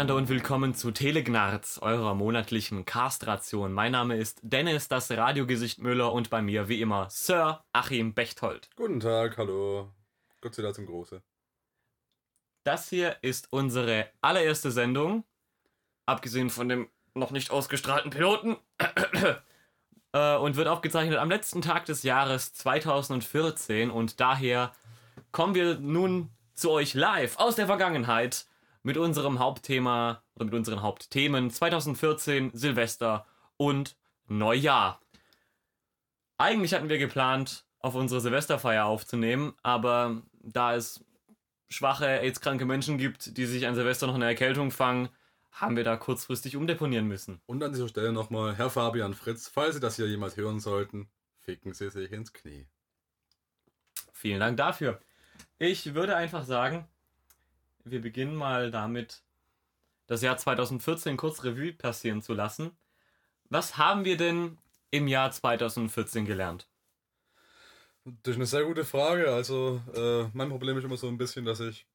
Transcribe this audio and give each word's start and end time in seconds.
Hallo 0.00 0.14
miteinander 0.14 0.22
und 0.22 0.28
willkommen 0.30 0.74
zu 0.74 0.92
Telegnarz, 0.92 1.78
eurer 1.82 2.14
monatlichen 2.14 2.86
Castration. 2.86 3.70
Mein 3.74 3.92
Name 3.92 4.16
ist 4.16 4.40
Dennis, 4.40 4.88
das 4.88 5.10
Radiogesicht 5.10 5.78
Müller 5.78 6.14
und 6.14 6.30
bei 6.30 6.40
mir 6.40 6.70
wie 6.70 6.80
immer 6.80 7.10
Sir 7.10 7.62
Achim 7.74 8.14
Bechtold. 8.14 8.70
Guten 8.76 9.00
Tag, 9.00 9.36
hallo. 9.36 9.92
Gott 10.40 10.54
sei 10.54 10.62
Dank 10.62 10.74
zum 10.74 10.86
Große. 10.86 11.20
Das 12.64 12.88
hier 12.88 13.18
ist 13.20 13.48
unsere 13.50 14.06
allererste 14.22 14.70
Sendung, 14.70 15.24
abgesehen 16.06 16.48
von 16.48 16.70
dem 16.70 16.88
noch 17.12 17.30
nicht 17.30 17.50
ausgestrahlten 17.50 18.10
Piloten, 18.10 18.56
äh, 20.14 20.36
und 20.36 20.56
wird 20.56 20.68
aufgezeichnet 20.68 21.18
am 21.18 21.28
letzten 21.28 21.60
Tag 21.60 21.84
des 21.84 22.04
Jahres 22.04 22.54
2014 22.54 23.90
und 23.90 24.18
daher 24.18 24.72
kommen 25.30 25.54
wir 25.54 25.78
nun 25.78 26.30
zu 26.54 26.70
euch 26.70 26.94
live 26.94 27.38
aus 27.38 27.56
der 27.56 27.66
Vergangenheit 27.66 28.46
mit 28.82 28.96
unserem 28.96 29.38
Hauptthema 29.38 30.22
oder 30.34 30.46
mit 30.46 30.54
unseren 30.54 30.82
Hauptthemen 30.82 31.50
2014, 31.50 32.50
Silvester 32.54 33.26
und 33.56 33.96
Neujahr. 34.26 35.00
Eigentlich 36.38 36.72
hatten 36.72 36.88
wir 36.88 36.98
geplant, 36.98 37.64
auf 37.80 37.94
unsere 37.94 38.20
Silvesterfeier 38.20 38.84
aufzunehmen, 38.84 39.54
aber 39.62 40.22
da 40.32 40.74
es 40.74 41.04
schwache, 41.68 42.06
AIDS-kranke 42.20 42.64
Menschen 42.64 42.98
gibt, 42.98 43.36
die 43.36 43.46
sich 43.46 43.66
an 43.66 43.74
Silvester 43.74 44.06
noch 44.06 44.14
eine 44.14 44.26
Erkältung 44.26 44.70
fangen, 44.70 45.08
haben 45.52 45.76
wir 45.76 45.84
da 45.84 45.96
kurzfristig 45.96 46.56
umdeponieren 46.56 47.06
müssen. 47.06 47.40
Und 47.46 47.62
an 47.62 47.72
dieser 47.72 47.88
Stelle 47.88 48.12
nochmal, 48.12 48.54
Herr 48.56 48.70
Fabian 48.70 49.14
Fritz, 49.14 49.48
falls 49.48 49.74
Sie 49.74 49.80
das 49.80 49.96
hier 49.96 50.08
jemals 50.08 50.36
hören 50.36 50.60
sollten, 50.60 51.10
ficken 51.38 51.72
Sie 51.74 51.90
sich 51.90 52.12
ins 52.12 52.32
Knie. 52.32 52.66
Vielen 54.12 54.40
Dank 54.40 54.56
dafür. 54.56 55.00
Ich 55.58 55.94
würde 55.94 56.16
einfach 56.16 56.44
sagen, 56.44 56.86
wir 57.90 58.00
beginnen 58.00 58.34
mal 58.34 58.70
damit, 58.70 59.22
das 60.06 60.22
Jahr 60.22 60.36
2014 60.36 61.16
kurz 61.16 61.44
Revue 61.44 61.72
passieren 61.72 62.22
zu 62.22 62.34
lassen. 62.34 62.72
Was 63.48 63.76
haben 63.76 64.04
wir 64.04 64.16
denn 64.16 64.58
im 64.90 65.08
Jahr 65.08 65.30
2014 65.30 66.24
gelernt? 66.24 66.68
Das 68.04 68.32
ist 68.32 68.36
eine 68.36 68.46
sehr 68.46 68.64
gute 68.64 68.84
Frage. 68.84 69.32
Also, 69.32 69.80
äh, 69.94 70.28
mein 70.32 70.48
Problem 70.48 70.78
ist 70.78 70.84
immer 70.84 70.96
so 70.96 71.08
ein 71.08 71.18
bisschen, 71.18 71.44
dass 71.44 71.60
ich 71.60 71.86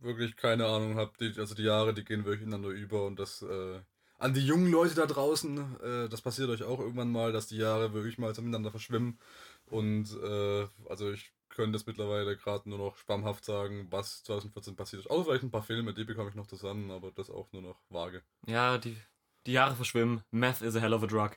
wirklich 0.00 0.36
keine 0.36 0.66
Ahnung 0.66 0.96
habe. 0.96 1.12
Also, 1.36 1.54
die 1.54 1.64
Jahre, 1.64 1.92
die 1.92 2.04
gehen 2.04 2.24
wirklich 2.24 2.46
ineinander 2.46 2.70
über 2.70 3.06
und 3.06 3.18
das. 3.18 3.42
Äh, 3.42 3.80
an 4.18 4.34
die 4.34 4.44
jungen 4.44 4.70
Leute 4.70 4.96
da 4.96 5.06
draußen, 5.06 5.80
äh, 5.80 6.08
das 6.08 6.22
passiert 6.22 6.50
euch 6.50 6.64
auch 6.64 6.80
irgendwann 6.80 7.12
mal, 7.12 7.32
dass 7.32 7.46
die 7.46 7.56
Jahre 7.56 7.92
wirklich 7.92 8.18
mal 8.18 8.28
miteinander 8.28 8.70
verschwimmen. 8.70 9.18
Und 9.66 10.08
äh, 10.22 10.66
also 10.88 11.12
ich 11.12 11.32
könnte 11.58 11.76
es 11.76 11.86
mittlerweile 11.86 12.36
gerade 12.36 12.68
nur 12.68 12.78
noch 12.78 12.96
spamhaft 12.96 13.44
sagen, 13.44 13.88
was 13.90 14.22
2014 14.22 14.76
passiert 14.76 15.00
ist. 15.00 15.10
Außer 15.10 15.24
vielleicht 15.24 15.42
ein 15.42 15.50
paar 15.50 15.64
Filme, 15.64 15.92
die 15.92 16.04
bekomme 16.04 16.28
ich 16.28 16.36
noch 16.36 16.46
zusammen, 16.46 16.92
aber 16.92 17.10
das 17.10 17.30
auch 17.30 17.52
nur 17.52 17.62
noch 17.62 17.80
vage. 17.90 18.22
Ja, 18.46 18.78
die, 18.78 18.96
die 19.44 19.54
Jahre 19.54 19.74
verschwimmen. 19.74 20.22
Meth 20.30 20.62
is 20.62 20.76
a 20.76 20.80
hell 20.80 20.94
of 20.94 21.02
a 21.02 21.06
drug. 21.06 21.32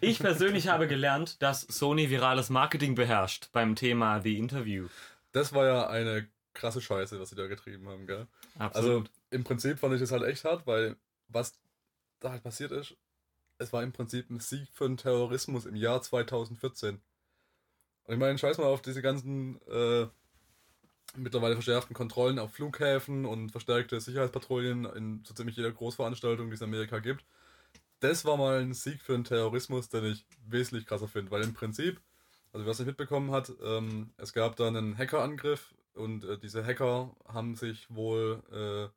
Ich 0.00 0.18
persönlich 0.18 0.68
habe 0.68 0.88
gelernt, 0.88 1.42
dass 1.42 1.60
Sony 1.60 2.08
virales 2.08 2.48
Marketing 2.48 2.94
beherrscht 2.94 3.50
beim 3.52 3.76
Thema 3.76 4.22
The 4.22 4.38
Interview. 4.38 4.88
Das 5.32 5.52
war 5.52 5.66
ja 5.66 5.86
eine 5.88 6.26
krasse 6.54 6.80
Scheiße, 6.80 7.20
was 7.20 7.28
sie 7.28 7.36
da 7.36 7.46
getrieben 7.46 7.86
haben, 7.86 8.06
gell? 8.06 8.26
Absolut. 8.58 8.74
Also 8.74 9.04
im 9.28 9.44
Prinzip 9.44 9.78
fand 9.78 9.92
ich 9.92 10.00
das 10.00 10.10
halt 10.10 10.22
echt 10.22 10.42
hart, 10.44 10.66
weil 10.66 10.96
was 11.28 11.52
da 12.20 12.30
halt 12.30 12.42
passiert 12.42 12.72
ist, 12.72 12.96
es 13.58 13.74
war 13.74 13.82
im 13.82 13.92
Prinzip 13.92 14.30
ein 14.30 14.40
Sieg 14.40 14.70
für 14.72 14.88
den 14.88 14.96
Terrorismus 14.96 15.66
im 15.66 15.76
Jahr 15.76 16.00
2014. 16.00 17.02
Und 18.06 18.14
ich 18.14 18.20
meine, 18.20 18.38
scheiß 18.38 18.58
mal 18.58 18.66
auf 18.66 18.82
diese 18.82 19.02
ganzen 19.02 19.60
äh, 19.68 20.06
mittlerweile 21.16 21.54
verschärften 21.54 21.94
Kontrollen 21.94 22.38
auf 22.38 22.52
Flughäfen 22.52 23.24
und 23.24 23.50
verstärkte 23.50 24.00
Sicherheitspatrouillen 24.00 24.84
in 24.84 25.24
so 25.24 25.34
ziemlich 25.34 25.56
jeder 25.56 25.72
Großveranstaltung, 25.72 26.48
die 26.48 26.54
es 26.54 26.60
in 26.60 26.68
Amerika 26.68 26.98
gibt. 27.00 27.24
Das 28.00 28.24
war 28.24 28.36
mal 28.36 28.60
ein 28.60 28.74
Sieg 28.74 29.00
für 29.00 29.12
den 29.12 29.24
Terrorismus, 29.24 29.88
den 29.88 30.04
ich 30.04 30.26
wesentlich 30.46 30.86
krasser 30.86 31.08
finde, 31.08 31.30
weil 31.30 31.42
im 31.42 31.54
Prinzip, 31.54 32.00
also 32.52 32.66
wer 32.66 32.72
es 32.72 32.78
nicht 32.78 32.88
mitbekommen 32.88 33.30
hat, 33.30 33.50
ähm, 33.64 34.10
es 34.18 34.32
gab 34.32 34.56
da 34.56 34.68
einen 34.68 34.96
Hackerangriff 34.96 35.74
und 35.94 36.24
äh, 36.24 36.38
diese 36.38 36.64
Hacker 36.64 37.16
haben 37.26 37.56
sich 37.56 37.86
wohl 37.88 38.42
äh, 38.52 38.94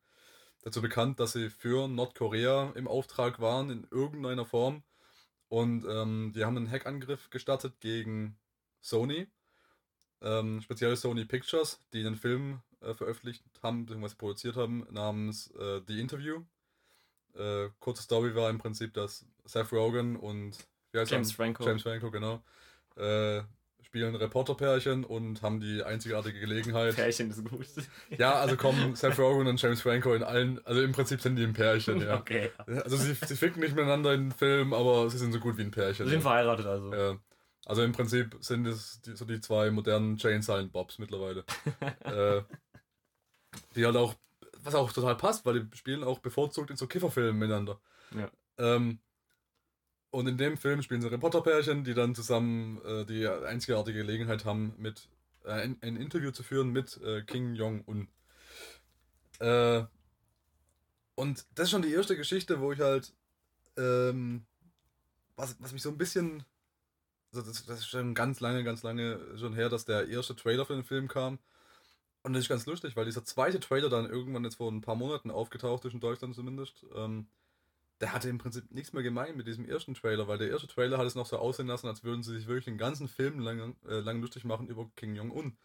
dazu 0.62 0.82
bekannt, 0.82 1.18
dass 1.18 1.32
sie 1.32 1.48
für 1.48 1.88
Nordkorea 1.88 2.72
im 2.74 2.86
Auftrag 2.86 3.40
waren 3.40 3.70
in 3.70 3.86
irgendeiner 3.90 4.44
Form 4.44 4.82
und 5.48 5.86
ähm, 5.88 6.32
die 6.34 6.44
haben 6.44 6.58
einen 6.58 6.70
Hackangriff 6.70 7.30
gestartet 7.30 7.80
gegen 7.80 8.36
Sony, 8.80 9.26
ähm, 10.22 10.60
speziell 10.60 10.96
Sony 10.96 11.24
Pictures, 11.24 11.80
die 11.92 12.00
einen 12.00 12.16
Film 12.16 12.60
äh, 12.80 12.94
veröffentlicht 12.94 13.44
haben, 13.62 13.86
beziehungsweise 13.86 14.16
produziert 14.16 14.56
haben, 14.56 14.86
namens 14.90 15.50
äh, 15.58 15.80
The 15.86 16.00
Interview. 16.00 16.42
Äh, 17.34 17.68
kurze 17.78 18.02
Story 18.02 18.34
war 18.34 18.50
im 18.50 18.58
Prinzip, 18.58 18.94
dass 18.94 19.26
Seth 19.44 19.72
Rogen 19.72 20.16
und 20.16 20.58
James 20.92 21.32
Franco. 21.32 21.64
James 21.64 21.82
Franco, 21.82 22.10
genau. 22.10 22.42
Äh, 22.96 23.42
spielen 23.82 24.14
Reporterpärchen 24.14 25.04
und 25.04 25.42
haben 25.42 25.60
die 25.60 25.82
einzigartige 25.82 26.38
Gelegenheit. 26.38 26.94
Pärchen 26.94 27.30
ist 27.30 27.44
gut. 27.44 27.66
Ja, 28.18 28.34
also 28.34 28.56
kommen 28.56 28.94
Seth 28.94 29.18
Rogen 29.18 29.46
und 29.46 29.60
James 29.60 29.82
Franco 29.82 30.14
in 30.14 30.22
allen, 30.22 30.64
also 30.64 30.80
im 30.80 30.92
Prinzip 30.92 31.20
sind 31.20 31.36
die 31.36 31.42
ein 31.42 31.52
Pärchen, 31.54 32.00
ja. 32.00 32.18
Okay. 32.18 32.50
Also 32.66 32.96
sie, 32.96 33.14
sie 33.14 33.36
ficken 33.36 33.60
nicht 33.60 33.74
miteinander 33.74 34.14
in 34.14 34.26
den 34.28 34.32
Film, 34.32 34.72
aber 34.72 35.10
sie 35.10 35.18
sind 35.18 35.32
so 35.32 35.40
gut 35.40 35.56
wie 35.56 35.62
ein 35.62 35.70
Pärchen. 35.70 36.06
Sie 36.06 36.12
sind 36.12 36.22
verheiratet 36.22 36.66
also. 36.66 36.94
Ja. 36.94 37.18
Also 37.70 37.84
im 37.84 37.92
Prinzip 37.92 38.36
sind 38.40 38.66
es 38.66 39.00
die, 39.02 39.14
so 39.14 39.24
die 39.24 39.40
zwei 39.40 39.70
modernen 39.70 40.16
Jane 40.16 40.42
Silent 40.42 40.72
Bobs 40.72 40.98
mittlerweile. 40.98 41.44
äh, 42.00 42.42
die 43.76 43.86
halt 43.86 43.94
auch, 43.94 44.16
was 44.64 44.74
auch 44.74 44.90
total 44.92 45.16
passt, 45.16 45.46
weil 45.46 45.60
die 45.62 45.76
spielen 45.76 46.02
auch 46.02 46.18
bevorzugt 46.18 46.70
in 46.70 46.76
so 46.76 46.88
Kifferfilmen 46.88 47.38
miteinander. 47.38 47.80
Ja. 48.12 48.28
Ähm, 48.58 48.98
und 50.10 50.26
in 50.26 50.36
dem 50.36 50.56
Film 50.56 50.82
spielen 50.82 51.00
sie 51.00 51.12
Reporterpärchen, 51.12 51.84
die 51.84 51.94
dann 51.94 52.16
zusammen 52.16 52.84
äh, 52.84 53.06
die 53.06 53.28
einzigartige 53.28 54.00
Gelegenheit 54.00 54.44
haben, 54.44 54.74
mit 54.76 55.08
äh, 55.44 55.52
ein, 55.52 55.78
ein, 55.80 55.94
Interview 55.94 56.32
zu 56.32 56.42
führen 56.42 56.70
mit 56.70 57.00
äh, 57.04 57.22
King 57.22 57.54
Jong-un. 57.54 58.08
Äh, 59.38 59.84
und 61.14 61.46
das 61.54 61.66
ist 61.66 61.70
schon 61.70 61.82
die 61.82 61.92
erste 61.92 62.16
Geschichte, 62.16 62.58
wo 62.58 62.72
ich 62.72 62.80
halt, 62.80 63.14
ähm, 63.76 64.44
was, 65.36 65.54
was 65.60 65.72
mich 65.72 65.82
so 65.82 65.90
ein 65.90 65.98
bisschen 65.98 66.42
also 67.32 67.46
das, 67.46 67.64
das, 67.66 67.80
ist 67.80 67.88
schon 67.88 68.14
ganz 68.14 68.40
lange, 68.40 68.64
ganz 68.64 68.82
lange 68.82 69.20
schon 69.38 69.54
her, 69.54 69.68
dass 69.68 69.84
der 69.84 70.08
erste 70.08 70.36
Trailer 70.36 70.66
für 70.66 70.74
den 70.74 70.84
Film 70.84 71.08
kam. 71.08 71.38
Und 72.22 72.34
das 72.34 72.42
ist 72.42 72.48
ganz 72.48 72.66
lustig, 72.66 72.96
weil 72.96 73.06
dieser 73.06 73.24
zweite 73.24 73.60
Trailer 73.60 73.88
dann 73.88 74.10
irgendwann 74.10 74.44
jetzt 74.44 74.56
vor 74.56 74.70
ein 74.70 74.82
paar 74.82 74.96
Monaten 74.96 75.30
aufgetaucht 75.30 75.84
ist, 75.84 75.94
in 75.94 76.00
Deutschland 76.00 76.34
zumindest. 76.34 76.84
Ähm, 76.94 77.28
der 78.00 78.12
hatte 78.12 78.28
im 78.28 78.38
Prinzip 78.38 78.70
nichts 78.70 78.92
mehr 78.92 79.02
gemein 79.02 79.36
mit 79.36 79.46
diesem 79.46 79.66
ersten 79.66 79.94
Trailer, 79.94 80.26
weil 80.26 80.38
der 80.38 80.48
erste 80.48 80.66
Trailer 80.66 80.98
hat 80.98 81.06
es 81.06 81.14
noch 81.14 81.26
so 81.26 81.38
aussehen 81.38 81.66
lassen, 81.66 81.86
als 81.86 82.02
würden 82.02 82.22
sie 82.22 82.34
sich 82.34 82.46
wirklich 82.46 82.64
den 82.64 82.78
ganzen 82.78 83.08
Film 83.08 83.40
lang, 83.40 83.76
äh, 83.86 84.00
lang 84.00 84.20
lustig 84.20 84.44
machen 84.44 84.68
über 84.68 84.90
King 84.96 85.14
Jong-un. 85.14 85.56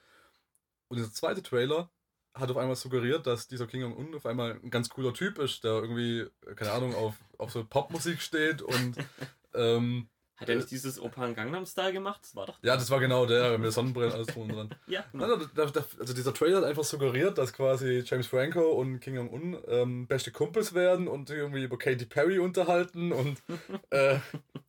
Und 0.88 0.98
dieser 0.98 1.12
zweite 1.12 1.42
Trailer 1.44 1.90
hat 2.34 2.52
auf 2.52 2.58
einmal 2.58 2.76
suggeriert, 2.76 3.26
dass 3.26 3.48
dieser 3.48 3.68
King 3.68 3.82
Jong-un 3.82 4.14
auf 4.16 4.26
einmal 4.26 4.60
ein 4.62 4.70
ganz 4.70 4.90
cooler 4.90 5.14
Typ 5.14 5.40
ist, 5.40 5.64
der 5.64 5.72
irgendwie, 5.72 6.28
keine 6.56 6.72
Ahnung, 6.72 6.94
auf, 6.94 7.16
auf 7.38 7.52
so 7.52 7.64
Popmusik 7.64 8.22
steht 8.22 8.62
und 8.62 8.98
ähm, 9.54 10.10
hat 10.38 10.50
er 10.50 10.56
nicht 10.56 10.70
dieses 10.70 11.00
Opan 11.00 11.34
Gangnam 11.34 11.66
Style 11.66 11.94
gemacht? 11.94 12.20
Das 12.24 12.36
war 12.36 12.46
doch. 12.46 12.60
Ja, 12.62 12.76
das 12.76 12.90
war 12.90 13.00
genau 13.00 13.26
der 13.26 13.58
mit 13.58 13.66
der 13.66 13.72
Sonnenbrille 13.72 14.14
alles 14.14 14.28
drum 14.28 14.44
und 14.44 14.56
dran. 14.56 14.76
ja. 14.88 15.06
Genau. 15.14 15.34
Also 15.34 16.14
dieser 16.14 16.34
Trailer 16.34 16.58
hat 16.58 16.66
einfach 16.66 16.84
suggeriert, 16.84 17.38
dass 17.38 17.54
quasi 17.54 18.04
James 18.06 18.28
Franco 18.28 18.74
und 18.74 19.00
King 19.00 19.16
Jong-un 19.16 19.58
ähm, 19.68 20.08
beste 20.08 20.32
Kumpels 20.32 20.74
werden 20.74 21.08
und 21.08 21.30
irgendwie 21.30 21.64
über 21.64 21.78
Katy 21.78 22.06
Perry 22.06 22.40
unterhalten 22.40 23.14
und 23.14 23.42
äh, 23.92 24.20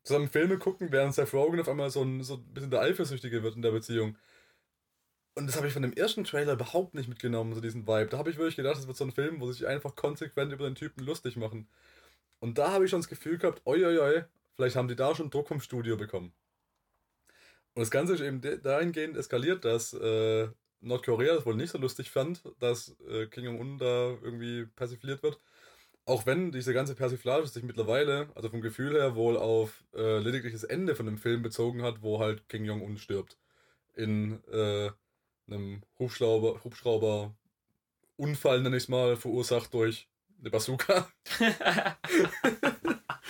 zusammen 0.03 0.29
Filme 0.29 0.57
gucken, 0.57 0.91
während 0.91 1.13
Seth 1.13 1.33
Rogen 1.33 1.59
auf 1.59 1.67
einmal 1.67 1.89
so 1.89 2.01
ein, 2.01 2.23
so 2.23 2.35
ein 2.35 2.53
bisschen 2.53 2.71
der 2.71 2.81
Eifersüchtige 2.81 3.43
wird 3.43 3.57
in 3.57 3.61
der 3.61 3.71
Beziehung. 3.71 4.15
Und 5.35 5.47
das 5.47 5.57
habe 5.57 5.67
ich 5.67 5.73
von 5.73 5.83
dem 5.83 5.93
ersten 5.93 6.23
Trailer 6.23 6.53
überhaupt 6.53 6.95
nicht 6.95 7.09
mitgenommen, 7.09 7.53
so 7.53 7.61
diesen 7.61 7.85
Vibe. 7.85 8.07
Da 8.07 8.17
habe 8.17 8.29
ich 8.29 8.37
wirklich 8.37 8.55
gedacht, 8.55 8.77
das 8.77 8.87
wird 8.87 8.97
so 8.97 9.03
ein 9.03 9.11
Film, 9.11 9.41
wo 9.41 9.51
sich 9.51 9.67
einfach 9.67 9.95
konsequent 9.95 10.53
über 10.53 10.65
den 10.65 10.75
Typen 10.75 11.03
lustig 11.03 11.35
machen. 11.35 11.67
Und 12.39 12.57
da 12.57 12.71
habe 12.71 12.85
ich 12.85 12.91
schon 12.91 13.01
das 13.01 13.09
Gefühl 13.09 13.37
gehabt, 13.37 13.61
oi, 13.65 13.85
oi, 13.85 13.99
oi, 13.99 14.23
Vielleicht 14.57 14.75
haben 14.75 14.87
die 14.87 14.95
da 14.95 15.13
schon 15.13 15.29
Druck 15.29 15.47
vom 15.47 15.61
Studio 15.61 15.95
bekommen. 15.97 16.33
Und 17.75 17.81
das 17.81 17.91
Ganze 17.91 18.15
ist 18.15 18.21
eben 18.21 18.41
dahingehend 18.41 19.15
eskaliert, 19.15 19.63
dass 19.63 19.93
äh, 19.93 20.47
Nordkorea 20.81 21.35
das 21.35 21.45
wohl 21.45 21.55
nicht 21.55 21.69
so 21.69 21.77
lustig 21.77 22.09
fand, 22.09 22.41
dass 22.57 22.95
äh, 23.07 23.27
Kim 23.27 23.43
Jong-un 23.43 23.77
da 23.77 24.17
irgendwie 24.23 24.65
persifliert 24.65 25.21
wird. 25.21 25.39
Auch 26.05 26.25
wenn 26.25 26.51
diese 26.51 26.73
ganze 26.73 26.95
Persiflage 26.95 27.45
sich 27.45 27.61
mittlerweile, 27.61 28.29
also 28.33 28.49
vom 28.49 28.61
Gefühl 28.61 28.95
her, 28.95 29.15
wohl 29.15 29.37
auf 29.37 29.83
äh, 29.93 30.17
lediglich 30.17 30.53
das 30.53 30.63
Ende 30.63 30.95
von 30.95 31.05
dem 31.05 31.19
Film 31.19 31.43
bezogen 31.43 31.83
hat, 31.83 32.01
wo 32.01 32.19
halt 32.19 32.49
Kim 32.49 32.65
Jong-un 32.65 32.97
stirbt. 32.97 33.37
In 33.93 34.43
äh, 34.51 34.89
einem 35.45 35.83
Hubschrauber, 35.99 36.63
Hubschrauber 36.63 37.35
Unfall, 38.15 38.63
nenne 38.63 38.77
ich 38.77 38.83
es 38.83 38.89
mal, 38.89 39.17
verursacht 39.17 39.71
durch 39.75 40.09
eine 40.39 40.49
Bazooka. 40.49 41.11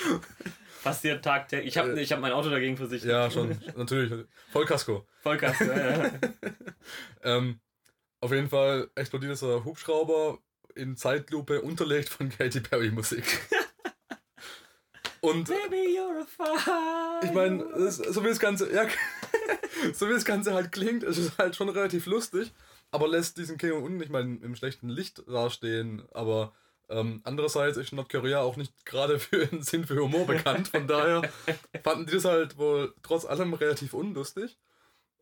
passiert 0.88 1.24
tagtäglich. 1.24 1.68
Ich 1.68 1.78
habe 1.78 1.98
äh, 1.98 2.01
ich 2.01 2.12
hab 2.12 2.19
mein 2.19 2.31
Auto 2.31 2.50
dagegen 2.50 2.78
versichert. 2.78 3.10
Ja, 3.10 3.31
schon, 3.31 3.57
natürlich. 3.75 4.25
Vollkasko. 4.51 5.06
Vollkasko, 5.22 5.66
ja. 5.66 6.12
ähm, 7.24 7.60
auf 8.19 8.31
jeden 8.31 8.50
Fall 8.50 8.89
explodiert 8.95 9.34
dieser 9.34 9.63
Hubschrauber 9.63 10.39
in 10.75 10.95
Zeitlupe 10.95 11.62
unterlegt 11.62 12.10
von 12.10 12.30
Katy 12.30 12.62
Perry 12.62 12.92
Musik. 12.92 13.25
Und 15.22 15.48
Baby, 15.48 15.98
you're 15.98 16.22
a 16.22 16.25
fire. 16.25 17.19
Ich 17.24 17.33
meine, 17.33 17.92
so 17.92 18.24
wie 18.24 18.30
das 18.30 18.40
Ganze, 18.40 18.72
ja, 18.74 18.88
so 19.94 20.07
wie 20.07 20.13
das 20.13 20.25
Ganze 20.25 20.54
halt 20.54 20.72
klingt, 20.72 21.04
ist 21.04 21.18
es 21.18 21.38
halt 21.38 21.56
schon 21.56 21.69
relativ 21.69 22.06
lustig, 22.06 22.54
aber 22.92 23.07
lässt 23.07 23.38
diesen 23.38 23.57
Kim 23.57 23.69
Jong-un 23.69 23.98
nicht 23.98 24.12
mal 24.12 24.22
im 24.22 24.56
schlechten 24.56 24.90
Licht 24.90 25.24
dastehen. 25.28 26.04
Aber 26.13 26.54
ähm, 26.89 27.22
andererseits 27.24 27.78
ist 27.78 27.92
Nordkorea 27.92 28.42
auch 28.42 28.56
nicht 28.56 28.86
gerade 28.86 29.19
für 29.19 29.50
einen 29.50 29.63
Sinn 29.63 29.86
für 29.86 30.01
Humor 30.01 30.25
bekannt. 30.25 30.69
Von 30.69 30.88
daher 30.88 31.30
fanden 31.84 32.06
die 32.06 32.13
das 32.13 32.25
halt 32.25 32.57
wohl 32.57 32.94
trotz 33.01 33.25
allem 33.25 33.54
relativ 33.54 33.94
unlustig 33.94 34.57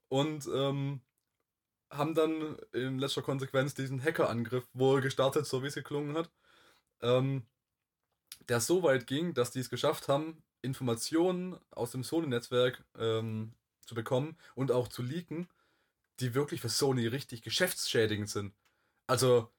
und 0.09 0.47
ähm, 0.53 1.01
haben 1.89 2.13
dann 2.13 2.57
in 2.73 2.99
letzter 2.99 3.21
Konsequenz 3.21 3.73
diesen 3.73 4.03
Hackerangriff 4.03 4.65
wohl 4.73 5.01
gestartet, 5.01 5.45
so 5.45 5.63
wie 5.63 5.67
es 5.67 5.75
geklungen 5.75 6.15
hat. 6.15 6.29
Ähm, 7.01 7.43
der 8.49 8.59
so 8.59 8.83
weit 8.83 9.07
ging, 9.07 9.33
dass 9.33 9.51
die 9.51 9.59
es 9.59 9.69
geschafft 9.69 10.07
haben, 10.07 10.43
Informationen 10.61 11.57
aus 11.71 11.91
dem 11.91 12.03
Sony-Netzwerk 12.03 12.83
ähm, 12.97 13.53
zu 13.81 13.95
bekommen 13.95 14.37
und 14.55 14.71
auch 14.71 14.87
zu 14.87 15.01
leaken, 15.01 15.47
die 16.19 16.33
wirklich 16.33 16.61
für 16.61 16.69
Sony 16.69 17.07
richtig 17.07 17.41
geschäftsschädigend 17.41 18.29
sind. 18.29 18.53
Also, 19.07 19.51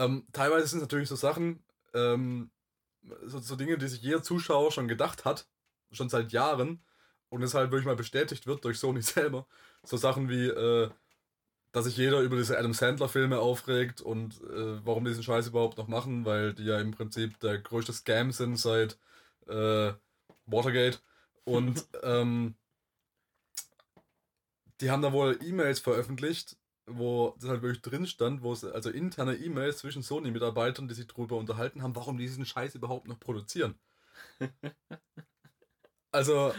ähm, 0.00 0.26
teilweise 0.32 0.66
sind 0.66 0.78
es 0.78 0.84
natürlich 0.84 1.08
so 1.08 1.16
Sachen, 1.16 1.62
ähm, 1.94 2.50
so, 3.24 3.38
so, 3.38 3.56
Dinge, 3.56 3.78
die 3.78 3.88
sich 3.88 4.02
jeder 4.02 4.22
Zuschauer 4.22 4.72
schon 4.72 4.88
gedacht 4.88 5.24
hat, 5.24 5.46
schon 5.92 6.08
seit 6.08 6.32
Jahren, 6.32 6.82
und 7.28 7.42
es 7.42 7.54
halt 7.54 7.70
wirklich 7.70 7.86
mal 7.86 7.96
bestätigt 7.96 8.46
wird 8.46 8.64
durch 8.64 8.78
Sony 8.78 9.02
selber. 9.02 9.46
So 9.84 9.96
Sachen 9.96 10.28
wie, 10.28 10.46
äh, 10.46 10.90
dass 11.72 11.84
sich 11.84 11.96
jeder 11.96 12.20
über 12.20 12.36
diese 12.36 12.58
Adam 12.58 12.72
Sandler-Filme 12.72 13.38
aufregt 13.38 14.00
und 14.00 14.40
äh, 14.42 14.84
warum 14.84 15.04
die 15.04 15.10
diesen 15.10 15.22
Scheiß 15.22 15.48
überhaupt 15.48 15.78
noch 15.78 15.88
machen, 15.88 16.24
weil 16.24 16.54
die 16.54 16.64
ja 16.64 16.80
im 16.80 16.90
Prinzip 16.92 17.38
der 17.40 17.58
größte 17.58 17.92
Scam 17.92 18.32
sind 18.32 18.56
seit 18.56 18.98
äh, 19.46 19.92
Watergate. 20.46 21.00
Und 21.44 21.86
ähm, 22.02 22.54
die 24.80 24.90
haben 24.90 25.02
da 25.02 25.12
wohl 25.12 25.38
E-Mails 25.42 25.78
veröffentlicht, 25.78 26.56
wo 26.96 27.34
das 27.40 27.50
halt 27.50 27.62
wirklich 27.62 27.82
drin 27.82 28.06
stand, 28.06 28.42
wo 28.42 28.52
es 28.52 28.64
also 28.64 28.90
interne 28.90 29.36
E-Mails 29.36 29.78
zwischen 29.78 30.02
Sony-Mitarbeitern, 30.02 30.88
die 30.88 30.94
sich 30.94 31.06
darüber 31.06 31.36
unterhalten 31.36 31.82
haben, 31.82 31.96
warum 31.96 32.18
die 32.18 32.26
diesen 32.26 32.46
Scheiß 32.46 32.74
überhaupt 32.74 33.08
noch 33.08 33.18
produzieren. 33.18 33.78
also 36.12 36.52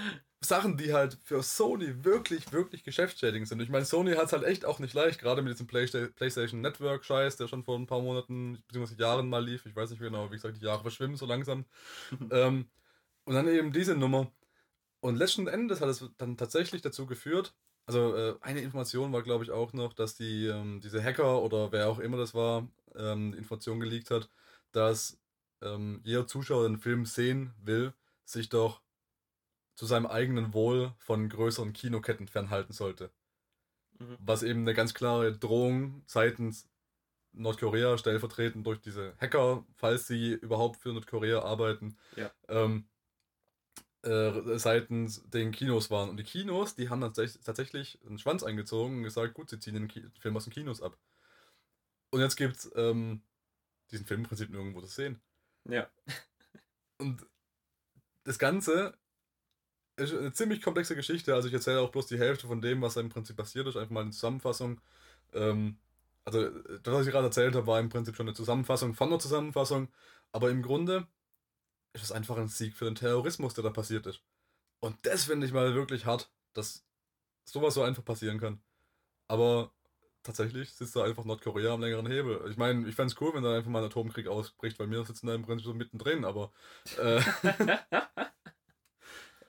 Sachen, 0.44 0.76
die 0.76 0.94
halt 0.94 1.18
für 1.24 1.44
Sony 1.44 2.04
wirklich, 2.04 2.52
wirklich 2.52 2.84
geschäftsschädigend 2.84 3.48
sind. 3.48 3.62
Ich 3.62 3.70
meine, 3.70 3.86
Sony 3.86 4.14
hat 4.14 4.26
es 4.26 4.34
halt 4.34 4.44
echt 4.44 4.66
auch 4.66 4.80
nicht 4.80 4.96
leicht, 4.96 5.20
gerade 5.20 5.44
mit 5.44 5.54
diesem 5.54 5.68
PlayStation 5.68 6.62
Network-Scheiß, 6.62 7.38
der 7.38 7.48
schon 7.48 7.64
vor 7.64 7.78
ein 7.78 7.86
paar 7.86 8.02
Monaten, 8.02 8.64
beziehungsweise 8.68 9.00
Jahren 9.00 9.30
mal 9.30 9.46
lief. 9.46 9.68
Ich 9.68 9.76
weiß 9.76 9.92
nicht 9.92 10.00
genau, 10.00 10.32
wie 10.32 10.36
gesagt, 10.36 10.58
die 10.60 10.66
Jahre 10.66 10.82
verschwimmen 10.82 11.16
so 11.16 11.28
langsam. 11.28 11.66
ähm, 12.32 12.70
und 13.26 13.36
dann 13.36 13.48
eben 13.48 13.72
diese 13.72 13.96
Nummer. 13.96 14.32
Und 15.00 15.16
letzten 15.16 15.48
Endes 15.48 15.80
hat 15.80 15.90
es 15.90 16.10
dann 16.18 16.38
tatsächlich 16.38 16.82
dazu 16.82 17.06
geführt, 17.06 17.54
also 17.86 18.16
äh, 18.16 18.36
eine 18.42 18.62
Information 18.62 19.12
war, 19.12 19.22
glaube 19.22 19.44
ich, 19.44 19.52
auch 19.52 19.74
noch, 19.74 19.94
dass 19.94 20.16
die, 20.16 20.48
ähm, 20.48 20.82
diese 20.82 21.04
Hacker 21.04 21.42
oder 21.42 21.72
wer 21.72 21.90
auch 21.90 22.00
immer 22.00 22.18
das 22.18 22.34
war, 22.34 22.68
ähm, 22.96 23.34
Information 23.34 23.80
geleakt 23.80 24.12
hat, 24.12 24.30
dass 24.72 25.20
ähm, 25.62 26.02
jeder 26.04 26.28
Zuschauer, 26.28 26.62
der 26.62 26.70
den 26.70 26.80
Film 26.80 27.06
sehen 27.06 27.54
will, 27.62 27.94
sich 28.26 28.50
doch 28.50 28.82
zu 29.76 29.86
seinem 29.86 30.06
eigenen 30.06 30.54
Wohl 30.54 30.94
von 31.00 31.28
größeren 31.28 31.74
Kinoketten 31.74 32.28
fernhalten 32.28 32.74
sollte. 32.74 33.10
Mhm. 34.00 34.18
Was 34.20 34.44
eben 34.44 34.62
eine 34.62 34.74
ganz 34.74 34.94
klare 34.94 35.36
Drohung 35.36 36.04
seitens 36.06 36.68
Nordkorea, 37.34 37.98
stellvertretend 37.98 38.66
durch 38.66 38.82
diese 38.82 39.14
Hacker, 39.20 39.66
falls 39.76 40.08
sie 40.08 40.34
überhaupt 40.34 40.78
für 40.78 40.90
Nordkorea 40.90 41.42
arbeiten, 41.42 41.98
ja. 42.16 42.30
ähm, 42.50 42.86
äh, 44.04 44.58
seitens 44.58 45.24
den 45.30 45.52
Kinos 45.52 45.92
waren. 45.92 46.10
Und 46.10 46.18
die 46.18 46.24
Kinos, 46.24 46.76
die 46.76 46.90
haben 46.90 47.02
dann 47.02 47.14
tatsächlich 47.14 48.00
einen 48.06 48.18
Schwanz 48.18 48.44
eingezogen 48.44 48.98
und 48.98 49.04
gesagt, 49.04 49.34
gut, 49.34 49.50
sie 49.50 49.60
ziehen 49.60 49.76
den 49.76 49.88
Ki 49.88 50.04
Film 50.20 50.36
aus 50.38 50.46
den 50.46 50.54
Kinos 50.54 50.82
ab. 50.82 50.98
Und 52.10 52.20
jetzt 52.22 52.36
gibt 52.36 52.58
es 52.58 52.72
ähm, 52.76 53.22
diesen 53.92 54.06
Film 54.06 54.22
im 54.22 54.28
Prinzip 54.28 54.50
nirgendwo 54.50 54.82
zu 54.82 54.88
sehen. 54.88 55.22
Ja. 55.70 55.90
Und 56.98 57.26
das 58.24 58.38
Ganze 58.38 58.98
ist 59.98 60.14
eine 60.14 60.34
ziemlich 60.34 60.62
komplexe 60.62 60.96
Geschichte. 60.96 61.34
Also 61.34 61.48
ich 61.48 61.54
erzähle 61.54 61.82
auch 61.82 61.92
bloß 61.92 62.08
die 62.08 62.20
Hälfte 62.20 62.48
von 62.48 62.62
dem, 62.62 62.82
was 62.82 62.98
im 62.98 63.10
Prinzip 63.10 63.38
passiert 63.38 63.68
ist. 63.68 63.78
Einfach 63.78 63.92
mal 63.92 64.02
eine 64.02 64.12
Zusammenfassung. 64.12 64.82
Ähm, 65.34 65.78
also 66.24 66.50
das, 66.50 66.94
was 66.94 67.06
ich 67.06 67.12
gerade 67.12 67.28
erzählt 67.28 67.56
habe, 67.56 67.68
war 67.68 67.80
im 67.80 67.90
Prinzip 67.90 68.16
schon 68.16 68.28
eine 68.28 68.36
Zusammenfassung 68.36 68.94
von 68.94 69.10
der 69.10 69.20
Zusammenfassung. 69.20 69.90
Aber 70.32 70.50
im 70.50 70.62
Grunde 70.62 71.08
ist 71.94 72.04
es 72.04 72.12
einfach 72.12 72.38
ein 72.38 72.48
Sieg 72.48 72.76
für 72.76 72.86
den 72.86 72.96
Terrorismus, 72.96 73.54
der 73.54 73.64
da 73.64 73.70
passiert 73.70 74.06
ist. 74.06 74.22
Und 74.80 74.98
das 75.06 75.26
finde 75.26 75.46
ich 75.46 75.54
mal 75.54 75.74
wirklich 75.76 76.06
hart, 76.06 76.32
dass 76.54 76.86
sowas 77.46 77.74
so 77.74 77.84
einfach 77.84 78.04
passieren 78.04 78.40
kann. 78.40 78.62
Aber 79.28 79.72
tatsächlich 80.24 80.72
sitzt 80.74 80.96
da 80.96 81.04
einfach 81.04 81.26
Nordkorea 81.26 81.74
am 81.74 81.82
längeren 81.82 82.08
Hebel. 82.08 82.46
Ich 82.50 82.58
meine, 82.58 82.88
ich 82.88 82.96
fände 82.96 83.14
es 83.14 83.22
cool, 83.22 83.34
wenn 83.34 83.44
da 83.44 83.56
einfach 83.56 83.70
mal 83.70 83.80
ein 83.80 83.86
Atomkrieg 83.86 84.28
ausbricht, 84.28 84.80
weil 84.80 84.90
wir 84.90 85.04
sitzen 85.04 85.28
da 85.28 85.36
im 85.36 85.44
Prinzip 85.44 85.66
so 85.66 85.74
mittendrin, 85.74 86.26
aber. 86.26 86.52
Äh, 86.98 87.22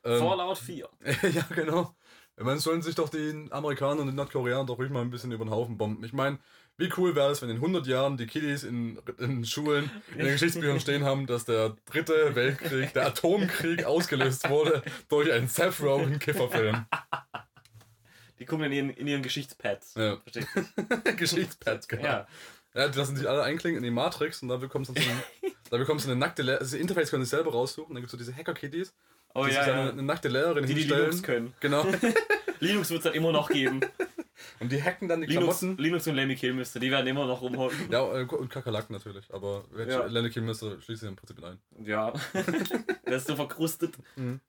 Ähm, 0.05 0.19
Fallout 0.19 0.59
4. 0.59 0.89
ja, 1.33 1.43
genau. 1.55 1.95
Ich 2.37 2.45
meine, 2.45 2.59
sollen 2.61 2.83
sich 2.83 2.95
doch 2.95 3.09
die 3.09 3.47
Amerikaner 3.51 4.01
und 4.01 4.09
die 4.09 4.15
Nordkoreaner 4.15 4.65
doch 4.65 4.79
ruhig 4.79 4.91
mal 4.91 5.03
ein 5.03 5.11
bisschen 5.11 5.33
über 5.33 5.45
den 5.45 5.51
Haufen 5.51 5.77
bomben. 5.77 6.03
Ich 6.03 6.13
meine, 6.13 6.39
wie 6.79 6.91
cool 6.97 7.15
wäre 7.15 7.31
es, 7.31 7.43
wenn 7.43 7.51
in 7.51 7.57
100 7.57 7.87
Jahren 7.87 8.17
die 8.17 8.27
Kiddies 8.27 8.65
in, 8.65 8.99
in 9.19 9.45
Schulen, 9.45 9.91
in 10.13 10.19
den 10.25 10.33
Geschichtsbüchern 10.33 10.81
stehen 10.81 11.05
haben, 11.05 11.27
dass 11.27 11.45
der 11.45 11.77
dritte 11.85 12.35
Weltkrieg, 12.35 12.95
der 12.95 13.07
Atomkrieg 13.07 13.85
ausgelöst 13.85 14.49
wurde 14.49 14.83
durch 15.09 15.31
einen 15.31 15.49
Seth 15.49 15.81
Rogen 15.83 16.19
Kifferfilm. 16.19 16.87
Die 18.39 18.47
kommen 18.47 18.65
in 18.65 18.73
ihren, 18.73 18.91
in 18.91 19.07
ihren 19.07 19.23
Geschichtspads. 19.23 19.95
Ja. 19.95 20.21
Geschichtspads, 21.17 21.87
genau. 21.87 22.03
Ja. 22.03 22.27
Ja, 22.75 22.89
die 22.89 22.99
lassen 22.99 23.17
sich 23.17 23.29
alle 23.29 23.43
einklinken 23.43 23.79
in 23.79 23.85
die 23.85 23.91
Matrix 23.91 24.43
und 24.43 24.49
da 24.49 24.57
bekommst 24.57 24.91
du, 24.91 25.01
so 25.01 25.09
eine, 25.09 25.53
da 25.71 25.77
bekommst 25.77 26.07
du 26.07 26.11
eine 26.11 26.19
nackte, 26.19 26.43
Le 26.43 26.59
also 26.59 26.77
Interface 26.77 27.11
können 27.11 27.23
sie 27.23 27.31
selber 27.31 27.53
raussuchen, 27.53 27.95
dann 27.95 28.03
gibt 28.03 28.07
es 28.07 28.13
so 28.13 28.17
diese 28.17 28.35
Hacker-Kiddies 28.35 28.95
Oh 29.35 29.47
die 29.47 29.53
ja, 29.53 29.67
ja. 29.67 29.89
Eine, 29.91 30.03
nackte 30.03 30.29
Lehrerin 30.29 30.67
die 30.67 30.75
hinstellen. 30.75 31.01
Die 31.01 31.11
Linux 31.11 31.23
können. 31.23 31.55
Genau. 31.61 31.87
Linux 32.61 32.91
wird 32.91 32.99
es 32.99 33.05
dann 33.05 33.15
immer 33.15 33.33
noch 33.33 33.49
geben. 33.51 33.81
Und 34.61 34.73
die 34.73 34.83
hacken 34.83 35.09
dann 35.09 35.21
die 35.21 35.27
Linux, 35.27 35.59
Klamotten. 35.59 35.83
Linux 35.83 36.07
und 36.07 36.15
Lemmy 36.17 36.35
Kilmister, 36.35 36.81
die 36.81 36.91
werden 36.91 37.07
immer 37.07 37.27
noch 37.27 37.43
rumhocken. 37.43 37.91
Ja, 37.91 38.21
äh, 38.21 38.25
und 38.25 38.49
Kakerlaken 38.49 38.95
natürlich, 38.95 39.33
aber 39.33 39.65
ja. 39.87 40.05
Lemmy 40.07 40.31
Kilmister 40.31 40.81
schließe 40.81 41.05
ich 41.05 41.11
im 41.11 41.17
Prinzip 41.17 41.43
ein. 41.45 41.59
Ja, 41.85 42.13
das 43.05 43.23
ist 43.23 43.27
so 43.29 43.37
verkrustet. 43.37 43.95
Mhm. 44.17 44.41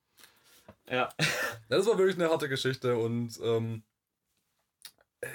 Ja. 0.87 0.95
ja. 0.95 1.09
Das 1.69 1.85
war 1.85 1.97
wirklich 1.97 2.15
eine 2.15 2.29
harte 2.29 2.49
Geschichte 2.49 2.95
und 2.97 3.39
ähm, 3.43 3.83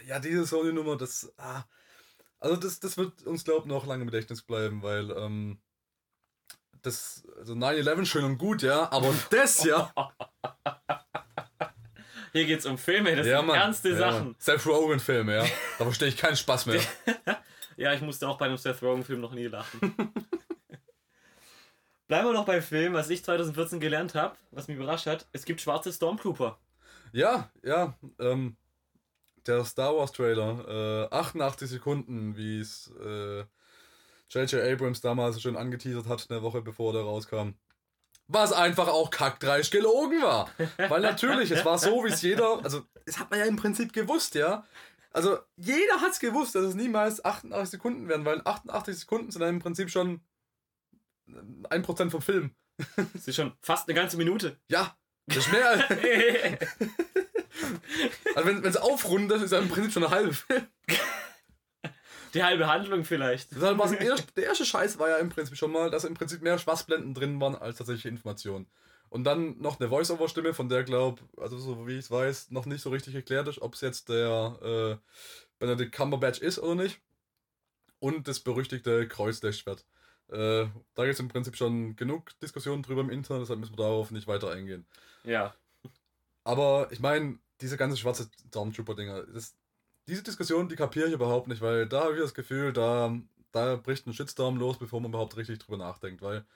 ja, 0.07 0.19
diese 0.19 0.47
Sony-Nummer, 0.47 0.97
das, 0.97 1.33
ah, 1.37 1.65
also 2.41 2.57
das, 2.57 2.81
das 2.81 2.97
wird 2.97 3.23
uns, 3.23 3.45
glaube 3.45 3.61
ich, 3.61 3.67
noch 3.67 3.87
lange 3.87 4.03
im 4.03 4.11
Gedächtnis 4.11 4.43
bleiben, 4.43 4.83
weil 4.83 5.11
ähm, 5.11 5.59
das, 6.83 7.27
also 7.39 7.55
9-11 7.55 8.07
schön 8.07 8.25
und 8.25 8.39
gut, 8.39 8.63
ja, 8.63 8.91
aber 8.91 9.15
das 9.31 9.65
ja. 9.65 9.93
Hier 12.33 12.47
geht's 12.47 12.67
um 12.67 12.79
Filme, 12.79 13.17
das 13.17 13.27
ja, 13.27 13.39
sind 13.39 13.47
Mann. 13.47 13.57
ernste 13.57 13.91
ja, 13.91 13.97
Sachen. 13.97 14.37
Seth 14.39 14.67
Rogen-Filme, 14.67 15.37
ja. 15.37 15.47
Da 15.79 15.85
verstehe 15.85 16.09
ich 16.09 16.17
keinen 16.17 16.37
Spaß 16.37 16.67
mehr. 16.67 16.81
ja, 17.77 17.93
ich 17.95 18.01
musste 18.01 18.29
auch 18.29 18.39
bei 18.39 18.47
einem 18.47 18.59
Seth 18.59 18.83
Rogen-Film 18.83 19.21
noch 19.21 19.33
nie 19.33 19.47
lachen. 19.47 19.81
Bleiben 22.07 22.29
wir 22.29 22.33
noch 22.33 22.47
beim 22.47 22.63
Film, 22.63 22.95
was 22.95 23.11
ich 23.11 23.23
2014 23.25 23.81
gelernt 23.81 24.15
habe, 24.15 24.37
was 24.51 24.69
mich 24.69 24.77
überrascht 24.77 25.07
hat. 25.07 25.27
Es 25.33 25.45
gibt 25.45 25.61
schwarze 25.61 25.93
Stormtrooper. 25.93 26.59
Ja, 27.13 27.51
ja. 27.63 27.95
Ähm, 28.19 28.57
der 29.47 29.65
Star 29.65 29.97
Wars 29.97 30.13
Trailer, 30.13 31.09
äh, 31.11 31.15
88 31.15 31.69
Sekunden, 31.69 32.37
wie 32.37 32.61
es 32.61 32.91
äh, 33.01 33.45
J.J. 34.31 34.61
Abrams 34.61 35.01
damals 35.01 35.41
schon 35.41 35.57
angeteasert 35.57 36.07
hat, 36.07 36.27
eine 36.31 36.43
Woche 36.43 36.63
bevor 36.63 36.93
der 36.93 37.03
rauskam. 37.03 37.55
Was 38.27 38.53
einfach 38.53 38.89
auch 38.89 39.11
kackdreisch 39.11 39.71
gelogen 39.71 40.21
war. 40.23 40.51
Weil 40.77 41.01
natürlich, 41.01 41.51
es 41.51 41.65
war 41.65 41.79
so, 41.79 42.05
wie 42.05 42.11
es 42.11 42.21
jeder, 42.21 42.63
also 42.63 42.83
es 43.07 43.19
hat 43.19 43.31
man 43.31 43.41
ja 43.41 43.47
im 43.47 43.57
Prinzip 43.57 43.93
gewusst, 43.93 44.35
ja. 44.35 44.67
Also 45.13 45.39
jeder 45.57 46.03
hat 46.03 46.13
es 46.13 46.21
gewusst, 46.21 46.55
dass 46.55 46.65
es 46.65 46.75
niemals 46.75 47.25
88 47.25 47.71
Sekunden 47.71 48.09
werden, 48.09 48.27
weil 48.27 48.43
88 48.45 48.99
Sekunden 48.99 49.31
sind 49.31 49.41
dann 49.41 49.55
im 49.55 49.61
Prinzip 49.61 49.91
schon 49.91 50.21
ein 51.71 51.83
Prozent 51.83 52.11
vom 52.11 52.21
Film. 52.21 52.55
Das 53.15 53.27
ist 53.27 53.37
schon 53.37 53.55
fast 53.63 53.89
eine 53.89 53.95
ganze 53.95 54.19
Minute. 54.19 54.59
Ja, 54.69 54.95
das 55.27 55.39
ist 55.39 55.53
mehr. 55.53 55.89
also 58.35 58.49
wenn 58.49 58.65
es 58.65 58.77
aufrundet, 58.77 59.43
ist 59.43 59.53
ja 59.53 59.59
im 59.59 59.69
Prinzip 59.69 59.93
schon 59.93 60.05
eine 60.05 60.15
halbe 60.15 60.33
Film. 60.33 60.67
Die 62.35 62.43
halbe 62.43 62.67
Handlung 62.67 63.05
vielleicht. 63.05 63.53
Das 63.53 63.61
war 63.63 63.91
der, 64.37 64.45
erste, 64.45 64.65
Scheiß 64.65 64.99
war 64.99 65.09
ja 65.09 65.17
im 65.17 65.29
Prinzip 65.29 65.57
schon 65.57 65.73
mal, 65.73 65.91
dass 65.91 66.05
im 66.05 66.15
Prinzip 66.15 66.43
mehr 66.43 66.59
Schwachblenden 66.59 67.15
drin 67.15 67.41
waren 67.41 67.55
als 67.55 67.79
tatsächliche 67.79 68.09
Informationen. 68.09 68.67
Und 69.11 69.25
dann 69.25 69.59
noch 69.61 69.81
eine 69.81 69.89
Voice-Over-Stimme, 69.89 70.53
von 70.53 70.69
der 70.69 70.85
glaub, 70.85 71.21
also 71.39 71.57
so 71.59 71.87
wie 71.87 71.95
ich 71.95 72.01
es 72.01 72.11
weiß, 72.11 72.51
noch 72.51 72.67
nicht 72.67 72.83
so 72.83 72.91
richtig 72.91 73.15
erklärt 73.15 73.49
ist, 73.49 73.63
ob 73.63 73.75
es 73.75 73.81
jetzt 73.81 74.09
der 74.11 74.59
äh, 75.01 75.15
Benedict 75.59 75.93
Cumberbatch 75.93 76.41
ist 76.41 76.59
oder 76.59 76.75
nicht. 76.75 77.01
und 78.01 78.29
das 78.29 78.41
berüchtigte 78.41 79.09
Kreuzlechschwert. 79.09 79.85
Äh, 80.29 80.67
da 80.95 81.05
gibt 81.05 81.15
es 81.15 81.21
im 81.21 81.29
Prinzip 81.29 81.57
schon 81.57 81.97
genug 81.97 82.39
Diskussionen 82.41 82.83
drüber 82.83 83.01
im 83.01 83.11
Internet, 83.11 83.43
deshalb 83.43 83.61
müssen 83.61 83.73
wir 83.73 83.85
darauf 83.85 84.11
nicht 84.11 84.27
weiter 84.27 84.51
eingehen. 84.51 84.87
Ja. 85.25 85.55
Aber 86.45 86.89
ich 86.91 87.01
meine, 87.01 87.39
diese 87.61 87.77
ganze 87.77 87.97
schwarze 87.97 88.29
Stormtrooper-Dinger, 88.49 89.25
diese 90.09 90.23
Diskussion, 90.23 90.69
die 90.69 90.77
kapiere 90.77 91.09
ich 91.09 91.15
überhaupt 91.15 91.49
nicht, 91.49 91.61
weil 91.61 91.87
da 91.87 92.05
habe 92.05 92.15
ich 92.15 92.21
das 92.21 92.35
Gefühl, 92.35 92.73
da, 92.73 93.15
da 93.53 93.77
bricht 93.77 94.07
ein 94.07 94.15
Shitstorm 94.15 94.57
los, 94.57 94.79
bevor 94.79 95.01
man 95.01 95.11
überhaupt 95.11 95.37
richtig 95.37 95.59
drüber 95.59 95.77
nachdenkt. 95.77 96.23
Weil, 96.23 96.47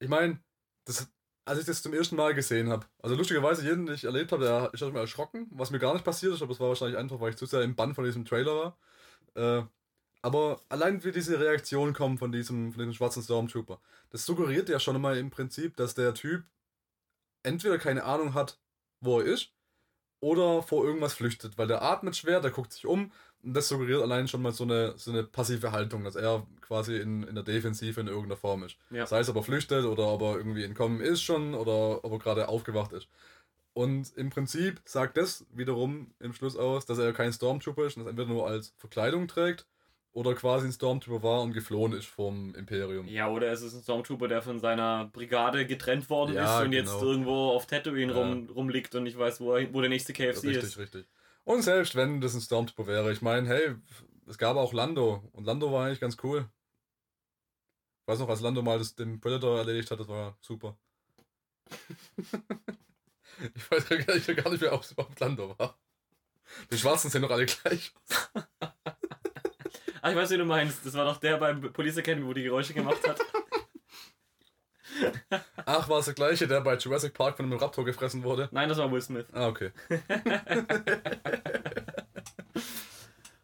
ich 0.00 0.08
meine, 0.08 0.40
das, 0.84 1.08
als 1.44 1.60
ich 1.60 1.66
das 1.66 1.82
zum 1.82 1.94
ersten 1.94 2.16
Mal 2.16 2.34
gesehen 2.34 2.70
habe, 2.70 2.86
also 3.00 3.14
lustigerweise, 3.14 3.64
jeden, 3.64 3.86
den 3.86 3.94
ich 3.94 4.04
erlebt 4.04 4.32
habe, 4.32 4.44
der 4.44 4.74
ist 4.74 4.82
erstmal 4.82 5.02
erschrocken, 5.02 5.46
was 5.52 5.70
mir 5.70 5.78
gar 5.78 5.94
nicht 5.94 6.04
passiert 6.04 6.34
ist, 6.34 6.42
aber 6.42 6.52
es 6.52 6.60
war 6.60 6.68
wahrscheinlich 6.68 6.98
einfach, 6.98 7.20
weil 7.20 7.30
ich 7.30 7.36
zu 7.36 7.46
sehr 7.46 7.62
im 7.62 7.76
Bann 7.76 7.94
von 7.94 8.04
diesem 8.04 8.24
Trailer 8.24 8.76
war. 9.34 9.60
Äh, 9.60 9.66
aber 10.22 10.60
allein 10.68 11.04
wie 11.04 11.12
diese 11.12 11.38
Reaktion 11.38 11.92
kommt 11.92 12.18
von 12.18 12.32
diesem, 12.32 12.72
von 12.72 12.80
diesem 12.80 12.94
schwarzen 12.94 13.22
Stormtrooper, 13.22 13.80
das 14.10 14.26
suggeriert 14.26 14.68
ja 14.68 14.80
schon 14.80 15.00
mal 15.00 15.16
im 15.16 15.30
Prinzip, 15.30 15.76
dass 15.76 15.94
der 15.94 16.14
Typ 16.14 16.44
entweder 17.42 17.78
keine 17.78 18.04
Ahnung 18.04 18.34
hat, 18.34 18.58
wo 19.00 19.20
er 19.20 19.26
ist, 19.26 19.53
oder 20.24 20.62
vor 20.62 20.86
irgendwas 20.86 21.12
flüchtet, 21.12 21.58
weil 21.58 21.66
der 21.66 21.82
atmet 21.82 22.16
schwer, 22.16 22.40
der 22.40 22.50
guckt 22.50 22.72
sich 22.72 22.86
um 22.86 23.12
und 23.42 23.52
das 23.52 23.68
suggeriert 23.68 24.00
allein 24.00 24.26
schon 24.26 24.40
mal 24.40 24.52
so 24.52 24.64
eine, 24.64 24.94
so 24.96 25.10
eine 25.10 25.22
passive 25.22 25.70
Haltung, 25.70 26.02
dass 26.02 26.16
er 26.16 26.46
quasi 26.62 26.96
in, 26.96 27.24
in 27.24 27.34
der 27.34 27.44
Defensive 27.44 28.00
in 28.00 28.06
irgendeiner 28.06 28.38
Form 28.38 28.62
ist. 28.62 28.78
Ja. 28.88 29.06
Sei 29.06 29.20
es 29.20 29.28
ob 29.28 29.36
er 29.36 29.42
flüchtet 29.42 29.84
oder 29.84 30.06
ob 30.06 30.22
er 30.22 30.36
irgendwie 30.38 30.64
entkommen 30.64 31.02
ist 31.02 31.20
schon 31.20 31.52
oder 31.52 32.02
ob 32.02 32.10
er 32.10 32.18
gerade 32.18 32.48
aufgewacht 32.48 32.94
ist. 32.94 33.06
Und 33.74 34.16
im 34.16 34.30
Prinzip 34.30 34.80
sagt 34.86 35.18
das 35.18 35.44
wiederum 35.52 36.14
im 36.20 36.32
Schluss 36.32 36.56
aus, 36.56 36.86
dass 36.86 36.96
er 36.96 37.12
kein 37.12 37.32
Stormtrooper 37.32 37.84
ist 37.84 37.98
und 37.98 38.04
das 38.04 38.10
entweder 38.10 38.28
nur 38.28 38.48
als 38.48 38.72
Verkleidung 38.78 39.28
trägt 39.28 39.66
oder 40.14 40.34
quasi 40.34 40.66
ein 40.66 40.72
Stormtrooper 40.72 41.22
war 41.24 41.42
und 41.42 41.52
geflohen 41.52 41.92
ist 41.92 42.06
vom 42.06 42.54
Imperium. 42.54 43.08
Ja, 43.08 43.28
oder 43.28 43.50
es 43.50 43.62
ist 43.62 43.74
ein 43.74 43.82
Stormtrooper, 43.82 44.28
der 44.28 44.42
von 44.42 44.60
seiner 44.60 45.06
Brigade 45.06 45.66
getrennt 45.66 46.08
worden 46.08 46.36
ja, 46.36 46.60
ist 46.60 46.64
und 46.64 46.70
genau. 46.70 46.92
jetzt 46.92 47.02
irgendwo 47.02 47.50
auf 47.50 47.66
Tatooine 47.66 48.12
ja. 48.12 48.18
rum, 48.18 48.48
rumliegt 48.48 48.94
und 48.94 49.02
nicht 49.02 49.18
weiß, 49.18 49.40
wo, 49.40 49.54
er, 49.54 49.74
wo 49.74 49.80
der 49.80 49.90
nächste 49.90 50.12
KFC 50.12 50.44
richtig, 50.44 50.44
ist. 50.44 50.78
Richtig, 50.78 50.78
richtig. 50.78 51.06
Und 51.42 51.62
selbst 51.62 51.96
wenn 51.96 52.20
das 52.20 52.34
ein 52.34 52.40
Stormtrooper 52.40 52.86
wäre, 52.86 53.12
ich 53.12 53.22
meine, 53.22 53.48
hey, 53.48 53.74
es 54.28 54.38
gab 54.38 54.56
auch 54.56 54.72
Lando 54.72 55.28
und 55.32 55.44
Lando 55.44 55.72
war 55.72 55.86
eigentlich 55.86 56.00
ganz 56.00 56.16
cool. 56.22 56.48
Ich 58.02 58.08
weiß 58.08 58.20
noch, 58.20 58.28
als 58.28 58.40
Lando 58.40 58.62
mal 58.62 58.78
das, 58.78 58.94
den 58.94 59.20
Predator 59.20 59.58
erledigt 59.58 59.90
hat, 59.90 59.98
das 59.98 60.08
war 60.08 60.38
super. 60.40 60.78
ich 63.54 63.70
weiß 63.70 63.88
gar 63.88 64.14
nicht, 64.14 64.36
gar 64.36 64.50
nicht 64.50 64.60
mehr, 64.60 64.72
ob 64.72 64.82
es 64.82 64.92
überhaupt 64.92 65.18
Lando 65.18 65.58
war. 65.58 65.76
Die 66.70 66.78
Schwarzen 66.78 67.10
sehen 67.10 67.22
doch 67.22 67.30
alle 67.30 67.46
gleich 67.46 67.92
aus. 67.96 68.70
Ah, 70.04 70.10
ich 70.10 70.16
weiß, 70.16 70.32
wie 70.32 70.36
du 70.36 70.44
meinst. 70.44 70.84
Das 70.84 70.92
war 70.92 71.06
doch 71.06 71.16
der 71.16 71.38
beim 71.38 71.62
Police 71.72 71.96
Academy, 71.96 72.26
wo 72.26 72.34
die 72.34 72.42
Geräusche 72.42 72.74
gemacht 72.74 73.00
hat. 73.08 73.18
Ach, 75.64 75.88
war 75.88 76.00
es 76.00 76.04
der 76.04 76.12
gleiche, 76.12 76.46
der 76.46 76.60
bei 76.60 76.76
Jurassic 76.76 77.14
Park 77.14 77.38
von 77.38 77.46
einem 77.46 77.58
Raptor 77.58 77.86
gefressen 77.86 78.22
wurde? 78.22 78.50
Nein, 78.52 78.68
das 78.68 78.76
war 78.76 78.92
Will 78.92 79.00
Smith. 79.00 79.24
Ah, 79.32 79.46
okay. 79.46 79.70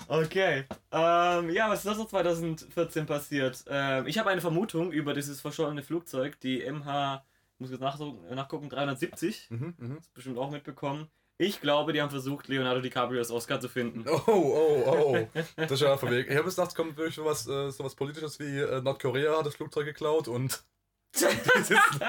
okay. 0.08 0.66
Ähm, 0.92 1.48
ja, 1.48 1.70
was 1.70 1.78
ist 1.78 1.86
das 1.86 1.96
noch 1.96 2.08
2014 2.08 3.06
passiert? 3.06 3.64
Ähm, 3.66 4.06
ich 4.06 4.18
habe 4.18 4.28
eine 4.28 4.42
Vermutung 4.42 4.92
über 4.92 5.14
dieses 5.14 5.40
verschollene 5.40 5.82
Flugzeug, 5.82 6.38
die 6.40 6.70
MH, 6.70 7.24
ich 7.54 7.60
muss 7.60 7.70
jetzt 7.70 7.80
nachgucken, 7.80 8.68
370. 8.68 9.46
Mhm, 9.48 9.74
mh. 9.78 9.96
Hast 9.96 10.12
bestimmt 10.12 10.36
auch 10.36 10.50
mitbekommen. 10.50 11.08
Ich 11.40 11.62
glaube, 11.62 11.94
die 11.94 12.02
haben 12.02 12.10
versucht, 12.10 12.48
Leonardo 12.48 12.82
DiCaprio 12.82 13.18
als 13.18 13.30
Oscar 13.30 13.58
zu 13.58 13.70
finden. 13.70 14.04
Oh, 14.06 14.20
oh, 14.26 14.84
oh. 14.86 15.28
Das 15.56 15.70
ist 15.70 15.80
ja 15.80 15.96
verwegt. 15.96 16.28
Ich 16.28 16.36
habe 16.36 16.46
gedacht, 16.46 16.68
es 16.68 16.74
kommt 16.74 16.98
wirklich 16.98 17.14
sowas, 17.14 17.46
äh, 17.48 17.70
sowas 17.70 17.94
Politisches 17.94 18.38
wie 18.40 18.58
äh, 18.58 18.82
Nordkorea 18.82 19.38
hat 19.38 19.46
das 19.46 19.54
Flugzeug 19.54 19.86
geklaut 19.86 20.28
und 20.28 20.62
die 21.14 21.20
sitzen, 21.62 22.00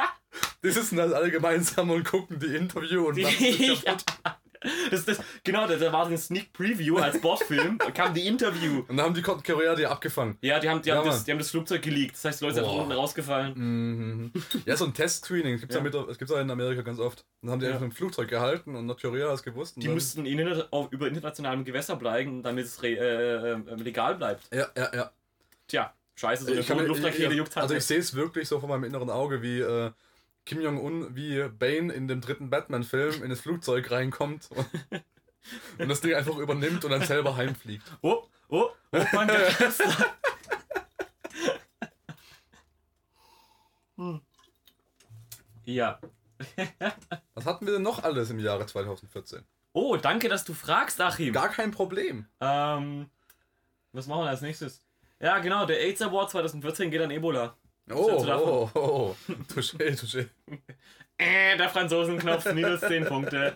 die 0.62 0.72
sitzen 0.72 0.98
dann 0.98 1.14
alle 1.14 1.32
gemeinsam 1.32 1.92
und 1.92 2.04
gucken 2.04 2.40
die 2.40 2.58
Interview 2.58 3.08
und 3.08 3.22
machen 3.22 3.38
sich 3.38 3.86
kaputt. 3.86 4.04
Das, 4.92 5.06
das, 5.06 5.20
genau, 5.44 5.68
da 5.68 5.92
war 5.92 6.06
ein 6.06 6.18
Sneak 6.18 6.54
Preview 6.54 6.98
als 6.98 7.20
Bordfilm, 7.20 7.80
da 7.80 7.90
kam 7.90 8.14
die 8.14 8.28
Interview. 8.28 8.84
Und 8.88 8.98
dann 8.98 9.08
haben 9.08 9.16
die 9.16 9.22
Korea 9.22 9.74
die 9.76 9.88
abgefangen. 9.88 10.38
Ja, 10.42 10.60
die 10.60 10.70
haben, 10.70 10.82
die, 10.82 10.90
ja, 10.90 10.98
haben 10.98 11.08
das, 11.08 11.24
die 11.24 11.32
haben 11.32 11.40
das 11.40 11.50
Flugzeug 11.50 11.82
geleakt. 11.82 12.14
Das 12.14 12.26
heißt, 12.26 12.42
die 12.42 12.46
Leute 12.46 12.56
sind 12.56 12.66
einfach 12.66 12.78
unten 12.78 12.92
rausgefallen. 12.92 13.54
Mhm. 13.56 14.32
Ja, 14.66 14.78
so 14.78 14.86
ein 14.86 14.94
Test-Screening. 14.94 15.54
Das 15.54 15.62
gibt 15.62 15.74
es 15.74 15.78
ja. 15.78 15.84
ja, 15.84 16.36
ja 16.36 16.42
in 16.42 16.52
Amerika 16.52 16.82
ganz 16.82 17.00
oft. 17.00 17.26
Dann 17.42 17.52
haben 17.52 17.60
die 17.60 17.66
ja. 17.66 17.72
einfach 17.72 17.86
ein 17.86 17.92
Flugzeug 17.92 18.30
gehalten 18.30 18.76
und 18.76 18.86
Nordkorea 18.86 19.30
hat 19.30 19.36
es 19.36 19.44
gewusst. 19.44 19.76
Die 19.78 19.88
mussten 19.88 20.26
in, 20.26 20.64
auf, 20.70 20.92
über 20.92 21.08
internationalem 21.08 21.66
Gewässer 21.66 21.96
bleiben, 21.96 22.44
damit 22.44 22.66
es 22.66 22.82
äh, 22.84 22.94
äh, 22.94 23.58
legal 23.78 24.16
bleibt. 24.16 24.44
Ja, 24.54 24.68
ja, 24.78 24.94
ja. 24.94 25.12
Tja, 25.68 25.94
scheiße, 26.16 26.62
so 26.62 26.74
eine 26.74 26.84
Luftrakete 26.84 27.34
juckt 27.34 27.56
halt. 27.56 27.64
Also 27.64 27.76
ich 27.76 27.86
sehe 27.86 28.00
es 28.00 28.14
wirklich 28.14 28.48
so 28.48 28.60
vor 28.60 28.70
meinem 28.70 28.84
inneren 28.84 29.10
Auge, 29.10 29.42
wie. 29.42 29.60
Äh, 29.60 29.92
Kim 30.46 30.62
Jong-un 30.62 31.16
wie 31.16 31.48
Bane 31.50 31.94
in 31.94 32.08
dem 32.08 32.22
dritten 32.22 32.50
Batman-Film 32.50 33.24
in 33.24 33.30
das 33.30 33.42
Flugzeug 33.42 33.92
reinkommt 33.92 34.50
und, 34.52 34.68
und, 35.78 35.90
das 35.90 36.02
Ding 36.02 36.14
einfach 36.14 36.38
übernimmt 36.38 36.84
und 36.84 36.92
dann 36.92 37.04
selber 37.04 37.36
heimfliegt. 37.36 37.84
Oh, 38.02 38.24
oh, 38.50 38.70
oh, 38.92 39.06
mein 39.14 39.30
hm. 43.98 44.22
Ja. 45.66 46.00
Was 47.36 47.46
hatten 47.46 47.66
wir 47.68 47.74
denn 47.74 47.84
noch 47.84 48.04
alles 48.04 48.32
im 48.32 48.40
Jahre 48.40 48.66
2014? 48.66 49.46
Oh, 49.74 49.96
danke, 49.96 50.28
dass 50.28 50.44
du 50.44 50.54
fragst, 50.54 51.00
Achim. 51.00 51.34
Gar 51.34 51.50
kein 51.50 51.72
Problem. 51.72 52.26
Ähm, 52.42 53.10
was 53.94 54.08
machen 54.08 54.24
wir 54.24 54.30
als 54.30 54.42
nächstes? 54.42 54.82
Ja, 55.20 55.40
genau, 55.40 55.66
der 55.66 55.80
AIDS 55.80 56.02
Award 56.02 56.32
2014 56.32 56.92
geht 56.92 57.02
an 57.02 57.12
Ebola. 57.12 57.56
Oh, 57.94 58.26
oh, 58.28 58.70
oh, 58.74 58.80
oh. 58.80 59.16
Touché, 59.54 59.96
touché. 59.96 60.30
äh, 61.18 61.58
der 61.58 61.70
Franzosenknopf, 61.70 62.52
minus 62.54 62.82
10 62.82 63.06
Punkte. 63.06 63.56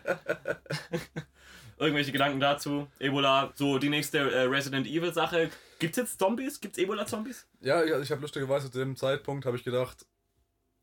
Irgendwelche 1.78 2.12
Gedanken 2.12 2.40
dazu? 2.40 2.88
Ebola, 3.00 3.52
so 3.56 3.78
die 3.80 3.90
nächste 3.90 4.20
äh, 4.20 4.44
Resident 4.44 4.88
Evil 4.88 5.14
Sache. 5.14 5.50
Gibt's 5.80 5.98
jetzt 5.98 6.20
Zombies? 6.20 6.62
Gibt's 6.62 6.78
Ebola-Zombies? 6.78 7.48
Ja, 7.60 7.84
ich, 7.84 7.92
ich 7.92 8.12
habe 8.12 8.22
lustigerweise 8.22 8.72
zu 8.72 8.80
dem 8.80 8.96
Zeitpunkt 8.96 9.46
habe 9.46 9.58
ich 9.58 9.64
gedacht, 9.64 10.06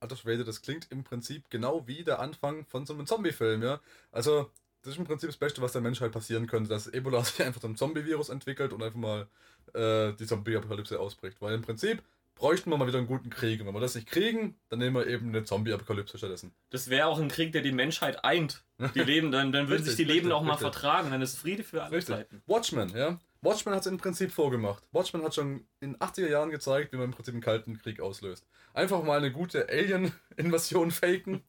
alter 0.00 0.16
Schwede, 0.16 0.44
das 0.44 0.60
klingt 0.60 0.88
im 0.90 1.02
Prinzip 1.02 1.48
genau 1.48 1.86
wie 1.86 2.04
der 2.04 2.18
Anfang 2.20 2.66
von 2.66 2.84
so 2.84 2.92
einem 2.92 3.06
Zombie-Film, 3.06 3.62
ja. 3.62 3.80
Also, 4.10 4.50
das 4.82 4.92
ist 4.92 4.98
im 4.98 5.04
Prinzip 5.04 5.30
das 5.30 5.36
Beste, 5.38 5.62
was 5.62 5.72
der 5.72 5.80
Menschheit 5.80 6.12
passieren 6.12 6.46
könnte, 6.46 6.68
dass 6.68 6.88
Ebola 6.88 7.24
sich 7.24 7.42
einfach 7.42 7.60
zum 7.60 7.76
Zombie-Virus 7.76 8.28
entwickelt 8.28 8.72
und 8.72 8.82
einfach 8.82 8.98
mal 8.98 9.28
äh, 9.74 10.12
die 10.12 10.26
Zombie-Apokalypse 10.26 11.00
ausbricht. 11.00 11.40
Weil 11.40 11.54
im 11.54 11.62
Prinzip 11.62 12.02
bräuchten 12.42 12.70
wir 12.70 12.76
mal 12.76 12.88
wieder 12.88 12.98
einen 12.98 13.06
guten 13.06 13.30
Krieg. 13.30 13.60
Und 13.60 13.68
wenn 13.68 13.74
wir 13.74 13.80
das 13.80 13.94
nicht 13.94 14.08
kriegen, 14.08 14.56
dann 14.68 14.80
nehmen 14.80 14.96
wir 14.96 15.06
eben 15.06 15.28
eine 15.28 15.44
Zombie-Apokalypse 15.44 16.18
stattdessen. 16.18 16.52
Das 16.70 16.90
wäre 16.90 17.06
auch 17.06 17.20
ein 17.20 17.28
Krieg, 17.28 17.52
der 17.52 17.62
die 17.62 17.70
Menschheit 17.70 18.24
eint. 18.24 18.64
Die 18.96 18.98
leben, 19.04 19.30
dann, 19.30 19.52
dann 19.52 19.68
würden 19.68 19.84
sich 19.84 19.94
die 19.94 20.02
Leben 20.02 20.32
auch 20.32 20.42
mal 20.42 20.54
richtig. 20.54 20.72
vertragen. 20.72 21.12
Dann 21.12 21.22
ist 21.22 21.38
Friede 21.38 21.62
für 21.62 21.84
alle 21.84 21.96
richtig. 21.96 22.16
Zeiten. 22.16 22.42
Watchmen, 22.46 22.88
ja. 22.96 23.20
Watchmen 23.42 23.76
hat 23.76 23.82
es 23.82 23.86
im 23.86 23.96
Prinzip 23.96 24.32
vorgemacht. 24.32 24.82
Watchmen 24.90 25.22
hat 25.22 25.36
schon 25.36 25.64
in 25.78 25.96
80er 25.98 26.28
Jahren 26.28 26.50
gezeigt, 26.50 26.92
wie 26.92 26.96
man 26.96 27.06
im 27.06 27.10
Prinzip 27.12 27.32
einen 27.32 27.42
kalten 27.44 27.78
Krieg 27.78 28.00
auslöst. 28.00 28.44
Einfach 28.74 29.04
mal 29.04 29.18
eine 29.18 29.30
gute 29.30 29.68
Alien-Invasion 29.68 30.90
faken. 30.90 31.44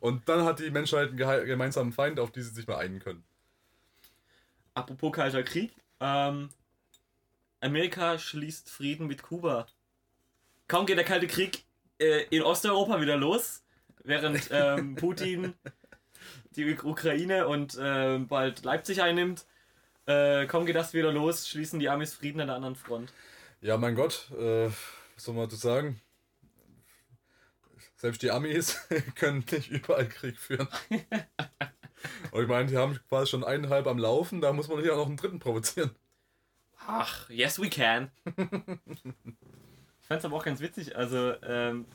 und 0.00 0.28
dann 0.28 0.44
hat 0.44 0.58
die 0.58 0.70
Menschheit 0.72 1.10
einen 1.10 1.46
gemeinsamen 1.46 1.92
Feind, 1.92 2.18
auf 2.18 2.32
die 2.32 2.42
sie 2.42 2.50
sich 2.50 2.66
mal 2.66 2.78
einigen 2.78 2.98
können. 2.98 3.22
Apropos 4.74 5.12
kalter 5.12 5.44
Krieg, 5.44 5.72
ähm, 6.00 6.48
Amerika 7.62 8.18
schließt 8.18 8.68
Frieden 8.68 9.06
mit 9.06 9.22
Kuba. 9.22 9.66
Kaum 10.66 10.84
geht 10.84 10.96
der 10.96 11.04
Kalte 11.04 11.28
Krieg 11.28 11.64
äh, 11.98 12.24
in 12.30 12.42
Osteuropa 12.42 13.00
wieder 13.00 13.16
los, 13.16 13.62
während 14.02 14.48
ähm, 14.50 14.94
Putin 14.96 15.54
die 16.56 16.76
Ukraine 16.76 17.46
und 17.46 17.76
äh, 17.78 18.18
bald 18.18 18.64
Leipzig 18.64 19.00
einnimmt. 19.00 19.46
Äh, 20.06 20.46
kaum 20.46 20.66
geht 20.66 20.74
das 20.74 20.92
wieder 20.92 21.12
los, 21.12 21.48
schließen 21.48 21.78
die 21.78 21.88
Amis 21.88 22.14
Frieden 22.14 22.40
an 22.40 22.48
der 22.48 22.56
anderen 22.56 22.74
Front. 22.74 23.12
Ja, 23.60 23.76
mein 23.76 23.94
Gott, 23.94 24.30
äh, 24.32 24.66
was 24.66 25.24
soll 25.24 25.34
man 25.34 25.44
dazu 25.44 25.56
sagen? 25.56 26.00
Selbst 27.96 28.22
die 28.22 28.32
Amis 28.32 28.80
können 29.14 29.44
nicht 29.52 29.70
überall 29.70 30.08
Krieg 30.08 30.36
führen. 30.36 30.66
Und 32.32 32.42
ich 32.42 32.48
meine, 32.48 32.68
die 32.68 32.76
haben 32.76 32.98
quasi 33.08 33.30
schon 33.30 33.44
eineinhalb 33.44 33.86
am 33.86 33.98
Laufen, 33.98 34.40
da 34.40 34.52
muss 34.52 34.66
man 34.66 34.80
hier 34.80 34.94
auch 34.94 34.98
noch 34.98 35.06
einen 35.06 35.16
dritten 35.16 35.38
provozieren. 35.38 35.92
Ach, 36.86 37.28
yes 37.30 37.60
we 37.60 37.68
can. 37.68 38.10
ich 38.26 40.06
fand 40.06 40.18
es 40.18 40.24
aber 40.24 40.36
auch 40.36 40.44
ganz 40.44 40.60
witzig. 40.60 40.96
Also, 40.96 41.34
ähm, 41.42 41.86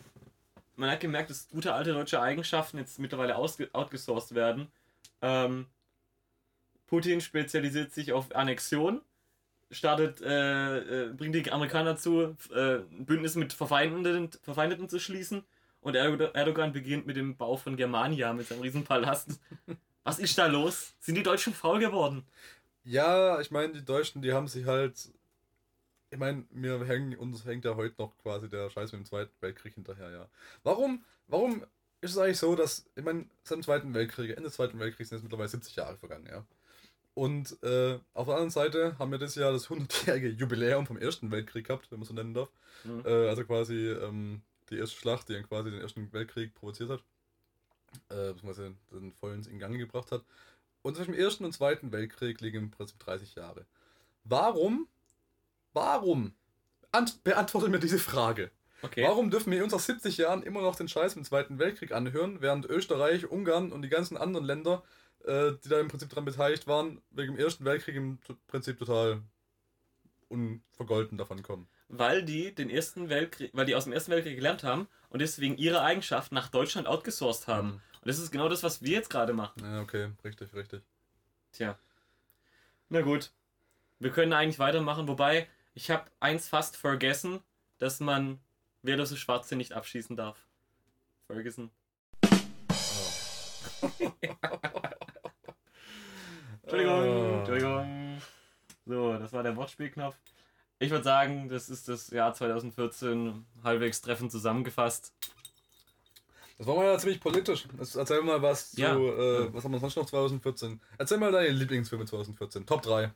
man 0.75 0.91
hat 0.91 0.99
gemerkt, 0.99 1.29
dass 1.29 1.49
gute 1.49 1.73
alte 1.73 1.93
deutsche 1.93 2.21
Eigenschaften 2.21 2.77
jetzt 2.77 2.99
mittlerweile 2.99 3.35
outgesourced 3.35 4.35
werden. 4.35 4.67
Ähm, 5.21 5.65
Putin 6.85 7.19
spezialisiert 7.19 7.91
sich 7.93 8.13
auf 8.13 8.33
Annexion, 8.35 9.01
startet, 9.71 10.21
äh, 10.21 10.77
äh, 10.77 11.13
bringt 11.13 11.35
die 11.35 11.51
Amerikaner 11.51 11.91
dazu, 11.93 12.37
äh, 12.53 12.77
Bündnis 12.97 13.35
mit 13.35 13.53
Verfeindeten, 13.53 14.29
Verfeindeten 14.41 14.87
zu 14.87 14.99
schließen. 14.99 15.43
Und 15.81 15.95
Erdogan 15.95 16.73
beginnt 16.73 17.05
mit 17.05 17.15
dem 17.17 17.37
Bau 17.37 17.55
von 17.55 17.77
Germania 17.77 18.33
mit 18.33 18.47
seinem 18.47 18.61
Riesenpalast. 18.61 19.39
Was 20.03 20.19
ist 20.19 20.37
da 20.37 20.47
los? 20.47 20.95
Sind 20.99 21.15
die 21.15 21.23
Deutschen 21.23 21.53
faul 21.53 21.79
geworden? 21.79 22.25
Ja, 22.87 23.39
ich 23.41 23.51
meine, 23.51 23.73
die 23.73 23.85
Deutschen, 23.85 24.21
die 24.21 24.33
haben 24.33 24.47
sich 24.47 24.65
halt 24.65 25.11
ich 26.09 26.17
meine, 26.17 26.45
mir 26.51 26.85
hängen, 26.85 27.17
uns 27.17 27.45
hängt 27.45 27.65
ja 27.65 27.75
heute 27.75 27.95
noch 27.97 28.17
quasi 28.19 28.49
der 28.49 28.69
Scheiß 28.69 28.91
mit 28.91 29.01
dem 29.01 29.05
Zweiten 29.05 29.33
Weltkrieg 29.41 29.73
hinterher, 29.73 30.09
ja. 30.11 30.29
Warum, 30.63 31.03
warum 31.27 31.63
ist 32.01 32.11
es 32.11 32.17
eigentlich 32.17 32.37
so, 32.37 32.55
dass, 32.55 32.85
ich 32.95 33.03
meine, 33.03 33.25
seit 33.43 33.57
dem 33.57 33.63
Zweiten 33.63 33.93
Weltkrieg, 33.93 34.29
Ende 34.29 34.43
des 34.43 34.53
Zweiten 34.53 34.79
Weltkriegs 34.79 35.09
sind 35.09 35.17
jetzt 35.17 35.23
mittlerweile 35.23 35.49
70 35.49 35.75
Jahre 35.75 35.97
vergangen, 35.97 36.27
ja. 36.29 36.45
Und 37.13 37.61
äh, 37.63 37.99
auf 38.13 38.27
der 38.27 38.35
anderen 38.35 38.51
Seite 38.51 38.97
haben 38.99 39.11
wir 39.11 39.17
das 39.17 39.35
Jahr 39.35 39.51
das 39.51 39.69
100-jährige 39.69 40.29
Jubiläum 40.29 40.85
vom 40.85 40.97
Ersten 40.97 41.31
Weltkrieg 41.31 41.65
gehabt, 41.65 41.91
wenn 41.91 41.99
man 41.99 42.07
so 42.07 42.13
nennen 42.13 42.35
darf. 42.35 42.49
Mhm. 42.83 43.03
Äh, 43.05 43.27
also 43.27 43.43
quasi 43.43 43.89
ähm, 43.89 44.43
die 44.69 44.77
erste 44.77 44.97
Schlacht, 44.97 45.27
die 45.27 45.33
dann 45.33 45.47
quasi 45.47 45.71
den 45.71 45.81
Ersten 45.81 46.13
Weltkrieg 46.13 46.53
provoziert 46.53 46.91
hat. 46.91 47.03
Äh, 48.09 48.33
beziehungsweise 48.33 48.75
den 48.91 49.13
vollen 49.13 49.43
in 49.45 49.57
Gang 49.57 49.77
gebracht 49.79 50.11
hat. 50.11 50.23
Und 50.87 50.95
zwischen 50.95 51.11
dem 51.11 51.19
Ersten 51.19 51.43
und 51.43 51.51
Zweiten 51.51 51.91
Weltkrieg 51.91 52.39
liegen 52.39 52.59
im 52.59 52.71
Prinzip 52.71 52.97
30 52.99 53.35
Jahre. 53.35 53.65
Warum, 54.23 54.87
warum, 55.73 56.33
Ant 56.93 57.25
beantwortet 57.25 57.71
mir 57.71 57.79
diese 57.79 57.99
Frage. 57.99 58.51
Okay. 58.81 59.03
Warum 59.03 59.29
dürfen 59.29 59.51
wir 59.51 59.61
uns 59.65 59.73
nach 59.73 59.81
70 59.81 60.15
Jahren 60.15 60.43
immer 60.43 60.61
noch 60.61 60.77
den 60.77 60.87
Scheiß 60.87 61.17
im 61.17 61.25
Zweiten 61.25 61.59
Weltkrieg 61.59 61.91
anhören, 61.91 62.39
während 62.39 62.67
Österreich, 62.67 63.29
Ungarn 63.29 63.73
und 63.73 63.81
die 63.81 63.89
ganzen 63.89 64.15
anderen 64.15 64.45
Länder, 64.45 64.81
äh, 65.25 65.51
die 65.61 65.67
da 65.67 65.77
im 65.81 65.89
Prinzip 65.89 66.07
daran 66.07 66.23
beteiligt 66.23 66.67
waren, 66.67 67.01
wegen 67.11 67.35
dem 67.35 67.43
Ersten 67.43 67.65
Weltkrieg 67.65 67.97
im 67.97 68.19
Prinzip 68.47 68.79
total 68.79 69.21
unvergolten 70.29 71.17
davon 71.17 71.43
kommen? 71.43 71.67
Weil 71.89 72.23
die 72.23 72.55
den 72.55 72.69
Ersten 72.69 73.09
Weltkrieg, 73.09 73.51
weil 73.51 73.65
die 73.65 73.75
aus 73.75 73.83
dem 73.83 73.91
Ersten 73.91 74.13
Weltkrieg 74.13 74.37
gelernt 74.37 74.63
haben 74.63 74.87
und 75.09 75.21
deswegen 75.21 75.57
ihre 75.57 75.81
Eigenschaften 75.81 76.35
nach 76.35 76.47
Deutschland 76.47 76.87
outgesourced 76.87 77.47
haben. 77.47 77.81
Das 78.07 78.19
ist 78.19 78.31
genau 78.31 78.47
das, 78.47 78.63
was 78.63 78.81
wir 78.81 78.91
jetzt 78.91 79.09
gerade 79.09 79.33
machen. 79.33 79.61
Ja, 79.61 79.81
okay, 79.81 80.11
richtig, 80.23 80.53
richtig. 80.53 80.81
Tja. 81.51 81.77
Na 82.87 83.01
gut. 83.01 83.33
Wir 83.99 84.11
können 84.11 84.31
eigentlich 84.31 84.59
weitermachen, 84.59 85.09
wobei 85.09 85.49
ich 85.73 85.91
habe 85.91 86.05
eins 86.21 86.47
fast 86.47 86.77
vergessen, 86.77 87.41
dass 87.79 87.99
man 87.99 88.39
wehrlose 88.81 89.17
Schwarze 89.17 89.57
nicht 89.57 89.73
abschießen 89.73 90.15
darf. 90.15 90.37
Ferguson. 91.27 91.69
Oh. 93.81 94.11
Entschuldigung, 96.61 97.01
oh. 97.03 97.37
Entschuldigung. 97.39 98.21
So, 98.85 99.17
das 99.17 99.33
war 99.33 99.43
der 99.43 99.57
Wortspielknopf. 99.57 100.15
Ich 100.79 100.91
würde 100.91 101.03
sagen, 101.03 101.49
das 101.49 101.67
ist 101.67 101.89
das 101.89 102.09
Jahr 102.11 102.33
2014 102.33 103.45
halbwegs 103.65 103.99
treffend 103.99 104.31
zusammengefasst. 104.31 105.13
Das 106.57 106.65
war 106.65 106.75
mal 106.75 106.85
ja 106.85 106.97
ziemlich 106.97 107.19
politisch. 107.19 107.67
Erzähl 107.79 108.21
mal 108.23 108.41
was 108.41 108.71
zu, 108.71 108.81
ja. 108.81 108.95
äh, 108.95 109.53
was 109.53 109.63
haben 109.63 109.71
wir 109.71 109.79
sonst 109.79 109.95
noch 109.95 110.05
2014? 110.05 110.81
Erzähl 110.97 111.17
mal 111.19 111.31
deine 111.31 111.49
Lieblingsfilme 111.49 112.05
2014. 112.05 112.65
Top 112.65 112.81
3. 112.81 113.11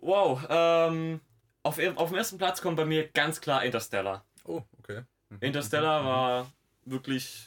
Wow, 0.00 0.40
ähm, 0.48 1.20
auf, 1.62 1.78
auf 1.96 2.08
dem 2.08 2.16
ersten 2.16 2.38
Platz 2.38 2.62
kommt 2.62 2.76
bei 2.76 2.86
mir 2.86 3.08
ganz 3.08 3.40
klar 3.40 3.64
Interstellar. 3.64 4.24
Oh, 4.44 4.62
okay. 4.78 5.02
Mhm. 5.28 5.38
Interstellar 5.40 6.02
mhm. 6.02 6.06
war 6.06 6.52
wirklich 6.86 7.46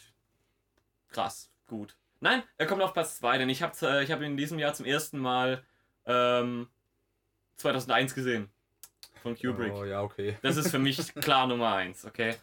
krass, 1.09 1.49
gut. 1.67 1.95
Nein, 2.19 2.43
er 2.57 2.67
kommt 2.67 2.81
auf 2.83 2.93
Platz 2.93 3.17
2, 3.17 3.39
denn 3.39 3.49
ich 3.49 3.63
habe 3.63 3.73
äh, 3.81 4.03
ich 4.03 4.11
hab 4.11 4.19
ihn 4.19 4.31
in 4.31 4.37
diesem 4.37 4.59
Jahr 4.59 4.73
zum 4.73 4.85
ersten 4.85 5.17
Mal 5.17 5.63
ähm, 6.05 6.67
2001 7.57 8.13
gesehen. 8.13 8.49
Von 9.21 9.35
Kubrick. 9.35 9.73
Oh, 9.73 9.83
ja, 9.83 10.01
okay. 10.01 10.37
Das 10.41 10.57
ist 10.57 10.69
für 10.69 10.79
mich 10.79 11.13
klar 11.15 11.47
Nummer 11.47 11.73
1, 11.75 12.05
okay. 12.05 12.35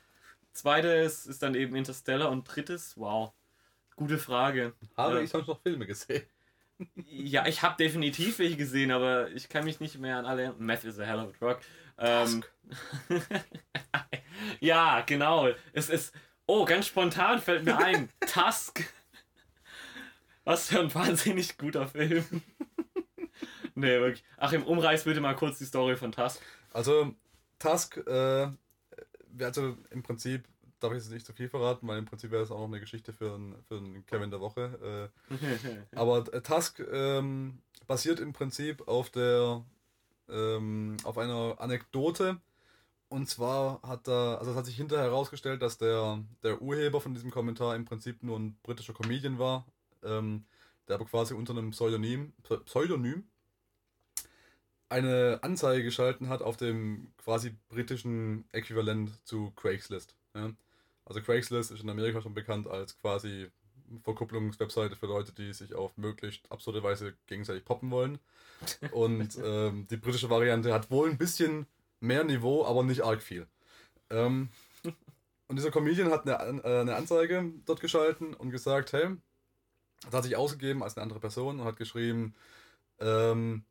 Zweites 0.52 1.26
ist 1.26 1.42
dann 1.42 1.54
eben 1.54 1.76
Interstellar 1.76 2.30
und 2.30 2.44
drittes, 2.44 2.96
wow, 2.96 3.32
gute 3.96 4.18
Frage. 4.18 4.74
Habe 4.96 5.20
äh, 5.20 5.24
ich 5.24 5.30
sonst 5.30 5.46
noch 5.46 5.60
Filme 5.62 5.86
gesehen? 5.86 6.24
Ja, 6.94 7.46
ich 7.46 7.62
habe 7.62 7.76
definitiv 7.76 8.38
welche 8.38 8.56
gesehen, 8.56 8.90
aber 8.90 9.30
ich 9.32 9.48
kann 9.48 9.64
mich 9.64 9.80
nicht 9.80 9.98
mehr 9.98 10.16
an 10.16 10.24
alle. 10.24 10.54
Meth 10.58 10.84
is 10.84 10.98
a 10.98 11.04
hell 11.04 11.18
of 11.18 11.34
a 11.34 11.38
drug. 11.38 11.58
Ähm, 11.98 12.42
ja, 14.60 15.02
genau. 15.02 15.48
Es 15.72 15.90
ist. 15.90 16.14
Oh, 16.46 16.64
ganz 16.64 16.86
spontan 16.86 17.40
fällt 17.40 17.64
mir 17.64 17.76
ein. 17.76 18.08
Tusk. 18.26 18.82
Was 20.44 20.68
für 20.68 20.80
ein 20.80 20.92
wahnsinnig 20.94 21.58
guter 21.58 21.86
Film. 21.86 22.24
nee, 23.74 24.00
wirklich. 24.00 24.24
Ach, 24.38 24.52
im 24.52 24.64
Umreiß 24.64 25.04
bitte 25.04 25.20
mal 25.20 25.36
kurz 25.36 25.58
die 25.58 25.66
Story 25.66 25.96
von 25.96 26.12
Tusk. 26.12 26.40
Also, 26.72 27.14
Tusk, 27.58 27.98
äh, 27.98 28.48
also 29.38 29.76
im 29.90 30.02
Prinzip 30.02 30.44
darf 30.80 30.92
ich 30.92 30.98
jetzt 30.98 31.12
nicht 31.12 31.26
zu 31.26 31.32
viel 31.32 31.48
verraten, 31.48 31.86
weil 31.86 31.98
im 31.98 32.06
Prinzip 32.06 32.30
wäre 32.30 32.42
es 32.42 32.50
auch 32.50 32.58
noch 32.58 32.66
eine 32.66 32.80
Geschichte 32.80 33.12
für 33.12 33.34
einen, 33.34 33.62
für 33.68 33.76
einen 33.76 34.06
Kevin 34.06 34.30
der 34.30 34.40
Woche. 34.40 35.10
Äh, 35.92 35.96
aber 35.96 36.24
Tusk 36.42 36.80
ähm, 36.90 37.58
basiert 37.86 38.20
im 38.20 38.32
Prinzip 38.32 38.86
auf 38.88 39.10
der 39.10 39.64
ähm, 40.28 40.96
auf 41.04 41.18
einer 41.18 41.56
Anekdote. 41.58 42.40
Und 43.08 43.28
zwar 43.28 43.82
hat 43.82 44.06
da, 44.06 44.36
also 44.36 44.52
es 44.52 44.56
hat 44.56 44.66
sich 44.66 44.76
hinterher 44.76 45.06
herausgestellt, 45.06 45.62
dass 45.62 45.78
der, 45.78 46.22
der 46.44 46.62
Urheber 46.62 47.00
von 47.00 47.12
diesem 47.12 47.32
Kommentar 47.32 47.74
im 47.74 47.84
Prinzip 47.84 48.22
nur 48.22 48.38
ein 48.38 48.56
britischer 48.62 48.94
Comedian 48.94 49.38
war, 49.38 49.66
ähm, 50.04 50.44
der 50.86 50.94
aber 50.94 51.06
quasi 51.06 51.34
unter 51.34 51.52
einem 51.52 51.70
Pseudonym, 51.70 52.32
Pseudonym 52.66 53.24
eine 54.90 55.38
Anzeige 55.42 55.84
geschalten 55.84 56.28
hat 56.28 56.42
auf 56.42 56.56
dem 56.56 57.12
quasi 57.22 57.54
britischen 57.68 58.44
Äquivalent 58.52 59.24
zu 59.24 59.52
Craigslist. 59.56 60.14
Ja? 60.34 60.50
Also 61.06 61.22
Craigslist 61.22 61.70
ist 61.70 61.82
in 61.82 61.90
Amerika 61.90 62.20
schon 62.20 62.34
bekannt 62.34 62.68
als 62.68 62.98
quasi 62.98 63.48
Verkupplungswebseite 64.04 64.96
für 64.96 65.06
Leute, 65.06 65.32
die 65.32 65.52
sich 65.52 65.74
auf 65.74 65.96
möglichst 65.96 66.50
absurde 66.50 66.82
Weise 66.82 67.14
gegenseitig 67.26 67.64
poppen 67.64 67.90
wollen. 67.90 68.18
Und 68.92 69.38
ähm, 69.44 69.86
die 69.88 69.96
britische 69.96 70.30
Variante 70.30 70.72
hat 70.72 70.90
wohl 70.90 71.08
ein 71.08 71.18
bisschen 71.18 71.66
mehr 72.00 72.24
Niveau, 72.24 72.64
aber 72.64 72.82
nicht 72.82 73.02
arg 73.02 73.22
viel. 73.22 73.46
Ähm, 74.10 74.50
und 75.48 75.56
dieser 75.56 75.70
Comedian 75.70 76.10
hat 76.10 76.28
eine, 76.28 76.62
äh, 76.62 76.80
eine 76.80 76.96
Anzeige 76.96 77.52
dort 77.66 77.80
geschalten 77.80 78.34
und 78.34 78.50
gesagt, 78.50 78.92
hey, 78.92 79.16
das 80.04 80.14
hat 80.14 80.24
sich 80.24 80.36
ausgegeben 80.36 80.82
als 80.82 80.96
eine 80.96 81.02
andere 81.02 81.20
Person 81.20 81.60
und 81.60 81.66
hat 81.66 81.76
geschrieben, 81.76 82.34
ähm, 83.00 83.64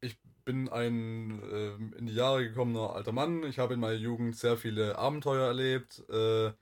ich 0.00 0.16
bin 0.48 0.70
ein 0.70 1.42
äh, 1.52 1.98
in 1.98 2.06
die 2.06 2.14
Jahre 2.14 2.42
gekommener 2.42 2.94
alter 2.94 3.12
Mann. 3.12 3.42
Ich 3.42 3.58
habe 3.58 3.74
in 3.74 3.80
meiner 3.80 3.98
Jugend 3.98 4.34
sehr 4.34 4.56
viele 4.56 4.96
Abenteuer 4.96 5.46
erlebt 5.46 6.02
äh, 6.08 6.52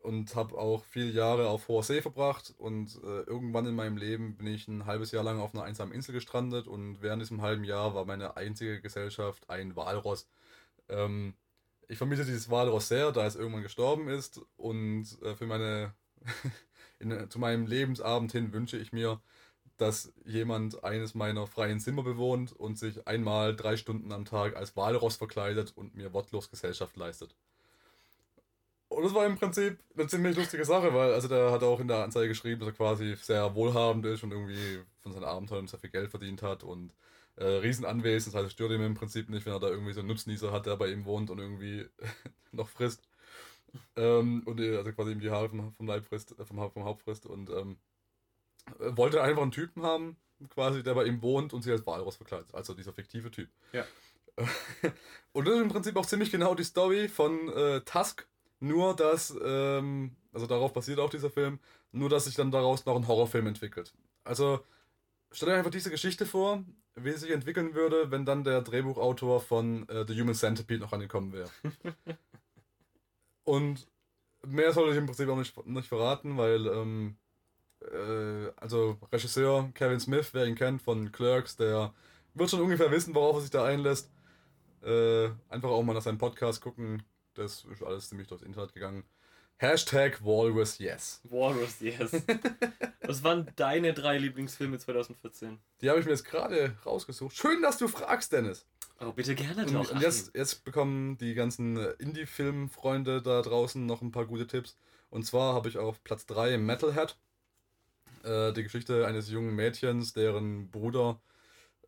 und 0.00 0.34
habe 0.36 0.58
auch 0.58 0.84
viele 0.84 1.10
Jahre 1.12 1.48
auf 1.48 1.66
hoher 1.68 1.82
See 1.82 2.02
verbracht. 2.02 2.52
Und 2.58 2.94
äh, 3.02 3.22
irgendwann 3.22 3.64
in 3.64 3.74
meinem 3.74 3.96
Leben 3.96 4.36
bin 4.36 4.48
ich 4.48 4.68
ein 4.68 4.84
halbes 4.84 5.12
Jahr 5.12 5.24
lang 5.24 5.40
auf 5.40 5.54
einer 5.54 5.64
einsamen 5.64 5.94
Insel 5.94 6.12
gestrandet 6.12 6.66
und 6.66 7.00
während 7.00 7.22
diesem 7.22 7.40
halben 7.40 7.64
Jahr 7.64 7.94
war 7.94 8.04
meine 8.04 8.36
einzige 8.36 8.82
Gesellschaft 8.82 9.48
ein 9.48 9.74
Walross. 9.76 10.28
Ähm, 10.90 11.32
ich 11.88 11.96
vermisse 11.96 12.26
dieses 12.26 12.50
Walross 12.50 12.88
sehr, 12.88 13.12
da 13.12 13.24
es 13.24 13.34
irgendwann 13.34 13.62
gestorben 13.62 14.08
ist. 14.08 14.42
Und 14.58 15.06
äh, 15.22 15.34
für 15.36 15.46
meine 15.46 15.94
in, 16.98 17.30
zu 17.30 17.38
meinem 17.38 17.66
Lebensabend 17.66 18.30
hin 18.32 18.52
wünsche 18.52 18.76
ich 18.76 18.92
mir, 18.92 19.22
dass 19.76 20.12
jemand 20.24 20.82
eines 20.84 21.14
meiner 21.14 21.46
freien 21.46 21.80
Zimmer 21.80 22.02
bewohnt 22.02 22.52
und 22.52 22.78
sich 22.78 23.06
einmal 23.06 23.54
drei 23.54 23.76
Stunden 23.76 24.12
am 24.12 24.24
Tag 24.24 24.56
als 24.56 24.76
Walross 24.76 25.16
verkleidet 25.16 25.72
und 25.76 25.94
mir 25.94 26.12
wortlos 26.12 26.50
Gesellschaft 26.50 26.96
leistet. 26.96 27.34
Und 28.88 29.04
das 29.04 29.14
war 29.14 29.26
im 29.26 29.36
Prinzip 29.36 29.78
eine 29.96 30.06
ziemlich 30.06 30.36
lustige 30.36 30.64
Sache, 30.64 30.94
weil 30.94 31.12
also 31.12 31.28
der 31.28 31.50
hat 31.50 31.62
auch 31.62 31.80
in 31.80 31.88
der 31.88 32.04
Anzeige 32.04 32.28
geschrieben, 32.28 32.60
dass 32.60 32.68
er 32.68 32.74
quasi 32.74 33.16
sehr 33.16 33.54
wohlhabend 33.54 34.06
ist 34.06 34.22
und 34.22 34.30
irgendwie 34.30 34.80
von 35.00 35.12
seinen 35.12 35.24
Abenteuern 35.24 35.66
sehr 35.66 35.80
viel 35.80 35.90
Geld 35.90 36.10
verdient 36.10 36.42
hat 36.42 36.62
und 36.62 36.92
äh, 37.36 37.44
Riesenanwesen, 37.44 38.32
das 38.32 38.38
heißt, 38.38 38.46
es 38.46 38.52
stört 38.52 38.72
ihm 38.72 38.82
im 38.82 38.94
Prinzip 38.94 39.28
nicht, 39.28 39.44
wenn 39.44 39.52
er 39.52 39.60
da 39.60 39.68
irgendwie 39.68 39.92
so 39.92 40.00
einen 40.00 40.08
Nutznießer 40.08 40.52
hat, 40.52 40.66
der 40.66 40.76
bei 40.76 40.88
ihm 40.90 41.04
wohnt 41.04 41.30
und 41.30 41.38
irgendwie 41.38 41.86
noch 42.52 42.68
frisst. 42.68 43.08
Ähm, 43.96 44.42
und 44.46 44.60
äh, 44.60 44.76
also 44.78 44.92
quasi 44.92 45.12
ihm 45.12 45.20
die 45.20 45.30
Haare 45.30 45.50
vom, 45.50 45.72
vom 45.74 45.86
Leib 45.86 46.06
frisst, 46.06 46.38
äh, 46.38 46.44
vom, 46.44 46.70
vom 46.70 46.84
Haupt 46.84 47.02
frisst 47.02 47.26
und 47.26 47.50
ähm, 47.50 47.76
wollte 48.78 49.22
einfach 49.22 49.42
einen 49.42 49.52
Typen 49.52 49.82
haben, 49.82 50.16
quasi, 50.50 50.82
der 50.82 50.94
bei 50.94 51.04
ihm 51.04 51.22
wohnt 51.22 51.52
und 51.52 51.62
sich 51.62 51.72
als 51.72 51.86
Walross 51.86 52.16
verkleidet. 52.16 52.54
Also 52.54 52.74
dieser 52.74 52.92
fiktive 52.92 53.30
Typ. 53.30 53.48
Ja. 53.72 53.84
und 55.32 55.46
das 55.46 55.54
ist 55.54 55.62
im 55.62 55.68
Prinzip 55.68 55.96
auch 55.96 56.06
ziemlich 56.06 56.30
genau 56.30 56.54
die 56.54 56.64
Story 56.64 57.08
von 57.08 57.48
äh, 57.48 57.80
Tusk. 57.82 58.26
Nur, 58.58 58.96
dass, 58.96 59.36
ähm, 59.44 60.16
also 60.32 60.46
darauf 60.46 60.72
basiert 60.72 60.98
auch 60.98 61.10
dieser 61.10 61.30
Film, 61.30 61.60
nur, 61.92 62.08
dass 62.08 62.24
sich 62.24 62.34
dann 62.34 62.50
daraus 62.50 62.86
noch 62.86 62.96
ein 62.96 63.06
Horrorfilm 63.06 63.46
entwickelt. 63.46 63.92
Also, 64.24 64.64
stell 65.30 65.50
dir 65.50 65.56
einfach 65.56 65.70
diese 65.70 65.90
Geschichte 65.90 66.24
vor, 66.24 66.64
wie 66.94 67.12
sie 67.12 67.18
sich 67.18 67.30
entwickeln 67.30 67.74
würde, 67.74 68.10
wenn 68.10 68.24
dann 68.24 68.44
der 68.44 68.62
Drehbuchautor 68.62 69.40
von 69.40 69.86
äh, 69.88 70.06
The 70.06 70.18
Human 70.18 70.34
Centipede 70.34 70.80
noch 70.80 70.92
angekommen 70.92 71.32
wäre. 71.32 71.50
und 73.44 73.86
mehr 74.46 74.72
soll 74.72 74.90
ich 74.90 74.96
im 74.96 75.06
Prinzip 75.06 75.28
auch 75.28 75.36
nicht, 75.36 75.66
nicht 75.66 75.88
verraten, 75.88 76.38
weil 76.38 76.66
ähm, 76.66 77.18
äh, 77.80 78.50
also 78.56 78.98
Regisseur 79.12 79.70
Kevin 79.74 80.00
Smith, 80.00 80.30
wer 80.32 80.46
ihn 80.46 80.54
kennt 80.54 80.82
von 80.82 81.12
Clerks, 81.12 81.56
der 81.56 81.92
wird 82.34 82.50
schon 82.50 82.60
ungefähr 82.60 82.90
wissen, 82.90 83.14
worauf 83.14 83.36
er 83.36 83.40
sich 83.42 83.50
da 83.50 83.64
einlässt. 83.64 84.10
Äh, 84.82 85.30
einfach 85.48 85.70
auch 85.70 85.82
mal 85.82 85.94
nach 85.94 86.02
seinem 86.02 86.18
Podcast 86.18 86.60
gucken. 86.60 87.02
Das 87.34 87.64
ist 87.64 87.82
alles 87.82 88.08
ziemlich 88.08 88.28
durchs 88.28 88.42
Internet 88.44 88.72
gegangen. 88.72 89.04
Hashtag 89.58 90.22
Walrus 90.22 90.78
Yes. 90.78 91.20
Walrus 91.24 91.80
Yes. 91.80 92.10
Was 93.00 93.24
waren 93.24 93.50
deine 93.56 93.94
drei 93.94 94.18
Lieblingsfilme 94.18 94.78
2014? 94.78 95.58
Die 95.80 95.88
habe 95.88 95.98
ich 95.98 96.04
mir 96.04 96.12
jetzt 96.12 96.24
gerade 96.24 96.76
rausgesucht. 96.84 97.34
Schön, 97.36 97.62
dass 97.62 97.78
du 97.78 97.88
fragst, 97.88 98.32
Dennis. 98.32 98.66
Oh, 99.00 99.12
bitte 99.12 99.34
gerne 99.34 99.66
doch. 99.66 99.90
Und, 99.90 100.00
jetzt, 100.00 100.34
jetzt 100.34 100.64
bekommen 100.64 101.16
die 101.18 101.34
ganzen 101.34 101.76
Indie-Film-Freunde 101.76 103.22
da 103.22 103.42
draußen 103.42 103.84
noch 103.84 104.02
ein 104.02 104.10
paar 104.12 104.26
gute 104.26 104.46
Tipps. 104.46 104.76
Und 105.10 105.24
zwar 105.24 105.54
habe 105.54 105.68
ich 105.68 105.78
auf 105.78 106.02
Platz 106.04 106.26
3 106.26 106.58
Metalhead. 106.58 107.16
Äh, 108.26 108.52
die 108.52 108.64
Geschichte 108.64 109.06
eines 109.06 109.30
jungen 109.30 109.54
Mädchens, 109.54 110.12
deren 110.12 110.68
Bruder 110.70 111.20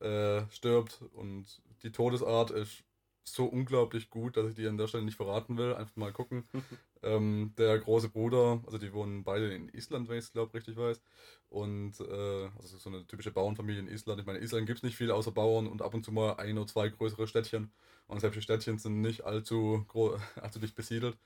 äh, 0.00 0.42
stirbt. 0.50 1.02
Und 1.12 1.46
die 1.82 1.90
Todesart 1.90 2.52
ist 2.52 2.84
so 3.24 3.44
unglaublich 3.44 4.08
gut, 4.08 4.36
dass 4.36 4.48
ich 4.48 4.54
die 4.54 4.66
an 4.68 4.78
der 4.78 4.86
Stelle 4.86 5.04
nicht 5.04 5.16
verraten 5.16 5.58
will. 5.58 5.74
Einfach 5.74 5.96
mal 5.96 6.12
gucken. 6.12 6.44
ähm, 7.02 7.52
der 7.58 7.78
große 7.78 8.08
Bruder, 8.08 8.62
also 8.66 8.78
die 8.78 8.92
wohnen 8.92 9.24
beide 9.24 9.52
in 9.52 9.68
Island, 9.68 10.08
wenn 10.08 10.18
ich 10.18 10.26
es 10.26 10.32
glaube 10.32 10.54
richtig 10.54 10.76
weiß. 10.76 11.02
Und 11.48 11.98
äh, 12.00 12.48
also 12.56 12.76
so 12.78 12.88
eine 12.88 13.04
typische 13.06 13.32
Bauernfamilie 13.32 13.80
in 13.80 13.88
Island. 13.88 14.20
Ich 14.20 14.26
meine, 14.26 14.38
in 14.38 14.44
Island 14.44 14.66
gibt 14.66 14.78
es 14.78 14.82
nicht 14.84 14.96
viel 14.96 15.10
außer 15.10 15.32
Bauern 15.32 15.66
und 15.66 15.82
ab 15.82 15.94
und 15.94 16.04
zu 16.04 16.12
mal 16.12 16.34
ein 16.34 16.56
oder 16.56 16.68
zwei 16.68 16.88
größere 16.88 17.26
Städtchen. 17.26 17.72
Und 18.06 18.20
selbst 18.20 18.36
die 18.36 18.42
Städtchen 18.42 18.78
sind 18.78 19.00
nicht 19.00 19.24
allzu, 19.24 19.84
allzu 20.36 20.60
dicht 20.60 20.76
besiedelt. 20.76 21.18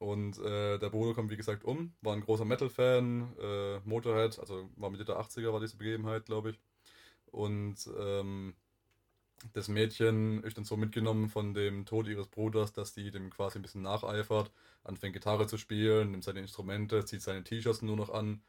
Und 0.00 0.38
äh, 0.38 0.78
der 0.78 0.88
Bruder 0.88 1.12
kommt, 1.12 1.30
wie 1.30 1.36
gesagt, 1.36 1.62
um, 1.62 1.92
war 2.00 2.14
ein 2.14 2.22
großer 2.22 2.46
Metal-Fan, 2.46 3.36
äh, 3.38 3.80
Motorhead, 3.80 4.38
also 4.38 4.70
war 4.76 4.88
Mitte 4.88 5.04
der 5.04 5.20
80er, 5.20 5.52
war 5.52 5.60
diese 5.60 5.76
Begebenheit, 5.76 6.24
glaube 6.24 6.50
ich. 6.50 6.60
Und 7.26 7.76
ähm, 7.98 8.54
das 9.52 9.68
Mädchen 9.68 10.42
ist 10.42 10.56
dann 10.56 10.64
so 10.64 10.78
mitgenommen 10.78 11.28
von 11.28 11.52
dem 11.52 11.84
Tod 11.84 12.08
ihres 12.08 12.28
Bruders, 12.28 12.72
dass 12.72 12.94
sie 12.94 13.10
dem 13.10 13.28
quasi 13.28 13.58
ein 13.58 13.62
bisschen 13.62 13.82
nacheifert, 13.82 14.50
anfängt 14.84 15.12
Gitarre 15.12 15.46
zu 15.46 15.58
spielen, 15.58 16.12
nimmt 16.12 16.24
seine 16.24 16.40
Instrumente, 16.40 17.04
zieht 17.04 17.20
seine 17.20 17.44
T-Shirts 17.44 17.82
nur 17.82 17.96
noch 17.96 18.08
an 18.08 18.40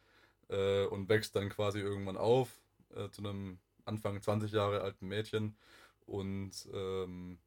äh, 0.47 0.85
und 0.85 1.09
wächst 1.09 1.35
dann 1.35 1.49
quasi 1.49 1.79
irgendwann 1.79 2.15
auf 2.15 2.61
äh, 2.95 3.09
zu 3.09 3.21
einem 3.23 3.59
Anfang 3.83 4.21
20 4.21 4.53
Jahre 4.53 4.83
alten 4.83 5.05
Mädchen. 5.05 5.57
Und 6.05 6.69
ähm, 6.73 7.39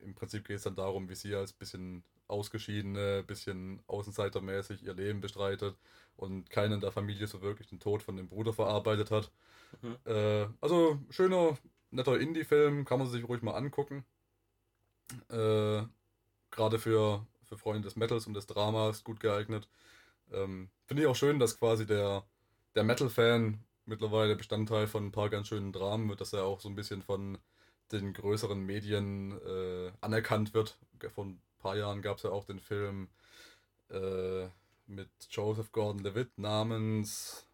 im 0.00 0.14
Prinzip 0.14 0.46
geht 0.46 0.56
es 0.56 0.64
dann 0.64 0.76
darum, 0.76 1.08
wie 1.08 1.14
sie 1.14 1.34
als 1.34 1.54
bisschen 1.54 2.04
ausgeschiedene, 2.28 3.22
bisschen 3.22 3.82
außenseitermäßig 3.86 4.84
ihr 4.84 4.94
Leben 4.94 5.20
bestreitet 5.20 5.76
und 6.16 6.50
keiner 6.50 6.74
in 6.74 6.80
der 6.80 6.92
Familie 6.92 7.26
so 7.26 7.42
wirklich 7.42 7.68
den 7.68 7.80
Tod 7.80 8.02
von 8.02 8.16
dem 8.16 8.28
Bruder 8.28 8.52
verarbeitet 8.52 9.10
hat. 9.10 9.30
Mhm. 9.82 9.96
Äh, 10.04 10.46
also 10.60 10.98
schöner, 11.10 11.58
netter 11.90 12.18
Indie-Film, 12.18 12.84
kann 12.84 12.98
man 12.98 13.08
sich 13.08 13.28
ruhig 13.28 13.42
mal 13.42 13.54
angucken. 13.54 14.04
Äh, 15.28 15.82
Gerade 16.50 16.78
für, 16.78 17.26
für 17.44 17.56
Freunde 17.56 17.82
des 17.82 17.96
Metals 17.96 18.26
und 18.26 18.34
des 18.34 18.46
Dramas 18.46 19.04
gut 19.04 19.20
geeignet. 19.20 19.68
Ähm, 20.30 20.68
Finde 20.84 21.02
ich 21.02 21.08
auch 21.08 21.16
schön, 21.16 21.38
dass 21.38 21.58
quasi 21.58 21.86
der, 21.86 22.24
der 22.74 22.84
Metal-Fan 22.84 23.58
mittlerweile 23.86 24.36
Bestandteil 24.36 24.86
von 24.86 25.06
ein 25.06 25.12
paar 25.12 25.30
ganz 25.30 25.48
schönen 25.48 25.72
Dramen 25.72 26.08
wird, 26.08 26.20
dass 26.20 26.32
er 26.32 26.44
auch 26.44 26.60
so 26.60 26.68
ein 26.68 26.74
bisschen 26.74 27.02
von 27.02 27.38
den 27.90 28.12
größeren 28.12 28.60
Medien 28.60 29.32
äh, 29.46 29.92
anerkannt 30.00 30.54
wird. 30.54 30.78
Vor 31.14 31.24
ein 31.24 31.40
paar 31.62 31.76
Jahren 31.76 32.02
gab 32.02 32.18
es 32.18 32.24
ja 32.24 32.30
auch 32.30 32.44
den 32.44 32.60
Film 32.60 33.08
äh, 33.90 34.48
mit 34.86 35.08
Joseph 35.30 35.72
Gordon-Levitt 35.72 36.36
namens 36.36 37.46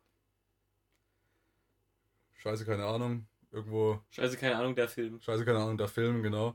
Scheiße, 2.39 2.65
keine 2.65 2.87
Ahnung. 2.87 3.27
Irgendwo. 3.51 4.01
Scheiße, 4.11 4.37
keine 4.37 4.57
Ahnung, 4.57 4.75
der 4.75 4.89
Film. 4.89 5.21
Scheiße, 5.21 5.45
keine 5.45 5.59
Ahnung, 5.59 5.77
der 5.77 5.89
Film, 5.89 6.23
genau. 6.23 6.55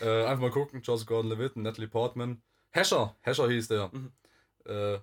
Äh, 0.00 0.24
einfach 0.24 0.42
mal 0.42 0.50
gucken, 0.50 0.82
Joseph 0.82 1.06
Gordon-Levitt 1.06 1.56
und 1.56 1.62
Natalie 1.62 1.88
Portman. 1.88 2.42
Hescher, 2.70 3.16
Hescher 3.20 3.48
hieß 3.48 3.68
der. 3.68 3.90
Mhm. 3.92 4.12
Äh, 4.64 4.98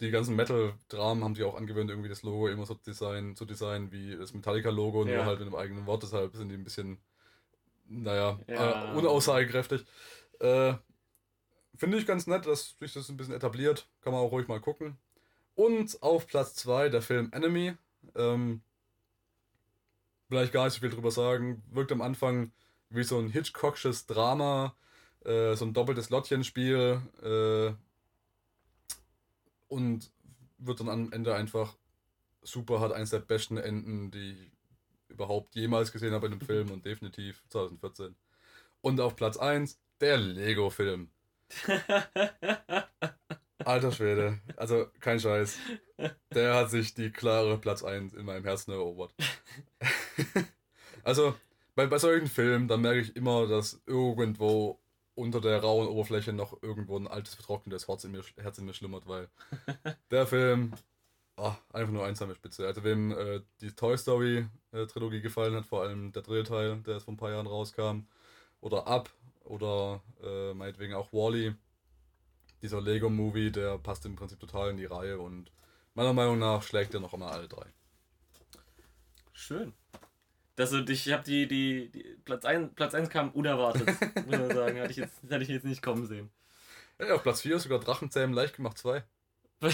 die 0.00 0.10
ganzen 0.10 0.34
Metal-Dramen 0.34 1.22
haben 1.22 1.34
sich 1.34 1.44
auch 1.44 1.56
angewöhnt, 1.56 1.90
irgendwie 1.90 2.08
das 2.08 2.22
Logo 2.22 2.48
immer 2.48 2.64
so 2.64 2.74
design, 2.74 3.36
zu 3.36 3.44
designen 3.44 3.92
wie 3.92 4.16
das 4.16 4.32
Metallica-Logo, 4.32 5.06
ja. 5.06 5.16
nur 5.16 5.26
halt 5.26 5.40
mit 5.40 5.48
einem 5.48 5.56
eigenen 5.56 5.86
Wort. 5.86 6.02
Deshalb 6.02 6.34
sind 6.34 6.48
die 6.48 6.54
ein 6.54 6.64
bisschen, 6.64 6.98
naja, 7.86 8.38
ja. 8.46 8.92
äh, 8.92 8.96
unaussagekräftig. 8.96 9.84
Äh, 10.40 10.74
Finde 11.80 11.96
ich 11.96 12.06
ganz 12.06 12.26
nett, 12.26 12.44
dass 12.44 12.76
sich 12.78 12.92
das 12.92 13.08
ein 13.08 13.16
bisschen 13.16 13.32
etabliert. 13.32 13.88
Kann 14.02 14.12
man 14.12 14.20
auch 14.20 14.32
ruhig 14.32 14.48
mal 14.48 14.60
gucken. 14.60 14.98
Und 15.54 16.02
auf 16.02 16.26
Platz 16.26 16.54
2 16.56 16.90
der 16.90 17.00
Film 17.00 17.30
Enemy. 17.32 17.74
Ähm, 18.14 18.60
vielleicht 20.28 20.52
gar 20.52 20.66
nicht 20.66 20.74
so 20.74 20.80
viel 20.80 20.90
drüber 20.90 21.10
sagen. 21.10 21.62
Wirkt 21.70 21.90
am 21.90 22.02
Anfang 22.02 22.52
wie 22.90 23.02
so 23.02 23.18
ein 23.18 23.30
Hitchcocksches 23.30 24.04
Drama, 24.04 24.76
äh, 25.24 25.54
so 25.56 25.64
ein 25.64 25.72
doppeltes 25.72 26.10
Lottchenspiel. 26.10 27.00
Äh, 27.22 27.72
und 29.68 30.10
wird 30.58 30.80
dann 30.80 30.90
am 30.90 31.10
Ende 31.12 31.34
einfach 31.34 31.78
super, 32.42 32.80
hat 32.80 32.92
eines 32.92 33.08
der 33.08 33.20
besten 33.20 33.56
Enden, 33.56 34.10
die 34.10 34.32
ich 34.32 34.52
überhaupt 35.08 35.54
jemals 35.54 35.92
gesehen 35.92 36.12
habe 36.12 36.26
in 36.26 36.32
einem 36.32 36.42
Film 36.42 36.70
und 36.72 36.84
definitiv 36.84 37.42
2014. 37.48 38.14
Und 38.82 39.00
auf 39.00 39.16
Platz 39.16 39.38
1 39.38 39.80
der 40.02 40.18
Lego-Film. 40.18 41.10
Alter 43.64 43.92
Schwede, 43.92 44.38
also 44.56 44.86
kein 45.00 45.20
Scheiß. 45.20 45.58
Der 46.34 46.54
hat 46.54 46.70
sich 46.70 46.94
die 46.94 47.10
klare 47.10 47.58
Platz 47.58 47.84
1 47.84 48.14
in 48.14 48.24
meinem 48.24 48.44
Herzen 48.44 48.72
erobert. 48.72 49.12
also 51.04 51.34
bei, 51.74 51.86
bei 51.86 51.98
solchen 51.98 52.26
Filmen, 52.26 52.68
da 52.68 52.76
merke 52.76 53.00
ich 53.00 53.16
immer, 53.16 53.46
dass 53.46 53.80
irgendwo 53.86 54.80
unter 55.14 55.40
der 55.40 55.60
rauen 55.60 55.88
Oberfläche 55.88 56.32
noch 56.32 56.62
irgendwo 56.62 56.96
ein 56.96 57.08
altes, 57.08 57.34
vertrocknetes 57.34 57.88
Herz 57.88 58.04
in 58.04 58.12
mir, 58.12 58.22
Herz 58.36 58.58
in 58.58 58.64
mir 58.64 58.74
schlummert, 58.74 59.06
weil 59.06 59.28
der 60.10 60.26
Film, 60.26 60.72
oh, 61.36 61.52
einfach 61.72 61.92
nur 61.92 62.06
einsame 62.06 62.34
Spitze. 62.34 62.66
Also 62.66 62.84
wem 62.84 63.12
äh, 63.12 63.40
die 63.60 63.72
Toy 63.72 63.96
Story 63.98 64.46
äh, 64.72 64.86
Trilogie 64.86 65.20
gefallen 65.20 65.54
hat, 65.54 65.66
vor 65.66 65.82
allem 65.82 66.12
der 66.12 66.22
dritte 66.22 66.50
Teil, 66.50 66.76
der 66.86 66.94
jetzt 66.94 67.04
vor 67.04 67.14
ein 67.14 67.18
paar 67.18 67.30
Jahren 67.30 67.46
rauskam, 67.46 68.06
oder 68.60 68.86
Up, 68.86 69.10
oder 69.50 70.00
äh, 70.22 70.54
meinetwegen 70.54 70.94
auch 70.94 71.12
Wally, 71.12 71.48
-E, 71.48 71.54
dieser 72.62 72.80
Lego-Movie, 72.80 73.50
der 73.50 73.78
passt 73.78 74.06
im 74.06 74.16
Prinzip 74.16 74.38
total 74.38 74.70
in 74.70 74.76
die 74.76 74.86
Reihe 74.86 75.18
und 75.18 75.50
meiner 75.94 76.12
Meinung 76.12 76.38
nach 76.38 76.62
schlägt 76.62 76.94
er 76.94 77.00
noch 77.00 77.14
immer 77.14 77.32
alle 77.32 77.48
drei. 77.48 77.66
Schön. 79.32 79.72
Dass 80.54 80.70
du 80.70 80.84
dich, 80.84 81.06
ich 81.06 81.12
habe 81.12 81.24
die, 81.24 81.48
die, 81.48 81.90
die, 81.90 82.16
Platz 82.24 82.44
1, 82.44 82.74
Platz 82.74 82.94
1 82.94 83.08
kam 83.08 83.30
unerwartet, 83.30 83.88
muss 84.26 84.38
man 84.38 84.54
sagen. 84.54 84.78
Hatte 84.80 84.90
ich 84.90 84.98
jetzt, 84.98 85.22
hätte 85.22 85.42
ich 85.42 85.48
jetzt 85.48 85.64
nicht 85.64 85.82
kommen 85.82 86.06
sehen. 86.06 86.30
Ja, 86.98 87.14
auf 87.14 87.22
Platz 87.22 87.40
4 87.40 87.56
ist 87.56 87.62
sogar 87.64 87.80
Drachenzähmen 87.80 88.34
leicht 88.34 88.56
gemacht 88.56 88.78
2. 88.78 89.02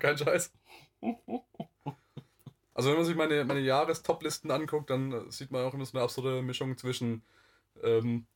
Kein 0.00 0.16
Scheiß. 0.16 0.50
Also 2.72 2.88
wenn 2.88 2.96
man 2.96 3.04
sich 3.04 3.16
meine, 3.16 3.44
meine 3.44 3.60
Jahrestoplisten 3.60 4.50
anguckt, 4.50 4.90
dann 4.90 5.30
sieht 5.30 5.50
man 5.50 5.64
auch 5.64 5.74
immer 5.74 5.84
so 5.84 5.96
eine 5.96 6.04
absurde 6.04 6.42
Mischung 6.42 6.76
zwischen 6.78 7.22
ähm, 7.82 8.26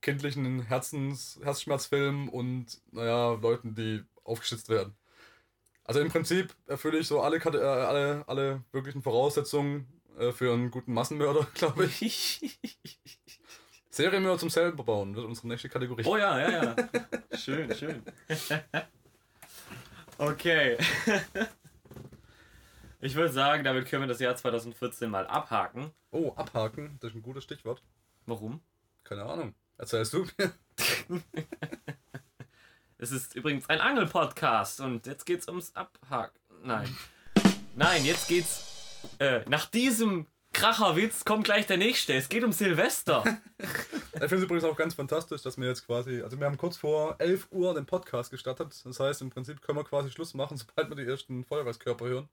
kindlichen 0.00 0.62
Herzens, 0.62 1.38
Herzschmerzfilmen 1.42 2.28
und, 2.28 2.80
naja, 2.92 3.32
Leuten, 3.34 3.74
die 3.74 4.04
aufgeschützt 4.24 4.68
werden. 4.68 4.94
Also 5.84 6.00
im 6.00 6.08
Prinzip 6.08 6.54
erfülle 6.66 6.98
ich 6.98 7.06
so 7.06 7.20
alle, 7.20 7.38
äh, 7.38 7.58
alle, 7.58 8.24
alle 8.26 8.62
wirklichen 8.72 9.02
Voraussetzungen 9.02 9.86
äh, 10.18 10.32
für 10.32 10.52
einen 10.52 10.70
guten 10.70 10.92
Massenmörder, 10.92 11.46
glaube 11.54 11.86
ich. 11.86 12.58
Serienmörder 13.90 14.38
zum 14.38 14.50
selber 14.50 14.84
bauen 14.84 15.16
wird 15.16 15.26
unsere 15.26 15.48
nächste 15.48 15.68
Kategorie. 15.68 16.04
Oh 16.04 16.16
ja, 16.16 16.38
ja, 16.38 16.64
ja. 16.64 16.76
schön, 17.36 17.74
schön. 17.74 18.02
okay. 20.18 20.76
Ich 23.00 23.14
würde 23.14 23.32
sagen, 23.32 23.62
damit 23.62 23.86
können 23.86 24.02
wir 24.02 24.08
das 24.08 24.18
Jahr 24.18 24.34
2014 24.34 25.08
mal 25.08 25.24
abhaken. 25.28 25.92
Oh, 26.10 26.32
abhaken, 26.34 26.98
das 27.00 27.10
ist 27.10 27.16
ein 27.16 27.22
gutes 27.22 27.44
Stichwort. 27.44 27.80
Warum? 28.26 28.60
Keine 29.04 29.22
Ahnung. 29.22 29.54
Erzählst 29.78 30.12
du 30.12 30.26
mir? 30.36 30.52
es 32.98 33.12
ist 33.12 33.36
übrigens 33.36 33.68
ein 33.68 33.80
Angel-Podcast 33.80 34.80
und 34.80 35.06
jetzt 35.06 35.24
geht's 35.24 35.46
ums 35.46 35.74
Abhaken. 35.76 36.36
Nein. 36.64 36.96
Nein, 37.76 38.04
jetzt 38.04 38.26
geht's 38.26 38.64
äh, 39.20 39.48
nach 39.48 39.66
diesem 39.66 40.26
Kracherwitz 40.52 41.24
kommt 41.24 41.44
gleich 41.44 41.68
der 41.68 41.76
nächste. 41.76 42.14
Es 42.14 42.28
geht 42.28 42.42
um 42.42 42.50
Silvester. 42.50 43.22
ich 43.58 44.18
finde 44.18 44.36
es 44.36 44.42
übrigens 44.42 44.64
auch 44.64 44.76
ganz 44.76 44.94
fantastisch, 44.94 45.42
dass 45.42 45.56
wir 45.58 45.68
jetzt 45.68 45.86
quasi, 45.86 46.22
also 46.22 46.40
wir 46.40 46.46
haben 46.46 46.56
kurz 46.56 46.76
vor 46.76 47.14
11 47.20 47.46
Uhr 47.52 47.72
den 47.72 47.86
Podcast 47.86 48.32
gestartet. 48.32 48.74
Das 48.84 48.98
heißt, 48.98 49.22
im 49.22 49.30
Prinzip 49.30 49.62
können 49.62 49.78
wir 49.78 49.84
quasi 49.84 50.10
Schluss 50.10 50.34
machen, 50.34 50.56
sobald 50.56 50.88
wir 50.88 50.96
die 50.96 51.08
ersten 51.08 51.44
Feuerwerkskörper 51.44 52.06
hören. 52.06 52.28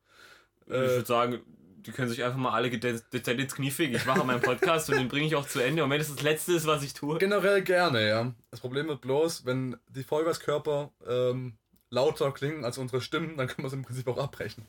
Ich 0.65 0.73
äh, 0.73 0.77
würde 0.77 1.05
sagen, 1.05 1.39
die 1.85 1.91
können 1.91 2.09
sich 2.09 2.23
einfach 2.23 2.37
mal 2.37 2.51
alle 2.51 2.69
dezent 2.69 3.39
ins 3.39 3.55
Knie 3.55 3.71
ficken. 3.71 3.95
Ich 3.95 4.05
mache 4.05 4.23
meinen 4.23 4.41
Podcast 4.41 4.89
und 4.89 4.97
den 4.97 5.07
bringe 5.07 5.27
ich 5.27 5.35
auch 5.35 5.47
zu 5.47 5.59
Ende. 5.59 5.83
Und 5.83 5.89
wenn 5.89 6.01
es 6.01 6.13
das 6.13 6.21
Letzte 6.23 6.53
ist, 6.53 6.65
was 6.65 6.83
ich 6.83 6.93
tue. 6.93 7.17
Generell 7.19 7.61
gerne, 7.61 8.07
ja. 8.07 8.33
Das 8.51 8.59
Problem 8.59 8.87
wird 8.87 9.01
bloß, 9.01 9.45
wenn 9.45 9.77
die 9.89 10.03
Feuerwerkskörper 10.03 10.91
ähm, 11.07 11.57
lauter 11.89 12.31
klingen 12.31 12.65
als 12.65 12.77
unsere 12.77 13.01
Stimmen, 13.01 13.37
dann 13.37 13.47
können 13.47 13.63
wir 13.63 13.67
es 13.67 13.73
im 13.73 13.83
Prinzip 13.83 14.07
auch 14.07 14.17
abbrechen. 14.17 14.65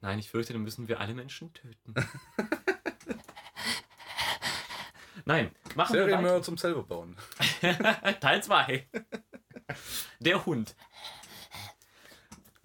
Nein, 0.00 0.18
ich 0.18 0.30
fürchte, 0.30 0.52
dann 0.52 0.62
müssen 0.62 0.88
wir 0.88 1.00
alle 1.00 1.14
Menschen 1.14 1.52
töten. 1.52 1.94
Nein, 5.24 5.50
machen 5.74 5.92
Serienmörder 5.92 5.92
wir 5.92 6.04
Serienmörder 6.04 6.42
zum 6.42 6.56
selber 6.56 6.82
bauen. 6.84 7.16
Teil 8.20 8.42
2. 8.42 8.86
Der 10.20 10.46
Hund. 10.46 10.76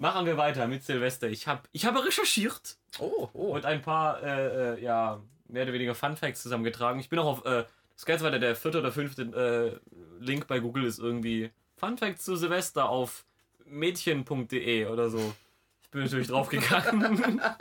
Machen 0.02 0.26
wir 0.26 0.36
weiter 0.36 0.68
mit 0.68 0.84
Silvester. 0.84 1.30
Ich 1.30 1.48
habe 1.48 1.62
ich 1.74 1.86
hab 1.86 1.96
recherchiert. 1.96 2.76
Oh, 2.98 3.30
oh. 3.34 3.54
Und 3.54 3.66
ein 3.66 3.84
paar, 3.84 4.24
äh, 4.24 4.74
äh, 4.74 4.84
ja, 4.84 5.22
mehr 5.48 5.62
oder 5.62 5.74
weniger 5.74 5.94
Fun 5.94 6.18
Facts 6.18 6.42
zusammengetragen. 6.42 7.00
Ich 7.00 7.08
bin 7.08 7.20
auch 7.20 7.28
auf, 7.28 7.46
äh, 7.46 7.66
das 7.94 8.06
Geilste 8.08 8.24
war 8.24 8.32
der, 8.32 8.40
der 8.40 8.56
vierte 8.56 8.80
oder 8.80 8.92
fünfte 8.92 9.22
äh, 9.22 9.94
Link 10.20 10.48
bei 10.48 10.60
Google 10.60 10.86
ist 10.86 10.98
irgendwie 10.98 11.52
Fun 11.78 12.00
Facts 12.00 12.26
zu 12.26 12.36
Silvester 12.36 12.90
auf 12.90 13.26
mädchen.de 13.66 14.88
oder 14.88 15.12
so. 15.12 15.36
Ich 15.84 15.92
bin 15.92 16.02
natürlich 16.02 16.30
draufgegangen. 16.30 17.04
Hallo, 17.44 17.60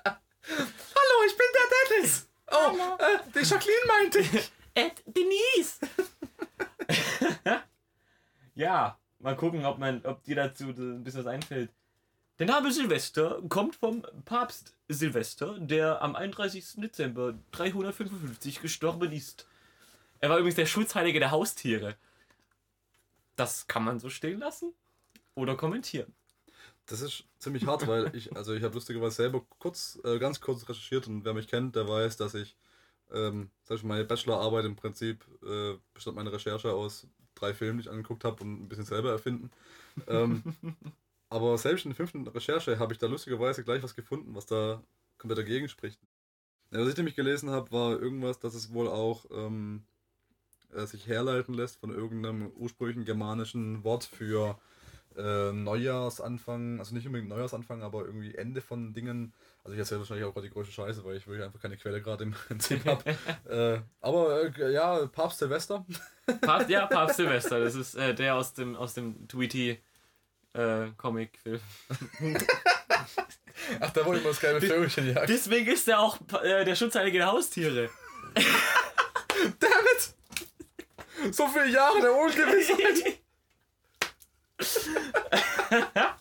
ich 1.27 1.37
bin 1.37 1.47
der 1.53 1.99
Dennis. 1.99 2.27
Oh, 2.51 2.75
äh, 3.01 3.19
die 3.35 3.47
Jacqueline 3.47 3.87
meinte 3.87 4.19
ich. 4.21 4.51
Ed 4.75 5.03
Denise. 5.05 5.79
ja, 8.55 8.99
mal 9.19 9.37
gucken, 9.37 9.67
ob, 9.67 9.77
man, 9.77 10.01
ob 10.07 10.23
dir 10.25 10.37
dazu 10.37 10.69
ein 10.69 11.05
bisschen 11.05 11.21
was 11.21 11.27
einfällt. 11.27 11.71
Der 12.41 12.47
Name 12.47 12.73
Silvester 12.73 13.43
kommt 13.51 13.77
vom 13.77 14.03
Papst 14.25 14.75
Silvester, 14.89 15.59
der 15.59 16.01
am 16.01 16.17
31. 16.17 16.77
Dezember 16.77 17.35
355 17.51 18.63
gestorben 18.63 19.13
ist. 19.13 19.47
Er 20.21 20.31
war 20.31 20.39
übrigens 20.39 20.57
der 20.57 20.65
Schutzheilige 20.65 21.19
der 21.19 21.33
Haustiere. 21.33 21.97
Das 23.37 23.67
kann 23.67 23.85
man 23.85 24.01
so 24.01 24.09
stehen 24.09 24.41
lassen 24.41 24.73
oder 25.35 25.55
kommentieren. 25.55 26.15
Das 26.87 27.03
ist 27.03 27.25
ziemlich 27.39 27.67
hart, 27.67 27.87
weil 27.87 28.17
ich, 28.17 28.35
also 28.35 28.55
ich 28.55 28.63
habe 28.63 28.73
lustigerweise 28.73 29.17
selber 29.17 29.45
kurz, 29.59 29.99
äh, 30.03 30.19
ganz 30.19 30.41
kurz 30.41 30.67
recherchiert 30.67 31.09
und 31.09 31.27
wer 31.27 31.35
mich 31.35 31.47
kennt, 31.47 31.77
der 31.77 31.87
weiß, 31.87 32.17
dass 32.17 32.33
ich, 32.33 32.57
ähm, 33.13 33.51
sag 33.65 33.77
ich 33.77 33.83
mal, 33.83 33.97
meine 33.97 34.07
Bachelorarbeit 34.07 34.65
im 34.65 34.77
Prinzip 34.77 35.27
äh, 35.43 35.75
bestand 35.93 36.17
meine 36.17 36.33
Recherche 36.33 36.73
aus 36.73 37.07
drei 37.35 37.53
Filmen, 37.53 37.81
die 37.81 37.83
ich 37.83 37.91
angeguckt 37.91 38.25
habe 38.25 38.43
und 38.43 38.63
ein 38.63 38.69
bisschen 38.71 38.87
selber 38.87 39.11
erfinden. 39.11 39.51
Ähm, 40.09 40.43
aber 41.31 41.57
selbst 41.57 41.85
in 41.85 41.91
der 41.91 41.97
fünften 41.97 42.27
Recherche 42.27 42.79
habe 42.79 42.93
ich 42.93 42.99
da 42.99 43.07
lustigerweise 43.07 43.65
gleich 43.65 43.83
was 43.83 43.95
gefunden, 43.95 44.35
was 44.35 44.47
da 44.47 44.83
komplett 45.17 45.39
dagegen 45.39 45.69
spricht. 45.69 46.01
Ja, 46.73 46.81
was 46.81 46.89
ich 46.89 46.97
nämlich 46.97 47.17
gelesen 47.17 47.51
habe, 47.51 47.71
war 47.73 47.93
irgendwas, 47.93 48.39
dass 48.41 48.55
es 48.55 48.73
wohl 48.73 48.89
auch 48.89 49.25
ähm, 49.31 49.85
äh, 50.75 50.87
sich 50.87 51.07
herleiten 51.07 51.55
lässt 51.55 51.79
von 51.79 51.91
irgendeinem 51.91 52.51
ursprünglichen 52.57 53.05
germanischen 53.05 53.85
Wort 53.85 54.05
für 54.05 54.59
äh, 55.17 55.53
Neujahrsanfang, 55.53 56.79
also 56.79 56.95
nicht 56.95 57.07
unbedingt 57.07 57.29
Neujahrsanfang, 57.29 57.83
aber 57.83 58.05
irgendwie 58.05 58.35
Ende 58.35 58.61
von 58.61 58.93
Dingen. 58.93 59.33
Also 59.63 59.75
ich 59.75 59.79
erzähle 59.79 60.01
wahrscheinlich 60.01 60.25
auch 60.25 60.33
gerade 60.33 60.47
die 60.47 60.53
größte 60.53 60.73
Scheiße, 60.73 61.05
weil 61.05 61.17
ich 61.17 61.27
wirklich 61.27 61.45
einfach 61.45 61.61
keine 61.61 61.77
Quelle 61.77 62.01
gerade 62.01 62.25
im 62.25 62.33
Prinzip 62.49 62.85
habe. 62.87 63.05
äh, 63.49 63.81
aber 64.01 64.57
äh, 64.59 64.73
ja, 64.73 65.07
Papst 65.07 65.39
Silvester. 65.39 65.85
Papst, 66.41 66.71
ja, 66.71 66.87
Papst 66.87 67.17
Silvester, 67.19 67.61
das 67.61 67.75
ist 67.75 67.95
äh, 67.95 68.15
der 68.15 68.37
aus 68.37 68.55
dem, 68.55 68.77
aus 68.77 68.95
dem 68.95 69.29
Tweety 69.29 69.81
äh, 70.55 70.89
Comic-Film. 70.97 71.61
Ach, 73.81 73.91
da 73.91 74.05
wollte 74.05 74.19
ich 74.19 74.25
mal 74.25 74.31
das 74.31 74.41
geile 74.41 74.61
Vögelchen 74.61 75.07
jagen. 75.09 75.27
Deswegen 75.29 75.71
ist 75.71 75.87
er 75.89 76.01
auch 76.01 76.19
äh, 76.43 76.65
der 76.65 76.75
Schutzheilige 76.75 77.19
der 77.19 77.29
Haustiere. 77.29 77.91
Dammit! 79.59 80.15
So 81.35 81.47
viele 81.49 81.69
Jahre 81.69 82.01
der 82.01 82.15
Ungewissheit! 82.15 83.21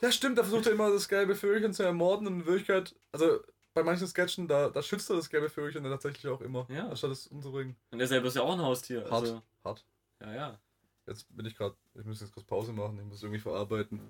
ja, 0.00 0.12
stimmt, 0.12 0.38
da 0.38 0.42
versucht 0.42 0.66
er 0.66 0.72
immer 0.72 0.90
das 0.90 1.08
gelbe 1.08 1.34
Vögelchen 1.34 1.72
zu 1.72 1.82
ermorden 1.82 2.26
und 2.26 2.40
in 2.40 2.46
Wirklichkeit, 2.46 2.94
also 3.12 3.40
bei 3.74 3.82
manchen 3.82 4.06
Sketchen, 4.06 4.48
da, 4.48 4.68
da 4.68 4.82
schützt 4.82 5.10
er 5.10 5.16
das 5.16 5.30
gelbe 5.30 5.48
Vögelchen 5.48 5.82
dann 5.82 5.92
tatsächlich 5.92 6.26
auch 6.28 6.40
immer, 6.40 6.66
ja. 6.68 6.88
anstatt 6.88 7.10
es 7.12 7.26
umzubringen. 7.28 7.76
Und 7.90 8.00
er 8.00 8.06
selber 8.06 8.28
ist 8.28 8.36
ja 8.36 8.42
auch 8.42 8.52
ein 8.52 8.62
Haustier. 8.62 9.02
Hart, 9.02 9.12
also. 9.12 9.42
hart. 9.64 9.84
Ja, 10.20 10.34
ja. 10.34 10.60
Jetzt 11.10 11.26
bin 11.36 11.44
ich 11.44 11.56
gerade, 11.56 11.74
ich 11.98 12.04
muss 12.04 12.20
jetzt 12.20 12.32
kurz 12.32 12.46
Pause 12.46 12.72
machen, 12.72 12.96
ich 12.96 13.04
muss 13.04 13.20
irgendwie 13.20 13.40
verarbeiten. 13.40 14.00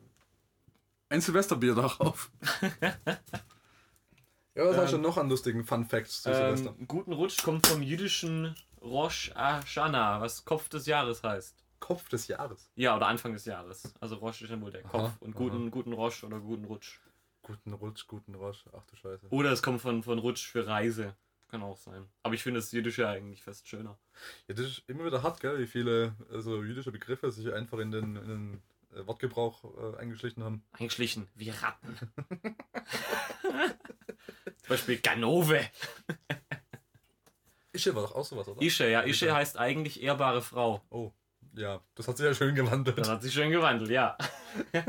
Ein 1.09 1.23
Silvesterbier 1.23 1.75
darauf. 1.75 2.31
ja, 2.83 4.67
was 4.67 4.77
ähm, 4.77 4.83
hast 4.83 4.93
du 4.93 4.99
noch 4.99 5.17
an 5.17 5.31
lustigen 5.31 5.65
Fun 5.65 5.87
Facts 5.87 6.21
zu 6.21 6.29
ähm, 6.29 6.57
Silvester? 6.57 6.75
Guten 6.87 7.15
Rutsch 7.15 7.43
kommt 7.43 7.67
vom 7.67 7.81
jüdischen 7.81 8.55
Rosh 8.83 9.33
Hashanah, 9.35 10.21
was 10.21 10.45
Kopf 10.45 10.69
des 10.69 10.85
Jahres 10.85 11.23
heißt. 11.23 11.65
Kopf 11.79 12.07
des 12.11 12.29
Jahres? 12.29 12.71
Ja, 12.77 12.95
oder 12.95 13.07
Anfang 13.07 13.33
des 13.33 13.47
Jahres. 13.47 13.95
Also 13.99 14.17
Rosh 14.17 14.43
ist 14.43 14.51
dann 14.51 14.61
wohl 14.61 14.71
der 14.71 14.83
Kopf. 14.83 14.95
Aha, 14.95 15.17
und 15.21 15.35
guten, 15.35 15.63
aha. 15.63 15.71
guten 15.71 15.95
Rosh 15.95 16.23
oder 16.23 16.39
guten 16.39 16.67
Rutsch. 16.67 17.01
Guten 17.41 17.73
Rutsch, 17.73 18.07
guten 18.09 18.35
Rosh. 18.35 18.67
Ach 18.77 18.85
du 18.85 18.97
Scheiße. 18.97 19.27
Oder 19.31 19.53
es 19.53 19.63
kommt 19.63 19.81
von, 19.81 20.03
von 20.03 20.19
Rutsch 20.19 20.47
für 20.47 20.67
Reise. 20.67 21.17
Kann 21.51 21.63
auch 21.63 21.77
sein. 21.77 22.07
Aber 22.23 22.35
ich 22.35 22.43
finde 22.43 22.61
das 22.61 22.71
Jüdische 22.71 23.09
eigentlich 23.09 23.43
fast 23.43 23.67
schöner. 23.67 23.99
Ja, 24.47 24.55
das 24.55 24.67
ist 24.67 24.83
immer 24.87 25.05
wieder 25.05 25.23
hart, 25.23 25.41
gell, 25.41 25.59
wie 25.59 25.67
viele 25.67 26.15
also 26.31 26.63
jüdische 26.63 26.93
Begriffe 26.93 27.33
sich 27.33 27.53
einfach 27.53 27.79
in 27.79 27.91
den, 27.91 28.17
in 28.17 28.29
den 28.29 28.63
äh, 28.95 29.07
Wortgebrauch 29.07 29.65
äh, 29.65 29.99
eingeschlichen 29.99 30.45
haben. 30.45 30.63
Eingeschlichen, 30.73 31.29
wie 31.35 31.51
Ratten. 31.51 31.99
Zum 33.43 34.69
Beispiel 34.69 34.99
Ganove. 34.99 35.61
Ische 37.73 37.95
war 37.95 38.03
doch 38.03 38.15
auch 38.15 38.25
sowas, 38.25 38.47
oder? 38.47 38.63
Ische, 38.63 38.89
ja. 38.89 39.01
Ische 39.01 39.35
heißt 39.35 39.59
eigentlich 39.59 40.03
ehrbare 40.03 40.43
Frau. 40.43 40.83
Oh, 40.91 41.13
ja. 41.55 41.81
Das 41.95 42.07
hat 42.07 42.17
sich 42.17 42.27
ja 42.27 42.35
schön 42.35 42.55
gewandelt. 42.55 42.99
Das 42.99 43.09
hat 43.09 43.23
sich 43.23 43.33
schön 43.33 43.51
gewandelt, 43.51 43.91
ja. 43.91 44.17
das 44.73 44.85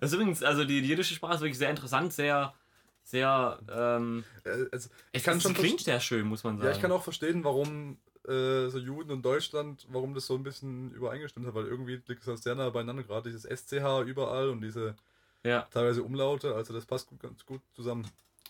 ist 0.00 0.12
übrigens, 0.14 0.42
also 0.42 0.64
die, 0.64 0.80
die 0.80 0.88
jiddische 0.88 1.14
Sprache 1.14 1.34
ist 1.34 1.40
wirklich 1.40 1.58
sehr 1.58 1.70
interessant, 1.70 2.12
sehr 2.12 2.54
sehr. 3.08 3.58
Ähm, 3.70 4.24
also, 4.70 4.90
ich 5.12 5.24
kann 5.24 5.38
es 5.38 5.42
schon 5.42 5.54
klingt 5.54 5.80
sehr 5.80 6.00
schön, 6.00 6.26
muss 6.26 6.44
man 6.44 6.58
sagen. 6.58 6.68
Ja, 6.68 6.74
ich 6.74 6.80
kann 6.80 6.92
auch 6.92 7.02
verstehen, 7.02 7.42
warum 7.44 7.96
äh, 8.26 8.68
so 8.68 8.78
Juden 8.78 9.10
und 9.10 9.22
Deutschland, 9.24 9.86
warum 9.90 10.14
das 10.14 10.26
so 10.26 10.34
ein 10.34 10.42
bisschen 10.42 10.92
übereingestimmt 10.92 11.46
hat, 11.46 11.54
weil 11.54 11.66
irgendwie 11.66 12.02
liegt 12.06 12.26
es 12.26 12.42
sehr 12.42 12.54
nah 12.54 12.68
beieinander, 12.70 13.02
gerade 13.02 13.30
dieses 13.30 13.44
SCH 13.44 14.02
überall 14.06 14.50
und 14.50 14.60
diese 14.60 14.94
ja. 15.44 15.62
teilweise 15.70 16.02
Umlaute, 16.02 16.54
also 16.54 16.74
das 16.74 16.84
passt 16.84 17.08
gut, 17.08 17.20
ganz 17.20 17.46
gut 17.46 17.62
zusammen. 17.74 18.06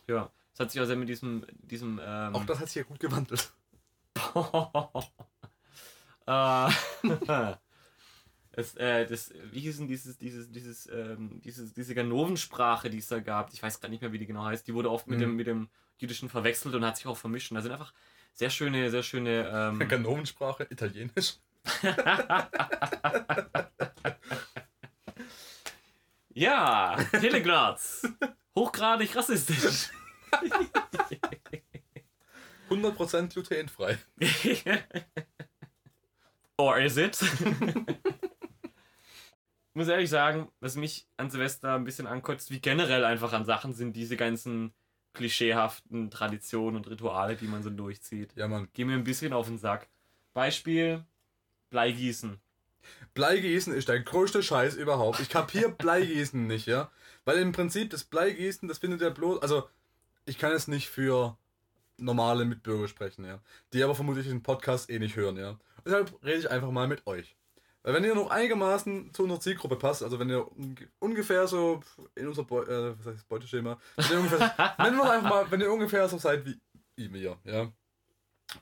Ja, 0.09 0.31
es 0.55 0.61
hat 0.61 0.73
sich 0.73 0.81
auch 0.81 0.87
sehr 0.87 0.97
mit 0.97 1.09
diesem. 1.09 1.47
diesem 1.63 2.01
ähm 2.05 2.35
auch 2.35 2.45
das 2.45 2.59
hat 2.59 2.67
sich 2.67 2.77
ja 2.77 2.83
gut 2.83 2.99
gewandelt. 2.99 3.53
das, 8.59 8.75
äh, 8.75 9.07
das, 9.07 9.33
wie 9.53 9.61
hieß 9.61 9.77
denn 9.77 9.87
dieses, 9.87 10.19
dieses, 10.19 10.51
dieses, 10.51 10.89
ähm, 10.89 11.41
dieses, 11.45 11.73
diese 11.75 11.95
Ganovensprache, 11.95 12.91
die 12.91 12.99
es 12.99 13.07
da 13.07 13.21
gab, 13.21 13.53
ich 13.53 13.63
weiß 13.63 13.81
gar 13.81 13.89
nicht 13.89 14.03
mehr, 14.03 14.11
wie 14.11 14.19
die 14.19 14.27
genau 14.27 14.45
heißt, 14.45 14.67
die 14.67 14.75
wurde 14.75 14.91
oft 14.91 15.07
mit, 15.07 15.19
mhm. 15.19 15.23
dem, 15.23 15.37
mit 15.37 15.47
dem 15.47 15.69
Jüdischen 15.99 16.29
verwechselt 16.29 16.75
und 16.75 16.85
hat 16.85 16.97
sich 16.97 17.07
auch 17.07 17.17
vermischt. 17.17 17.53
Da 17.53 17.61
sind 17.61 17.71
einfach 17.71 17.93
sehr 18.35 18.51
schöne, 18.51 18.91
sehr 18.91 19.05
schöne. 19.05 19.49
Ähm 19.49 19.79
Ganovensprache, 19.89 20.67
Italienisch. 20.71 21.37
ja, 26.35 26.97
Telegraz. 27.13 28.09
Hochgradig 28.57 29.15
rassistisch. 29.15 29.91
100% 32.71 33.33
glutenfrei. 33.33 33.99
Or 36.57 36.81
is 36.81 36.97
it? 36.97 37.21
Muss 39.75 39.89
ehrlich 39.89 40.11
sagen, 40.11 40.49
was 40.61 40.77
mich 40.77 41.07
an 41.17 41.31
Silvester 41.31 41.75
ein 41.75 41.85
bisschen 41.85 42.07
ankotzt, 42.07 42.51
wie 42.51 42.61
generell 42.61 43.05
einfach 43.05 43.33
an 43.33 43.45
Sachen 43.45 43.73
sind 43.73 43.95
diese 43.95 44.17
ganzen 44.17 44.73
klischeehaften 45.15 46.11
Traditionen 46.11 46.77
und 46.77 46.89
Rituale, 46.89 47.37
die 47.37 47.47
man 47.47 47.63
so 47.63 47.71
durchzieht. 47.71 48.33
Ja, 48.37 48.49
Mann. 48.49 48.69
Geh 48.73 48.85
mir 48.85 48.95
ein 48.95 49.05
bisschen 49.05 49.33
auf 49.33 49.47
den 49.47 49.59
Sack. 49.59 49.89
Beispiel 50.35 51.05
Bleigießen. 51.71 52.39
Bleigießen 53.15 53.75
ist 53.75 53.89
der 53.89 54.01
größte 54.01 54.43
Scheiß 54.43 54.77
überhaupt. 54.77 55.21
Ich 55.21 55.29
kapiere 55.29 55.71
Bleigießen 55.71 56.47
nicht, 56.47 56.67
ja. 56.67 56.91
Weil 57.25 57.39
im 57.39 57.53
Prinzip 57.53 57.91
das 57.91 58.05
Bleigießen, 58.05 58.69
das 58.69 58.79
findet 58.79 59.03
ja 59.03 59.11
bloß. 59.11 59.43
Also, 59.43 59.69
ich 60.25 60.39
kann 60.39 60.53
es 60.53 60.69
nicht 60.69 60.89
für 60.89 61.37
normale 61.97 62.45
Mitbürger 62.45 62.89
sprechen, 62.89 63.25
ja. 63.25 63.41
Die 63.73 63.83
aber 63.83 63.95
vermutlich 63.95 64.29
den 64.29 64.43
Podcast 64.43 64.89
eh 64.89 64.99
nicht 64.99 65.17
hören, 65.17 65.37
ja. 65.37 65.59
Deshalb 65.85 66.23
rede 66.25 66.39
ich 66.39 66.51
einfach 66.51 66.71
mal 66.71 66.89
mit 66.89 67.07
euch. 67.07 67.37
Weil 67.83 67.95
wenn 67.95 68.05
ihr 68.05 68.15
noch 68.15 68.31
einigermaßen 68.31 69.15
zu 69.15 69.23
unserer 69.23 69.41
Zielgruppe 69.41 69.77
passt, 69.77 70.03
also 70.03 70.19
wenn 70.19 70.29
ihr 70.29 70.47
ungefähr 70.99 71.47
so 71.47 71.81
in 72.15 72.29
unser 72.29 72.45
Beu 72.45 72.63
äh, 72.63 72.99
was 72.99 73.15
heißt 73.15 73.29
Beuteschema, 73.29 73.79
wenn 73.97 74.11
ihr 74.11 74.19
ungefähr, 74.19 74.75
nennen 74.79 74.97
wir 74.97 75.11
einfach 75.11 75.31
mal, 75.31 75.51
wenn 75.51 75.61
ihr 75.61 75.73
ungefähr 75.73 76.09
so 76.09 76.19
seid 76.19 76.45
wie 76.45 77.09
mir, 77.09 77.39
ja, 77.45 77.73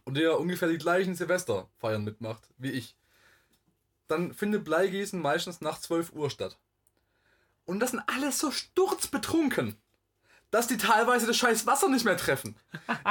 und 0.04 0.18
ihr 0.18 0.38
ungefähr 0.38 0.68
die 0.68 0.78
gleichen 0.78 1.14
Silvesterfeiern 1.14 2.04
mitmacht 2.04 2.42
wie 2.58 2.70
ich, 2.70 2.96
dann 4.08 4.34
findet 4.34 4.64
Bleigießen 4.64 5.20
meistens 5.20 5.60
nach 5.60 5.78
12 5.78 6.12
Uhr 6.12 6.30
statt. 6.30 6.58
Und 7.64 7.80
das 7.80 7.90
sind 7.90 8.02
alles 8.06 8.38
so 8.38 8.50
sturzbetrunken, 8.50 9.76
dass 10.50 10.68
die 10.68 10.76
teilweise 10.76 11.26
das 11.26 11.36
scheiß 11.36 11.66
Wasser 11.66 11.88
nicht 11.88 12.04
mehr 12.04 12.16
treffen. 12.16 12.56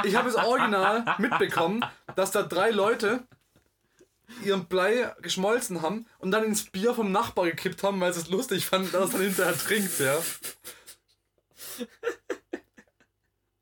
Ich 0.04 0.16
habe 0.16 0.28
es 0.28 0.36
original 0.36 1.04
mitbekommen, 1.18 1.84
dass 2.14 2.30
da 2.30 2.42
drei 2.42 2.70
Leute 2.70 3.26
ihren 4.44 4.66
Blei 4.66 5.14
geschmolzen 5.22 5.82
haben 5.82 6.06
und 6.18 6.30
dann 6.30 6.44
ins 6.44 6.64
Bier 6.64 6.94
vom 6.94 7.12
Nachbar 7.12 7.46
gekippt 7.46 7.82
haben, 7.82 8.00
weil 8.00 8.12
sie 8.12 8.20
es 8.20 8.28
lustig 8.28 8.66
fanden, 8.66 8.92
dass 8.92 9.12
er 9.12 9.18
dann 9.18 9.26
hinterher 9.26 9.56
trinkt, 9.56 9.98
ja. 10.00 10.22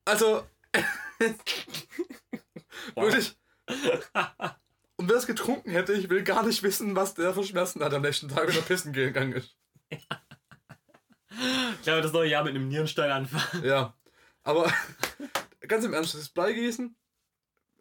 Also, 0.05 0.46
wirklich. 2.94 3.37
Und 4.96 5.09
wer 5.09 5.16
es 5.16 5.27
getrunken 5.27 5.70
hätte, 5.70 5.94
ich 5.94 6.09
will 6.09 6.22
gar 6.22 6.44
nicht 6.44 6.62
wissen, 6.62 6.94
was 6.94 7.14
der 7.14 7.35
für 7.35 7.44
Schmerzen 7.44 7.83
hat 7.83 7.94
am 7.94 8.03
nächsten 8.03 8.29
Tag, 8.29 8.48
wenn 8.48 8.57
er 8.57 8.62
pissen 8.62 8.92
gegangen 8.92 9.33
ist. 9.33 9.57
Ich 9.88 11.83
glaube, 11.83 12.03
das 12.03 12.12
neue 12.12 12.31
Jahr 12.31 12.44
mit 12.44 12.55
einem 12.55 12.68
Nierenstein 12.68 13.11
anfangen. 13.11 13.64
Ja. 13.64 13.96
Aber 14.44 14.70
ganz 15.61 15.85
im 15.85 15.94
Ernst, 15.94 16.14
das 16.14 16.29
Bleigießen, 16.29 16.96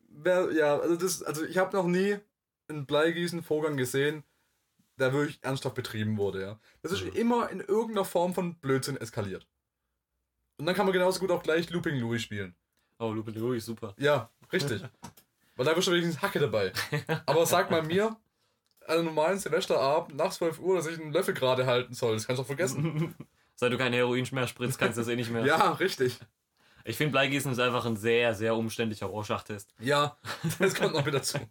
wär, 0.10 0.52
ja, 0.54 0.78
also, 0.80 0.96
das, 0.96 1.22
also 1.24 1.46
ich 1.46 1.58
habe 1.58 1.76
noch 1.76 1.86
nie 1.86 2.18
einen 2.74 2.86
Bleigießen-Vorgang 2.86 3.78
gesehen, 3.78 4.24
der 4.98 5.14
wirklich 5.14 5.40
ernsthaft 5.42 5.76
betrieben 5.76 6.18
wurde, 6.18 6.42
ja. 6.42 6.60
Das 6.82 6.92
ist 6.92 7.04
mhm. 7.04 7.14
immer 7.14 7.50
in 7.50 7.60
irgendeiner 7.60 8.06
Form 8.06 8.34
von 8.34 8.56
Blödsinn 8.56 8.98
eskaliert. 8.98 9.48
Und 10.58 10.66
dann 10.66 10.76
kann 10.76 10.86
man 10.86 10.94
genauso 10.94 11.20
gut 11.20 11.32
auch 11.32 11.44
gleich 11.44 11.70
Looping 11.70 12.00
Louis 12.00 12.22
spielen. 12.22 12.56
Oh, 13.00 13.12
Looping 13.12 13.36
Louis, 13.36 13.66
super. 13.66 13.96
Ja, 13.98 14.30
richtig. 14.52 14.84
Weil 15.56 15.66
da 15.66 15.76
wirst 15.76 15.88
du 15.88 15.92
wenigstens 15.92 16.22
Hacke 16.22 16.40
dabei. 16.40 16.74
Aber 17.26 17.46
sag 17.46 17.70
mal 17.70 17.84
mir, 17.84 18.16
an 18.88 18.96
einem 18.96 19.06
normalen 19.06 19.40
Silvesterabend 19.40 20.16
nach 20.16 20.32
12 20.32 20.60
Uhr, 20.60 20.76
dass 20.76 20.88
ich 20.88 21.00
einen 21.00 21.14
Löffel 21.14 21.34
gerade 21.34 21.66
halten 21.66 21.94
soll, 21.94 22.16
das 22.16 22.28
kannst 22.28 22.40
du 22.40 22.44
doch 22.44 22.48
vergessen. 22.48 23.16
Seit 23.56 23.72
du 23.72 23.78
kein 23.78 23.94
Heroin 23.94 24.28
mehr 24.32 24.48
spritzt, 24.48 24.80
kannst 24.80 24.98
du 24.98 25.02
das 25.02 25.08
eh 25.08 25.16
nicht 25.16 25.32
mehr. 25.32 25.46
ja, 25.46 25.74
richtig. 25.74 26.20
Ich 26.86 26.98
finde, 26.98 27.12
Bleigießen 27.12 27.52
ist 27.52 27.60
einfach 27.60 27.86
ein 27.86 27.96
sehr, 27.96 28.34
sehr 28.34 28.56
umständlicher 28.56 29.06
Rohrschachtest. 29.06 29.74
Ja, 29.80 30.18
das 30.60 30.76
kommt 30.76 30.94
noch 30.94 31.06
wieder 31.06 31.22
zu. 31.22 31.40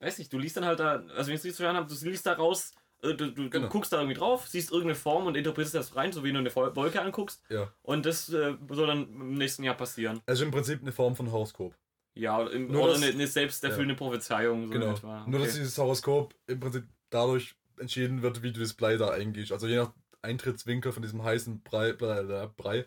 Weiß 0.00 0.18
nicht, 0.18 0.32
du 0.32 0.38
liest 0.38 0.56
dann 0.56 0.64
halt 0.64 0.80
da, 0.80 1.02
also 1.16 1.28
wenn 1.28 1.34
ich 1.34 1.40
es 1.40 1.44
richtig 1.44 1.56
verstanden 1.56 1.82
habe, 1.82 1.92
du 1.92 2.08
liest 2.08 2.26
da 2.26 2.34
raus, 2.34 2.72
äh, 3.02 3.14
du, 3.14 3.32
du, 3.32 3.50
genau. 3.50 3.66
du, 3.66 3.72
guckst 3.72 3.92
da 3.92 3.98
irgendwie 3.98 4.14
drauf, 4.14 4.46
siehst 4.46 4.70
irgendeine 4.70 4.94
Form 4.94 5.26
und 5.26 5.36
interpretierst 5.36 5.74
das 5.74 5.96
rein, 5.96 6.12
so 6.12 6.24
wie 6.24 6.32
du 6.32 6.38
eine 6.38 6.54
Wolke 6.54 7.00
anguckst. 7.00 7.42
Ja. 7.48 7.72
Und 7.82 8.06
das 8.06 8.28
äh, 8.28 8.56
soll 8.70 8.86
dann 8.86 9.08
im 9.08 9.34
nächsten 9.34 9.64
Jahr 9.64 9.76
passieren. 9.76 10.20
Also 10.26 10.44
im 10.44 10.50
Prinzip 10.50 10.82
eine 10.82 10.92
Form 10.92 11.16
von 11.16 11.30
Horoskop. 11.32 11.74
Ja, 12.14 12.44
im, 12.46 12.74
oder 12.74 12.94
das, 12.94 13.02
eine, 13.02 13.12
eine 13.12 13.26
selbsterfüllende 13.26 13.94
ja. 13.94 13.98
Prophezeiung. 13.98 14.66
So 14.66 14.72
genau. 14.72 14.90
Okay. 14.90 15.22
Nur, 15.26 15.40
dass 15.40 15.54
dieses 15.54 15.76
Horoskop 15.78 16.34
im 16.46 16.60
Prinzip 16.60 16.84
dadurch 17.10 17.54
entschieden 17.78 18.22
wird, 18.22 18.42
wie 18.42 18.52
du 18.52 18.60
das 18.60 18.74
Blei 18.74 18.96
da 18.96 19.10
eingehst. 19.10 19.52
Also 19.52 19.68
je 19.68 19.76
nach 19.76 19.92
Eintrittswinkel 20.22 20.92
von 20.92 21.02
diesem 21.02 21.22
heißen 21.22 21.62
Brei, 21.62 21.92
Brei, 21.92 22.48
Brei 22.56 22.86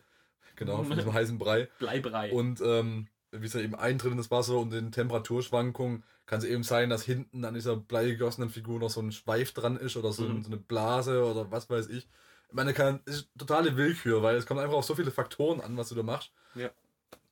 genau, 0.55 0.83
von 0.83 0.95
diesem 0.95 1.13
heißen 1.13 1.37
Brei. 1.37 1.69
Bleibrei. 1.79 2.31
Und 2.31 2.61
ähm, 2.61 3.07
wie 3.31 3.45
es 3.45 3.55
eben 3.55 3.75
eintritt 3.75 4.11
in 4.11 4.17
das 4.17 4.31
Wasser 4.31 4.57
und 4.57 4.71
den 4.71 4.91
Temperaturschwankungen, 4.91 6.03
kann 6.31 6.39
es 6.39 6.45
eben 6.45 6.63
sein, 6.63 6.89
dass 6.89 7.03
hinten 7.03 7.43
an 7.43 7.55
dieser 7.55 7.75
bleigegossenen 7.75 8.49
Figur 8.49 8.79
noch 8.79 8.89
so 8.89 9.01
ein 9.01 9.11
Schweif 9.11 9.51
dran 9.51 9.75
ist 9.75 9.97
oder 9.97 10.13
so, 10.13 10.23
mhm. 10.23 10.41
so 10.41 10.47
eine 10.47 10.55
Blase 10.55 11.25
oder 11.25 11.51
was 11.51 11.69
weiß 11.69 11.89
ich. 11.89 12.07
Ich 12.47 12.53
meine, 12.53 12.73
kann, 12.73 13.01
ist 13.03 13.27
totale 13.37 13.75
Willkür, 13.75 14.23
weil 14.23 14.37
es 14.37 14.45
kommt 14.45 14.61
einfach 14.61 14.77
auf 14.77 14.85
so 14.85 14.95
viele 14.95 15.11
Faktoren 15.11 15.59
an, 15.59 15.75
was 15.75 15.89
du 15.89 15.95
da 15.95 16.03
machst. 16.03 16.31
Ja. 16.55 16.71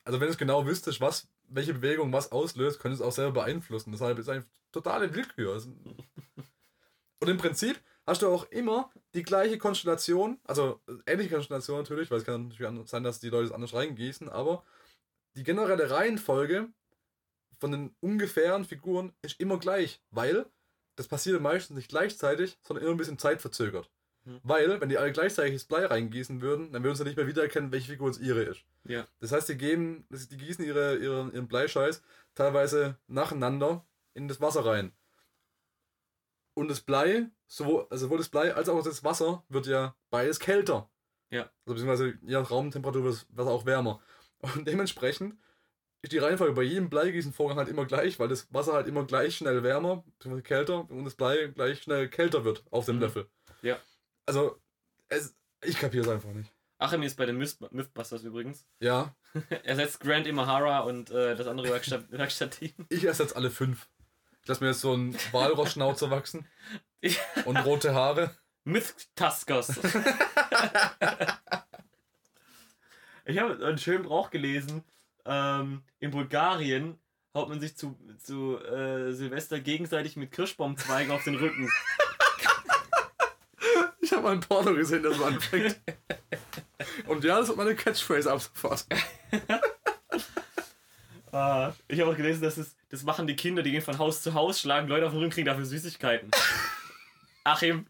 Also 0.04 0.20
wenn 0.20 0.28
du 0.28 0.34
es 0.34 0.38
genau 0.38 0.66
wüsstest, 0.66 1.00
was, 1.00 1.30
welche 1.48 1.76
Bewegung 1.76 2.12
was 2.12 2.34
auslöst, 2.34 2.82
könntest 2.82 3.00
du 3.00 3.06
es 3.06 3.08
auch 3.08 3.16
selber 3.16 3.44
beeinflussen. 3.44 3.94
Deshalb 3.94 4.20
ist 4.20 4.28
es 4.28 4.36
einfach 4.36 4.50
totale 4.74 5.16
Willkür. 5.16 5.64
Und 7.22 7.30
im 7.30 7.38
Prinzip 7.38 7.80
hast 8.06 8.22
du 8.22 8.28
auch 8.28 8.52
immer 8.52 8.92
die 9.14 9.24
gleiche 9.24 9.58
Konstellation, 9.58 10.40
also 10.44 10.82
ähnliche 11.08 11.36
Konstellation 11.36 11.78
natürlich, 11.78 12.12
weil 12.12 12.18
es 12.18 12.26
kann 12.26 12.50
natürlich 12.50 12.90
sein, 12.90 13.04
dass 13.04 13.22
die 13.22 13.30
Leute 13.30 13.46
es 13.46 13.54
anders 13.54 13.74
reingießen, 13.74 14.28
aber 14.28 14.66
die 15.38 15.44
generelle 15.44 15.90
Reihenfolge 15.90 16.68
von 17.60 17.72
den 17.72 17.96
ungefähren 18.00 18.66
Figuren 18.66 19.14
ist 19.22 19.40
immer 19.40 19.60
gleich, 19.60 20.02
weil 20.12 20.46
das 20.96 21.08
passiert 21.08 21.42
meistens 21.42 21.78
nicht 21.78 21.90
gleichzeitig, 21.90 22.58
sondern 22.62 22.84
immer 22.84 22.94
ein 22.94 22.98
bisschen 22.98 23.18
zeitverzögert. 23.18 23.90
Hm. 24.26 24.40
Weil, 24.44 24.82
wenn 24.82 24.90
die 24.90 24.98
alle 24.98 25.12
gleichzeitig 25.12 25.54
das 25.54 25.64
Blei 25.66 25.86
reingießen 25.86 26.42
würden, 26.42 26.72
dann 26.72 26.84
würden 26.84 26.96
sie 26.96 27.04
nicht 27.04 27.16
mehr 27.16 27.28
wiedererkennen, 27.28 27.72
welche 27.72 27.92
Figur 27.92 28.10
es 28.10 28.20
ihre 28.20 28.44
ist. 28.44 28.66
Ja. 28.86 29.08
Das 29.20 29.32
heißt, 29.32 29.48
die 29.50 29.58
geben, 29.58 30.06
die 30.10 30.38
gießen 30.38 30.66
ihre, 30.66 30.98
ihre, 30.98 31.30
ihren 31.30 31.48
Bleischeiß 31.48 32.02
teilweise 32.36 32.98
nacheinander 33.08 33.86
in 34.14 34.28
das 34.28 34.42
Wasser 34.42 34.66
rein. 34.66 34.92
Und 36.54 36.68
das 36.68 36.82
Blei, 36.82 37.30
sowohl, 37.48 37.88
also 37.90 38.06
sowohl 38.06 38.18
das 38.18 38.30
Blei 38.30 38.54
als 38.54 38.68
auch 38.68 38.84
das 38.84 39.04
Wasser, 39.04 39.44
wird 39.48 39.68
ja 39.68 39.96
beides 40.10 40.40
kälter. 40.40 40.90
Ja. 41.30 41.44
Also 41.66 41.76
beziehungsweise 41.76 42.18
je 42.22 42.34
nach 42.34 42.52
Raumtemperatur 42.52 43.04
wird 43.04 43.14
das 43.14 43.28
Wasser 43.30 43.52
auch 43.52 43.66
wärmer. 43.66 44.02
Und 44.40 44.68
dementsprechend 44.68 45.38
ist 46.02 46.14
die 46.14 46.18
Reihenfolge 46.18 46.54
bei 46.54 46.64
jedem 46.64 46.90
Bleigießenvorgang 46.90 47.58
halt 47.58 47.70
immer 47.70 47.86
gleich, 47.86 48.20
weil 48.20 48.30
das 48.30 48.52
Wasser 48.54 48.74
halt 48.74 48.88
immer 48.88 49.06
gleich 49.06 49.36
schnell 49.36 49.64
wärmer, 49.64 50.04
kälter 50.44 50.90
und 50.90 51.06
das 51.06 51.16
Blei 51.16 51.48
gleich 51.48 51.82
schnell 51.82 52.08
kälter 52.08 52.46
wird 52.46 52.64
auf 52.72 52.86
dem 52.86 52.96
mhm. 52.96 53.02
Löffel. 53.02 53.30
Ja. 53.62 53.78
Also, 54.26 54.62
es, 55.10 55.36
ich 55.64 55.78
kapiere 55.78 56.06
es 56.06 56.10
einfach 56.10 56.32
nicht. 56.32 56.54
Achim 56.78 57.04
ist 57.04 57.18
bei 57.18 57.26
den 57.26 57.38
Mythbusters 57.38 58.24
übrigens. 58.24 58.66
Ja. 58.80 59.14
er 59.64 59.76
setzt 59.76 60.00
Grant 60.00 60.26
Imahara 60.28 60.80
und 60.80 61.12
äh, 61.12 61.36
das 61.36 61.48
andere 61.48 61.70
Werkstatt, 61.70 62.06
Werkstattteam. 62.12 62.86
Ich 62.88 63.04
ersetze 63.04 63.36
alle 63.36 63.52
fünf. 63.52 63.90
Ich 64.42 64.48
lasse 64.48 64.64
mir 64.64 64.70
jetzt 64.70 64.80
so 64.80 64.94
einen 64.94 65.16
Walrossschnauzer 65.34 66.10
wachsen. 66.10 66.48
Und 67.46 67.58
rote 67.58 67.94
Haare. 67.94 68.36
Myth-Tuskers. 68.66 69.80
ich 73.26 73.38
habe 73.40 73.66
einen 73.66 73.78
schönen 73.78 74.04
Brauch 74.04 74.32
gelesen. 74.32 74.84
Ähm, 75.26 75.84
in 76.00 76.12
Bulgarien 76.12 77.00
haut 77.34 77.50
man 77.50 77.60
sich 77.60 77.76
zu, 77.76 77.98
zu 78.18 78.58
äh, 78.58 79.14
Silvester 79.14 79.60
gegenseitig 79.60 80.16
mit 80.16 80.32
Kirschbaumzweigen 80.32 81.12
auf 81.12 81.24
den 81.24 81.36
Rücken. 81.36 81.70
Ich 84.02 84.14
habe 84.14 84.24
mal 84.24 84.32
ein 84.32 84.40
Porno 84.40 84.74
gesehen, 84.74 85.04
das 85.04 85.18
so 85.18 85.26
anfängt. 85.26 85.80
Und 87.06 87.24
ja, 87.24 87.38
das 87.38 87.50
wird 87.50 87.58
meine 87.58 87.76
Catchphrase 87.76 88.32
ab 88.32 88.42
sofort. 88.42 88.88
Uh, 91.32 91.72
ich 91.88 92.00
habe 92.00 92.12
auch 92.12 92.18
gelesen, 92.18 92.42
dass 92.42 92.58
es, 92.58 92.76
das 92.90 93.04
machen 93.04 93.28
die 93.28 93.36
Kinder, 93.36 93.62
die 93.62 93.70
gehen 93.70 93.84
von 93.84 94.00
Haus 94.00 94.24
zu 94.24 94.34
Haus, 94.34 94.60
schlagen 94.60 94.88
Leute 94.88 95.06
auf 95.06 95.12
den 95.12 95.20
Rücken, 95.20 95.32
kriegen 95.32 95.46
dafür 95.46 95.66
Süßigkeiten. 95.66 96.32
Achim, 97.44 97.86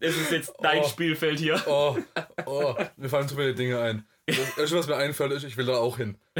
es 0.00 0.16
ist 0.16 0.32
jetzt 0.32 0.54
dein 0.60 0.80
oh, 0.80 0.88
Spielfeld 0.88 1.38
hier. 1.38 1.62
Oh, 1.66 1.98
oh, 2.46 2.74
mir 2.96 3.10
fallen 3.10 3.28
zu 3.28 3.36
viele 3.36 3.54
Dinge 3.54 3.78
ein. 3.78 4.06
Das 4.26 4.56
Erste, 4.56 4.76
was 4.76 4.86
mir 4.86 4.96
einfällt, 4.96 5.32
ist, 5.32 5.44
ich 5.44 5.56
will 5.56 5.66
da 5.66 5.76
auch 5.76 5.96
hin. 5.96 6.16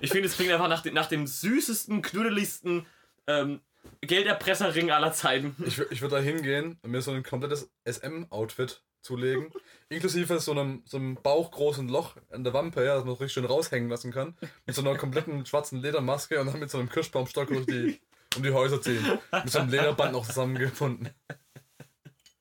ich 0.00 0.10
finde, 0.10 0.28
es 0.28 0.36
klingt 0.36 0.52
einfach 0.52 0.68
nach, 0.68 0.84
nach 0.84 1.06
dem 1.06 1.26
süßesten, 1.26 2.02
knuddeligsten 2.02 2.86
ähm, 3.26 3.60
Gelderpresserring 4.02 4.90
aller 4.90 5.12
Zeiten. 5.12 5.56
Ich, 5.66 5.78
ich 5.90 6.00
würde 6.02 6.16
da 6.16 6.22
hingehen 6.22 6.78
und 6.82 6.90
mir 6.90 7.00
so 7.00 7.12
ein 7.12 7.22
komplettes 7.22 7.70
SM-Outfit 7.84 8.82
zulegen. 9.00 9.50
Inklusive 9.88 10.38
so 10.40 10.52
einem, 10.52 10.82
so 10.84 10.98
einem 10.98 11.14
bauchgroßen 11.16 11.88
Loch 11.88 12.16
an 12.30 12.44
der 12.44 12.52
Wampe, 12.52 12.84
ja, 12.84 12.96
das 12.96 13.04
man 13.04 13.14
richtig 13.14 13.32
schön 13.32 13.46
raushängen 13.46 13.88
lassen 13.88 14.12
kann. 14.12 14.36
Mit 14.66 14.76
so 14.76 14.82
einer 14.82 14.96
kompletten 14.96 15.46
schwarzen 15.46 15.80
Ledermaske 15.80 16.38
und 16.40 16.48
dann 16.48 16.60
mit 16.60 16.70
so 16.70 16.78
einem 16.78 16.90
Kirschbaumstock 16.90 17.48
durch 17.48 17.66
die, 17.66 17.98
um 18.36 18.42
die 18.42 18.52
Häuser 18.52 18.82
ziehen. 18.82 19.04
Mit 19.32 19.50
so 19.50 19.60
einem 19.60 19.70
Lederband 19.70 20.12
noch 20.12 20.26
zusammengefunden. 20.26 21.08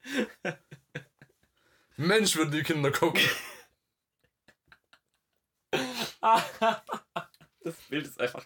Mensch, 1.98 2.36
würden 2.36 2.52
die 2.52 2.64
Kinder 2.64 2.92
gucken. 2.92 3.22
das 7.62 7.76
Bild 7.90 8.06
ist 8.06 8.20
einfach 8.20 8.46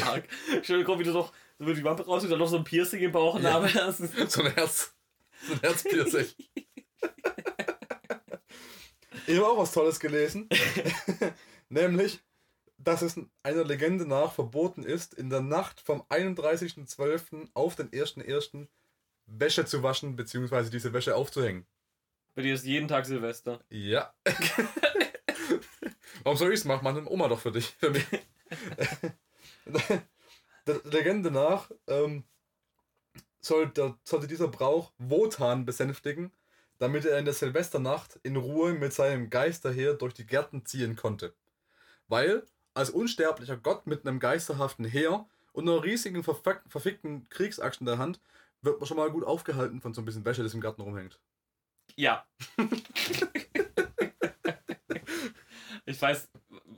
arg. 0.00 0.28
Vor, 0.64 0.98
wie 0.98 1.04
du 1.04 1.12
doch 1.12 1.32
so 1.58 1.74
die 1.74 1.84
Wampe 1.84 2.06
raus 2.06 2.22
und 2.22 2.30
dann 2.30 2.38
noch 2.38 2.48
so 2.48 2.56
ein 2.56 2.64
Piercing 2.64 3.00
im 3.00 3.12
Bauchnabel 3.12 3.70
ja. 3.70 3.86
hast. 3.86 3.98
So 4.30 4.42
ein 4.42 4.54
Herz. 4.54 4.94
So 5.46 5.52
ein 5.54 5.60
Herzpiercing. 5.60 6.26
Ich 9.26 9.36
habe 9.36 9.48
auch 9.48 9.58
was 9.58 9.72
Tolles 9.72 10.00
gelesen. 10.00 10.48
Nämlich, 11.68 12.20
dass 12.78 13.02
es 13.02 13.20
einer 13.42 13.64
Legende 13.64 14.06
nach 14.06 14.32
verboten 14.32 14.84
ist, 14.84 15.14
in 15.14 15.30
der 15.30 15.40
Nacht 15.40 15.80
vom 15.80 16.02
31.12. 16.02 17.48
auf 17.54 17.74
den 17.76 17.90
1.1. 17.90 18.68
Wäsche 19.26 19.66
zu 19.66 19.82
waschen, 19.82 20.16
beziehungsweise 20.16 20.70
diese 20.70 20.92
Wäsche 20.92 21.14
aufzuhängen. 21.14 21.66
Bei 22.38 22.42
dir 22.42 22.54
ist 22.54 22.64
jeden 22.64 22.86
Tag 22.86 23.04
Silvester. 23.04 23.58
Ja. 23.68 24.14
Warum 26.22 26.38
soll 26.38 26.52
ich 26.52 26.60
es 26.60 26.64
machen? 26.64 26.84
Meine 26.84 27.10
Oma 27.10 27.26
doch 27.26 27.40
für 27.40 27.50
dich. 27.50 27.74
Für 27.80 27.90
mich. 27.90 28.06
der 30.64 30.80
Legende 30.84 31.32
nach 31.32 31.68
ähm, 31.88 32.22
soll 33.40 33.70
der, 33.70 33.98
sollte 34.04 34.28
dieser 34.28 34.46
Brauch 34.46 34.92
Wotan 34.98 35.64
besänftigen 35.64 36.30
damit 36.78 37.06
er 37.06 37.18
in 37.18 37.24
der 37.24 37.34
Silvesternacht 37.34 38.20
in 38.22 38.36
Ruhe 38.36 38.72
mit 38.72 38.92
seinem 38.92 39.30
Geisterheer 39.30 39.94
durch 39.94 40.14
die 40.14 40.26
Gärten 40.26 40.64
ziehen 40.64 40.94
konnte. 40.94 41.34
Weil, 42.06 42.44
als 42.72 42.90
unsterblicher 42.90 43.56
Gott 43.56 43.88
mit 43.88 44.06
einem 44.06 44.20
geisterhaften 44.20 44.84
Heer 44.84 45.26
und 45.52 45.68
einer 45.68 45.82
riesigen 45.82 46.22
verfickten 46.22 47.28
Kriegsaxt 47.30 47.80
in 47.80 47.86
der 47.86 47.98
Hand, 47.98 48.20
wird 48.62 48.78
man 48.78 48.86
schon 48.86 48.96
mal 48.96 49.10
gut 49.10 49.24
aufgehalten 49.24 49.80
von 49.80 49.92
so 49.92 50.02
ein 50.02 50.04
bisschen 50.04 50.24
Wäsche, 50.24 50.44
das 50.44 50.54
im 50.54 50.60
Garten 50.60 50.82
rumhängt. 50.82 51.18
Ja. 51.98 52.24
ich 55.84 56.00
weiß, 56.00 56.28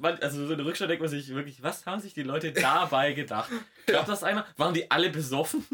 also 0.03 0.47
so 0.47 0.55
eine 0.55 0.65
Rückschau 0.65 0.87
denkt 0.87 1.03
man 1.03 1.11
sich 1.11 1.29
wirklich, 1.29 1.63
was 1.63 1.85
haben 1.85 2.01
sich 2.01 2.15
die 2.15 2.23
Leute 2.23 2.53
dabei 2.53 3.13
gedacht? 3.13 3.51
Glaubt 3.85 4.09
ja. 4.09 4.15
das 4.15 4.23
einer? 4.25 4.47
Waren 4.57 4.73
die 4.73 4.91
alle 4.91 5.11
besoffen? 5.11 5.67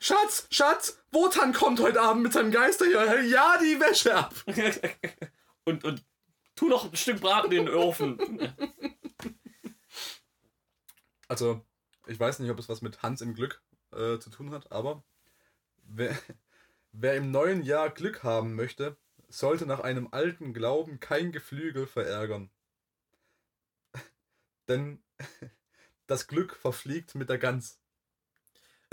Schatz, 0.00 0.46
Schatz, 0.50 1.02
Wotan 1.12 1.54
kommt 1.54 1.80
heute 1.80 2.02
Abend 2.02 2.24
mit 2.24 2.34
seinem 2.34 2.50
Geister 2.50 2.84
hier. 2.84 3.22
Ja, 3.22 3.56
die 3.58 3.80
Wäsche 3.80 4.14
ab. 4.14 4.34
und, 5.64 5.82
und 5.84 6.04
tu 6.54 6.68
noch 6.68 6.84
ein 6.84 6.94
Stück 6.94 7.22
Braten 7.22 7.52
in 7.52 7.64
den 7.64 7.74
Ofen. 7.74 8.18
Also, 11.26 11.64
ich 12.06 12.20
weiß 12.20 12.38
nicht, 12.40 12.50
ob 12.50 12.58
es 12.58 12.68
was 12.68 12.82
mit 12.82 13.02
Hans 13.02 13.22
im 13.22 13.32
Glück 13.32 13.62
äh, 13.92 14.18
zu 14.18 14.28
tun 14.28 14.50
hat, 14.50 14.70
aber 14.70 15.02
wer, 15.84 16.14
wer 16.94 17.16
im 17.16 17.30
neuen 17.30 17.62
Jahr 17.62 17.90
Glück 17.90 18.22
haben 18.22 18.54
möchte, 18.54 18.96
sollte 19.28 19.66
nach 19.66 19.80
einem 19.80 20.08
alten 20.12 20.54
Glauben 20.54 21.00
kein 21.00 21.32
Geflügel 21.32 21.86
verärgern. 21.86 22.50
denn 24.68 25.02
das 26.06 26.26
Glück 26.26 26.56
verfliegt 26.56 27.14
mit 27.14 27.28
der 27.28 27.38
Gans. 27.38 27.80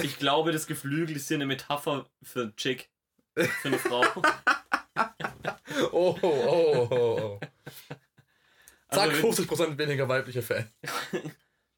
Ich 0.01 0.17
glaube, 0.17 0.51
das 0.51 0.65
Geflügel 0.65 1.15
ist 1.15 1.27
hier 1.27 1.37
eine 1.37 1.45
Metapher 1.45 2.09
für 2.23 2.55
Chick. 2.55 2.89
Für 3.35 3.67
eine 3.67 3.77
Frau. 3.77 4.03
oh, 5.91 6.17
oh, 6.21 6.27
oh, 6.27 6.87
oh. 6.91 7.39
Zack, 8.89 9.11
also, 9.11 9.29
50% 9.29 9.77
weniger 9.77 10.09
weibliche 10.09 10.41
Fan. 10.41 10.69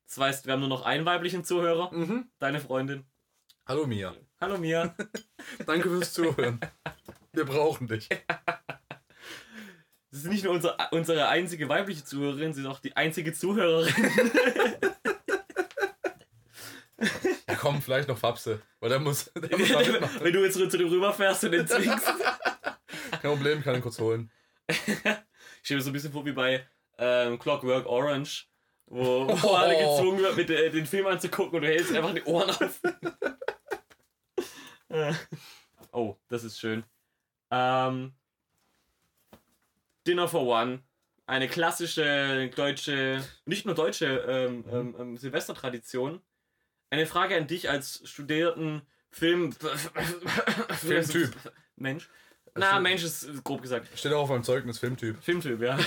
Das 0.08 0.18
heißt, 0.18 0.46
wir 0.46 0.54
haben 0.54 0.62
nur 0.62 0.70
noch 0.70 0.84
einen 0.84 1.06
weiblichen 1.06 1.44
Zuhörer. 1.44 1.92
Mhm. 1.92 2.32
Deine 2.40 2.60
Freundin. 2.60 3.06
Hallo 3.68 3.86
Mia. 3.86 4.16
Hallo 4.44 4.58
Mia. 4.58 4.94
Danke 5.66 5.88
fürs 5.88 6.12
Zuhören. 6.12 6.60
Wir 7.32 7.46
brauchen 7.46 7.88
dich. 7.88 8.10
Das 8.10 10.20
ist 10.20 10.26
nicht 10.26 10.44
nur 10.44 10.52
unsere, 10.52 10.76
unsere 10.92 11.30
einzige 11.30 11.70
weibliche 11.70 12.04
Zuhörerin, 12.04 12.54
sie 12.54 12.60
ist 12.60 12.68
auch 12.68 12.80
die 12.80 12.94
einzige 12.98 13.34
Zuhörerin. 13.34 13.94
Ja, 17.48 17.56
komm, 17.56 17.82
vielleicht 17.82 18.08
noch 18.08 18.18
Fapse. 18.18 18.62
Weil 18.80 18.90
der 18.90 19.00
muss. 19.00 19.32
Der 19.36 19.58
muss 19.58 19.70
Wenn 19.70 20.34
du 20.34 20.44
jetzt 20.44 20.54
zu 20.54 20.78
dem 20.78 20.88
rüberfährst 20.88 21.44
und 21.46 21.52
den 21.52 21.68
zwingst. 21.68 22.06
Kein 23.12 23.22
Problem, 23.22 23.62
kann 23.62 23.76
ihn 23.76 23.82
kurz 23.82 24.00
holen. 24.00 24.32
ich 24.68 24.78
stelle 24.86 25.78
mir 25.78 25.82
so 25.82 25.90
ein 25.90 25.94
bisschen 25.94 26.14
vor 26.14 26.26
wie 26.26 26.32
bei 26.32 26.66
ähm, 26.98 27.40
Clockwork 27.40 27.86
Orange, 27.86 28.46
wo, 28.88 29.28
wo 29.28 29.48
oh. 29.48 29.56
alle 29.56 29.76
gezwungen 29.76 30.20
wird, 30.20 30.38
mit, 30.38 30.50
äh, 30.50 30.70
den 30.70 30.86
Film 30.86 31.08
anzugucken 31.08 31.56
und 31.56 31.62
du 31.62 31.68
hältst 31.68 31.94
einfach 31.94 32.14
die 32.14 32.24
Ohren 32.24 32.50
auf. 32.50 32.80
oh, 35.92 36.16
das 36.28 36.44
ist 36.44 36.60
schön. 36.60 36.84
Ähm, 37.52 38.14
Dinner 40.08 40.28
for 40.28 40.46
One. 40.46 40.84
Eine 41.26 41.48
klassische 41.48 42.52
deutsche, 42.56 43.24
nicht 43.46 43.66
nur 43.66 43.76
deutsche 43.76 44.06
ähm, 44.28 44.58
mhm. 44.58 44.74
ähm, 44.74 44.96
ähm, 45.00 45.18
Silvestertradition. 45.18 46.22
Eine 46.90 47.06
Frage 47.06 47.38
an 47.38 47.48
dich 47.48 47.70
als 47.70 48.08
studierten 48.08 48.82
Film. 49.10 49.54
Filmtyp. 50.82 51.34
Mensch. 51.76 52.10
Na, 52.56 52.80
Mensch 52.80 53.04
ist 53.04 53.44
grob 53.44 53.62
gesagt. 53.62 53.88
Steht 53.98 54.14
auch 54.14 54.24
auf 54.24 54.30
meinem 54.30 54.44
Zeugnis 54.44 54.78
Filmtyp. 54.80 55.24
Filmtyp, 55.24 55.62
ja. 55.62 55.80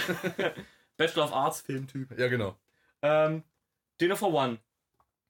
Bachelor 0.97 1.27
of 1.27 1.33
Arts, 1.33 1.61
Filmtyp. 1.61 2.19
Ja, 2.19 2.29
genau. 2.29 2.59
Ähm, 3.03 3.45
Dinner 4.01 4.17
for 4.17 4.33
One. 4.33 4.59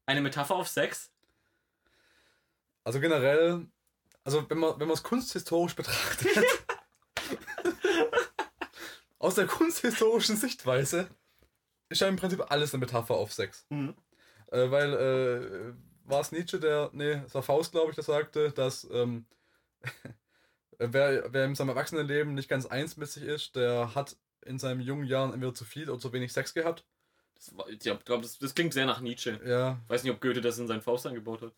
Eine 0.07 0.21
Metapher 0.21 0.55
auf 0.55 0.69
Sex? 0.69 1.13
Also 2.87 3.01
generell, 3.01 3.67
also 4.23 4.49
wenn 4.49 4.59
man 4.59 4.79
wenn 4.79 4.87
man 4.87 4.95
es 4.95 5.03
kunsthistorisch 5.03 5.75
betrachtet, 5.75 6.39
aus 9.19 9.35
der 9.35 9.49
kunsthistorischen 9.49 10.37
Sichtweise 10.37 11.09
ist 11.89 12.01
ja 12.01 12.07
im 12.07 12.15
Prinzip 12.15 12.49
alles 12.49 12.73
eine 12.73 12.83
Metapher 12.83 13.17
auf 13.17 13.33
Sex. 13.33 13.67
Mhm. 13.71 13.97
Äh, 14.53 14.71
weil 14.71 14.93
äh, 14.93 16.09
war 16.09 16.21
es 16.21 16.31
Nietzsche, 16.31 16.61
der, 16.61 16.91
nee, 16.93 17.21
es 17.27 17.35
war 17.35 17.43
Faust, 17.43 17.73
glaube 17.73 17.91
ich, 17.91 17.97
der 17.97 18.05
sagte, 18.05 18.53
dass 18.53 18.87
ähm, 18.93 19.27
wer, 20.79 21.33
wer 21.33 21.45
in 21.45 21.57
seinem 21.57 21.71
Erwachsenenleben 21.71 22.35
nicht 22.35 22.49
ganz 22.49 22.67
eins 22.67 22.97
mit 22.97 23.09
sich 23.09 23.25
ist, 23.25 23.57
der 23.57 23.97
hat 23.97 24.17
in 24.43 24.61
seinen 24.61 24.81
jungen 24.81 25.07
Jahren 25.07 25.33
entweder 25.33 25.55
zu 25.55 25.65
viel 25.65 25.91
oder 25.91 25.99
zu 25.99 26.13
wenig 26.13 26.33
Sex 26.33 26.55
gehabt. 26.55 26.87
Das, 27.35 27.53
ich 27.69 27.81
glaube, 27.81 28.23
das, 28.23 28.39
das 28.39 28.55
klingt 28.55 28.75
sehr 28.75 28.87
nach 28.87 29.01
Nietzsche. 29.01 29.41
Ja. 29.45 29.81
Ich 29.83 29.91
weiß 29.91 30.05
nicht, 30.05 30.13
ob 30.13 30.21
Goethe 30.21 30.41
das 30.41 30.61
in 30.61 30.69
seinen 30.69 30.83
Faust 30.83 31.05
eingebaut 31.05 31.43
hat. 31.43 31.53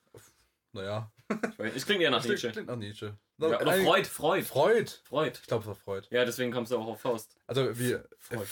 Naja. 0.72 1.10
Es 1.58 1.84
klingt 1.84 2.02
eher 2.02 2.10
nach 2.10 2.24
Nietzsche. 2.24 2.50
Klingt 2.50 2.68
nach 2.68 2.76
Nietzsche. 2.76 3.18
Ja, 3.38 3.60
oder 3.60 3.72
Freud, 3.72 4.04
Freud. 4.04 4.44
Freud. 4.44 4.90
Freud. 5.04 5.38
Ich 5.40 5.46
glaube, 5.46 5.62
es 5.62 5.68
war 5.68 5.74
Freud. 5.74 6.06
Ja, 6.10 6.24
deswegen 6.24 6.50
kommst 6.52 6.72
du 6.72 6.78
auch 6.78 6.86
auf 6.86 7.00
Faust. 7.00 7.36
Also, 7.46 7.78
wir. 7.78 8.08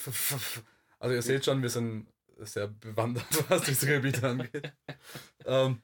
Also, 0.99 1.15
ihr 1.15 1.21
seht 1.21 1.45
schon, 1.45 1.61
wir 1.61 1.69
sind 1.69 2.07
sehr 2.39 2.69
bewandert, 2.69 3.27
was 3.51 3.65
diese 3.65 3.87
Gebiete 3.87 4.27
angeht. 4.27 4.73
ähm, 5.45 5.83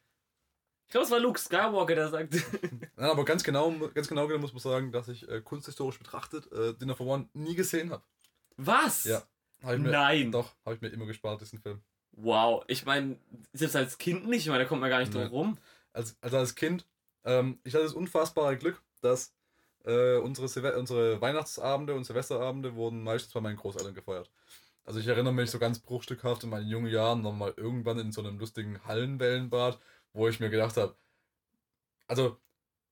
ich 0.87 0.93
glaube, 0.93 1.05
es 1.05 1.11
war 1.11 1.21
Luke 1.21 1.39
Skywalker, 1.39 1.95
der 1.95 2.09
sagt. 2.09 2.35
Nein, 2.97 3.11
aber 3.11 3.25
ganz 3.25 3.43
genau, 3.43 3.71
ganz 3.95 4.09
genau 4.09 4.27
muss 4.39 4.53
man 4.53 4.61
sagen, 4.61 4.93
dass 4.93 5.09
ich 5.09 5.29
äh, 5.29 5.41
kunsthistorisch 5.43 5.99
betrachtet 5.99 6.51
äh, 6.53 6.75
Dinner 6.75 6.97
for 6.97 7.07
One 7.07 7.29
nie 7.35 7.55
gesehen 7.55 7.91
habe. 7.91 8.03
Was? 8.57 9.05
Ja. 9.05 9.23
Mir, 9.63 9.79
Nein. 9.79 10.33
Doch, 10.33 10.55
habe 10.65 10.75
ich 10.75 10.81
mir 10.81 10.89
immer 10.89 11.07
gespart, 11.07 11.41
diesen 11.41 11.61
Film. 11.61 11.83
Wow, 12.13 12.65
ich 12.69 12.85
meine, 12.85 13.17
selbst 13.53 13.77
als 13.77 13.97
Kind 13.97 14.29
nicht, 14.29 14.43
ich 14.43 14.49
meine, 14.49 14.65
da 14.65 14.69
kommt 14.69 14.83
man 14.83 14.91
gar 14.91 15.01
nicht 15.01 15.15
drum 15.15 15.23
rum. 15.29 15.59
Als, 15.93 16.17
also 16.21 16.39
als 16.39 16.55
Kind, 16.55 16.87
ähm, 17.25 17.61
ich 17.65 17.75
hatte 17.75 17.85
das 17.85 17.95
unfassbare 17.95 18.57
Glück, 18.57 18.83
dass 19.01 19.35
äh, 19.85 20.17
unsere, 20.17 20.79
unsere 20.79 21.21
Weihnachtsabende 21.21 21.95
und 21.95 22.05
Silvesterabende 22.05 22.75
wurden 22.75 23.03
meistens 23.03 23.33
bei 23.33 23.41
meinen 23.41 23.57
Großeltern 23.57 23.95
gefeiert. 23.95 24.31
Also 24.85 25.01
ich 25.01 25.07
erinnere 25.07 25.33
mich 25.33 25.51
so 25.51 25.59
ganz 25.59 25.79
bruchstückhaft 25.79 26.45
in 26.45 26.51
meinen 26.51 26.69
jungen 26.69 26.91
Jahren 26.91 27.23
nochmal 27.23 27.55
irgendwann 27.57 27.99
in 27.99 28.13
so 28.13 28.21
einem 28.21 28.39
lustigen 28.39 28.85
Hallenwellenbad, 28.85 29.79
wo 30.13 30.29
ich 30.29 30.41
mir 30.41 30.51
gedacht 30.51 30.77
habe, 30.77 30.97
also 32.09 32.37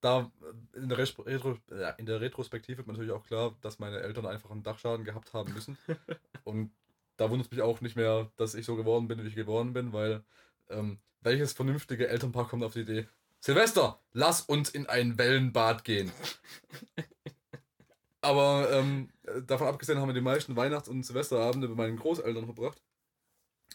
da 0.00 0.30
in 0.74 0.88
der, 0.88 0.98
Retro, 0.98 1.24
in 1.98 2.06
der 2.06 2.20
Retrospektive 2.20 2.78
wird 2.78 2.86
natürlich 2.86 3.12
auch 3.12 3.24
klar, 3.24 3.56
dass 3.60 3.78
meine 3.78 4.00
Eltern 4.00 4.26
einfach 4.26 4.50
einen 4.50 4.62
Dachschaden 4.62 5.04
gehabt 5.04 5.34
haben 5.34 5.52
müssen. 5.52 5.76
Und 6.44 6.72
da 7.16 7.28
wundert 7.28 7.46
es 7.46 7.50
mich 7.50 7.60
auch 7.60 7.80
nicht 7.82 7.96
mehr, 7.96 8.30
dass 8.36 8.54
ich 8.54 8.64
so 8.64 8.76
geworden 8.76 9.08
bin, 9.08 9.22
wie 9.22 9.28
ich 9.28 9.34
geworden 9.34 9.74
bin, 9.74 9.92
weil 9.92 10.24
ähm, 10.70 10.98
welches 11.22 11.52
vernünftige 11.52 12.08
Elternpaar 12.08 12.48
kommt 12.48 12.64
auf 12.64 12.74
die 12.74 12.80
Idee? 12.80 13.06
Silvester, 13.40 14.00
lass 14.12 14.42
uns 14.42 14.70
in 14.70 14.86
ein 14.86 15.18
Wellenbad 15.18 15.84
gehen. 15.84 16.12
Aber 18.20 18.70
ähm, 18.70 19.08
davon 19.46 19.68
abgesehen 19.68 19.98
haben 19.98 20.08
wir 20.08 20.14
die 20.14 20.20
meisten 20.20 20.56
Weihnachts- 20.56 20.88
und 20.88 21.04
Silvesterabende 21.04 21.68
bei 21.68 21.74
meinen 21.74 21.96
Großeltern 21.96 22.44
verbracht. 22.44 22.82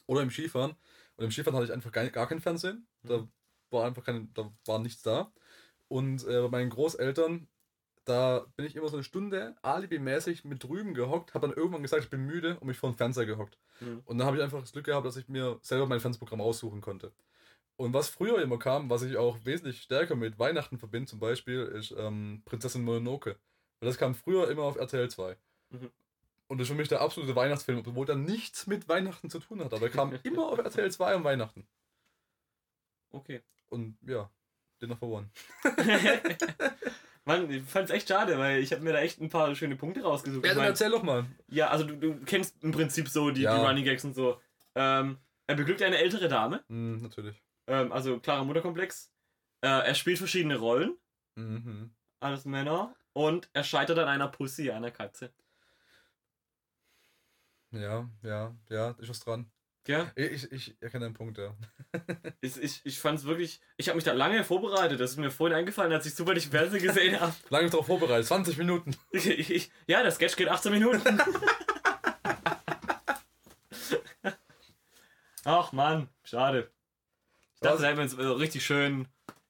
Oder 0.06 0.22
im 0.22 0.30
Skifahren. 0.30 0.76
Und 1.18 1.26
im 1.26 1.32
Skifahren 1.32 1.56
hatte 1.56 1.66
ich 1.66 1.74
einfach 1.74 1.92
gar, 1.92 2.08
gar 2.10 2.28
kein 2.28 2.42
Fernsehen. 2.42 2.86
Da 3.02 3.20
mhm. 3.20 3.30
war 3.72 3.86
einfach 3.86 4.04
kein, 4.04 4.32
da 4.34 4.52
war 4.66 4.80
nichts 4.80 5.02
da. 5.02 5.32
Und 5.88 6.28
äh, 6.28 6.42
bei 6.42 6.50
meinen 6.50 6.70
Großeltern, 6.70 7.48
da 8.06 8.46
bin 8.56 8.68
ich 8.68 8.76
immer 8.76 8.90
so 8.90 8.98
eine 8.98 9.04
Stunde 9.04 9.56
alibimäßig 9.64 10.46
mit 10.46 10.64
drüben 10.64 10.94
gehockt, 10.94 11.34
habe 11.34 11.48
dann 11.48 11.58
irgendwann 11.58 11.82
gesagt, 11.82 12.04
ich 12.04 12.10
bin 12.12 12.26
müde 12.26 12.60
und 12.60 12.68
mich 12.68 12.78
vor 12.78 12.92
den 12.92 12.98
Fernseher 12.98 13.26
gehockt. 13.26 13.58
Mhm. 13.80 14.02
Und 14.06 14.20
dann 14.20 14.28
habe 14.28 14.38
ich 14.38 14.44
einfach 14.44 14.62
das 14.62 14.74
Glück 14.74 14.86
gehabt, 14.86 15.08
dass 15.08 15.18
ich 15.18 15.28
mir 15.28 15.58
selber 15.64 15.88
mein 15.88 16.00
Fernsehprogramm 16.00 16.42
aussuchen 16.42 16.82
konnte. 16.82 17.12
Und 17.78 17.94
was 17.94 18.10
früher 18.10 18.42
immer 18.42 18.58
kam, 18.58 18.90
was 18.90 19.02
ich 19.02 19.18
auch 19.18 19.38
wesentlich 19.44 19.82
stärker 19.82 20.16
mit 20.16 20.40
Weihnachten 20.40 20.78
verbinde, 20.78 21.10
zum 21.10 21.20
Beispiel, 21.20 21.64
ist 21.64 21.94
ähm, 21.98 22.42
Prinzessin 22.46 22.84
Mononoke. 22.84 23.38
Weil 23.80 23.88
das 23.88 23.98
kam 23.98 24.16
früher 24.16 24.50
immer 24.50 24.64
auf 24.64 24.78
RTL 24.78 25.10
2. 25.10 25.36
Mhm. 25.72 25.92
Und 26.48 26.60
das 26.60 26.66
ist 26.66 26.72
für 26.72 26.78
mich 26.78 26.88
der 26.88 27.02
absolute 27.02 27.36
Weihnachtsfilm, 27.36 27.80
obwohl 27.86 28.06
der 28.06 28.16
nichts 28.16 28.68
mit 28.68 28.88
Weihnachten 28.88 29.30
zu 29.30 29.40
tun 29.40 29.64
hat. 29.64 29.74
Aber 29.74 29.88
er 29.88 29.92
kam 29.92 30.14
immer 30.24 30.48
auf 30.48 30.60
RTL 30.60 30.92
2 30.92 31.16
um 31.16 31.24
Weihnachten. 31.24 31.68
Okay. 33.12 33.42
Und 33.68 33.98
ja, 34.06 34.30
Dinner 34.82 34.96
for 34.96 35.10
One. 35.10 35.30
Mann, 37.26 37.50
ich 37.50 37.64
fand's 37.64 37.90
echt 37.90 38.08
schade, 38.08 38.38
weil 38.38 38.62
ich 38.62 38.72
habe 38.72 38.84
mir 38.84 38.94
da 38.94 39.00
echt 39.00 39.20
ein 39.20 39.30
paar 39.30 39.56
schöne 39.56 39.76
Punkte 39.76 40.04
rausgesucht. 40.04 40.46
Ja, 40.46 40.52
dann 40.52 40.60
mein, 40.60 40.68
erzähl 40.68 40.92
doch 40.92 41.02
mal. 41.02 41.26
Ja, 41.48 41.70
also 41.70 41.84
du, 41.84 41.96
du 41.96 42.20
kennst 42.24 42.64
im 42.64 42.72
Prinzip 42.72 43.10
so 43.10 43.32
die, 43.32 43.42
ja. 43.42 43.58
die 43.58 43.66
Running 43.66 43.84
Gags 43.84 44.06
und 44.06 44.14
so. 44.14 44.40
Ähm, 44.76 45.18
er 45.48 45.56
beglückt 45.56 45.82
eine 45.82 45.98
ältere 45.98 46.28
Dame. 46.28 46.64
Mm, 46.68 46.98
natürlich. 46.98 47.42
Ähm, 47.68 47.92
also 47.92 48.20
klarer 48.20 48.44
Mutterkomplex. 48.44 49.12
Äh, 49.62 49.68
er 49.68 49.96
spielt 49.96 50.18
verschiedene 50.18 50.58
Rollen. 50.58 50.98
Mhm. 51.36 51.94
Alles 52.20 52.46
Männer. 52.46 52.96
Und 53.14 53.50
er 53.54 53.64
scheitert 53.64 53.98
an 53.98 54.08
einer 54.08 54.28
Pussy, 54.28 54.72
einer 54.72 54.92
Katze. 54.92 55.34
Ja, 57.72 58.10
ja, 58.22 58.56
ja, 58.70 58.92
ist 59.00 59.10
was 59.10 59.20
dran. 59.20 59.52
Ja? 59.88 60.12
Ich, 60.16 60.52
ich 60.52 60.82
erkenne 60.82 61.06
den 61.06 61.14
Punkt, 61.14 61.38
ja. 61.38 61.56
ich, 62.42 62.58
ich, 62.58 62.82
ich 62.84 63.00
fand 63.00 63.20
es 63.20 63.26
wirklich. 63.26 63.62
Ich 63.78 63.88
habe 63.88 63.96
mich 63.96 64.04
da 64.04 64.14
lange 64.14 64.44
vorbereitet. 64.44 65.00
Das 65.00 65.12
ist 65.12 65.18
mir 65.18 65.30
vorhin 65.30 65.58
eingefallen, 65.58 65.94
als 65.94 66.06
ich 66.06 66.16
zufällig 66.16 66.48
Fernsehen 66.48 66.82
gesehen 66.82 67.20
habe. 67.20 67.34
lange 67.50 67.70
darauf 67.70 67.86
vorbereitet, 67.86 68.26
20 68.26 68.58
Minuten. 68.58 68.96
Ich, 69.12 69.28
ich, 69.50 69.72
ja, 69.88 70.02
der 70.02 70.12
Sketch 70.12 70.36
geht 70.36 70.50
18 70.50 70.72
Minuten. 70.72 71.20
Ach 75.44 75.72
Mann, 75.72 76.10
schade. 76.24 76.72
Ich 77.66 77.72
dachte, 77.72 77.82
da 77.82 77.88
hätten 77.88 78.20
wir 78.20 78.32
uns 78.32 78.42
richtig 78.42 78.66
schön 78.66 79.08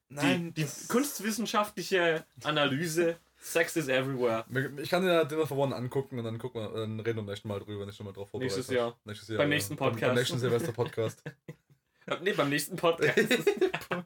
Nein, 0.07 0.53
die, 0.53 0.63
die 0.63 0.87
kunstwissenschaftliche 0.87 2.25
Analyse 2.43 3.17
Sex 3.37 3.75
is 3.75 3.89
everywhere. 3.89 4.45
Ich 4.81 4.89
kann 4.89 5.03
dir 5.03 5.25
Dinner 5.25 5.45
for 5.45 5.57
One 5.57 5.75
angucken 5.75 6.17
und 6.17 6.25
dann 6.25 6.39
gucken 6.39 6.61
wir, 6.61 6.69
dann 6.69 6.99
reden 6.99 7.17
wir 7.17 7.23
beim 7.23 7.25
nächsten 7.25 7.47
Mal 7.47 7.59
drüber, 7.59 7.81
wenn 7.81 7.89
ich 7.89 7.95
schon 7.95 8.05
mal 8.05 8.13
drauf 8.13 8.29
vorbereitet 8.29 8.57
Nächstes 8.57 8.75
Jahr. 8.75 8.97
Nächstes 9.03 9.27
Jahr. 9.27 9.37
Beim 9.37 9.51
ja. 9.51 9.55
nächsten 9.55 9.75
Podcast. 9.75 10.01
Beim, 10.01 10.09
beim 10.09 10.15
nächsten 10.15 10.39
Silvester-Podcast. 10.39 11.23
nee, 12.21 12.31
beim 12.31 12.49
nächsten 12.49 12.75
Podcast. 12.75 13.19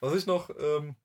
Was 0.00 0.14
ich 0.14 0.26
noch 0.26 0.50
ähm, 0.58 0.96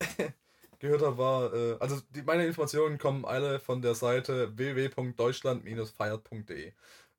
gehört 0.80 1.02
habe, 1.02 1.18
war, 1.18 1.54
äh, 1.54 1.76
also 1.78 2.00
die, 2.10 2.22
meine 2.22 2.44
Informationen 2.46 2.98
kommen 2.98 3.24
alle 3.24 3.60
von 3.60 3.82
der 3.82 3.94
Seite 3.94 4.56
www.deutschland-feiert.de. 4.56 6.72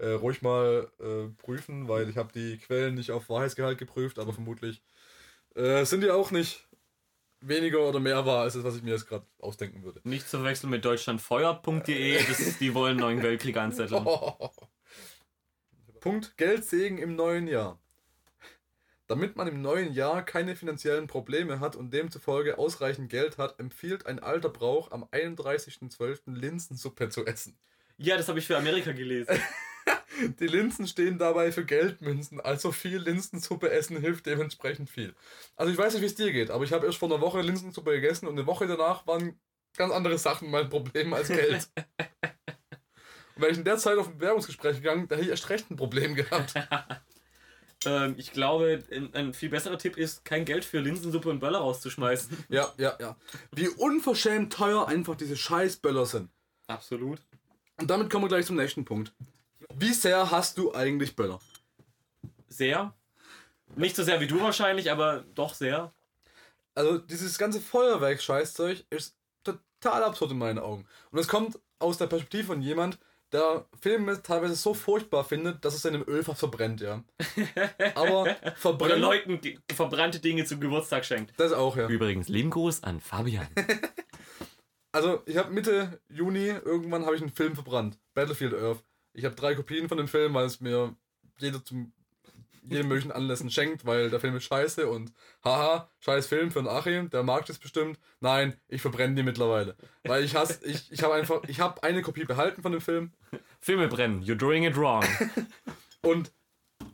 Äh, 0.04 0.16
ruhig 0.16 0.42
mal 0.42 0.92
äh, 1.00 1.30
prüfen, 1.42 1.88
weil 1.88 2.10
ich 2.10 2.18
habe 2.18 2.34
die 2.34 2.58
Quellen 2.58 2.96
nicht 2.96 3.12
auf 3.12 3.30
Wahrheitsgehalt 3.30 3.78
geprüft, 3.78 4.20
aber 4.20 4.34
vermutlich 4.34 4.84
äh, 5.56 5.86
sind 5.86 6.02
die 6.02 6.12
auch 6.12 6.30
nicht 6.30 6.68
weniger 7.40 7.80
oder 7.80 8.02
mehr 8.02 8.26
war, 8.26 8.42
als 8.42 8.56
das, 8.56 8.66
was 8.66 8.76
ich 8.76 8.84
mir 8.84 8.92
jetzt 8.92 9.08
gerade 9.08 9.26
ausdenken 9.40 9.82
würde. 9.84 10.02
Nicht 10.04 10.28
zu 10.28 10.40
verwechseln 10.40 10.72
mit 10.72 10.84
deutschlandfeuer.de, 10.84 12.20
die 12.60 12.74
wollen 12.74 12.98
neuen 12.98 13.24
Weltkrieg 13.24 13.56
anzetteln. 13.56 14.06
Punkt 16.02 16.36
Geldsegen 16.36 16.98
im 16.98 17.16
neuen 17.16 17.48
Jahr. 17.48 17.80
Damit 19.08 19.38
man 19.38 19.48
im 19.48 19.62
neuen 19.62 19.94
Jahr 19.94 20.26
keine 20.26 20.58
finanziellen 20.58 21.08
Probleme 21.08 21.62
hat 21.62 21.78
und 21.78 21.94
demzufolge 21.94 22.58
ausreichend 22.58 23.10
Geld 23.10 23.38
hat, 23.38 23.58
empfiehlt 23.58 24.06
ein 24.06 24.20
alter 24.20 24.50
Brauch 24.50 24.92
am 24.92 25.06
31.12. 25.06 26.34
Linsensuppe 26.34 27.08
zu 27.08 27.26
essen. 27.26 27.58
Ja, 27.96 28.18
das 28.18 28.28
habe 28.28 28.40
ich 28.40 28.48
für 28.48 28.58
Amerika 28.58 28.92
gelesen. 28.92 29.40
Die 30.40 30.48
Linsen 30.48 30.88
stehen 30.88 31.18
dabei 31.18 31.52
für 31.52 31.66
Geldmünzen, 31.66 32.40
also 32.40 32.72
viel 32.72 33.00
Linsensuppe 33.00 33.72
essen 33.72 33.98
hilft 33.98 34.26
dementsprechend 34.26 34.90
viel. 34.90 35.14
Also 35.56 35.72
ich 35.72 35.78
weiß 35.78 35.94
nicht, 35.94 36.02
wie 36.02 36.08
es 36.08 36.16
dir 36.16 36.32
geht, 36.32 36.52
aber 36.52 36.64
ich 36.64 36.72
habe 36.72 36.86
erst 36.86 36.98
vor 36.98 37.10
einer 37.10 37.22
Woche 37.22 37.42
Linsensuppe 37.42 37.92
gegessen 37.92 38.28
und 38.28 38.38
eine 38.38 38.48
Woche 38.48 38.68
danach 38.68 39.08
waren 39.08 39.40
ganz 39.76 39.94
andere 39.94 40.18
Sachen 40.18 40.52
mein 40.52 40.70
Problem 40.70 41.14
als 41.14 41.30
Geld. 41.30 41.70
und 43.36 43.42
wenn 43.42 43.52
ich 43.52 43.58
in 43.58 43.64
der 43.64 43.78
Zeit 43.78 43.98
auf 43.98 44.08
ein 44.08 44.18
Bewerbungsgespräch 44.18 44.78
gegangen, 44.78 45.08
da 45.08 45.16
hätte 45.16 45.26
ich 45.26 45.32
erst 45.32 45.50
recht 45.50 45.70
ein 45.72 45.78
Problem 45.78 46.16
gehabt. 46.16 46.54
ähm, 47.86 48.16
ich 48.18 48.32
glaube, 48.32 48.84
ein, 49.14 49.34
viel 49.34 49.50
besserer 49.50 49.78
Tipp 49.78 49.98
ist, 49.98 50.26
kein 50.26 50.46
Geld 50.46 50.64
für 50.64 50.80
Linsensuppe 50.80 51.30
und 51.30 51.40
Böller 51.40 51.60
rauszuschmeißen. 51.60 52.46
Ja, 52.50 52.72
ja, 52.78 52.96
ja. 53.00 53.18
Wie 53.52 53.68
unverschämt 53.68 54.54
teuer 54.54 54.88
einfach 54.88 55.16
diese 55.16 55.36
scheiß 55.36 55.78
Böller 55.78 56.06
sind. 56.06 56.30
Absolut. 56.68 57.20
Und 57.80 57.90
damit 57.90 58.10
kommen 58.10 58.26
wir 58.26 58.30
gleich 58.30 58.46
zum 58.46 58.56
nächsten 58.56 58.86
Punkt. 58.86 59.14
Wie 59.76 59.94
sehr 59.94 60.32
hast 60.32 60.58
du 60.58 60.74
eigentlich 60.74 61.16
Böller? 61.16 61.40
Sehr. 62.48 62.94
Nicht 63.76 63.96
so 63.96 64.04
sehr 64.04 64.20
wie 64.20 64.28
du 64.28 64.40
wahrscheinlich, 64.42 64.92
aber 64.92 65.24
doch 65.34 65.54
sehr. 65.54 65.94
Also 66.76 66.98
dieses 66.98 67.38
ganze 67.38 67.60
Feuerwerk-Scheißzeug 67.60 68.86
ist 68.90 69.16
total 69.44 70.04
absurd 70.04 70.32
in 70.32 70.38
meinen 70.38 70.60
Augen. 70.60 70.86
Und 71.12 71.20
es 71.20 71.28
kommt 71.28 71.60
aus 71.80 71.98
der 71.98 72.08
Perspektive 72.08 72.46
von 72.46 72.62
jemand, 72.62 73.00
der 73.32 73.66
Filme 73.82 74.22
teilweise 74.22 74.56
so 74.56 74.76
furchtbar 74.76 75.24
findet, 75.24 75.66
dass 75.66 75.74
es 75.74 75.84
in 75.86 75.96
einem 75.96 76.08
Ölfach 76.08 76.38
verbrennt, 76.38 76.82
ja. 76.82 77.04
Aber 77.96 78.36
verbrennt. 78.56 78.94
Oder 78.94 78.98
Leuten 78.98 79.40
verbrannte 79.74 80.20
Dinge 80.20 80.46
zum 80.46 80.60
Geburtstag 80.60 81.04
schenkt. 81.04 81.34
Das 81.38 81.52
auch, 81.52 81.76
ja. 81.76 81.88
Übrigens, 81.88 82.30
lieben 82.30 82.52
Gruß 82.52 82.84
an 82.84 83.00
Fabian. 83.00 83.48
also, 84.92 85.24
ich 85.26 85.38
habe 85.38 85.52
Mitte 85.52 86.00
Juni, 86.10 86.48
irgendwann 86.48 87.06
habe 87.06 87.16
ich 87.16 87.24
einen 87.24 87.32
Film 87.32 87.56
verbrannt. 87.56 87.98
Battlefield 88.14 88.54
Earth. 88.54 88.84
Ich 89.14 89.26
habe 89.26 89.36
drei 89.36 89.56
Kopien 89.56 89.88
von 89.88 89.98
dem 89.98 90.08
Film, 90.08 90.34
weil 90.34 90.46
es 90.46 90.60
mir 90.60 90.96
jeder 91.38 91.64
zum 91.64 91.94
jedem 92.64 92.88
möglichen 92.88 93.12
Anlässen 93.12 93.50
schenkt, 93.52 93.86
weil 93.86 94.10
der 94.10 94.20
Film 94.20 94.36
ist 94.36 94.46
scheiße 94.46 94.88
und 94.88 95.12
haha, 95.44 95.90
scheiß 96.00 96.28
Film 96.28 96.52
für 96.52 96.60
einen 96.60 96.68
Achim, 96.68 97.10
der 97.10 97.24
mag 97.24 97.46
das 97.46 97.58
bestimmt. 97.58 98.00
Nein, 98.20 98.56
ich 98.68 98.82
verbrenne 98.82 99.16
die 99.16 99.24
mittlerweile. 99.24 99.76
Weil 100.04 100.24
ich 100.24 100.36
hasse, 100.36 100.66
ich, 100.66 100.92
ich 100.92 101.04
habe 101.04 101.14
einfach, 101.14 101.42
ich 101.48 101.60
habe 101.60 101.84
eine 101.84 102.02
Kopie 102.02 102.26
behalten 102.26 102.62
von 102.62 102.72
dem 102.72 102.82
Film. 102.82 103.12
Filme 103.60 103.88
brennen, 103.88 104.24
you're 104.24 104.36
doing 104.36 104.64
it 104.64 104.78
wrong. 104.78 105.04
und 106.02 106.32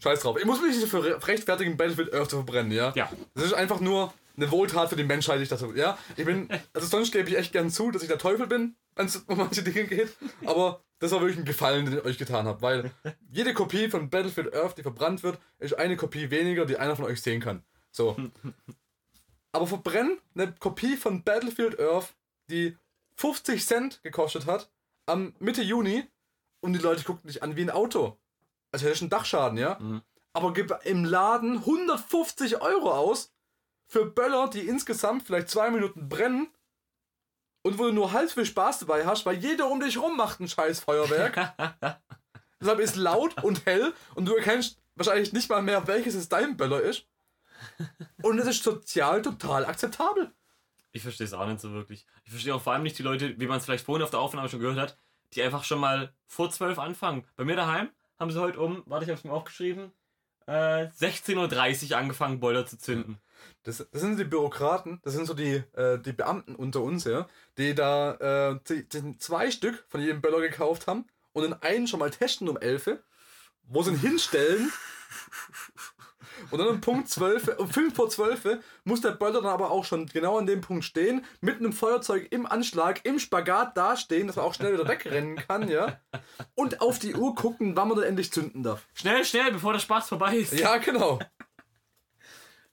scheiß 0.02 0.22
drauf. 0.22 0.38
Ich 0.40 0.46
muss 0.46 0.62
mich 0.62 0.72
nicht 0.76 0.84
dafür 0.84 1.26
rechtfertigen, 1.28 1.78
Battlefield 1.78 2.14
Earth 2.14 2.32
zu 2.32 2.38
verbrennen, 2.38 2.72
ja? 2.72 2.92
Ja. 2.96 3.12
Das 3.36 3.46
ist 3.46 3.54
einfach 3.54 3.80
nur 3.80 4.14
eine 4.42 4.52
Wohltat 4.52 4.90
für 4.90 4.96
die 4.96 5.04
Menschheit, 5.04 5.42
ich 5.42 5.50
das 5.50 5.64
ja? 5.76 5.98
Ich 6.16 6.26
bin, 6.26 6.50
also 6.74 6.88
sonst 6.88 7.12
gebe 7.12 7.30
ich 7.30 7.38
echt 7.38 7.52
gern 7.52 7.70
zu, 7.70 7.92
dass 7.92 8.02
ich 8.02 8.08
der 8.08 8.18
Teufel 8.18 8.48
bin, 8.48 8.76
wenn 8.96 9.06
es 9.06 9.18
um 9.18 9.38
manche 9.38 9.64
Dinge 9.64 9.86
geht, 9.86 10.16
aber 10.46 10.82
das 11.00 11.12
war 11.12 11.22
wirklich 11.22 11.40
ein 11.40 11.46
Gefallen, 11.46 11.86
den 11.86 11.98
ich 11.98 12.06
euch 12.06 12.18
getan 12.18 12.46
habe, 12.46 12.62
weil 12.62 12.92
jede 13.30 13.54
Kopie 13.54 13.90
von 13.90 14.10
Battlefield 14.10 14.54
Earth, 14.54 14.78
die 14.78 14.84
verbrannt 14.84 15.24
wird, 15.24 15.40
ist 15.60 15.74
eine 15.74 15.98
Kopie 15.98 16.30
weniger, 16.30 16.66
die 16.66 16.78
einer 16.78 16.96
von 16.96 17.06
euch 17.06 17.22
sehen 17.22 17.42
kann. 17.42 17.64
So. 17.92 18.18
Aber 19.52 19.68
verbrennen 19.68 20.20
eine 20.36 20.54
Kopie 20.54 20.98
von 20.98 21.24
Battlefield 21.24 21.80
Earth, 21.80 22.14
die 22.50 22.78
50 23.16 23.66
Cent 23.66 24.04
gekostet 24.04 24.46
hat, 24.46 24.70
am 25.06 25.34
Mitte 25.40 25.62
Juni 25.62 26.06
und 26.62 26.74
die 26.74 26.80
Leute 26.80 27.04
gucken 27.04 27.28
dich 27.28 27.42
an 27.42 27.56
wie 27.56 27.62
ein 27.62 27.70
Auto. 27.70 28.18
Also 28.72 28.86
hätte 28.86 28.96
ich 28.96 29.02
einen 29.02 29.10
Dachschaden, 29.10 29.58
ja? 29.58 29.78
Mhm. 29.80 30.02
Aber 30.34 30.54
gib 30.54 30.78
im 30.84 31.06
Laden 31.06 31.58
150 31.58 32.62
Euro 32.62 32.92
aus 32.92 33.34
für 33.90 34.06
Böller, 34.06 34.48
die 34.50 34.68
insgesamt 34.68 35.24
vielleicht 35.24 35.50
zwei 35.50 35.72
Minuten 35.72 36.08
brennen 36.08 36.48
und 37.64 37.80
wo 37.80 37.86
du 37.86 37.92
nur 37.92 38.14
halb 38.14 38.32
viel 38.32 38.46
Spaß 38.46 38.80
dabei 38.80 39.06
hast, 39.06 39.26
weil 39.26 39.38
jeder 39.38 39.68
um 39.68 39.80
dich 39.80 39.98
rum 39.98 40.16
macht 40.16 40.40
ein 40.40 40.48
scheiß 40.48 40.82
Feuerwerk. 40.82 41.54
Deshalb 42.62 42.80
ist 42.80 42.96
laut 42.96 43.44
und 43.44 43.66
hell 43.66 43.94
und 44.14 44.26
du 44.26 44.36
erkennst 44.36 44.78
wahrscheinlich 44.96 45.34
nicht 45.34 45.50
mal 45.50 45.64
mehr, 45.64 45.88
welches 45.88 46.14
es 46.14 46.30
dein 46.30 46.56
Böller 46.56 46.82
ist. 46.82 47.08
Und 48.22 48.38
es 48.38 48.48
ist 48.48 48.64
sozial 48.64 49.22
total 49.22 49.66
akzeptabel. 49.66 50.32
Ich 50.92 51.02
verstehe 51.02 51.26
es 51.26 51.34
auch 51.34 51.48
nicht 51.48 51.60
so 51.60 51.72
wirklich. 51.72 52.06
Ich 52.26 52.32
verstehe 52.32 52.54
auch 52.54 52.62
vor 52.62 52.74
allem 52.74 52.84
nicht 52.84 52.98
die 52.98 53.04
Leute, 53.04 53.40
wie 53.40 53.48
man 53.48 53.58
es 53.58 53.66
vielleicht 53.66 53.86
vorhin 53.86 54.04
auf 54.04 54.12
der 54.12 54.20
Aufnahme 54.20 54.50
schon 54.50 54.60
gehört 54.60 54.78
hat, 54.78 54.98
die 55.34 55.42
einfach 55.42 55.64
schon 55.64 55.80
mal 55.80 56.14
vor 56.28 56.52
zwölf 56.52 56.78
anfangen. 56.78 57.26
Bei 57.36 57.44
mir 57.44 57.56
daheim 57.56 57.90
haben 58.20 58.32
sie 58.32 58.40
heute 58.40 58.60
um, 58.60 58.84
warte, 58.86 59.06
ich 59.06 59.10
habe 59.10 59.18
es 59.18 59.24
mir 59.24 59.32
aufgeschrieben, 59.32 59.92
äh, 60.46 60.88
16.30 60.88 61.92
Uhr 61.92 61.98
angefangen, 61.98 62.40
Boiler 62.40 62.66
zu 62.66 62.78
zünden. 62.78 63.20
Das, 63.64 63.78
das 63.78 64.02
sind 64.02 64.18
die 64.18 64.24
Bürokraten, 64.24 65.00
das 65.04 65.14
sind 65.14 65.26
so 65.26 65.34
die, 65.34 65.64
äh, 65.74 66.00
die 66.00 66.14
Beamten 66.14 66.56
unter 66.56 66.82
uns, 66.82 67.04
ja, 67.04 67.28
die 67.58 67.76
da 67.76 68.52
äh, 68.52 68.60
die, 68.70 68.88
die 68.88 69.18
zwei 69.18 69.52
Stück 69.52 69.84
von 69.88 70.02
jedem 70.02 70.22
Böller 70.22 70.42
gekauft 70.42 70.88
haben 70.88 71.06
und 71.34 71.44
den 71.44 71.54
einen 71.54 71.88
schon 71.88 72.00
mal 72.00 72.12
testen 72.12 72.48
um 72.50 72.58
11, 72.58 73.00
wo 73.64 73.84
sie 73.84 73.92
ihn 73.92 74.00
hinstellen 74.00 74.72
und 76.52 76.60
dann 76.60 76.68
um 76.68 76.82
Punkt 76.82 77.10
12, 77.10 77.60
um 77.60 77.70
5 77.70 77.96
vor 77.96 78.10
12 78.10 78.60
muss 78.84 79.02
der 79.02 79.12
Böller 79.12 79.42
dann 79.42 79.52
aber 79.52 79.72
auch 79.72 79.86
schon 79.86 80.06
genau 80.08 80.38
an 80.38 80.46
dem 80.46 80.62
Punkt 80.62 80.86
stehen, 80.86 81.26
mit 81.42 81.58
einem 81.58 81.74
Feuerzeug 81.74 82.28
im 82.32 82.46
Anschlag, 82.46 83.02
im 83.06 83.20
Spagat 83.20 83.78
dastehen, 83.78 84.28
dass 84.28 84.36
man 84.36 84.46
auch 84.46 84.54
schnell 84.54 84.74
wieder 84.74 84.88
wegrennen 84.88 85.36
kann, 85.36 85.70
ja. 85.70 86.00
Und 86.56 86.82
auf 86.82 87.00
die 87.00 87.16
Uhr 87.16 87.36
gucken, 87.36 87.76
wann 87.76 87.90
man 87.90 87.98
dann 87.98 88.08
endlich 88.08 88.32
zünden 88.32 88.64
darf. 88.64 88.88
Schnell, 88.94 89.24
schnell, 89.26 89.52
bevor 89.52 89.74
der 89.74 89.80
Spaß 89.80 90.10
vorbei 90.10 90.38
ist. 90.38 90.54
Ja, 90.54 90.78
genau. 90.78 91.20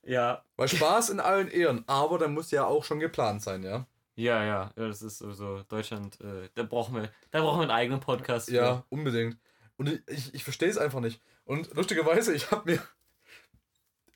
Ja. 0.07 0.43
Weil 0.55 0.69
Spaß 0.69 1.09
in 1.09 1.19
allen 1.19 1.49
Ehren, 1.49 1.83
aber 1.85 2.17
da 2.17 2.27
muss 2.27 2.49
ja 2.51 2.65
auch 2.65 2.83
schon 2.83 2.99
geplant 2.99 3.41
sein, 3.43 3.61
ja. 3.63 3.85
Ja, 4.15 4.43
ja, 4.43 4.71
ja, 4.75 4.87
das 4.87 5.01
ist 5.03 5.19
so 5.19 5.61
Deutschland, 5.63 6.19
äh, 6.21 6.49
da 6.55 6.63
brauchen 6.63 6.95
wir, 6.95 7.11
da 7.29 7.41
brauchen 7.41 7.59
wir 7.59 7.63
einen 7.63 7.71
eigenen 7.71 7.99
Podcast. 7.99 8.49
Für. 8.49 8.55
Ja, 8.55 8.85
unbedingt. 8.89 9.37
Und 9.75 9.89
ich, 9.89 10.01
ich, 10.07 10.33
ich 10.33 10.43
verstehe 10.43 10.69
es 10.69 10.77
einfach 10.77 11.01
nicht. 11.01 11.21
Und 11.43 11.71
lustigerweise, 11.75 12.33
ich 12.33 12.49
habe 12.49 12.71
mir, 12.71 12.81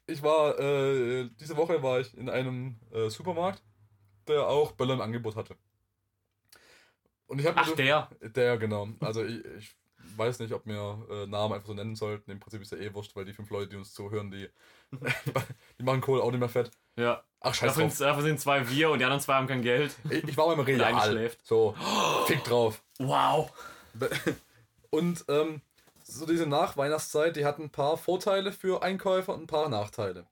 ich 0.08 0.24
war, 0.24 0.58
äh, 0.58 1.30
diese 1.40 1.56
Woche 1.58 1.84
war 1.84 2.00
ich 2.00 2.18
in 2.18 2.30
einem 2.30 2.80
äh, 2.92 3.10
Supermarkt, 3.10 3.62
der 4.28 4.48
auch 4.48 4.72
Böller 4.72 4.96
im 4.96 5.02
Angebot 5.02 5.36
hatte. 5.36 5.56
Und 7.28 7.40
ich 7.40 7.46
habe 7.46 7.58
Ach, 7.58 7.68
so, 7.68 7.76
der? 7.76 8.10
Der, 8.22 8.58
genau. 8.58 8.88
Also 9.02 9.24
ich, 9.24 9.46
ich 9.46 9.76
weiß 10.18 10.40
nicht, 10.40 10.54
ob 10.54 10.66
wir 10.66 11.06
äh, 11.10 11.28
Namen 11.28 11.54
einfach 11.54 11.68
so 11.68 11.74
nennen 11.74 11.96
sollten. 11.96 12.32
Im 12.32 12.40
Prinzip 12.40 12.62
ist 12.62 12.72
ja 12.72 12.78
eh 12.78 12.94
wurscht, 12.94 13.16
weil 13.16 13.26
die 13.26 13.34
fünf 13.34 13.50
Leute, 13.50 13.70
die 13.70 13.76
uns 13.76 13.94
zuhören, 13.94 14.32
die, 14.32 14.50
die 15.80 15.84
machen 15.84 16.02
Kohl 16.02 16.22
auch 16.22 16.32
nicht 16.32 16.40
mehr 16.40 16.50
fett. 16.50 16.72
Ja. 16.98 17.24
Ach, 17.40 17.54
scheiße. 17.54 17.82
Davon, 17.82 17.98
davon, 17.98 18.24
sind 18.24 18.40
zwei 18.40 18.70
wir 18.70 18.92
und 18.92 19.00
die 19.00 19.06
anderen 19.06 19.22
zwei 19.22 19.34
haben 19.34 19.48
kein 19.48 19.62
Geld. 19.62 19.96
Ich, 20.10 20.24
ich 20.24 20.38
war 20.38 20.48
beim 20.48 20.60
Real. 20.60 21.32
So, 21.44 21.76
fick 22.28 22.44
drauf. 22.44 22.84
Wow. 23.00 23.52
Und 24.92 25.24
ähm, 25.30 25.62
so 26.04 26.26
diese 26.26 26.46
Nachweihnachtszeit, 26.46 27.36
die 27.38 27.46
hat 27.46 27.60
ein 27.60 27.70
paar 27.70 27.98
Vorteile 27.98 28.52
für 28.52 28.84
Einkäufer 28.84 29.34
und 29.34 29.44
ein 29.44 29.48
paar 29.48 29.70
Nachteile. 29.70 30.28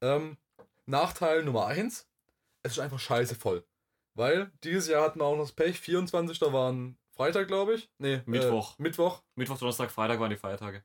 Ähm, 0.00 0.36
Nachteil 0.86 1.42
Nummer 1.44 1.66
eins, 1.66 2.06
es 2.62 2.72
ist 2.72 2.78
einfach 2.78 3.00
scheiße 3.00 3.34
voll. 3.34 3.64
Weil 4.14 4.52
dieses 4.62 4.88
Jahr 4.88 5.04
hatten 5.04 5.20
wir 5.20 5.24
auch 5.24 5.36
noch 5.36 5.44
das 5.44 5.52
Pech, 5.52 5.80
24. 5.80 6.38
Da 6.38 6.52
waren 6.52 6.96
Freitag, 7.14 7.46
glaube 7.46 7.74
ich. 7.74 7.90
Nee, 7.98 8.22
Mittwoch. 8.26 8.78
Äh, 8.78 8.82
Mittwoch. 8.82 9.22
Mittwoch, 9.34 9.58
Donnerstag, 9.58 9.90
Freitag 9.90 10.18
waren 10.18 10.30
die 10.30 10.36
Feiertage. 10.36 10.82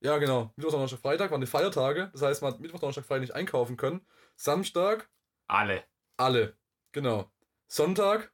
Ja, 0.00 0.18
genau. 0.18 0.52
Mittwoch, 0.56 0.72
Donnerstag, 0.72 1.00
Freitag 1.00 1.30
waren 1.30 1.40
die 1.40 1.46
Feiertage. 1.46 2.10
Das 2.12 2.22
heißt, 2.22 2.42
man 2.42 2.52
hat 2.52 2.60
Mittwoch, 2.60 2.80
Donnerstag, 2.80 3.04
Freitag 3.04 3.22
nicht 3.22 3.34
einkaufen 3.34 3.76
können. 3.76 4.06
Samstag. 4.36 5.10
Alle. 5.46 5.84
Alle. 6.16 6.56
Genau. 6.92 7.30
Sonntag. 7.66 8.32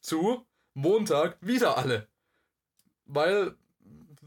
Zu. 0.00 0.46
Montag. 0.74 1.36
Wieder 1.40 1.76
alle. 1.76 2.08
Weil 3.04 3.56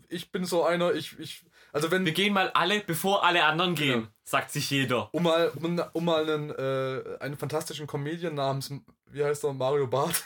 ich 0.10 0.32
bin 0.32 0.46
so 0.46 0.64
einer, 0.64 0.94
ich, 0.94 1.18
ich, 1.18 1.44
also 1.74 1.90
wenn... 1.90 2.06
Wir 2.06 2.14
gehen 2.14 2.34
mal 2.34 2.52
alle, 2.52 2.82
bevor 2.82 3.24
alle 3.24 3.44
anderen 3.46 3.74
gehen, 3.74 4.02
genau. 4.02 4.14
sagt 4.24 4.52
sich 4.52 4.70
jeder. 4.70 5.14
Um 5.14 5.24
mal, 5.24 5.50
um, 5.56 5.82
um 5.94 6.06
mal 6.06 6.30
einen, 6.30 6.52
äh, 6.52 7.18
einen 7.20 7.36
fantastischen 7.38 7.88
Comedian 7.88 8.36
namens, 8.36 8.72
wie 9.08 9.24
heißt 9.24 9.44
er, 9.44 9.54
Mario 9.54 9.88
Barth 9.88 10.24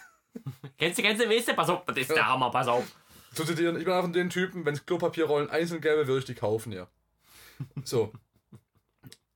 kennst 0.78 0.98
du, 0.98 1.02
kennst 1.02 1.24
du, 1.24 1.30
weißt 1.30 1.48
du? 1.48 1.54
Pass 1.54 1.70
auf, 1.70 1.86
das 1.86 1.98
ist 1.98 2.10
der 2.12 2.28
Hammer, 2.28 2.52
pass 2.52 2.68
auf. 2.68 2.86
Zu 3.34 3.46
zitieren, 3.46 3.78
ich 3.78 3.86
bin 3.86 3.94
einfach 3.94 4.12
den 4.12 4.30
Typen, 4.30 4.66
wenn 4.66 4.74
es 4.74 4.86
Klopapierrollen 4.86 5.50
einzeln 5.50 5.82
gäbe, 5.82 6.08
würde 6.08 6.20
ich 6.20 6.26
die 6.26 6.36
kaufen, 6.36 6.72
ja. 6.72 6.88
So. 7.84 8.12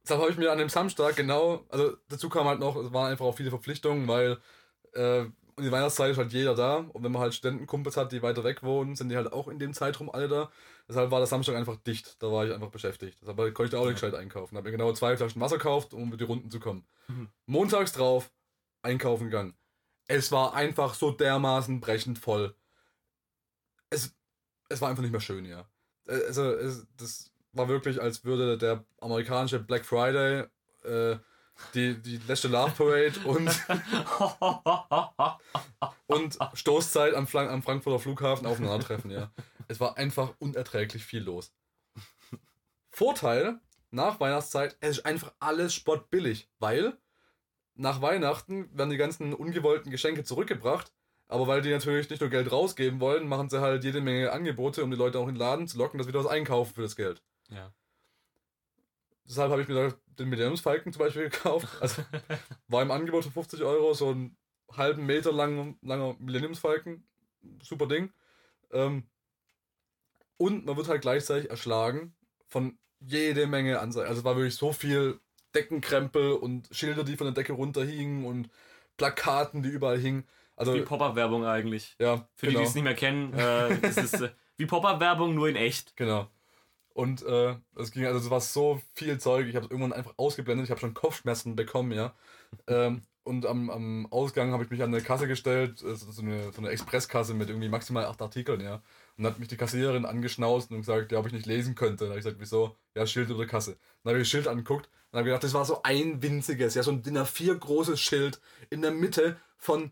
Deshalb 0.04 0.22
habe 0.22 0.32
ich 0.32 0.38
mir 0.38 0.52
an 0.52 0.58
dem 0.58 0.70
Samstag 0.70 1.16
genau, 1.16 1.66
also 1.70 1.96
dazu 2.10 2.30
kam 2.30 2.48
halt 2.48 2.60
noch, 2.60 2.76
es 2.76 2.92
waren 2.92 3.12
einfach 3.12 3.26
auch 3.26 3.38
viele 3.38 3.52
Verpflichtungen, 3.52 4.08
weil 4.08 4.38
äh, 4.94 5.26
in 5.58 5.64
der 5.64 5.72
Weihnachtszeit 5.72 6.12
ist 6.12 6.18
halt 6.18 6.34
jeder 6.34 6.56
da 6.56 6.78
und 6.78 7.04
wenn 7.04 7.12
man 7.12 7.22
halt 7.22 7.34
Studentenkumpels 7.34 7.96
hat, 7.96 8.12
die 8.12 8.22
weiter 8.22 8.44
weg 8.44 8.64
wohnen, 8.64 8.96
sind 8.96 9.10
die 9.10 9.16
halt 9.16 9.32
auch 9.32 9.48
in 9.48 9.60
dem 9.60 9.74
Zeitraum 9.74 10.10
alle 10.10 10.28
da. 10.28 10.52
Deshalb 10.90 11.12
war 11.12 11.20
der 11.20 11.28
Samstag 11.28 11.56
einfach 11.56 11.78
dicht, 11.78 12.22
da 12.22 12.32
war 12.32 12.46
ich 12.46 12.54
einfach 12.54 12.70
beschäftigt. 12.70 13.20
Deshalb 13.22 13.38
konnte 13.38 13.64
ich 13.66 13.70
da 13.70 13.78
auch 13.78 13.86
nicht 13.86 13.96
gescheit 13.96 14.16
einkaufen. 14.16 14.58
Habe 14.58 14.70
mir 14.70 14.76
genau 14.76 14.92
zwei 14.94 15.16
Flaschen 15.16 15.42
Wasser 15.42 15.58
gekauft, 15.58 15.94
um 15.94 16.08
über 16.08 16.18
die 16.18 16.24
Runden 16.24 16.50
zu 16.50 16.60
kommen. 16.60 16.86
Mhm. 17.08 17.30
Montags 17.46 17.94
drauf, 17.94 18.32
einkaufen 18.82 19.26
gegangen. 19.26 19.56
Es 20.08 20.32
war 20.32 20.54
einfach 20.54 20.94
so 20.94 21.12
dermaßen 21.12 21.80
brechend 21.80 22.20
voll. 22.20 22.56
Es, 23.90 24.16
es 24.70 24.82
war 24.82 24.90
einfach 24.90 25.04
nicht 25.04 25.12
mehr 25.12 25.22
schön, 25.22 25.46
ja. 25.46 25.68
Äh, 26.08 26.26
also, 26.28 26.52
es, 26.54 26.86
das 26.98 27.32
war 27.52 27.68
wirklich, 27.68 28.02
als 28.02 28.26
würde 28.26 28.58
der 28.58 28.86
amerikanische 29.00 29.60
Black 29.60 29.86
Friday 29.86 30.46
äh, 30.84 31.18
die, 31.74 32.02
die 32.02 32.18
letzte 32.28 32.48
Love 32.48 32.72
Parade 32.72 33.14
und, 33.26 33.50
und 36.08 36.38
Stoßzeit 36.54 37.14
am, 37.14 37.28
am 37.34 37.64
Frankfurter 37.64 38.00
Flughafen 38.00 38.48
aufeinandertreffen, 38.48 39.12
ja. 39.12 39.32
Es 39.68 39.80
war 39.80 39.98
einfach 39.98 40.34
unerträglich 40.40 41.06
viel 41.06 41.24
los. 41.24 41.54
Vorteil 42.90 43.60
nach 43.92 44.20
Weihnachtszeit, 44.20 44.76
es 44.82 44.98
ist 44.98 45.06
einfach 45.06 45.34
alles 45.40 45.74
spottbillig, 45.74 46.50
weil 46.60 46.98
nach 47.76 48.02
Weihnachten 48.02 48.70
werden 48.78 48.90
die 48.90 48.98
ganzen 48.98 49.34
ungewollten 49.34 49.92
Geschenke 49.92 50.24
zurückgebracht, 50.24 50.92
aber 51.28 51.48
weil 51.48 51.62
die 51.62 51.72
natürlich 51.72 52.10
nicht 52.10 52.22
nur 52.22 52.30
Geld 52.30 52.52
rausgeben 52.52 53.00
wollen, 53.00 53.28
machen 53.28 53.50
sie 53.50 53.62
halt 53.62 53.84
jede 53.84 54.02
Menge 54.02 54.32
Angebote, 54.32 54.84
um 54.84 54.92
die 54.92 54.98
Leute 54.98 55.20
auch 55.20 55.28
in 55.28 55.36
den 55.36 55.40
Laden 55.40 55.68
zu 55.68 55.78
locken, 55.78 55.98
dass 55.98 56.08
wir 56.08 56.14
was 56.14 56.28
einkaufen 56.28 56.74
für 56.76 56.82
das 56.82 56.96
Geld. 56.96 57.24
Ja. 57.50 57.74
Deshalb 59.26 59.52
habe 59.52 59.62
ich 59.62 59.68
mir 59.68 59.98
den 60.06 60.30
Millenniumsfalken 60.30 60.94
zum 60.94 61.00
Beispiel 61.00 61.24
gekauft. 61.30 61.68
Also 61.82 62.04
war 62.68 62.82
im 62.82 62.92
Angebot 62.92 63.24
für 63.24 63.32
50 63.32 63.64
Euro 63.64 63.94
so 63.94 64.12
ein 64.12 64.38
halben 64.72 65.06
Meter 65.06 65.32
lang, 65.32 65.78
langer 65.82 66.16
Millenniumsfalken. 66.20 67.08
Super 67.62 67.88
Ding. 67.88 68.12
Ähm, 68.72 69.08
und 70.38 70.66
man 70.66 70.76
wird 70.78 70.88
halt 70.88 71.02
gleichzeitig 71.02 71.50
erschlagen 71.50 72.16
von 72.48 72.78
jede 73.00 73.48
Menge 73.48 73.80
Anzeigen. 73.80 74.08
Also 74.08 74.20
es 74.20 74.26
war 74.26 74.36
wirklich 74.36 74.56
so 74.56 74.74
viel 74.74 75.20
Deckenkrempel 75.56 76.34
und 76.34 76.70
Schilder, 76.72 77.04
die 77.04 77.18
von 77.18 77.26
der 77.26 77.34
Decke 77.34 77.54
runterhingen 77.54 78.26
und 78.26 78.50
Plakaten, 78.98 79.64
die 79.64 79.70
überall 79.70 80.00
hingen. 80.00 80.26
Also, 80.56 80.76
wie 80.76 80.82
Pop-Up-Werbung 80.82 81.46
eigentlich. 81.46 81.96
Ja. 82.00 82.28
Für 82.36 82.48
genau. 82.48 82.60
die, 82.60 82.64
die 82.64 82.70
es 82.70 82.76
nicht 82.76 82.84
mehr 82.84 82.96
kennen, 82.96 83.34
äh, 83.34 83.70
es 83.82 83.98
ist 83.98 84.22
äh, 84.22 84.30
wie 84.58 84.66
Pop-Up-Werbung, 84.66 85.34
nur 85.34 85.50
in 85.50 85.56
echt. 85.56 85.96
Genau. 85.96 86.30
Und 86.94 87.24
äh, 87.24 87.56
es 87.76 87.92
ging, 87.92 88.06
also 88.06 88.20
es 88.20 88.30
war 88.30 88.40
so 88.40 88.80
viel 88.94 89.18
Zeug, 89.18 89.48
ich 89.48 89.56
habe 89.56 89.66
es 89.66 89.72
irgendwann 89.72 89.94
einfach 89.94 90.14
ausgeblendet, 90.18 90.66
ich 90.66 90.70
habe 90.70 90.80
schon 90.80 90.94
Kopfschmerzen 90.94 91.56
bekommen, 91.56 91.92
ja. 91.92 92.14
ähm, 92.68 93.02
und 93.24 93.46
am, 93.46 93.70
am 93.70 94.06
Ausgang 94.12 94.52
habe 94.52 94.64
ich 94.64 94.70
mich 94.70 94.84
an 94.84 94.94
eine 94.94 95.04
Kasse 95.04 95.28
gestellt, 95.28 95.80
so 95.80 96.22
eine, 96.22 96.52
so 96.52 96.62
eine 96.62 96.70
Expresskasse 96.70 97.34
mit 97.34 97.50
irgendwie 97.50 97.70
maximal 97.70 98.06
acht 98.06 98.22
Artikeln, 98.22 98.62
ja. 98.62 98.76
Und 99.18 99.24
dann 99.24 99.34
hat 99.34 99.40
mich 99.40 99.48
die 99.48 99.58
Kassiererin 99.58 100.06
angeschnauzt 100.06 100.72
und 100.72 100.78
gesagt, 100.78 101.12
ja, 101.12 101.20
ob 101.20 101.28
ich 101.28 101.34
nicht 101.34 101.46
lesen 101.46 101.76
könnte. 101.76 102.06
Dann 102.06 102.10
habe 102.10 102.20
ich 102.20 102.26
gesagt, 102.26 102.42
wieso? 102.42 102.76
Ja, 102.96 103.08
Schild 103.08 103.30
über 103.30 103.40
der 103.40 103.48
Kasse. 103.48 103.78
Dann 104.04 104.12
habe 104.12 104.20
ich 104.20 104.24
das 104.24 104.32
Schild 104.32 104.48
angeguckt 104.48 104.90
und 105.12 105.18
habe 105.18 105.26
gedacht, 105.26 105.44
das 105.44 105.54
war 105.54 105.66
so 105.66 105.82
ein 105.84 106.22
winziges, 106.22 106.76
ja, 106.76 106.84
so 106.84 106.92
ein 106.92 107.02
DIN 107.02 107.18
A4 107.18 107.56
großes 107.56 108.00
Schild 108.00 108.42
in 108.70 108.82
der 108.82 108.92
Mitte 108.92 109.38
von 109.58 109.92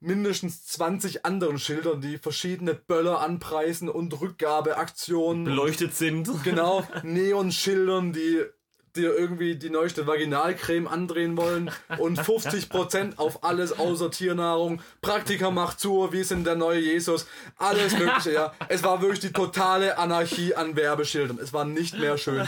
mindestens 0.00 0.64
20 0.64 1.24
anderen 1.26 1.58
Schildern, 1.58 2.00
die 2.00 2.18
verschiedene 2.18 2.74
Böller 2.74 3.20
anpreisen 3.20 3.88
und 3.88 4.18
Rückgabeaktionen. 4.20 5.44
Beleuchtet 5.44 5.94
sind. 5.94 6.28
Genau, 6.42 6.86
Neonschildern, 7.02 8.12
die 8.12 8.44
dir 8.96 9.14
irgendwie 9.16 9.56
die 9.56 9.70
neueste 9.70 10.06
Vaginalcreme 10.06 10.86
andrehen 10.86 11.36
wollen 11.36 11.70
und 11.98 12.20
50% 12.20 13.18
auf 13.18 13.44
alles 13.44 13.78
außer 13.78 14.10
Tiernahrung. 14.10 14.82
Praktiker 15.00 15.50
macht 15.50 15.80
zu, 15.80 16.12
wie 16.12 16.24
sind 16.24 16.46
der 16.46 16.56
neue 16.56 16.80
Jesus. 16.80 17.26
Alles 17.56 17.96
mögliche, 17.98 18.32
ja. 18.32 18.54
Es 18.68 18.82
war 18.82 19.00
wirklich 19.00 19.20
die 19.20 19.32
totale 19.32 19.98
Anarchie 19.98 20.54
an 20.54 20.76
Werbeschildern. 20.76 21.38
Es 21.38 21.52
war 21.52 21.64
nicht 21.64 21.98
mehr 21.98 22.18
schön. 22.18 22.46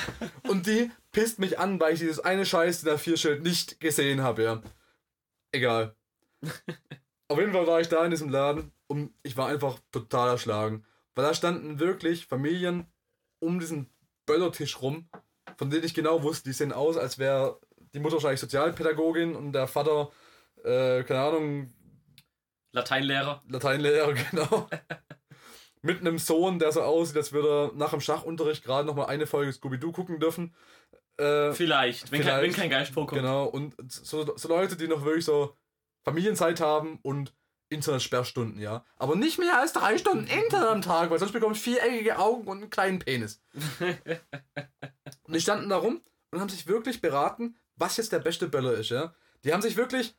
Und 0.49 0.67
die 0.67 0.91
pisst 1.13 1.39
mich 1.39 1.59
an, 1.59 1.79
weil 1.81 1.95
ich 1.95 2.01
dieses 2.01 2.21
eine 2.21 2.47
Scheiß 2.47 2.83
der 2.83 2.99
vier 2.99 3.17
Schild 3.17 3.43
nicht 3.43 3.81
gesehen 3.81 4.23
habe, 4.23 4.43
ja. 4.43 4.63
Egal. 5.53 5.95
Auf 7.29 7.39
jeden 7.39 7.53
Fall 7.53 7.67
war 7.67 7.81
ich 7.81 7.89
da 7.89 8.05
in 8.05 8.11
diesem 8.11 8.29
Laden 8.29 8.73
und 8.89 9.15
ich 9.23 9.37
war 9.37 9.49
einfach 9.49 9.79
total 9.91 10.31
erschlagen. 10.31 10.85
Weil 11.15 11.25
da 11.25 11.35
standen 11.35 11.79
wirklich 11.79 12.27
Familien 12.27 12.87
um 13.39 13.59
diesen 13.59 13.91
Böllertisch 14.27 14.81
rum, 14.81 15.09
von 15.63 15.71
denen 15.71 15.85
ich 15.85 15.95
genau 15.95 16.25
wusste, 16.25 16.49
die 16.49 16.55
sehen 16.55 16.73
aus, 16.73 16.97
als 16.97 17.21
wäre 17.21 17.61
die 17.95 18.01
Mutter 18.01 18.15
wahrscheinlich 18.15 18.41
Sozialpädagogin 18.41 19.37
und 19.37 19.53
der 19.53 19.69
Vater, 19.69 20.11
äh, 20.65 21.05
keine 21.05 21.21
Ahnung. 21.21 21.73
Lateinlehrer. 22.73 23.45
Lateinlehrer, 23.49 24.13
genau. 24.31 24.69
Mit 25.81 26.01
einem 26.01 26.19
Sohn, 26.19 26.59
der 26.59 26.73
so 26.73 26.83
aussieht, 26.83 27.17
als 27.17 27.33
würde 27.33 27.49
er 27.49 27.77
nach 27.77 27.91
dem 27.91 28.01
Schachunterricht 28.01 28.65
gerade 28.65 28.89
nochmal 28.89 29.07
eine 29.07 29.29
Folge 29.29 29.53
Scooby-Doo 29.53 29.93
gucken 29.93 30.19
dürfen. 30.19 30.53
Äh, 31.17 31.53
vielleicht, 31.53 32.11
wenn, 32.11 32.23
vielleicht, 32.23 32.35
Kein, 32.35 32.43
wenn 32.43 32.53
kein 32.53 32.71
Geist 32.71 32.93
vorkommt. 32.93 33.21
Genau, 33.21 33.45
und 33.45 33.77
so, 33.87 34.37
so 34.37 34.49
Leute, 34.49 34.75
die 34.75 34.89
noch 34.89 35.05
wirklich 35.05 35.25
so 35.25 35.57
Familienzeit 36.03 36.61
haben 36.61 36.99
und 37.03 37.37
Internetsperrstunden, 37.73 38.61
ja. 38.61 38.85
Aber 38.97 39.17
nicht 39.17 39.39
mehr 39.39 39.59
als 39.59 39.73
drei 39.73 39.99
Stunden 39.99 40.27
Internet 40.27 40.69
am 40.69 40.83
Tag, 40.83 41.11
weil 41.11 41.19
sonst 41.19 41.33
bekommst 41.33 41.67
du 41.67 41.71
viereckige 41.71 42.19
Augen 42.19 42.47
und 42.47 42.59
einen 42.59 42.71
kleinen 42.71 42.99
Penis. 42.99 43.41
und 45.25 45.35
die 45.35 45.41
standen 45.41 45.69
da 45.69 45.77
rum 45.77 46.03
und 46.31 46.41
haben 46.41 46.49
sich 46.49 46.67
wirklich 46.67 47.01
beraten, 47.01 47.57
was 47.77 47.97
jetzt 47.97 48.13
der 48.13 48.19
beste 48.21 48.49
Böller 48.49 48.75
ist, 48.75 48.91
ja. 48.91 49.15
Die 49.45 49.53
haben 49.53 49.63
sich 49.63 49.77
wirklich 49.77 50.15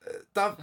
äh, 0.00 0.10
da 0.32 0.56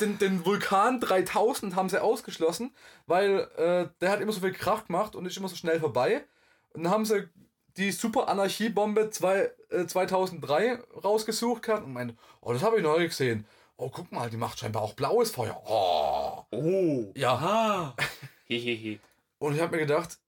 den, 0.00 0.18
den 0.18 0.44
Vulkan 0.44 1.00
3000 1.00 1.74
haben 1.74 1.88
sie 1.88 2.02
ausgeschlossen, 2.02 2.74
weil 3.06 3.48
äh, 3.56 3.88
der 4.00 4.10
hat 4.10 4.20
immer 4.20 4.32
so 4.32 4.40
viel 4.40 4.52
Krach 4.52 4.86
gemacht 4.86 5.16
und 5.16 5.26
ist 5.26 5.36
immer 5.36 5.48
so 5.48 5.56
schnell 5.56 5.80
vorbei. 5.80 6.24
Und 6.70 6.84
dann 6.84 6.92
haben 6.92 7.04
sie 7.04 7.28
die 7.76 7.92
Super 7.92 8.28
Anarchiebombe 8.28 9.10
zwei, 9.10 9.52
äh, 9.70 9.86
2003 9.86 10.80
rausgesucht 11.02 11.62
gehabt 11.62 11.84
und 11.84 11.92
meinte, 11.92 12.16
oh, 12.40 12.52
das 12.52 12.62
habe 12.62 12.76
ich 12.76 12.82
noch 12.82 12.98
nie 12.98 13.06
gesehen 13.06 13.46
oh, 13.78 13.88
guck 13.88 14.12
mal, 14.12 14.28
die 14.28 14.36
macht 14.36 14.58
scheinbar 14.58 14.82
auch 14.82 14.94
blaues 14.94 15.30
Feuer. 15.30 15.62
Oh. 15.66 16.44
Oh. 16.50 17.12
Ja. 17.16 17.94
Hehehe. 18.44 18.98
Und 19.38 19.54
ich 19.54 19.60
habe 19.60 19.76
mir 19.76 19.86
gedacht, 19.86 20.18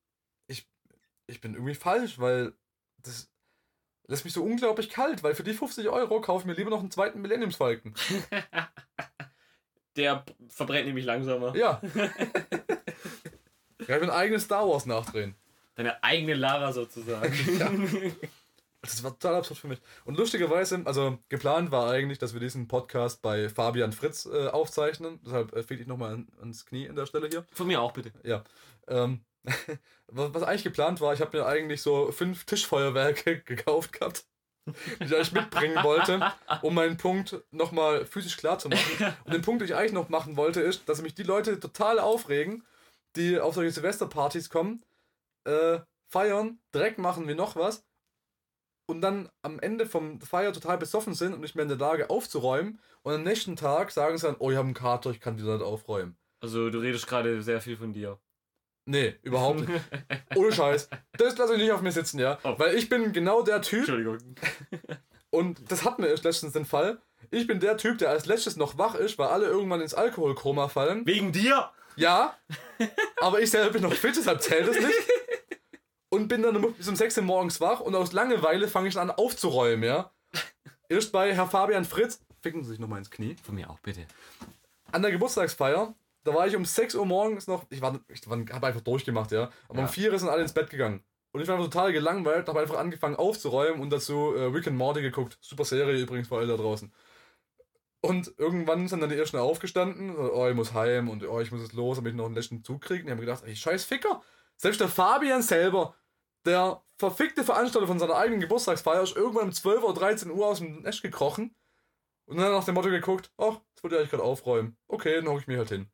ich, 0.47 0.67
ich 1.27 1.41
bin 1.41 1.55
irgendwie 1.55 1.75
falsch, 1.75 2.19
weil 2.19 2.55
das 2.99 3.29
lässt 4.07 4.25
mich 4.25 4.33
so 4.35 4.43
unglaublich 4.43 4.89
kalt, 4.89 5.23
weil 5.23 5.35
für 5.35 5.43
die 5.43 5.53
50 5.53 5.89
Euro 5.89 6.21
kaufe 6.21 6.43
ich 6.43 6.47
mir 6.47 6.55
lieber 6.55 6.71
noch 6.71 6.81
einen 6.81 6.91
zweiten 6.91 7.21
Millenniumsfalken. 7.21 7.95
Der 9.97 10.25
verbrennt 10.49 10.87
nämlich 10.87 11.05
langsamer. 11.05 11.55
Ja. 11.57 11.81
ich 13.79 13.89
will 13.89 14.03
ein 14.03 14.11
eigenes 14.11 14.45
Star 14.45 14.69
Wars 14.69 14.87
nachdrehen. 14.87 15.35
Deine 15.75 16.03
eigene 16.05 16.35
Lara 16.35 16.73
sozusagen. 16.73 17.35
ja. 17.59 17.71
Das 18.83 19.03
war 19.03 19.11
total 19.19 19.37
absurd 19.37 19.61
für 19.61 19.69
mich. 19.69 19.81
Und 20.05 20.17
lustigerweise, 20.17 20.81
also 20.87 21.19
geplant 21.29 21.71
war 21.71 21.91
eigentlich, 21.91 22.19
dass 22.19 22.33
wir 22.33 22.41
diesen 22.41 22.67
Podcast 22.67 23.21
bei 23.21 23.51
Fabian 23.51 23.93
Fritz 23.93 24.27
äh, 24.27 24.49
aufzeichnen. 24.49 25.21
Deshalb 25.25 25.55
äh, 25.55 25.63
fehlt 25.63 25.81
ich 25.81 25.87
nochmal 25.87 26.15
an, 26.15 26.29
ans 26.41 26.65
Knie 26.65 26.87
in 26.87 26.97
der 26.97 27.05
Stelle 27.05 27.29
hier. 27.29 27.45
Von 27.53 27.67
mir 27.67 27.83
auch, 27.83 27.93
bitte. 27.93 28.13
Ja. 28.23 28.43
Ähm, 28.89 29.21
was, 30.07 30.33
was, 30.33 30.43
eigentlich 30.43 30.65
geplant 30.65 31.01
war, 31.01 31.13
ich 31.13 31.21
habe 31.21 31.37
mir 31.37 31.47
eigentlich 31.47 31.83
so 31.83 32.11
fünf 32.11 32.45
Tischfeuerwerke 32.45 33.41
gekauft 33.45 33.93
gehabt, 33.93 34.25
die 34.67 35.05
ich 35.05 35.15
eigentlich 35.15 35.33
mitbringen 35.33 35.83
wollte, 35.85 36.33
um 36.63 36.75
meinen 36.75 36.97
Punkt 36.97 37.43
nochmal 37.51 38.07
physisch 38.07 38.39
klar 38.39 38.59
zu 38.59 38.71
machen. 38.71 39.15
Und 39.25 39.35
den 39.35 39.43
Punkt, 39.43 39.61
den 39.61 39.69
ich 39.69 39.75
eigentlich 39.75 39.93
noch 39.93 40.09
machen 40.09 40.37
wollte, 40.39 40.63
ist, 40.63 40.89
dass 40.89 41.03
mich 41.03 41.15
die 41.15 41.23
Leute 41.23 41.61
total 41.61 41.99
aufregen, 41.99 42.65
die 43.17 43.39
auf 43.39 43.55
solche 43.55 43.73
Silvesterpartys 43.73 44.49
kommen, 44.49 44.83
äh, 45.45 45.81
feiern, 46.09 46.59
Dreck 46.73 46.97
machen 46.99 47.29
wie 47.29 47.35
noch 47.35 47.57
was 47.57 47.85
und 48.91 49.01
dann 49.01 49.29
am 49.43 49.61
Ende 49.61 49.87
vom 49.87 50.21
Feier 50.21 50.53
total 50.53 50.77
besoffen 50.77 51.15
sind 51.15 51.33
und 51.33 51.41
nicht 51.41 51.55
mehr 51.55 51.63
in 51.63 51.69
der 51.69 51.79
Lage 51.79 52.11
aufzuräumen. 52.11 52.81
Und 53.03 53.15
am 53.15 53.23
nächsten 53.23 53.57
Tag 53.57 53.93
sagen 53.93 54.19
sie 54.19 54.27
dann, 54.27 54.37
oh, 54.39 54.51
ich 54.51 54.57
habe 54.57 54.67
einen 54.67 54.75
Kater, 54.75 55.11
ich 55.11 55.21
kann 55.21 55.39
wieder 55.39 55.55
nicht 55.55 55.65
aufräumen. 55.65 56.17
Also 56.41 56.71
du 56.71 56.79
redest 56.79 57.07
gerade 57.07 57.41
sehr 57.43 57.61
viel 57.61 57.77
von 57.77 57.93
dir. 57.93 58.19
Nee, 58.87 59.15
überhaupt 59.23 59.61
nicht. 59.61 59.81
Ohne 60.35 60.53
Scheiß. 60.53 60.89
Das 61.13 61.39
lasse 61.39 61.55
ich 61.55 61.61
nicht 61.61 61.71
auf 61.71 61.83
mir 61.83 61.93
sitzen, 61.93 62.19
ja. 62.19 62.39
Oh. 62.43 62.55
Weil 62.59 62.75
ich 62.75 62.89
bin 62.89 63.13
genau 63.13 63.43
der 63.43 63.63
Typ. 63.63 63.81
Entschuldigung. 63.81 64.19
Und 65.31 65.71
das 65.71 65.85
hatten 65.85 66.03
wir 66.03 66.11
erst 66.11 66.25
letztens 66.25 66.55
den 66.55 66.65
Fall. 66.65 67.01
Ich 67.31 67.47
bin 67.47 67.61
der 67.61 67.77
Typ, 67.77 67.99
der 67.99 68.11
als 68.11 68.27
letztes 68.27 68.57
noch 68.57 68.79
wach 68.79 68.97
ist, 68.97 69.19
weil 69.19 69.29
alle 69.29 69.47
irgendwann 69.47 69.81
ins 69.81 69.95
Alkoholkoma 69.95 70.69
fallen. 70.69 71.07
Wegen 71.07 71.31
dir? 71.31 71.71
Ja. 71.95 72.37
Aber 73.21 73.41
ich 73.41 73.51
selber 73.51 73.71
bin 73.71 73.83
noch 73.83 73.93
fit, 73.93 74.17
deshalb 74.17 74.43
zählt 74.43 74.67
es 74.67 74.81
nicht 74.81 74.99
und 76.21 76.29
bin 76.29 76.43
dann 76.43 76.61
bis 76.75 76.89
um 76.89 76.97
6 76.97 77.19
Uhr 77.19 77.25
morgens 77.25 77.61
wach 77.61 77.81
und 77.81 77.95
aus 77.95 78.13
Langeweile 78.13 78.69
fange 78.69 78.89
ich 78.89 78.99
an 78.99 79.11
aufzuräumen, 79.11 79.85
ja. 79.85 80.11
Erst 80.89 81.13
bei 81.13 81.35
Herr 81.35 81.47
Fabian 81.47 81.85
Fritz, 81.85 82.21
ficken 82.41 82.63
Sie 82.63 82.71
sich 82.71 82.79
nochmal 82.79 82.99
ins 82.99 83.11
Knie. 83.11 83.37
Von 83.43 83.55
mir 83.55 83.71
auch, 83.71 83.79
bitte. 83.81 84.07
An 84.93 85.03
der 85.03 85.13
Geburtstagsfeier, 85.13 85.95
da 86.25 86.35
war 86.35 86.47
ich 86.47 86.57
um 86.57 86.65
6 86.65 86.95
Uhr 86.95 87.07
morgens 87.07 87.47
noch, 87.47 87.65
ich 87.71 87.81
war, 87.81 87.99
ich 88.09 88.27
habe 88.27 88.67
einfach 88.67 88.81
durchgemacht, 88.81 89.33
ja. 89.33 89.51
Aber 89.69 89.79
ja. 89.79 89.85
um 89.85 89.89
4 89.89 90.13
Uhr 90.13 90.19
sind 90.19 90.29
alle 90.29 90.43
ins 90.43 90.53
Bett 90.53 90.71
gegangen. 90.71 91.03
Und 91.33 91.41
ich 91.41 91.49
war 91.49 91.57
einfach 91.57 91.71
total 91.71 91.93
gelangweilt, 91.93 92.49
habe 92.49 92.61
einfach 92.61 92.79
angefangen 92.79 93.17
aufzuräumen 93.17 93.81
und 93.81 93.91
dazu 93.91 94.35
äh, 94.35 94.45
Rick 94.45 94.67
and 94.67 94.77
Morty 94.77 95.01
geguckt. 95.01 95.39
Super 95.41 95.65
Serie 95.65 95.97
übrigens 96.01 96.29
für 96.29 96.37
alle 96.37 96.49
da 96.49 96.57
draußen. 96.57 96.93
Und 98.03 98.33
irgendwann 98.37 98.89
sind 98.89 99.01
dann 99.01 99.11
die 99.11 99.17
ersten 99.17 99.37
aufgestanden, 99.37 100.17
oh, 100.17 100.49
ich 100.49 100.57
muss 100.57 100.73
heim 100.73 101.09
und 101.09 101.23
oh, 101.23 101.39
ich 101.41 101.53
muss 101.53 101.61
es 101.61 101.73
los, 101.73 101.97
damit 101.97 102.13
ich 102.13 102.17
noch 102.17 102.27
einen 102.27 102.35
letzten 102.35 102.65
Zug 102.65 102.81
kriege. 102.81 103.01
Und 103.01 103.07
die 103.07 103.13
haben 103.13 103.21
gedacht, 103.21 103.45
ey, 103.47 103.55
scheiß 103.55 103.85
Ficker. 103.85 104.23
Selbst 104.57 104.81
der 104.81 104.89
Fabian 104.89 105.43
selber 105.43 105.95
der 106.45 106.83
verfickte 106.99 107.45
Veranstalter 107.45 107.87
von 107.87 107.99
seiner 107.99 108.17
eigenen 108.17 108.41
Geburtstagsfeier 108.41 109.03
ist 109.03 109.17
irgendwann 109.17 109.47
um 109.47 109.53
12 109.53 109.83
oder 109.83 110.01
13 110.01 110.31
Uhr 110.31 110.47
aus 110.47 110.59
dem 110.59 110.83
Nest 110.83 111.03
gekrochen 111.03 111.55
und 112.27 112.37
dann 112.37 112.53
nach 112.53 112.65
dem 112.65 112.75
Motto 112.75 112.91
geguckt, 112.91 113.33
ach, 113.39 113.61
das 113.75 113.83
wollte 113.83 113.97
ich 113.97 114.01
eigentlich 114.01 114.11
gerade 114.11 114.23
aufräumen. 114.23 114.77
Okay, 114.87 115.17
dann 115.17 115.29
hocke 115.29 115.41
ich 115.41 115.47
mir 115.47 115.59
halt 115.59 115.71
hin. 115.71 115.91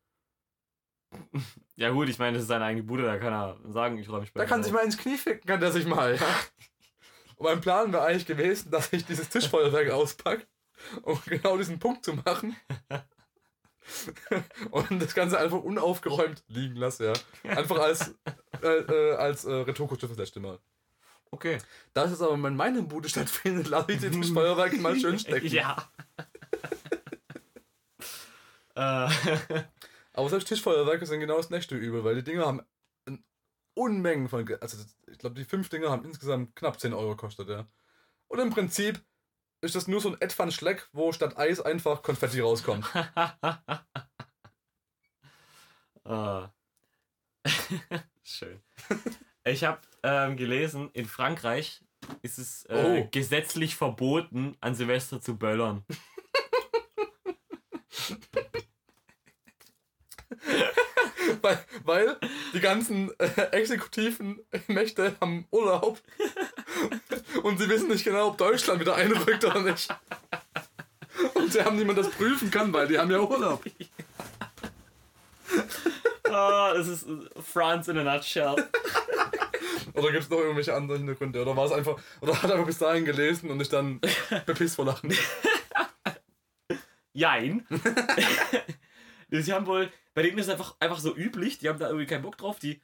Ja 1.78 1.90
gut, 1.90 2.08
ich 2.08 2.18
meine, 2.18 2.32
das 2.32 2.44
ist 2.44 2.48
seine 2.48 2.64
eigene 2.64 2.84
Bude, 2.84 3.02
da 3.02 3.18
kann 3.18 3.34
er 3.34 3.60
sagen, 3.70 3.98
ich 3.98 4.08
räume 4.08 4.20
mich 4.20 4.32
bei 4.32 4.40
Da 4.40 4.46
kann 4.46 4.64
sich 4.64 4.72
mal 4.72 4.82
ins 4.82 4.96
Knie 4.96 5.18
ficken, 5.18 5.46
kann 5.46 5.60
der 5.60 5.70
sich 5.70 5.86
mal. 5.86 6.16
Ja? 6.16 6.22
Und 7.36 7.44
mein 7.44 7.60
Plan 7.60 7.92
wäre 7.92 8.02
eigentlich 8.02 8.24
gewesen, 8.24 8.70
dass 8.70 8.90
ich 8.94 9.04
dieses 9.04 9.28
Tischfeuerwerk 9.28 9.90
auspacke, 9.90 10.46
um 11.02 11.20
genau 11.26 11.58
diesen 11.58 11.78
Punkt 11.78 12.02
zu 12.02 12.14
machen. 12.14 12.56
und 14.70 15.00
das 15.00 15.14
Ganze 15.14 15.38
einfach 15.38 15.62
unaufgeräumt 15.62 16.42
liegen 16.48 16.76
lasse, 16.76 17.06
ja. 17.06 17.50
Einfach 17.50 17.78
als, 17.78 18.14
äh, 18.62 18.68
äh, 18.68 19.14
als 19.14 19.44
äh, 19.44 19.52
Retourkutsche 19.52 20.06
fürs 20.06 20.18
letzte 20.18 20.40
Mal. 20.40 20.58
Okay. 21.30 21.58
Da 21.92 22.04
es 22.04 22.20
aber 22.20 22.34
in 22.34 22.56
meiner 22.56 22.82
Bude 22.82 23.08
stattfindet, 23.08 23.68
lasse 23.68 23.92
ich 23.92 24.00
den 24.00 24.22
Feuerwerk 24.22 24.78
mal 24.80 24.98
schön 24.98 25.18
stecken. 25.18 25.48
Ja. 25.48 25.90
Äh. 28.78 29.08
aber 30.12 30.28
selbst 30.28 30.48
Tischfeuerwerke 30.48 31.06
sind 31.06 31.20
genau 31.20 31.38
das 31.38 31.48
nächste 31.48 31.76
Übel, 31.76 32.04
weil 32.04 32.16
die 32.16 32.22
Dinger 32.22 32.44
haben 32.44 32.60
Unmengen 33.76 34.28
von. 34.28 34.46
Also, 34.60 34.84
ich 35.06 35.18
glaube, 35.18 35.34
die 35.34 35.44
fünf 35.44 35.68
Dinger 35.68 35.90
haben 35.90 36.04
insgesamt 36.04 36.56
knapp 36.56 36.80
10 36.80 36.94
Euro 36.94 37.10
gekostet, 37.10 37.48
ja. 37.48 37.66
Und 38.26 38.38
im 38.38 38.50
Prinzip 38.50 39.00
ist 39.60 39.74
das 39.74 39.88
nur 39.88 40.00
so 40.00 40.10
ein 40.10 40.20
Edfan 40.20 40.50
Schleck, 40.50 40.88
wo 40.92 41.12
statt 41.12 41.36
Eis 41.36 41.60
einfach 41.60 42.02
Konfetti 42.02 42.40
rauskommt. 42.40 42.86
oh. 46.04 46.46
Schön. 48.24 48.60
Ich 49.44 49.64
habe 49.64 49.80
ähm, 50.02 50.36
gelesen, 50.36 50.90
in 50.92 51.06
Frankreich 51.06 51.80
ist 52.22 52.38
es 52.38 52.64
äh, 52.66 53.02
oh. 53.04 53.08
gesetzlich 53.10 53.76
verboten, 53.76 54.56
an 54.60 54.74
Silvester 54.74 55.20
zu 55.20 55.36
böllern. 55.36 55.84
Weil, 61.46 61.58
weil 61.84 62.16
die 62.52 62.60
ganzen 62.60 63.10
äh, 63.18 63.42
exekutiven 63.52 64.40
Mächte 64.66 65.14
haben 65.20 65.46
Urlaub 65.50 66.00
und 67.42 67.58
sie 67.58 67.68
wissen 67.68 67.88
nicht 67.88 68.04
genau, 68.04 68.28
ob 68.28 68.38
Deutschland 68.38 68.80
wieder 68.80 68.96
einrückt 68.96 69.44
oder 69.44 69.60
nicht. 69.60 69.88
Und 71.34 71.52
sie 71.52 71.62
haben 71.62 71.76
niemand 71.76 71.98
das 71.98 72.10
prüfen 72.10 72.50
kann, 72.50 72.72
weil 72.72 72.88
die 72.88 72.98
haben 72.98 73.10
ja 73.10 73.20
Urlaub. 73.20 73.64
oh, 76.24 76.70
das 76.74 76.88
ist 76.88 77.06
France 77.52 77.90
in 77.90 77.98
a 77.98 78.04
nutshell. 78.04 78.56
Oder 79.94 80.10
gibt 80.10 80.24
es 80.24 80.30
noch 80.30 80.38
irgendwelche 80.38 80.74
anderen 80.74 80.98
Hintergründe? 80.98 81.40
Oder 81.40 81.56
war 81.56 81.64
es 81.64 81.72
einfach, 81.72 81.96
oder 82.20 82.34
hat 82.34 82.50
er 82.50 82.56
einfach 82.56 82.66
bis 82.66 82.78
dahin 82.78 83.04
gelesen 83.04 83.50
und 83.50 83.60
ich 83.62 83.68
dann 83.68 84.00
bepisst 84.46 84.76
vor 84.76 84.84
Lachen? 84.84 85.14
Jein. 87.14 87.66
Sie 89.30 89.52
haben 89.52 89.66
wohl, 89.66 89.90
bei 90.14 90.22
denen 90.22 90.38
ist 90.38 90.46
es 90.46 90.52
einfach, 90.52 90.76
einfach 90.80 90.98
so 90.98 91.14
üblich, 91.14 91.58
die 91.58 91.68
haben 91.68 91.78
da 91.78 91.86
irgendwie 91.86 92.06
keinen 92.06 92.22
Bock 92.22 92.38
drauf, 92.38 92.58
die, 92.58 92.80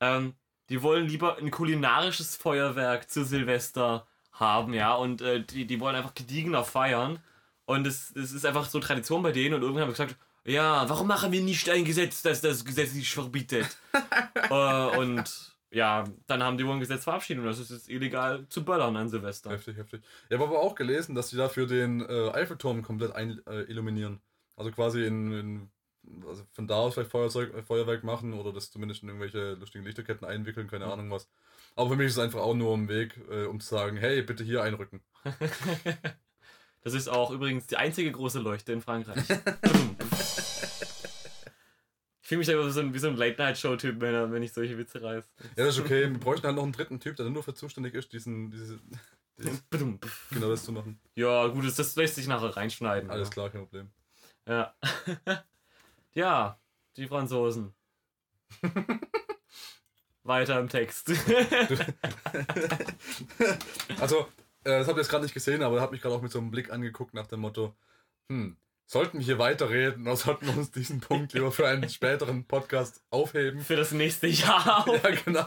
ähm, 0.00 0.34
die 0.68 0.82
wollen 0.82 1.06
lieber 1.06 1.38
ein 1.38 1.50
kulinarisches 1.50 2.36
Feuerwerk 2.36 3.10
zu 3.10 3.24
Silvester 3.24 4.06
haben, 4.32 4.72
ja, 4.72 4.94
und 4.94 5.20
äh, 5.20 5.42
die, 5.42 5.66
die 5.66 5.80
wollen 5.80 5.96
einfach 5.96 6.14
gediegener 6.14 6.64
feiern. 6.64 7.20
Und 7.66 7.86
es, 7.86 8.14
es 8.16 8.32
ist 8.32 8.46
einfach 8.46 8.68
so 8.68 8.80
Tradition 8.80 9.22
bei 9.22 9.32
denen 9.32 9.54
und 9.54 9.62
irgendwann 9.62 9.82
haben 9.82 9.90
wir 9.90 9.92
gesagt, 9.92 10.16
ja, 10.44 10.88
warum 10.88 11.06
machen 11.06 11.32
wir 11.32 11.42
nicht 11.42 11.68
ein 11.68 11.84
Gesetz, 11.84 12.22
das 12.22 12.40
das 12.40 12.64
Gesetz 12.64 12.94
nicht 12.94 13.12
verbietet? 13.12 13.76
äh, 14.50 14.98
und 14.98 15.54
ja, 15.70 16.04
dann 16.26 16.42
haben 16.42 16.58
die 16.58 16.66
wohl 16.66 16.74
ein 16.74 16.80
Gesetz 16.80 17.04
verabschiedet 17.04 17.42
und 17.42 17.48
das 17.48 17.60
ist 17.60 17.70
jetzt 17.70 17.88
illegal 17.88 18.46
zu 18.48 18.64
böllern 18.64 18.96
an 18.96 19.08
Silvester. 19.08 19.50
Heftig, 19.50 19.76
heftig. 19.76 20.02
Ich 20.28 20.34
habe 20.34 20.48
aber 20.48 20.60
auch 20.60 20.74
gelesen, 20.74 21.14
dass 21.14 21.30
die 21.30 21.36
dafür 21.36 21.66
den 21.66 22.00
äh, 22.00 22.30
Eiffelturm 22.30 22.82
komplett 22.82 23.12
ein, 23.12 23.40
äh, 23.46 23.62
illuminieren. 23.62 24.20
Also 24.56 24.72
quasi 24.72 25.04
in, 25.04 25.32
in 25.32 25.70
also 26.26 26.44
von 26.52 26.66
da 26.66 26.76
aus 26.76 26.94
vielleicht 26.94 27.10
Feuerzeug, 27.10 27.54
äh, 27.54 27.62
Feuerwerk 27.62 28.04
machen 28.04 28.34
oder 28.34 28.52
das 28.52 28.70
zumindest 28.70 29.02
in 29.02 29.08
irgendwelche 29.08 29.54
lustigen 29.54 29.84
Lichterketten 29.84 30.26
einwickeln, 30.26 30.68
keine 30.68 30.86
mhm. 30.86 30.92
Ahnung 30.92 31.10
was. 31.10 31.28
Aber 31.76 31.90
für 31.90 31.96
mich 31.96 32.06
ist 32.08 32.14
es 32.14 32.18
einfach 32.18 32.40
auch 32.40 32.54
nur 32.54 32.76
ein 32.76 32.88
Weg, 32.88 33.18
äh, 33.30 33.44
um 33.44 33.60
zu 33.60 33.68
sagen, 33.68 33.96
hey, 33.96 34.22
bitte 34.22 34.44
hier 34.44 34.62
einrücken. 34.62 35.00
das 36.82 36.94
ist 36.94 37.08
auch 37.08 37.30
übrigens 37.30 37.66
die 37.66 37.76
einzige 37.76 38.10
große 38.10 38.40
Leuchte 38.40 38.72
in 38.72 38.80
Frankreich. 38.80 39.18
ich 42.22 42.28
fühle 42.28 42.40
mich 42.40 42.52
aber 42.52 42.66
wie 42.66 42.70
so 42.70 42.80
ein, 42.80 43.14
ein 43.14 43.16
Late-Night-Show-Typ, 43.16 44.00
wenn, 44.00 44.32
wenn 44.32 44.42
ich 44.42 44.52
solche 44.52 44.76
Witze 44.78 45.02
reiße. 45.02 45.28
Ja, 45.56 45.64
das 45.64 45.76
ist 45.76 45.80
okay. 45.80 46.10
Wir 46.10 46.18
bräuchten 46.18 46.46
halt 46.46 46.56
noch 46.56 46.64
einen 46.64 46.72
dritten 46.72 46.98
Typ, 47.00 47.16
der 47.16 47.30
nur 47.30 47.42
für 47.42 47.54
zuständig 47.54 47.94
ist, 47.94 48.12
diesen, 48.12 48.50
diese, 48.50 48.80
genau 50.30 50.50
das 50.50 50.64
zu 50.64 50.72
machen. 50.72 51.00
Ja, 51.14 51.46
gut, 51.48 51.64
das, 51.64 51.76
das 51.76 51.96
lässt 51.96 52.16
sich 52.16 52.26
nachher 52.26 52.56
reinschneiden. 52.56 53.10
Alles 53.10 53.28
ja. 53.28 53.32
klar, 53.32 53.50
kein 53.50 53.62
Problem. 53.62 53.90
Ja. 54.46 54.74
Ja, 56.12 56.60
die 56.96 57.06
Franzosen. 57.06 57.74
Weiter 60.22 60.60
im 60.60 60.68
Text. 60.68 61.10
also, 64.00 64.20
äh, 64.64 64.78
das 64.78 64.86
habt 64.86 64.96
ihr 64.96 65.00
jetzt 65.00 65.08
gerade 65.08 65.24
nicht 65.24 65.34
gesehen, 65.34 65.62
aber 65.62 65.76
er 65.76 65.82
hat 65.82 65.92
mich 65.92 66.02
gerade 66.02 66.14
auch 66.14 66.22
mit 66.22 66.30
so 66.30 66.38
einem 66.38 66.50
Blick 66.50 66.70
angeguckt 66.70 67.14
nach 67.14 67.26
dem 67.26 67.40
Motto, 67.40 67.74
hm, 68.28 68.56
sollten 68.86 69.18
wir 69.18 69.24
hier 69.24 69.38
weiterreden 69.38 70.06
oder 70.06 70.16
sollten 70.16 70.46
wir 70.46 70.56
uns 70.56 70.72
diesen 70.72 71.00
Punkt 71.00 71.32
lieber 71.32 71.52
für 71.52 71.66
einen 71.68 71.88
späteren 71.88 72.44
Podcast 72.44 73.02
aufheben? 73.10 73.60
Für 73.60 73.76
das 73.76 73.92
nächste 73.92 74.26
Jahr. 74.26 74.84
ja, 75.04 75.10
genau. 75.24 75.46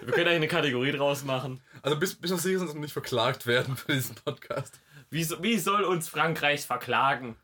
Wir 0.00 0.12
können 0.12 0.28
eigentlich 0.28 0.36
eine 0.36 0.48
Kategorie 0.48 0.92
draus 0.92 1.24
machen. 1.24 1.62
Also 1.82 1.98
bis, 1.98 2.14
bis 2.14 2.30
sind, 2.30 2.62
dass 2.62 2.74
wir 2.74 2.80
nicht 2.80 2.92
verklagt 2.92 3.46
werden 3.46 3.76
für 3.76 3.92
diesen 3.92 4.14
Podcast. 4.16 4.80
Wie, 5.10 5.26
wie 5.40 5.58
soll 5.58 5.84
uns 5.84 6.08
Frankreich 6.08 6.66
verklagen? 6.66 7.36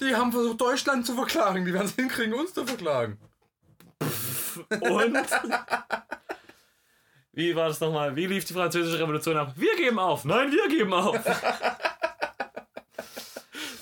Die 0.00 0.14
haben 0.14 0.32
versucht, 0.32 0.60
Deutschland 0.60 1.06
zu 1.06 1.14
verklagen. 1.14 1.64
Die 1.64 1.72
werden 1.72 1.86
es 1.86 1.94
hinkriegen, 1.94 2.34
uns 2.34 2.54
zu 2.54 2.66
verklagen. 2.66 3.18
Und? 4.80 5.26
Wie 7.32 7.54
war 7.54 7.68
das 7.68 7.80
nochmal? 7.80 8.16
Wie 8.16 8.26
lief 8.26 8.44
die 8.44 8.54
französische 8.54 8.98
Revolution 9.00 9.36
ab? 9.36 9.52
Wir 9.56 9.76
geben 9.76 9.98
auf! 9.98 10.24
Nein, 10.24 10.50
wir 10.50 10.68
geben 10.68 10.92
auf! 10.92 11.14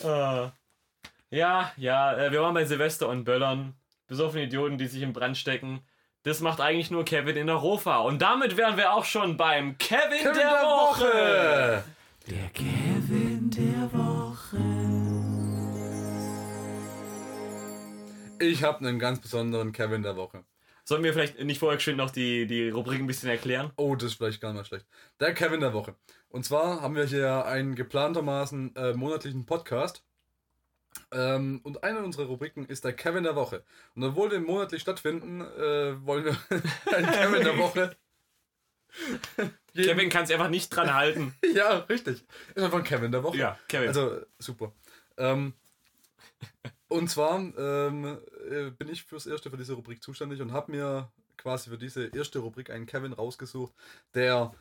uh, 0.05 0.51
ja, 1.31 1.73
ja, 1.77 2.19
äh, 2.19 2.33
wir 2.33 2.43
waren 2.43 2.53
bei 2.55 2.67
Silvester 2.67 3.09
und 3.09 3.25
Böllern. 3.25 3.75
Besoffene 4.09 4.45
Idioten, 4.45 4.79
die 4.79 4.87
sich 4.87 5.03
im 5.03 5.12
Brand 5.12 5.37
stecken. 5.37 5.81
Das 6.23 6.41
macht 6.41 6.61
eigentlich 6.61 6.91
nur 6.91 7.05
Kevin 7.05 7.37
in 7.37 7.47
der 7.47 7.57
Rofa. 7.57 7.99
Und 7.99 8.21
damit 8.21 8.57
wären 8.57 8.77
wir 8.77 8.93
auch 8.93 9.05
schon 9.05 9.37
beim 9.37 9.79
Kevin, 9.79 10.19
Kevin 10.19 10.35
der, 10.35 10.35
der 10.35 10.62
Woche. 10.62 11.05
Woche. 11.05 11.85
Der 12.29 12.49
Kevin 12.51 13.51
der 13.51 13.93
Woche. 13.93 14.16
Ich 18.39 18.62
habe 18.62 18.87
einen 18.87 18.99
ganz 18.99 19.20
besonderen 19.20 19.72
Kevin 19.72 20.03
der 20.03 20.16
Woche. 20.16 20.45
Sollen 20.84 21.03
wir 21.03 21.12
vielleicht 21.12 21.39
nicht 21.41 21.59
vorher 21.59 21.80
schön 21.80 21.97
noch 21.97 22.11
die, 22.11 22.47
die 22.47 22.70
Rubrik 22.70 23.01
ein 23.01 23.07
bisschen 23.07 23.28
erklären? 23.28 23.72
Oh, 23.76 23.95
das 23.97 24.12
ist 24.12 24.14
vielleicht 24.14 24.41
gar 24.41 24.53
nicht 24.53 24.66
schlecht. 24.66 24.87
Der 25.18 25.34
Kevin 25.34 25.61
der 25.61 25.72
Woche. 25.72 25.97
Und 26.28 26.45
zwar 26.45 26.80
haben 26.80 26.95
wir 26.95 27.05
hier 27.05 27.45
einen 27.45 27.74
geplantermaßen 27.74 28.76
äh, 28.76 28.95
monatlichen 28.95 29.47
Podcast. 29.47 30.05
Ähm, 31.12 31.61
und 31.64 31.82
eine 31.82 32.03
unserer 32.03 32.26
Rubriken 32.26 32.66
ist 32.66 32.84
der 32.84 32.93
Kevin 32.93 33.24
der 33.24 33.37
Woche. 33.37 33.64
Und 33.95 34.05
obwohl 34.05 34.30
wir 34.30 34.41
monatlich 34.41 34.82
stattfinden, 34.82 35.41
äh, 35.41 36.07
wollen 36.07 36.24
wir 36.24 36.37
einen 36.95 37.11
Kevin 37.11 37.45
der 37.45 37.59
Woche 37.59 37.97
Kevin 39.74 40.09
kann 40.09 40.24
es 40.24 40.30
einfach 40.30 40.49
nicht 40.49 40.70
dran 40.70 40.95
halten. 40.95 41.34
ja, 41.55 41.78
richtig. 41.78 42.24
Ist 42.55 42.64
einfach 42.64 42.82
Kevin 42.82 43.12
der 43.12 43.22
Woche. 43.22 43.37
Ja, 43.37 43.59
Kevin. 43.68 43.89
Also, 43.89 44.20
super. 44.39 44.72
Ähm, 45.18 45.53
und 46.89 47.11
zwar 47.11 47.39
ähm, 47.39 48.18
äh, 48.51 48.70
bin 48.70 48.89
ich 48.89 49.05
fürs 49.05 49.26
Erste 49.26 49.51
für 49.51 49.57
diese 49.57 49.74
Rubrik 49.74 50.03
zuständig 50.03 50.41
und 50.41 50.53
habe 50.53 50.72
mir 50.72 51.11
quasi 51.37 51.70
für 51.70 51.78
diese 51.78 52.07
erste 52.07 52.39
Rubrik 52.39 52.70
einen 52.70 52.87
Kevin 52.87 53.12
rausgesucht, 53.12 53.74
der 54.14 54.53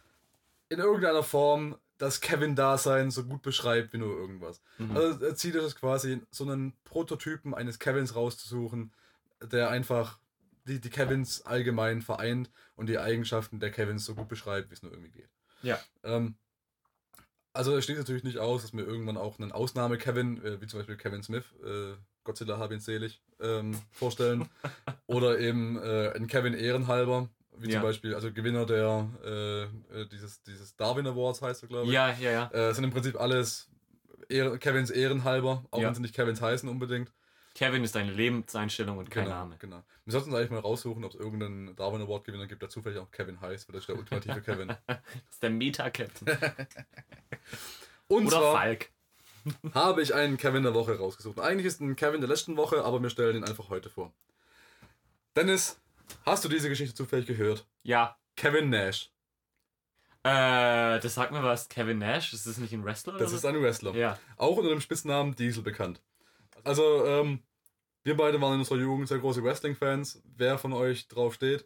in 0.69 0.79
irgendeiner 0.79 1.23
Form 1.23 1.77
das 1.97 2.19
Kevin-Dasein 2.19 3.11
so 3.11 3.23
gut 3.23 3.41
beschreibt 3.41 3.93
wie 3.93 3.97
nur 3.97 4.15
irgendwas. 4.17 4.61
Mhm. 4.77 4.97
Also 4.97 5.33
Ziel 5.33 5.55
ist 5.55 5.63
es 5.63 5.75
quasi, 5.75 6.21
so 6.31 6.43
einen 6.43 6.73
Prototypen 6.83 7.53
eines 7.53 7.79
Kevins 7.79 8.15
rauszusuchen, 8.15 8.93
der 9.41 9.69
einfach 9.69 10.19
die, 10.65 10.81
die 10.81 10.89
Kevins 10.89 11.45
allgemein 11.45 12.01
vereint 12.01 12.49
und 12.75 12.87
die 12.87 12.97
Eigenschaften 12.97 13.59
der 13.59 13.71
Kevins 13.71 14.03
so 14.05 14.15
gut 14.15 14.27
beschreibt, 14.27 14.69
wie 14.69 14.73
es 14.73 14.83
nur 14.83 14.91
irgendwie 14.91 15.11
geht. 15.11 15.29
Ja. 15.61 15.79
Ähm, 16.03 16.35
also 17.53 17.77
es 17.77 17.85
schließt 17.85 17.99
natürlich 17.99 18.23
nicht 18.23 18.39
aus, 18.39 18.63
dass 18.63 18.73
wir 18.73 18.85
irgendwann 18.85 19.17
auch 19.17 19.39
einen 19.39 19.51
Ausnahme-Kevin, 19.51 20.43
äh, 20.43 20.61
wie 20.61 20.67
zum 20.67 20.79
Beispiel 20.79 20.97
Kevin 20.97 21.23
Smith, 21.23 21.45
äh, 21.63 21.93
Godzilla 22.25 22.59
hab 22.59 22.71
ihn 22.71 22.81
selig, 22.81 23.21
ähm, 23.39 23.79
vorstellen. 23.91 24.49
Oder 25.07 25.39
eben 25.39 25.77
äh, 25.77 26.11
einen 26.13 26.27
Kevin 26.27 26.53
Ehrenhalber, 26.53 27.29
wie 27.57 27.67
ja. 27.67 27.75
zum 27.75 27.83
Beispiel, 27.83 28.13
also 28.13 28.33
Gewinner 28.33 28.65
der 28.65 29.07
äh, 29.23 29.63
äh, 29.63 29.69
dieses, 30.11 30.43
dieses 30.43 30.75
Darwin 30.75 31.07
Awards 31.07 31.41
heißt 31.41 31.63
er, 31.63 31.69
glaube 31.69 31.87
ich. 31.87 31.93
Ja, 31.93 32.13
ja, 32.19 32.31
ja. 32.31 32.51
Äh, 32.51 32.73
sind 32.73 32.83
im 32.83 32.91
Prinzip 32.91 33.19
alles 33.19 33.69
Ehr 34.27 34.57
Kevins 34.57 34.89
Ehrenhalber, 34.89 35.63
auch 35.71 35.79
ja. 35.79 35.87
wenn 35.87 35.95
sie 35.95 36.01
nicht 36.01 36.15
Kevins 36.15 36.41
heißen 36.41 36.67
unbedingt. 36.67 37.11
Kevin 37.53 37.85
ist 37.85 37.95
eine 37.95 38.11
Lebenseinstellung 38.11 38.97
und 38.97 39.09
kein 39.09 39.25
genau, 39.25 39.37
Name. 39.37 39.55
Genau. 39.59 39.81
Wir 40.03 40.11
sollten 40.11 40.29
uns 40.29 40.37
eigentlich 40.37 40.51
mal 40.51 40.59
raussuchen, 40.59 41.05
ob 41.05 41.13
es 41.13 41.19
irgendeinen 41.19 41.73
Darwin 41.77 42.01
Award 42.01 42.25
Gewinner 42.25 42.47
gibt, 42.47 42.61
der 42.61 42.69
zufällig 42.69 42.99
auch 42.99 43.09
Kevin 43.11 43.39
heißt, 43.39 43.69
weil 43.69 43.73
das 43.73 43.83
ist 43.83 43.87
der 43.87 43.97
ultimative 43.97 44.41
Kevin. 44.45 44.67
das 44.87 44.97
ist 45.31 45.41
der 45.41 45.51
Meta-Captain. 45.51 46.27
und 48.07 48.27
Oder 48.27 48.37
zwar 48.37 48.53
Falk. 48.57 48.89
Habe 49.73 50.01
ich 50.01 50.13
einen 50.13 50.37
Kevin 50.37 50.63
der 50.63 50.73
Woche 50.73 50.97
rausgesucht. 50.97 51.39
Eigentlich 51.39 51.67
ist 51.67 51.81
ein 51.81 51.95
Kevin 51.95 52.21
der 52.21 52.29
letzten 52.29 52.57
Woche, 52.57 52.83
aber 52.83 53.01
wir 53.01 53.09
stellen 53.09 53.37
ihn 53.37 53.43
einfach 53.43 53.69
heute 53.69 53.89
vor. 53.89 54.13
Dennis, 55.35 55.79
hast 56.25 56.45
du 56.45 56.49
diese 56.49 56.69
Geschichte 56.69 56.95
zufällig 56.95 57.27
gehört? 57.27 57.65
Ja. 57.83 58.17
Kevin 58.35 58.69
Nash. 58.69 59.11
Äh, 60.23 60.99
das 60.99 61.13
sagt 61.13 61.31
mir 61.31 61.43
was. 61.43 61.69
Kevin 61.69 61.99
Nash? 61.99 62.33
Ist 62.33 62.47
das 62.47 62.57
nicht 62.57 62.73
ein 62.73 62.83
Wrestler? 62.83 63.13
Das 63.13 63.29
oder? 63.29 63.37
ist 63.37 63.45
ein 63.45 63.61
Wrestler. 63.61 63.93
Ja. 63.95 64.17
Auch 64.37 64.57
unter 64.57 64.69
dem 64.69 64.81
Spitznamen 64.81 65.35
Diesel 65.35 65.61
bekannt. 65.61 66.01
Also, 66.63 67.05
ähm, 67.05 67.39
wir 68.03 68.17
beide 68.17 68.41
waren 68.41 68.53
in 68.53 68.59
unserer 68.59 68.77
Jugend 68.77 69.07
sehr 69.07 69.19
große 69.19 69.43
Wrestling-Fans. 69.43 70.21
Wer 70.37 70.57
von 70.57 70.73
euch 70.73 71.07
drauf 71.07 71.35
steht 71.35 71.65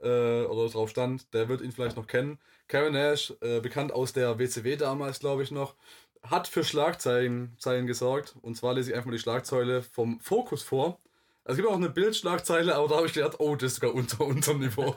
äh, 0.00 0.42
oder 0.44 0.68
drauf 0.68 0.90
stand, 0.90 1.32
der 1.34 1.48
wird 1.48 1.60
ihn 1.60 1.72
vielleicht 1.72 1.96
noch 1.96 2.06
kennen. 2.06 2.38
Kevin 2.68 2.92
Nash, 2.92 3.32
äh, 3.40 3.60
bekannt 3.60 3.92
aus 3.92 4.12
der 4.12 4.38
WCW 4.38 4.76
damals, 4.76 5.20
glaube 5.20 5.42
ich 5.42 5.50
noch, 5.50 5.74
hat 6.22 6.48
für 6.48 6.64
Schlagzeilen 6.64 7.56
Zeilen 7.58 7.86
gesorgt. 7.86 8.34
Und 8.42 8.56
zwar 8.56 8.74
lese 8.74 8.90
ich 8.90 8.96
einfach 8.96 9.06
mal 9.06 9.12
die 9.12 9.18
Schlagzeile 9.18 9.82
vom 9.82 10.20
Fokus 10.20 10.62
vor. 10.62 11.00
Es 11.44 11.56
gibt 11.56 11.68
auch 11.68 11.74
eine 11.74 11.88
Bildschlagzeile, 11.88 12.74
aber 12.74 12.88
da 12.88 12.96
habe 12.96 13.06
ich 13.06 13.14
gedacht, 13.14 13.40
oh, 13.40 13.56
das 13.56 13.72
ist 13.72 13.80
sogar 13.80 13.94
unter 13.94 14.24
unserem 14.24 14.60
Niveau. 14.60 14.94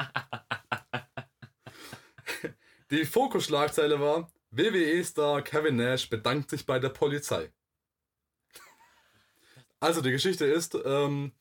die 2.92 3.06
Fokus-Schlagzeile 3.06 4.00
war, 4.00 4.30
WWE-Star 4.52 5.42
Kevin 5.42 5.78
Nash 5.78 6.10
bedankt 6.10 6.50
sich 6.50 6.66
bei 6.66 6.80
der 6.80 6.90
Polizei. 6.90 7.52
Also 9.80 10.02
die 10.02 10.12
Geschichte 10.12 10.46
ist, 10.46 10.78
ähm, 10.86 11.32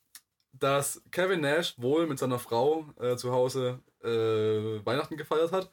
dass 0.52 1.02
Kevin 1.10 1.40
Nash 1.40 1.74
wohl 1.76 2.06
mit 2.06 2.18
seiner 2.18 2.38
Frau 2.38 2.86
äh, 2.98 3.16
zu 3.16 3.32
Hause 3.32 3.80
äh, 4.02 4.84
Weihnachten 4.84 5.16
gefeiert 5.16 5.52
hat. 5.52 5.70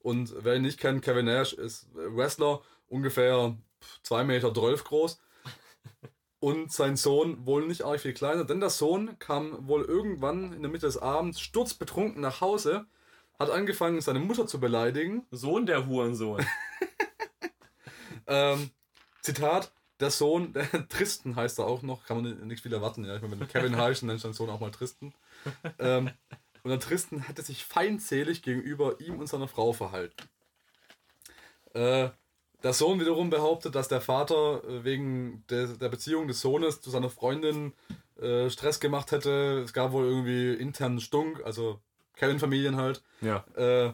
Und 0.00 0.34
wer 0.38 0.56
ihn 0.56 0.62
nicht 0.62 0.78
kennt, 0.80 1.02
Kevin 1.02 1.26
Nash 1.26 1.52
ist 1.52 1.88
Wrestler, 1.94 2.60
ungefähr 2.92 3.56
2 4.02 4.24
Meter 4.24 4.54
12 4.54 4.84
groß. 4.84 5.20
Und 6.38 6.72
sein 6.72 6.96
Sohn 6.96 7.46
wohl 7.46 7.66
nicht 7.66 7.82
arg 7.82 8.00
viel 8.00 8.14
kleiner, 8.14 8.44
denn 8.44 8.60
der 8.60 8.70
Sohn 8.70 9.18
kam 9.20 9.68
wohl 9.68 9.84
irgendwann 9.84 10.52
in 10.52 10.62
der 10.62 10.70
Mitte 10.70 10.86
des 10.86 10.98
Abends 10.98 11.40
sturzbetrunken 11.40 12.20
nach 12.20 12.40
Hause, 12.40 12.86
hat 13.38 13.50
angefangen, 13.50 14.00
seine 14.00 14.18
Mutter 14.18 14.46
zu 14.46 14.58
beleidigen. 14.58 15.24
Sohn 15.30 15.66
der 15.66 15.86
Hurensohn. 15.86 16.44
ähm, 18.26 18.70
Zitat, 19.20 19.72
der 20.00 20.10
Sohn, 20.10 20.52
der 20.52 20.68
Tristan 20.88 21.36
heißt 21.36 21.60
er 21.60 21.66
auch 21.66 21.82
noch, 21.82 22.06
kann 22.06 22.22
man 22.22 22.48
nicht 22.48 22.62
viel 22.62 22.72
erwarten. 22.72 23.04
Ja? 23.04 23.14
Ich 23.14 23.22
meine, 23.22 23.38
wenn 23.38 23.48
Kevin 23.48 23.76
heißt, 23.76 24.02
dann 24.02 24.08
nennt 24.08 24.20
sein 24.20 24.32
Sohn 24.32 24.50
auch 24.50 24.60
mal 24.60 24.72
Tristan. 24.72 25.14
Ähm, 25.78 26.10
und 26.64 26.70
der 26.70 26.80
Tristan 26.80 27.28
hatte 27.28 27.42
sich 27.42 27.64
feindselig 27.64 28.42
gegenüber 28.42 29.00
ihm 29.00 29.20
und 29.20 29.28
seiner 29.28 29.48
Frau 29.48 29.72
verhalten. 29.72 30.28
Äh, 31.74 32.10
der 32.62 32.72
Sohn 32.72 33.00
wiederum 33.00 33.30
behauptet, 33.30 33.74
dass 33.74 33.88
der 33.88 34.00
Vater 34.00 34.62
äh, 34.64 34.84
wegen 34.84 35.44
der, 35.50 35.66
der 35.68 35.88
Beziehung 35.88 36.28
des 36.28 36.40
Sohnes 36.40 36.80
zu 36.80 36.90
seiner 36.90 37.10
Freundin 37.10 37.72
äh, 38.20 38.50
Stress 38.50 38.80
gemacht 38.80 39.12
hätte. 39.12 39.62
Es 39.64 39.72
gab 39.72 39.92
wohl 39.92 40.04
irgendwie 40.04 40.54
internen 40.54 41.00
Stunk, 41.00 41.44
also 41.44 41.80
Kevin-Familien 42.16 42.76
halt. 42.76 43.02
Ja. 43.20 43.44
Äh, 43.56 43.92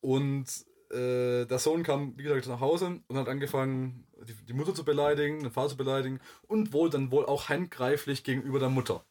und 0.00 0.46
äh, 0.90 1.44
der 1.46 1.58
Sohn 1.58 1.82
kam, 1.82 2.16
wie 2.16 2.22
gesagt, 2.22 2.46
nach 2.46 2.60
Hause 2.60 3.00
und 3.08 3.16
hat 3.16 3.28
angefangen, 3.28 4.06
die, 4.26 4.34
die, 4.34 4.52
Mutter 4.52 4.74
zu 4.74 4.84
beleidigen, 4.84 5.40
den 5.40 5.50
Vater 5.50 5.70
zu 5.70 5.76
beleidigen 5.76 6.20
und 6.46 6.72
wohl 6.72 6.90
dann 6.90 7.10
wohl 7.10 7.26
auch 7.26 7.48
handgreiflich 7.48 8.24
gegenüber 8.24 8.58
der 8.58 8.70
Mutter. 8.70 9.04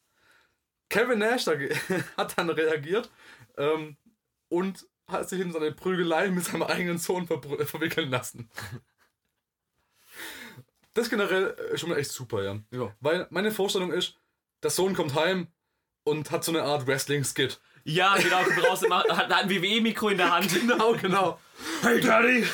Kevin 0.89 1.19
Nash 1.19 1.45
hat 2.17 2.37
dann 2.37 2.49
reagiert 2.49 3.11
ähm, 3.57 3.97
und 4.49 4.87
hat 5.07 5.29
sich 5.29 5.39
in 5.39 5.51
seine 5.51 5.71
Prügelei 5.71 6.29
mit 6.29 6.45
seinem 6.45 6.63
eigenen 6.63 6.97
Sohn 6.97 7.27
ver 7.27 7.41
verwickeln 7.65 8.09
lassen. 8.09 8.49
Das 10.93 11.05
ist 11.05 11.09
generell 11.11 11.55
äh, 11.71 11.77
schon 11.77 11.89
mal 11.89 11.97
echt 11.99 12.11
super, 12.11 12.43
ja. 12.43 12.57
ja. 12.71 12.91
Weil 12.99 13.27
meine 13.29 13.51
Vorstellung 13.51 13.91
ist, 13.91 14.15
der 14.63 14.71
Sohn 14.71 14.95
kommt 14.95 15.13
heim 15.13 15.47
und 16.03 16.31
hat 16.31 16.43
so 16.43 16.51
eine 16.51 16.63
Art 16.63 16.87
Wrestling-Skit. 16.87 17.59
Ja, 17.83 18.17
genau, 18.17 18.43
kommt 18.43 18.63
raus 18.67 18.83
und 18.83 18.91
hat 18.91 19.31
ein 19.31 19.49
WWE-Mikro 19.49 20.09
in 20.09 20.17
der 20.17 20.31
Hand. 20.31 20.51
Genau, 20.53 20.93
genau. 20.93 21.39
Hey 21.81 22.01
Daddy! 22.01 22.45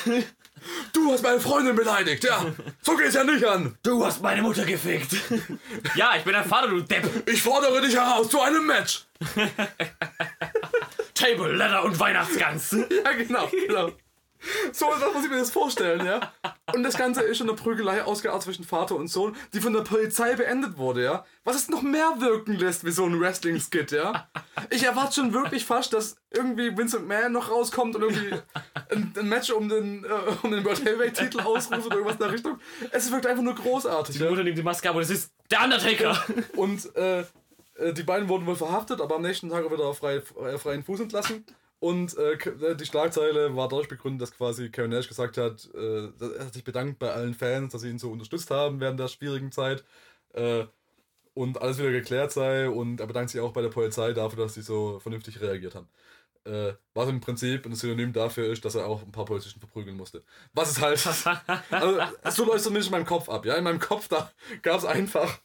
Du 0.93 1.11
hast 1.11 1.23
meine 1.23 1.39
Freundin 1.39 1.75
beleidigt, 1.75 2.23
ja. 2.23 2.45
So 2.81 2.95
geht's 2.95 3.15
ja 3.15 3.23
nicht 3.23 3.43
an. 3.43 3.77
Du 3.83 4.05
hast 4.05 4.21
meine 4.21 4.41
Mutter 4.41 4.63
gefickt. 4.65 5.13
ja, 5.95 6.15
ich 6.17 6.23
bin 6.23 6.33
dein 6.33 6.45
Vater, 6.45 6.67
du 6.67 6.81
Depp. 6.81 7.27
Ich 7.27 7.41
fordere 7.41 7.81
dich 7.81 7.95
heraus 7.95 8.29
zu 8.29 8.41
einem 8.41 8.65
Match. 8.65 9.05
Table, 11.23 11.55
Leather 11.55 11.85
und 11.85 11.97
Weihnachtsgans. 12.01 12.71
ja, 13.05 13.11
genau, 13.13 13.47
genau. 13.65 13.91
So 14.73 14.87
muss 14.87 15.23
ich 15.23 15.29
mir 15.31 15.37
das 15.37 15.51
vorstellen, 15.51 16.05
ja. 16.05 16.33
Und 16.73 16.83
das 16.83 16.97
Ganze 16.97 17.21
ist 17.21 17.37
schon 17.37 17.47
eine 17.47 17.55
Prügelei 17.55 18.03
ausgeartet 18.03 18.43
zwischen 18.43 18.65
Vater 18.65 18.97
und 18.97 19.07
Sohn, 19.07 19.33
die 19.53 19.61
von 19.61 19.71
der 19.71 19.83
Polizei 19.83 20.35
beendet 20.35 20.77
wurde, 20.77 21.01
ja. 21.01 21.25
Was 21.45 21.55
es 21.55 21.69
noch 21.69 21.81
mehr 21.81 22.15
wirken 22.19 22.55
lässt 22.55 22.83
wie 22.83 22.91
so 22.91 23.05
ein 23.05 23.21
Wrestling-Skit, 23.21 23.93
ja. 23.93 24.27
Ich 24.69 24.83
erwarte 24.83 25.15
schon 25.15 25.33
wirklich 25.33 25.63
fast, 25.63 25.93
dass 25.93 26.17
irgendwie 26.29 26.75
Vincent 26.75 27.07
Mann 27.07 27.31
noch 27.31 27.49
rauskommt 27.49 27.95
und 27.95 28.01
irgendwie 28.01 28.35
ein, 28.89 29.13
ein 29.17 29.29
Match 29.29 29.49
um 29.51 29.69
den, 29.69 30.03
äh, 30.03 30.07
um 30.41 30.51
den 30.51 30.65
World 30.65 30.83
Heavyweight-Titel 30.83 31.39
ausruft 31.39 31.85
oder 31.85 31.95
irgendwas 31.95 32.15
in 32.15 32.23
der 32.23 32.31
Richtung. 32.33 32.59
Es 32.91 33.09
wirkt 33.09 33.27
einfach 33.27 33.43
nur 33.43 33.55
großartig. 33.55 34.17
Die 34.17 34.23
Mutter 34.25 34.43
nimmt 34.43 34.57
die 34.57 34.63
Maske 34.63 34.89
ab 34.89 34.97
und 34.97 35.03
es 35.03 35.09
ist 35.09 35.31
der 35.49 35.63
Undertaker. 35.63 36.21
Und 36.57 36.93
äh, 36.97 37.23
die 37.79 38.03
beiden 38.03 38.29
wurden 38.29 38.45
wohl 38.45 38.55
verhaftet, 38.55 39.01
aber 39.01 39.15
am 39.15 39.21
nächsten 39.21 39.49
Tag 39.49 39.69
wieder 39.71 39.93
frei, 39.93 40.17
äh, 40.17 40.57
freien 40.57 40.83
Fuß 40.83 40.99
entlassen. 41.01 41.45
Und 41.79 42.15
äh, 42.17 42.75
die 42.77 42.85
Schlagzeile 42.85 43.55
war 43.57 43.67
dadurch 43.67 43.89
begründet, 43.89 44.21
dass 44.21 44.37
quasi 44.37 44.69
Kevin 44.69 44.91
Nash 44.91 45.09
gesagt 45.09 45.37
hat, 45.37 45.69
äh, 45.73 46.07
er 46.37 46.45
hat 46.45 46.53
sich 46.53 46.63
bedankt 46.63 46.97
bei 46.97 47.11
allen 47.11 47.33
Fans, 47.33 47.73
dass 47.73 47.81
sie 47.81 47.89
ihn 47.89 47.99
so 47.99 48.09
unterstützt 48.09 48.51
haben 48.51 48.79
während 48.79 48.99
der 48.99 49.09
schwierigen 49.09 49.51
Zeit. 49.51 49.83
Äh, 50.33 50.65
und 51.33 51.61
alles 51.61 51.79
wieder 51.79 51.91
geklärt 51.91 52.31
sei. 52.31 52.69
Und 52.69 52.99
er 52.99 53.07
bedankt 53.07 53.31
sich 53.31 53.41
auch 53.41 53.53
bei 53.53 53.61
der 53.61 53.69
Polizei 53.69 54.13
dafür, 54.13 54.43
dass 54.43 54.53
sie 54.53 54.61
so 54.61 54.99
vernünftig 54.99 55.41
reagiert 55.41 55.75
haben. 55.75 55.89
Äh, 56.45 56.73
was 56.93 57.09
im 57.09 57.21
Prinzip 57.21 57.65
ein 57.65 57.75
Synonym 57.75 58.11
dafür 58.13 58.51
ist, 58.51 58.65
dass 58.65 58.75
er 58.75 58.85
auch 58.85 59.01
ein 59.01 59.11
paar 59.11 59.25
Polizisten 59.25 59.59
verprügeln 59.59 59.95
musste. 59.95 60.23
Was 60.53 60.71
ist 60.71 60.81
halt. 60.81 61.05
also, 61.71 61.99
so 62.31 62.45
läuft 62.45 62.57
es 62.57 62.63
zumindest 62.63 62.89
in 62.89 62.91
meinem 62.91 63.05
Kopf 63.05 63.29
ab. 63.29 63.45
Ja, 63.45 63.55
in 63.55 63.63
meinem 63.63 63.79
Kopf 63.79 64.07
da 64.07 64.31
gab 64.61 64.77
es 64.77 64.85
einfach 64.85 65.39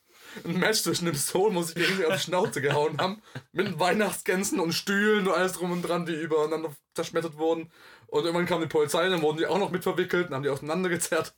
ein 0.44 0.58
Match 0.58 0.82
zwischen 0.82 1.06
dem 1.06 1.14
Sohn, 1.14 1.54
wo 1.54 1.62
sich 1.62 1.76
irgendwie 1.76 2.06
auf 2.06 2.14
die 2.14 2.20
Schnauze 2.20 2.60
gehauen 2.60 2.98
haben, 2.98 3.22
mit 3.52 3.78
Weihnachtsgänsen 3.78 4.60
und 4.60 4.72
Stühlen 4.72 5.26
und 5.26 5.34
alles 5.34 5.52
drum 5.52 5.72
und 5.72 5.82
dran, 5.82 6.06
die 6.06 6.14
übereinander 6.14 6.74
zerschmettert 6.94 7.36
wurden. 7.38 7.70
Und 8.06 8.24
irgendwann 8.24 8.46
kam 8.46 8.60
die 8.60 8.66
Polizei, 8.66 9.08
dann 9.08 9.22
wurden 9.22 9.38
die 9.38 9.46
auch 9.46 9.58
noch 9.58 9.70
mit 9.70 9.82
verwickelt 9.82 10.28
und 10.28 10.34
haben 10.34 10.42
die 10.42 10.48
auseinandergezerrt. 10.48 11.34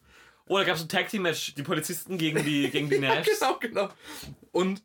Oh, 0.46 0.58
da 0.58 0.64
gab 0.64 0.76
es 0.76 0.82
ein 0.82 0.88
Tag 0.88 1.08
Team 1.08 1.22
Match, 1.22 1.54
die 1.54 1.62
Polizisten 1.62 2.18
gegen 2.18 2.44
die, 2.44 2.70
gegen 2.70 2.90
die 2.90 2.98
Nash. 2.98 3.26
ja, 3.40 3.52
genau, 3.52 3.58
genau. 3.58 3.88
Und 4.52 4.82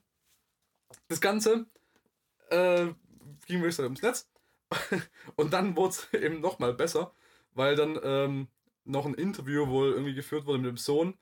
das 1.07 1.21
Ganze 1.21 1.65
äh, 2.49 2.87
ging 3.47 3.61
wirklich 3.61 3.79
ums 3.79 4.01
Netz. 4.01 4.29
und 5.35 5.53
dann 5.53 5.75
wurde 5.75 5.95
es 5.95 6.13
eben 6.13 6.41
nochmal 6.41 6.73
besser, 6.73 7.13
weil 7.53 7.75
dann 7.75 7.99
ähm, 8.03 8.47
noch 8.83 9.05
ein 9.05 9.13
Interview 9.13 9.67
wohl 9.67 9.91
irgendwie 9.91 10.13
geführt 10.13 10.45
wurde 10.45 10.59
mit 10.59 10.69
dem 10.69 10.77
Sohn. 10.77 11.17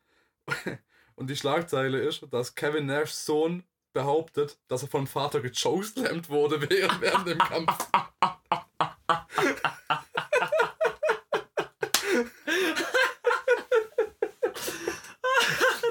Und 1.15 1.29
die 1.29 1.35
Schlagzeile 1.35 1.99
ist, 1.99 2.25
dass 2.31 2.55
Kevin 2.55 2.85
Nashs 2.87 3.25
Sohn 3.25 3.63
behauptet, 3.93 4.57
dass 4.67 4.81
er 4.81 4.89
vom 4.89 5.07
Vater 5.07 5.39
gechokeslammt 5.41 6.29
wurde 6.29 6.61
während, 6.69 7.01
während 7.01 7.27
dem 7.27 7.37
Kampf. 7.37 7.89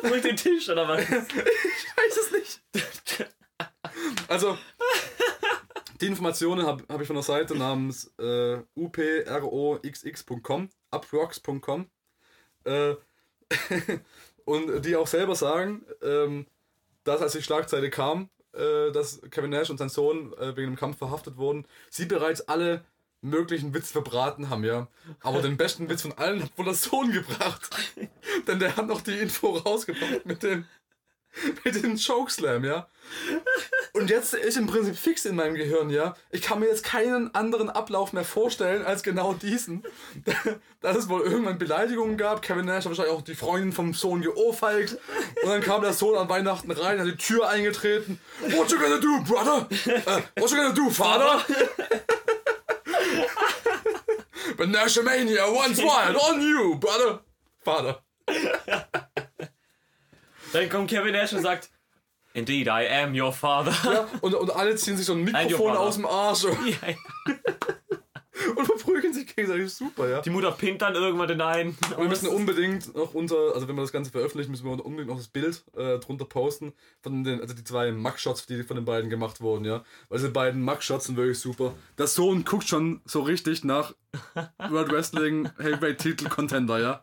Durch 0.02 0.22
den 0.22 0.36
Tisch 0.36 0.68
oder 0.68 0.88
was? 0.88 1.00
Ich 1.00 1.08
weiß 1.08 2.16
es 2.16 2.32
nicht. 2.32 2.60
Also, 4.28 4.58
die 6.00 6.06
Informationen 6.06 6.66
habe 6.66 6.84
hab 6.88 7.00
ich 7.00 7.06
von 7.06 7.14
der 7.16 7.22
Seite 7.22 7.54
namens 7.54 8.12
äh, 8.18 8.58
uproxx.com, 8.74 10.68
uprox.com. 10.90 11.90
Äh, 12.64 12.94
und 14.44 14.82
die 14.82 14.96
auch 14.96 15.06
selber 15.06 15.34
sagen, 15.34 15.84
ähm, 16.02 16.46
dass 17.04 17.20
als 17.20 17.32
die 17.32 17.42
Schlagzeile 17.42 17.90
kam, 17.90 18.28
äh, 18.52 18.92
dass 18.92 19.20
Kevin 19.30 19.50
Nash 19.50 19.70
und 19.70 19.78
sein 19.78 19.88
Sohn 19.88 20.32
äh, 20.34 20.56
wegen 20.56 20.72
dem 20.72 20.76
Kampf 20.76 20.98
verhaftet 20.98 21.36
wurden, 21.36 21.66
sie 21.90 22.06
bereits 22.06 22.42
alle 22.48 22.84
möglichen 23.22 23.72
Witz 23.72 23.90
verbraten 23.90 24.50
haben, 24.50 24.64
ja. 24.64 24.88
Aber 25.20 25.40
den 25.40 25.56
besten 25.56 25.88
Witz 25.88 26.02
von 26.02 26.12
allen 26.12 26.42
hat 26.42 26.58
wohl 26.58 26.64
der 26.64 26.74
Sohn 26.74 27.12
gebracht. 27.12 27.70
Denn 28.46 28.58
der 28.58 28.76
hat 28.76 28.86
noch 28.86 29.00
die 29.00 29.16
Info 29.16 29.56
rausgebracht 29.56 30.26
mit 30.26 30.42
dem, 30.42 30.66
mit 31.64 31.82
dem 31.82 31.96
Chokeslam, 31.96 32.64
ja. 32.64 32.88
Und 33.94 34.08
jetzt 34.08 34.32
ist 34.32 34.56
im 34.56 34.66
Prinzip 34.66 34.96
fix 34.96 35.26
in 35.26 35.36
meinem 35.36 35.54
Gehirn, 35.54 35.90
ja. 35.90 36.14
Ich 36.30 36.40
kann 36.40 36.60
mir 36.60 36.66
jetzt 36.66 36.82
keinen 36.82 37.34
anderen 37.34 37.68
Ablauf 37.68 38.14
mehr 38.14 38.24
vorstellen 38.24 38.86
als 38.86 39.02
genau 39.02 39.34
diesen. 39.34 39.82
Dass 40.80 40.96
es 40.96 41.10
wohl 41.10 41.20
irgendwann 41.20 41.58
Beleidigungen 41.58 42.16
gab. 42.16 42.40
Kevin 42.40 42.64
Nash 42.64 42.84
hat 42.84 42.86
wahrscheinlich 42.86 43.14
auch 43.14 43.20
die 43.20 43.34
Freundin 43.34 43.72
vom 43.72 43.92
Sohn 43.92 44.22
geohrfeigt. 44.22 44.96
Und 45.42 45.50
dann 45.50 45.60
kam 45.60 45.82
der 45.82 45.92
Sohn 45.92 46.16
an 46.16 46.30
Weihnachten 46.30 46.70
rein, 46.70 47.00
hat 47.00 47.06
die 47.06 47.16
Tür 47.16 47.50
eingetreten. 47.50 48.18
What 48.40 48.70
you 48.70 48.78
gonna 48.78 48.96
do, 48.96 49.22
brother? 49.24 49.68
Uh, 49.70 50.22
what 50.40 50.50
you 50.50 50.56
gonna 50.56 50.72
do, 50.72 50.88
father? 50.88 51.44
But 54.56 54.68
Nashmania 54.68 55.52
once 55.52 55.82
wild 55.82 56.16
on 56.16 56.40
you, 56.40 56.78
brother. 56.78 57.20
Father. 57.62 58.02
Dann 60.52 60.68
kommt 60.70 60.90
Kevin 60.90 61.12
Nash 61.12 61.32
und 61.32 61.42
sagt, 61.42 61.70
Indeed, 62.34 62.66
I 62.66 62.88
am 62.88 63.18
your 63.18 63.32
father. 63.32 63.74
Ja, 63.84 64.08
und, 64.20 64.34
und 64.34 64.50
alle 64.54 64.74
ziehen 64.76 64.96
sich 64.96 65.06
so 65.06 65.12
ein 65.12 65.24
Mikrofon 65.24 65.76
aus 65.76 65.96
dem 65.96 66.06
Arsch. 66.06 66.44
Ja, 66.64 66.88
ja. 66.88 67.34
und 68.56 68.66
verprügeln 68.66 69.12
sich 69.12 69.34
gegenseitig 69.34 69.72
super, 69.72 70.08
ja. 70.08 70.20
Die 70.20 70.30
Mutter 70.30 70.50
pinnt 70.52 70.82
dann 70.82 70.94
irgendwann 70.94 71.28
den 71.28 71.40
einen. 71.40 71.76
Und 71.90 71.98
wir 71.98 72.08
müssen 72.08 72.28
unbedingt 72.28 72.94
noch 72.94 73.14
unter, 73.14 73.54
also 73.54 73.68
wenn 73.68 73.76
wir 73.76 73.82
das 73.82 73.92
Ganze 73.92 74.10
veröffentlichen, 74.10 74.50
müssen 74.50 74.64
wir 74.64 74.84
unbedingt 74.84 75.08
noch 75.08 75.16
das 75.16 75.28
Bild 75.28 75.62
äh, 75.76 75.98
drunter 75.98 76.24
posten 76.24 76.72
von 77.02 77.24
den, 77.24 77.40
also 77.40 77.54
die 77.54 77.64
zwei 77.64 77.92
Mug-Shots, 77.92 78.46
die 78.46 78.62
von 78.62 78.76
den 78.76 78.84
beiden 78.84 79.10
gemacht 79.10 79.40
wurden, 79.40 79.64
ja. 79.64 79.84
Weil 80.08 80.18
diese 80.18 80.30
beiden 80.30 80.62
Mug-Shots 80.62 81.06
sind 81.06 81.16
wirklich 81.16 81.38
super. 81.38 81.74
Der 81.98 82.06
Sohn 82.06 82.44
guckt 82.44 82.68
schon 82.68 83.00
so 83.04 83.20
richtig 83.22 83.64
nach 83.64 83.94
World 84.70 84.90
Wrestling 84.92 85.50
Heavyweight 85.58 85.98
Titel 85.98 86.28
Contender, 86.28 86.80
ja. 86.80 87.02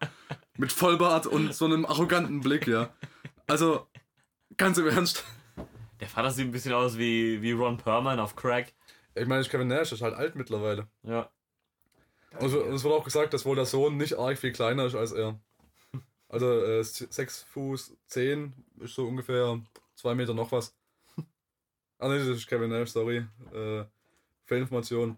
Mit 0.58 0.72
Vollbart 0.72 1.26
und 1.26 1.54
so 1.54 1.66
einem 1.66 1.86
arroganten 1.86 2.42
Blick, 2.42 2.68
ja. 2.68 2.90
Also, 3.48 3.88
ganz 4.60 4.78
im 4.78 4.88
Ernst. 4.88 5.24
Der 6.00 6.08
Vater 6.08 6.30
sieht 6.30 6.46
ein 6.46 6.52
bisschen 6.52 6.74
aus 6.74 6.98
wie, 6.98 7.42
wie 7.42 7.54
Ron 7.54 7.78
Perlman 7.78 8.20
auf 8.20 8.36
Crack. 8.36 8.74
Ich 9.16 9.26
meine, 9.26 9.44
Kevin 9.46 9.70
Nash 9.70 9.92
ist 9.92 10.02
halt 10.02 10.14
alt 10.14 10.36
mittlerweile. 10.36 10.88
Ja. 11.04 11.32
Und 12.40 12.54
es 12.54 12.84
wird 12.84 12.94
auch 12.94 13.04
gesagt, 13.04 13.34
dass 13.34 13.46
wohl 13.46 13.56
der 13.56 13.66
Sohn 13.66 13.98
nicht 13.98 14.20
arg 14.20 14.38
viel 14.38 14.52
kleiner 14.52 14.86
ist 14.86 14.96
als 14.96 15.14
er. 15.14 15.40
Also 16.28 16.62
äh, 16.64 16.84
6 16.84 17.44
Fuß 17.44 17.98
10 18.08 18.54
ist 18.82 18.94
so 18.94 19.08
ungefähr 19.08 19.60
2 19.96 20.14
Meter 20.14 20.34
noch 20.36 20.52
was. 20.52 20.76
Ah 21.98 22.08
ne, 22.08 22.20
das 22.20 22.28
ist 22.28 22.48
Kevin 22.48 22.70
Nash, 22.70 22.92
sorry. 22.92 23.26
Äh, 23.54 23.86
Fehlinformation. 24.46 25.18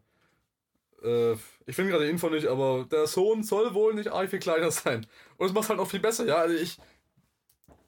Äh, 1.03 1.33
ich 1.65 1.75
finde 1.75 1.91
gerade 1.91 2.05
die 2.05 2.11
Info 2.11 2.29
nicht, 2.29 2.47
aber 2.47 2.87
der 2.89 3.07
Sohn 3.07 3.43
soll 3.43 3.73
wohl 3.73 3.93
nicht 3.93 4.09
arg 4.09 4.29
viel 4.29 4.39
kleiner 4.39 4.71
sein. 4.71 5.05
Und 5.37 5.47
es 5.47 5.53
macht 5.53 5.69
halt 5.69 5.79
auch 5.79 5.89
viel 5.89 5.99
besser, 5.99 6.25
ja. 6.25 6.37
Also 6.37 6.55
ich, 6.55 6.79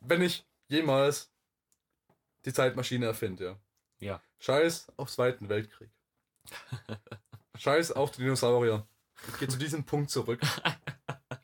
wenn 0.01 0.21
ich 0.21 0.45
jemals 0.67 1.32
die 2.45 2.53
Zeitmaschine 2.53 3.05
erfinde, 3.05 3.45
ja. 3.45 3.59
Ja. 3.99 4.21
Scheiß 4.39 4.87
auf 4.97 5.09
Zweiten 5.09 5.49
Weltkrieg. 5.49 5.89
Scheiß 7.57 7.93
auf 7.93 8.11
die 8.11 8.21
Dinosaurier. 8.21 8.85
Ich 9.29 9.39
gehe 9.39 9.47
zu 9.47 9.57
diesem 9.57 9.85
Punkt 9.85 10.09
zurück 10.09 10.41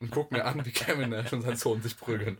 und 0.00 0.10
guck 0.10 0.30
mir 0.32 0.44
an, 0.44 0.64
wie 0.64 0.70
Kevin 0.70 1.10
Nash 1.10 1.32
und 1.32 1.42
sein 1.42 1.56
Sohn 1.56 1.80
sich 1.80 1.96
prügeln. 1.96 2.38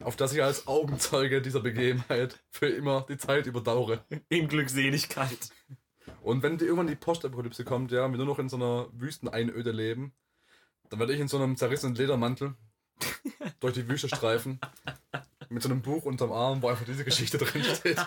Auf 0.00 0.16
dass 0.16 0.32
ich 0.32 0.42
als 0.42 0.66
Augenzeuge 0.66 1.42
dieser 1.42 1.60
Begebenheit 1.60 2.42
für 2.50 2.68
immer 2.68 3.04
die 3.08 3.18
Zeit 3.18 3.46
überdauere. 3.46 4.04
In 4.28 4.48
Glückseligkeit. 4.48 5.50
Und 6.22 6.42
wenn 6.42 6.58
irgendwann 6.58 6.86
die 6.86 6.94
Postapokalypse 6.94 7.64
kommt, 7.64 7.92
ja, 7.92 8.08
wir 8.08 8.16
nur 8.16 8.26
noch 8.26 8.38
in 8.38 8.48
so 8.48 8.56
einer 8.56 8.88
Wüsteneinöde 8.92 9.72
leben, 9.72 10.14
dann 10.88 10.98
werde 10.98 11.12
ich 11.12 11.20
in 11.20 11.28
so 11.28 11.36
einem 11.36 11.56
zerrissenen 11.56 11.94
Ledermantel 11.94 12.54
durch 13.60 13.74
die 13.74 13.88
Wüste 13.88 14.08
streifen. 14.08 14.60
Mit 15.48 15.62
so 15.62 15.68
einem 15.68 15.82
Buch 15.82 16.04
unterm 16.04 16.32
Arm, 16.32 16.62
wo 16.62 16.68
einfach 16.68 16.84
diese 16.84 17.04
Geschichte 17.04 17.38
drin 17.38 17.64
steht. 17.64 17.98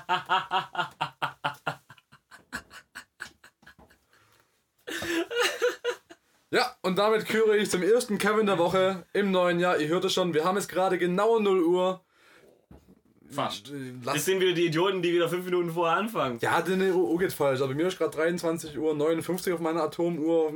Ja, 6.50 6.78
und 6.82 6.98
damit 6.98 7.26
küre 7.26 7.58
ich 7.58 7.70
zum 7.70 7.84
ersten 7.84 8.18
Kevin 8.18 8.46
der 8.46 8.58
Woche 8.58 9.06
im 9.12 9.32
neuen 9.32 9.60
Jahr. 9.60 9.78
Ihr 9.80 9.90
hört 9.90 10.06
es 10.06 10.14
schon, 10.14 10.34
wir 10.34 10.46
haben 10.46 10.56
es 10.56 10.68
gerade 10.68 10.98
genau 10.98 11.40
0 11.40 11.62
Uhr. 11.62 12.02
Fast. 13.30 13.74
Lass 14.04 14.16
das 14.16 14.26
sind 14.26 14.40
wieder 14.40 14.54
die 14.54 14.68
Idioten, 14.68 15.02
die 15.02 15.12
wieder 15.12 15.28
5 15.28 15.44
Minuten 15.44 15.72
vorher 15.72 15.98
anfangen. 15.98 16.40
Ja, 16.40 16.62
die 16.62 16.92
Uhr 16.92 17.20
geht 17.20 17.34
falsch. 17.34 17.60
Aber 17.62 17.74
mir 17.74 17.88
ist 17.88 17.98
gerade 17.98 18.16
23 18.16 18.78
Uhr 18.78 18.96
59 18.96 19.52
auf 19.52 19.60
meiner 19.60 19.84
Atomuhr. 19.84 20.54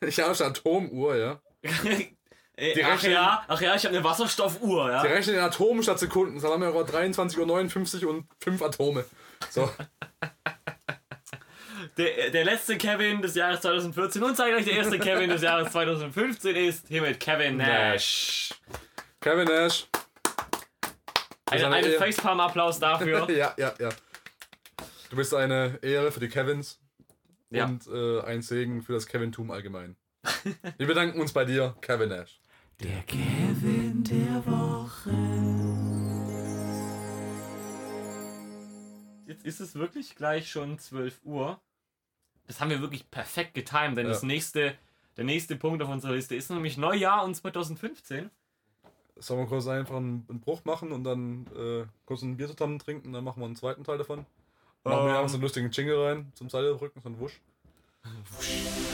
Ich 0.00 0.20
habe 0.20 0.30
eine 0.30 0.46
Atomuhr, 0.46 1.16
ja. 1.16 1.40
Die 2.58 2.84
ach 2.84 3.02
ja, 3.02 3.44
ach 3.48 3.60
ja, 3.60 3.74
ich 3.74 3.84
habe 3.84 3.96
eine 3.96 4.04
Wasserstoffuhr, 4.04 4.90
ja. 4.90 5.02
Die 5.02 5.08
rechnen 5.08 5.36
in 5.36 5.40
Atomen 5.40 5.82
statt 5.82 5.98
Sekunden. 5.98 6.40
Da 6.40 6.48
haben 6.48 6.60
wir 6.60 6.70
gerade 6.70 6.92
23.59 6.92 8.04
Uhr 8.04 8.10
und 8.10 8.26
5 8.40 8.62
Atome. 8.62 9.04
So. 9.50 9.70
der, 11.96 12.30
der 12.30 12.44
letzte 12.44 12.76
Kevin 12.76 13.22
des 13.22 13.34
Jahres 13.34 13.62
2014 13.62 14.22
und 14.22 14.36
zeige 14.36 14.56
euch 14.56 14.66
der 14.66 14.74
erste 14.74 14.98
Kevin 14.98 15.30
des 15.30 15.40
Jahres 15.42 15.72
2015 15.72 16.56
ist 16.56 16.88
hiermit 16.88 17.18
Kevin 17.20 17.56
Nash. 17.56 18.50
Kevin 19.20 19.46
Nash. 19.46 19.86
Eine, 21.50 21.68
eine 21.68 21.92
Facepalm-Applaus 21.92 22.78
dafür. 22.78 23.30
ja, 23.36 23.54
ja, 23.56 23.72
ja. 23.78 23.88
Du 25.10 25.16
bist 25.16 25.34
eine 25.34 25.78
Ehre 25.82 26.12
für 26.12 26.20
die 26.20 26.28
Kevins 26.28 26.80
ja. 27.50 27.64
und 27.64 27.86
äh, 27.86 28.20
ein 28.22 28.42
Segen 28.42 28.82
für 28.82 28.92
das 28.92 29.06
Kevin-Tum 29.06 29.50
allgemein. 29.50 29.96
Wir 30.78 30.86
bedanken 30.86 31.20
uns 31.20 31.32
bei 31.32 31.44
dir, 31.44 31.74
Kevin 31.80 32.10
Nash. 32.10 32.41
Der 32.82 33.02
Kevin 33.02 34.02
der 34.02 34.44
Woche. 34.44 35.12
Jetzt 39.24 39.44
ist 39.44 39.60
es 39.60 39.76
wirklich 39.76 40.16
gleich 40.16 40.50
schon 40.50 40.80
12 40.80 41.20
Uhr. 41.22 41.60
Das 42.48 42.60
haben 42.60 42.70
wir 42.70 42.80
wirklich 42.80 43.08
perfekt 43.08 43.54
getimt, 43.54 43.96
denn 43.96 44.06
ja. 44.06 44.12
das 44.12 44.24
nächste, 44.24 44.74
der 45.16 45.22
nächste 45.22 45.54
Punkt 45.54 45.80
auf 45.80 45.90
unserer 45.90 46.14
Liste 46.14 46.34
ist 46.34 46.50
nämlich 46.50 46.76
Neujahr 46.76 47.24
und 47.24 47.36
2015. 47.36 48.30
Sollen 49.16 49.40
wir 49.40 49.46
kurz 49.46 49.68
einfach 49.68 49.96
einen, 49.96 50.26
einen 50.28 50.40
Bruch 50.40 50.64
machen 50.64 50.90
und 50.90 51.04
dann 51.04 51.46
äh, 51.56 51.86
kurz 52.04 52.22
ein 52.22 52.36
Bier 52.36 52.48
zusammen 52.48 52.80
trinken, 52.80 53.12
dann 53.12 53.22
machen 53.22 53.40
wir 53.40 53.46
einen 53.46 53.54
zweiten 53.54 53.84
Teil 53.84 53.98
davon. 53.98 54.26
Machen 54.82 54.98
um, 54.98 55.06
wir 55.06 55.16
einfach 55.16 55.28
so 55.28 55.36
einen 55.36 55.42
lustigen 55.42 55.70
Jingle 55.70 56.02
rein 56.02 56.32
zum 56.34 56.50
Seildrücken, 56.50 57.00
so 57.00 57.08
ein 57.08 57.20
Wusch. 57.20 57.40
Wusch. 58.36 58.91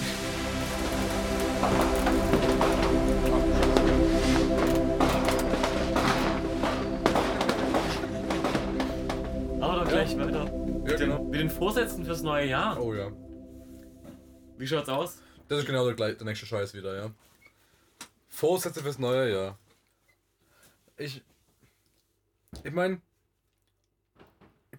Ja. 10.19 10.27
weiter. 10.27 10.91
Ja, 10.91 10.97
genau. 10.97 11.25
Mit 11.25 11.41
den 11.41 11.51
Vorsätzen 11.51 12.05
fürs 12.05 12.23
neue 12.23 12.47
Jahr. 12.47 12.81
Oh 12.81 12.95
ja. 12.95 13.13
Wie 14.57 14.67
schaut's 14.67 14.89
aus? 14.89 15.23
Das 15.49 15.61
ist 15.61 15.67
genau 15.67 15.91
der, 15.91 16.15
der 16.15 16.27
nächste 16.27 16.47
Scheiß 16.47 16.75
wieder, 16.75 16.97
ja. 16.97 17.11
Vorsätze 18.29 18.83
fürs 18.83 18.99
neue 18.99 19.33
Jahr. 19.33 19.59
Ich. 20.97 21.23
Ich 22.65 22.73
meine, 22.73 23.01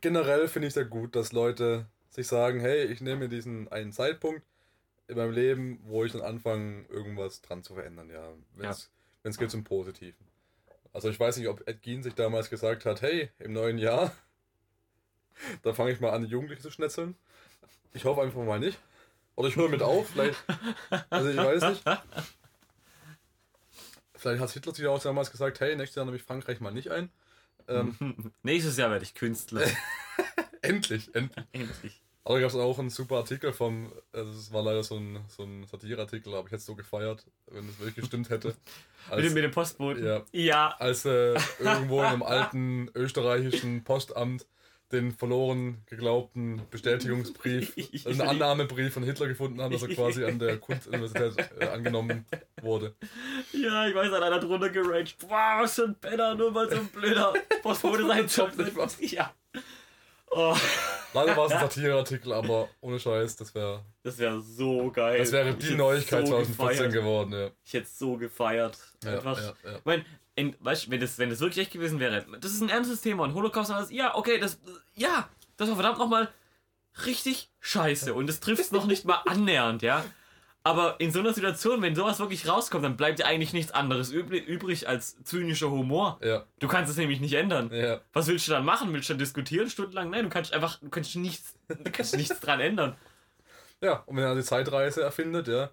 generell 0.01 0.47
finde 0.47 0.67
ich 0.67 0.73
sehr 0.73 0.85
gut, 0.85 1.15
dass 1.15 1.31
Leute 1.31 1.85
sich 2.09 2.27
sagen, 2.27 2.59
hey, 2.59 2.85
ich 2.85 2.99
nehme 2.99 3.29
diesen 3.29 3.71
einen 3.71 3.91
Zeitpunkt 3.91 4.41
in 5.07 5.17
meinem 5.17 5.31
Leben, 5.31 5.79
wo 5.83 6.03
ich 6.03 6.11
dann 6.11 6.21
anfange, 6.21 6.85
irgendwas 6.89 7.41
dran 7.41 7.63
zu 7.63 7.75
verändern, 7.75 8.09
ja. 8.09 8.33
Wenn 8.55 8.69
es 8.69 8.89
ja. 9.23 9.31
geht 9.37 9.51
zum 9.51 9.63
Positiven. 9.63 10.27
Also 10.93 11.09
ich 11.09 11.19
weiß 11.19 11.37
nicht, 11.37 11.47
ob 11.47 11.67
Ed 11.67 11.83
Gein 11.83 12.03
sich 12.03 12.15
damals 12.15 12.49
gesagt 12.49 12.85
hat, 12.85 13.01
hey, 13.01 13.29
im 13.39 13.53
neuen 13.53 13.77
Jahr, 13.77 14.11
da 15.63 15.73
fange 15.73 15.91
ich 15.91 15.99
mal 15.99 16.11
an, 16.11 16.25
Jugendliche 16.25 16.61
zu 16.61 16.71
schnetzeln. 16.71 17.15
Ich 17.93 18.05
hoffe 18.05 18.21
einfach 18.21 18.43
mal 18.43 18.59
nicht. 18.59 18.77
Oder 19.35 19.47
ich 19.47 19.55
höre 19.55 19.69
mit 19.69 19.81
auf, 19.81 20.09
vielleicht. 20.09 20.43
Also 21.09 21.29
ich 21.29 21.37
weiß 21.37 21.63
nicht. 21.69 21.83
Vielleicht 24.15 24.41
hat 24.41 24.51
Hitler 24.51 24.73
sich 24.73 24.85
auch 24.85 25.01
damals 25.01 25.31
gesagt, 25.31 25.61
hey, 25.61 25.75
nächstes 25.75 25.95
Jahr 25.95 26.05
nehme 26.05 26.17
ich 26.17 26.23
Frankreich 26.23 26.59
mal 26.59 26.71
nicht 26.71 26.91
ein. 26.91 27.09
Ähm, 27.69 28.33
Nächstes 28.43 28.75
Jahr 28.75 28.91
werde 28.91 29.05
ich 29.05 29.15
Künstler. 29.15 29.65
endlich, 30.61 31.15
endlich. 31.15 31.45
endlich. 31.53 32.01
Aber 32.25 32.35
da 32.35 32.41
gab 32.41 32.49
es 32.49 32.55
auch 32.57 32.77
einen 32.77 32.89
super 32.89 33.17
Artikel 33.17 33.53
vom, 33.53 33.93
also 34.11 34.31
es 34.31 34.51
war 34.51 34.61
leider 34.61 34.83
so 34.83 34.97
ein, 34.97 35.19
so 35.29 35.43
ein 35.43 35.65
Satireartikel, 35.65 36.33
aber 36.33 36.47
ich 36.47 36.51
hätte 36.51 36.57
es 36.57 36.65
so 36.65 36.75
gefeiert, 36.75 37.25
wenn 37.47 37.67
es 37.69 37.79
wirklich 37.79 37.95
gestimmt 37.95 38.29
hätte. 38.29 38.55
Als, 39.09 39.21
mit, 39.21 39.25
dem, 39.25 39.33
mit 39.35 39.43
dem 39.45 39.51
Postboten? 39.51 40.05
Ja. 40.05 40.25
ja. 40.31 40.75
Als 40.77 41.05
äh, 41.05 41.39
irgendwo 41.59 42.01
in 42.01 42.05
einem 42.05 42.23
alten 42.23 42.91
österreichischen 42.93 43.83
Postamt 43.83 44.45
den 44.91 45.11
verloren 45.11 45.83
geglaubten 45.85 46.61
Bestätigungsbrief, 46.71 47.75
einen 48.05 48.21
Annahmebrief 48.21 48.93
von 48.93 49.03
Hitler 49.03 49.27
gefunden 49.27 49.61
haben, 49.61 49.71
dass 49.71 49.83
er 49.83 49.89
quasi 49.89 50.23
an 50.25 50.39
der 50.39 50.57
Kunstuniversität 50.57 51.33
äh, 51.59 51.65
angenommen 51.67 52.25
wurde. 52.61 52.95
Ja, 53.53 53.87
ich 53.87 53.93
weiß, 53.93 54.11
hat 54.11 54.23
einer 54.23 54.39
drunter 54.39 54.69
geraged. 54.69 55.15
Wow, 55.21 55.61
was 55.61 55.75
für 55.75 55.85
ein 55.85 55.95
Penner, 55.95 56.35
nur 56.35 56.53
weil 56.55 56.69
so 56.69 56.77
ein 56.77 56.87
blöder 56.87 57.33
Postbote 57.61 58.07
seinen 58.07 58.27
Job 58.27 58.57
nicht 58.57 58.75
macht. 58.75 59.01
Ja. 59.01 59.33
Oh. 60.31 60.55
Leider 61.13 61.35
war 61.35 61.47
es 61.47 61.51
ein 61.53 61.59
Satireartikel, 61.59 62.33
aber 62.33 62.69
ohne 62.81 62.99
Scheiß, 62.99 63.35
das 63.35 63.53
wäre. 63.55 63.83
Das 64.03 64.17
wäre 64.17 64.41
so 64.41 64.91
geil. 64.91 65.17
Das 65.17 65.31
wäre 65.31 65.53
die 65.53 65.75
Neuigkeit 65.75 66.27
so 66.27 66.33
2014 66.33 66.77
gefeiert. 66.77 66.93
geworden, 66.93 67.33
ja. 67.33 67.49
Ich 67.63 67.73
hätte 67.73 67.85
es 67.85 67.97
so 67.97 68.17
gefeiert. 68.17 68.77
Einfach. 69.05 69.37
Ja, 69.37 69.53
ja. 69.63 69.77
Ich 69.77 69.85
meine, 69.85 70.05
in, 70.35 70.55
weißt, 70.59 70.89
wenn, 70.89 70.99
das, 70.99 71.17
wenn 71.17 71.29
das 71.29 71.39
wirklich 71.39 71.65
echt 71.65 71.73
gewesen 71.73 71.99
wäre, 71.99 72.25
das 72.39 72.51
ist 72.51 72.61
ein 72.61 72.69
ernstes 72.69 73.01
Thema 73.01 73.23
und 73.23 73.33
Holocaust 73.33 73.69
und 73.71 73.75
alles, 73.77 73.91
ja, 73.91 74.15
okay, 74.15 74.39
das, 74.39 74.59
ja, 74.93 75.27
das 75.57 75.67
war 75.67 75.75
verdammt 75.75 75.99
nochmal 75.99 76.29
richtig 77.05 77.49
scheiße 77.59 78.13
und 78.13 78.27
das 78.27 78.39
trifft 78.39 78.61
es 78.61 78.71
noch 78.71 78.85
nicht 78.85 79.05
mal 79.05 79.21
annähernd, 79.25 79.81
ja. 79.81 80.05
Aber 80.69 80.99
in 80.99 81.11
so 81.11 81.17
einer 81.17 81.33
Situation, 81.33 81.81
wenn 81.81 81.95
sowas 81.95 82.19
wirklich 82.19 82.47
rauskommt, 82.47 82.83
dann 82.83 82.95
bleibt 82.95 83.17
ja 83.17 83.25
eigentlich 83.25 83.53
nichts 83.53 83.71
anderes 83.71 84.11
übrig 84.11 84.87
als 84.87 85.17
zynischer 85.23 85.71
Humor. 85.71 86.19
Ja. 86.23 86.45
Du 86.59 86.67
kannst 86.67 86.91
es 86.91 86.97
nämlich 86.97 87.19
nicht 87.19 87.33
ändern. 87.33 87.71
Ja. 87.73 88.01
Was 88.13 88.27
willst 88.27 88.47
du 88.47 88.51
dann 88.51 88.65
machen? 88.65 88.93
Willst 88.93 89.09
du 89.09 89.13
dann 89.13 89.17
diskutieren 89.17 89.67
stundenlang? 89.67 90.11
Nein, 90.11 90.25
du 90.25 90.29
kannst 90.29 90.53
einfach, 90.53 90.77
du 90.79 90.89
kannst 90.89 91.15
nichts, 91.15 91.55
du 91.67 91.91
kannst 91.91 92.15
nichts 92.15 92.39
dran 92.41 92.59
ändern. 92.59 92.95
Ja, 93.81 94.03
und 94.05 94.15
wenn 94.15 94.23
er 94.23 94.35
die 94.35 94.43
Zeitreise 94.43 95.01
erfindet, 95.01 95.47
ja, 95.47 95.71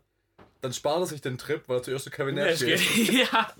dann 0.62 0.72
spart 0.72 1.00
er 1.00 1.06
sich 1.06 1.20
den 1.20 1.36
Trip, 1.36 1.62
weil 1.66 1.76
er 1.76 1.82
zuerst 1.82 2.04
zu 2.04 2.10
Kevin 2.10 2.36
Nash 2.36 2.60
geht. 2.60 2.80
ja. 3.30 3.52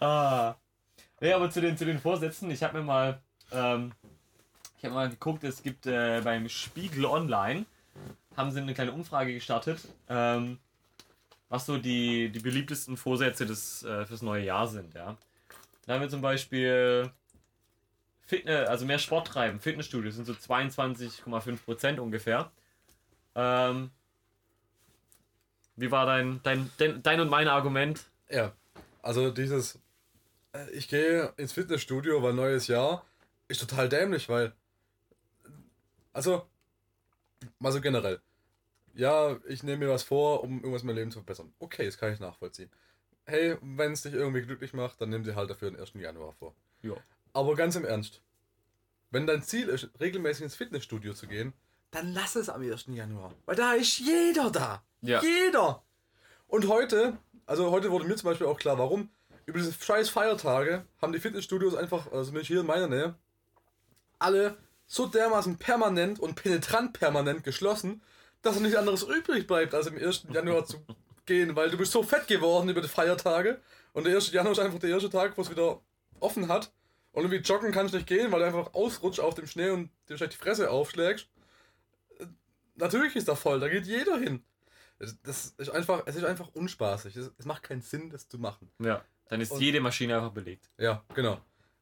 ah. 0.00 0.56
Nee, 1.20 1.32
aber 1.32 1.48
zu 1.48 1.60
den, 1.60 1.78
zu 1.78 1.84
den 1.84 2.00
Vorsätzen, 2.00 2.50
ich 2.50 2.64
habe 2.64 2.78
mir 2.78 2.84
mal, 2.84 3.22
ähm, 3.52 3.92
ich 4.78 4.84
habe 4.84 4.96
mal 4.96 5.08
geguckt, 5.08 5.44
es 5.44 5.62
gibt 5.62 5.86
äh, 5.86 6.22
beim 6.24 6.48
Spiegel 6.48 7.04
Online, 7.04 7.66
haben 8.40 8.50
sie 8.50 8.60
eine 8.60 8.74
kleine 8.74 8.92
Umfrage 8.92 9.32
gestartet, 9.32 9.80
ähm, 10.08 10.58
was 11.48 11.66
so 11.66 11.78
die, 11.78 12.30
die 12.30 12.40
beliebtesten 12.40 12.96
Vorsätze 12.96 13.46
des, 13.46 13.82
äh, 13.82 14.04
fürs 14.06 14.22
neue 14.22 14.44
Jahr 14.44 14.66
sind, 14.66 14.94
ja. 14.94 15.16
Da 15.86 15.94
haben 15.94 16.00
wir 16.02 16.08
zum 16.08 16.20
Beispiel 16.20 17.10
Fitness, 18.26 18.68
also 18.68 18.86
mehr 18.86 18.98
Sport 18.98 19.26
treiben, 19.26 19.60
Fitnessstudios 19.60 20.14
sind 20.14 20.26
so 20.26 20.32
22,5% 20.32 21.98
ungefähr. 21.98 22.50
Ähm, 23.34 23.90
wie 25.76 25.90
war 25.90 26.06
dein, 26.06 26.40
dein, 26.42 26.70
dein, 27.02 27.20
und 27.20 27.28
mein 27.28 27.48
Argument? 27.48 28.04
Ja, 28.28 28.52
also 29.02 29.30
dieses, 29.30 29.78
äh, 30.52 30.70
ich 30.70 30.88
gehe 30.88 31.32
ins 31.36 31.52
Fitnessstudio, 31.52 32.22
weil 32.22 32.34
neues 32.34 32.66
Jahr 32.66 33.04
ist 33.48 33.60
total 33.60 33.88
dämlich, 33.88 34.28
weil, 34.28 34.52
also, 36.12 36.46
mal 37.58 37.72
so 37.72 37.80
generell, 37.80 38.20
ja, 38.94 39.38
ich 39.46 39.62
nehme 39.62 39.86
mir 39.86 39.92
was 39.92 40.02
vor, 40.02 40.42
um 40.42 40.58
irgendwas 40.58 40.82
in 40.82 40.88
meinem 40.88 40.96
Leben 40.96 41.10
zu 41.10 41.18
verbessern. 41.18 41.52
Okay, 41.58 41.86
das 41.86 41.98
kann 41.98 42.12
ich 42.12 42.20
nachvollziehen. 42.20 42.70
Hey, 43.24 43.56
wenn 43.62 43.92
es 43.92 44.02
dich 44.02 44.14
irgendwie 44.14 44.42
glücklich 44.42 44.72
macht, 44.72 45.00
dann 45.00 45.10
nimm 45.10 45.22
dir 45.22 45.36
halt 45.36 45.50
dafür 45.50 45.70
den 45.70 45.78
1. 45.78 45.92
Januar 45.94 46.32
vor. 46.32 46.54
Ja. 46.82 46.94
Aber 47.32 47.54
ganz 47.54 47.76
im 47.76 47.84
Ernst, 47.84 48.22
wenn 49.10 49.26
dein 49.26 49.42
Ziel 49.42 49.68
ist, 49.68 49.88
regelmäßig 50.00 50.44
ins 50.44 50.56
Fitnessstudio 50.56 51.14
zu 51.14 51.26
gehen, 51.26 51.52
dann 51.90 52.12
lass 52.12 52.36
es 52.36 52.48
am 52.48 52.62
1. 52.62 52.86
Januar. 52.88 53.34
Weil 53.46 53.56
da 53.56 53.74
ist 53.74 53.98
jeder 53.98 54.50
da. 54.50 54.82
Ja. 55.02 55.22
Jeder. 55.22 55.82
Und 56.46 56.68
heute, 56.68 57.18
also 57.46 57.70
heute 57.70 57.90
wurde 57.90 58.06
mir 58.06 58.16
zum 58.16 58.30
Beispiel 58.30 58.46
auch 58.46 58.58
klar, 58.58 58.78
warum. 58.78 59.10
Über 59.46 59.58
diese 59.58 59.72
scheiß 59.72 60.10
Feiertage 60.10 60.84
haben 61.00 61.12
die 61.12 61.18
Fitnessstudios 61.18 61.74
einfach, 61.74 62.12
also 62.12 62.32
bin 62.32 62.42
ich 62.42 62.48
hier 62.48 62.60
in 62.60 62.66
meiner 62.66 62.86
Nähe, 62.86 63.14
alle 64.18 64.56
so 64.86 65.06
dermaßen 65.06 65.56
permanent 65.56 66.20
und 66.20 66.34
penetrant 66.34 66.92
permanent 66.92 67.42
geschlossen, 67.42 68.02
dass 68.42 68.58
nichts 68.60 68.76
anderes 68.76 69.02
übrig 69.02 69.46
bleibt, 69.46 69.74
als 69.74 69.86
im 69.86 69.96
1. 69.96 70.26
Januar 70.32 70.64
zu 70.64 70.78
gehen, 71.26 71.54
weil 71.56 71.70
du 71.70 71.76
bist 71.76 71.92
so 71.92 72.02
fett 72.02 72.26
geworden 72.26 72.68
über 72.68 72.80
die 72.80 72.88
Feiertage 72.88 73.60
und 73.92 74.04
der 74.04 74.14
1. 74.14 74.32
Januar 74.32 74.52
ist 74.52 74.58
einfach 74.58 74.78
der 74.78 74.90
erste 74.90 75.10
Tag, 75.10 75.36
wo 75.36 75.42
es 75.42 75.50
wieder 75.50 75.80
offen 76.20 76.48
hat 76.48 76.72
und 77.12 77.24
irgendwie 77.24 77.42
joggen 77.42 77.72
kannst 77.72 77.92
du 77.92 77.98
nicht 77.98 78.06
gehen, 78.06 78.30
weil 78.30 78.40
du 78.40 78.46
einfach 78.46 78.74
ausrutscht 78.74 79.20
auf 79.20 79.34
dem 79.34 79.46
Schnee 79.46 79.70
und 79.70 79.90
dir 80.08 80.16
vielleicht 80.16 80.34
die 80.34 80.38
Fresse 80.38 80.70
aufschlägst. 80.70 81.28
Natürlich 82.76 83.16
ist 83.16 83.28
da 83.28 83.34
voll, 83.34 83.60
da 83.60 83.68
geht 83.68 83.86
jeder 83.86 84.16
hin. 84.18 84.42
Das 84.98 85.54
ist 85.56 85.70
einfach, 85.70 86.02
es 86.06 86.16
ist 86.16 86.24
einfach 86.24 86.48
unspaßig. 86.52 87.16
Es, 87.16 87.44
macht 87.44 87.62
keinen 87.62 87.80
Sinn, 87.80 88.10
das 88.10 88.28
zu 88.28 88.38
machen. 88.38 88.70
Ja, 88.78 89.02
dann 89.28 89.40
ist 89.40 89.52
und, 89.52 89.60
jede 89.60 89.80
Maschine 89.80 90.16
einfach 90.16 90.32
belegt. 90.32 90.68
Ja, 90.78 91.02
genau. 91.14 91.40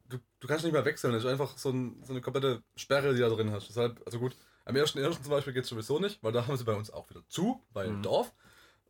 Du, 0.09 0.19
du 0.41 0.49
kannst 0.49 0.65
nicht 0.65 0.73
mehr 0.73 0.85
wechseln, 0.85 1.15
es 1.15 1.25
ist 1.25 1.31
einfach 1.31 1.59
so, 1.59 1.71
ein, 1.71 2.03
so 2.05 2.13
eine 2.13 2.23
komplette 2.23 2.63
Sperre, 2.77 3.15
die 3.15 3.21
da 3.21 3.29
drin 3.29 3.51
hast. 3.51 3.69
Deshalb, 3.69 4.01
also 4.07 4.19
gut, 4.19 4.37
am 4.69 4.77
1.1. 4.77 5.23
zum 5.23 5.31
Beispiel 5.31 5.55
geht 5.55 5.65
es 5.65 5.71
sowieso 5.71 5.99
nicht, 5.99 6.23
weil 6.23 6.33
da 6.33 6.47
haben 6.47 6.57
sie 6.57 6.65
bei 6.65 6.75
uns 6.75 6.91
auch 6.91 7.09
wieder 7.09 7.27
zu, 7.29 7.63
weil 7.73 7.89
mhm. 7.89 8.03
Dorf. 8.03 8.33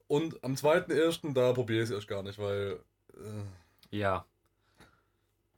Und 0.08 0.42
am 0.42 0.54
2.1. 0.54 1.32
da 1.34 1.52
probiere 1.52 1.82
ich 1.82 1.90
es 1.90 1.94
erst 1.94 2.08
gar 2.08 2.22
nicht, 2.22 2.38
weil. 2.38 2.80
Äh, 3.14 3.96
ja. 3.96 4.24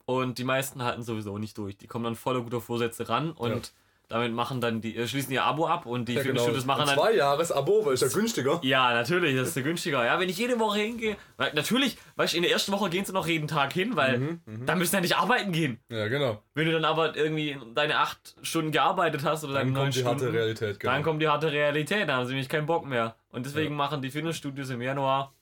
Und 0.05 0.37
die 0.37 0.43
meisten 0.43 0.83
halten 0.83 1.01
sowieso 1.01 1.37
nicht 1.37 1.57
durch. 1.57 1.77
Die 1.77 1.87
kommen 1.87 2.03
dann 2.03 2.15
voller 2.15 2.41
guter 2.41 2.61
Vorsätze 2.61 3.09
ran 3.09 3.31
und 3.31 3.67
ja. 3.67 3.73
Damit 4.11 4.33
machen 4.33 4.59
dann 4.59 4.81
die, 4.81 4.95
äh, 4.95 5.07
schließen 5.07 5.31
ihr 5.31 5.43
Abo 5.43 5.67
ab 5.67 5.85
und 5.85 6.09
die 6.09 6.13
ja, 6.13 6.23
genau. 6.23 6.45
machen 6.65 6.85
dann. 6.85 6.95
Zwei 6.95 7.15
Jahres 7.15 7.51
Abo, 7.51 7.85
weil 7.85 7.93
ist 7.93 8.01
ja 8.01 8.09
günstiger. 8.09 8.59
Ja, 8.61 8.93
natürlich, 8.93 9.35
das 9.35 9.49
ist 9.49 9.55
ja 9.55 9.61
günstiger. 9.61 10.05
Ja, 10.05 10.19
wenn 10.19 10.29
ich 10.29 10.37
jede 10.37 10.59
Woche 10.59 10.79
hingehe, 10.79 11.15
weil 11.37 11.53
natürlich, 11.53 11.97
weißt 12.17 12.33
du, 12.33 12.37
in 12.37 12.43
der 12.43 12.51
ersten 12.51 12.71
Woche 12.73 12.89
gehen 12.89 13.05
sie 13.05 13.13
noch 13.13 13.27
jeden 13.27 13.47
Tag 13.47 13.71
hin, 13.73 13.95
weil 13.95 14.17
mhm, 14.17 14.41
mh. 14.45 14.65
da 14.65 14.75
müssen 14.75 14.95
ja 14.95 15.01
nicht 15.01 15.15
arbeiten 15.15 15.51
gehen. 15.51 15.79
Ja, 15.89 16.07
genau. 16.07 16.41
Wenn 16.53 16.65
du 16.65 16.73
dann 16.73 16.85
aber 16.85 17.15
irgendwie 17.15 17.57
deine 17.73 17.97
acht 17.97 18.35
Stunden 18.41 18.71
gearbeitet 18.71 19.23
hast 19.23 19.43
oder 19.45 19.53
deine 19.53 19.71
neun 19.71 19.91
Stunden. 19.91 20.09
Dann 20.09 20.17
kommt 20.17 20.21
die 20.21 20.27
harte 20.27 20.37
Realität, 20.37 20.79
genau. 20.79 20.93
Dann 20.93 21.03
kommt 21.03 21.21
die 21.21 21.27
harte 21.27 21.51
Realität, 21.51 22.09
dann 22.09 22.17
haben 22.17 22.25
sie 22.25 22.33
nämlich 22.33 22.49
keinen 22.49 22.65
Bock 22.65 22.85
mehr. 22.85 23.15
Und 23.29 23.45
deswegen 23.45 23.71
ja. 23.71 23.77
machen 23.77 24.01
die 24.01 24.11
Fitnessstudios 24.11 24.69
im 24.69 24.81
Januar 24.81 25.33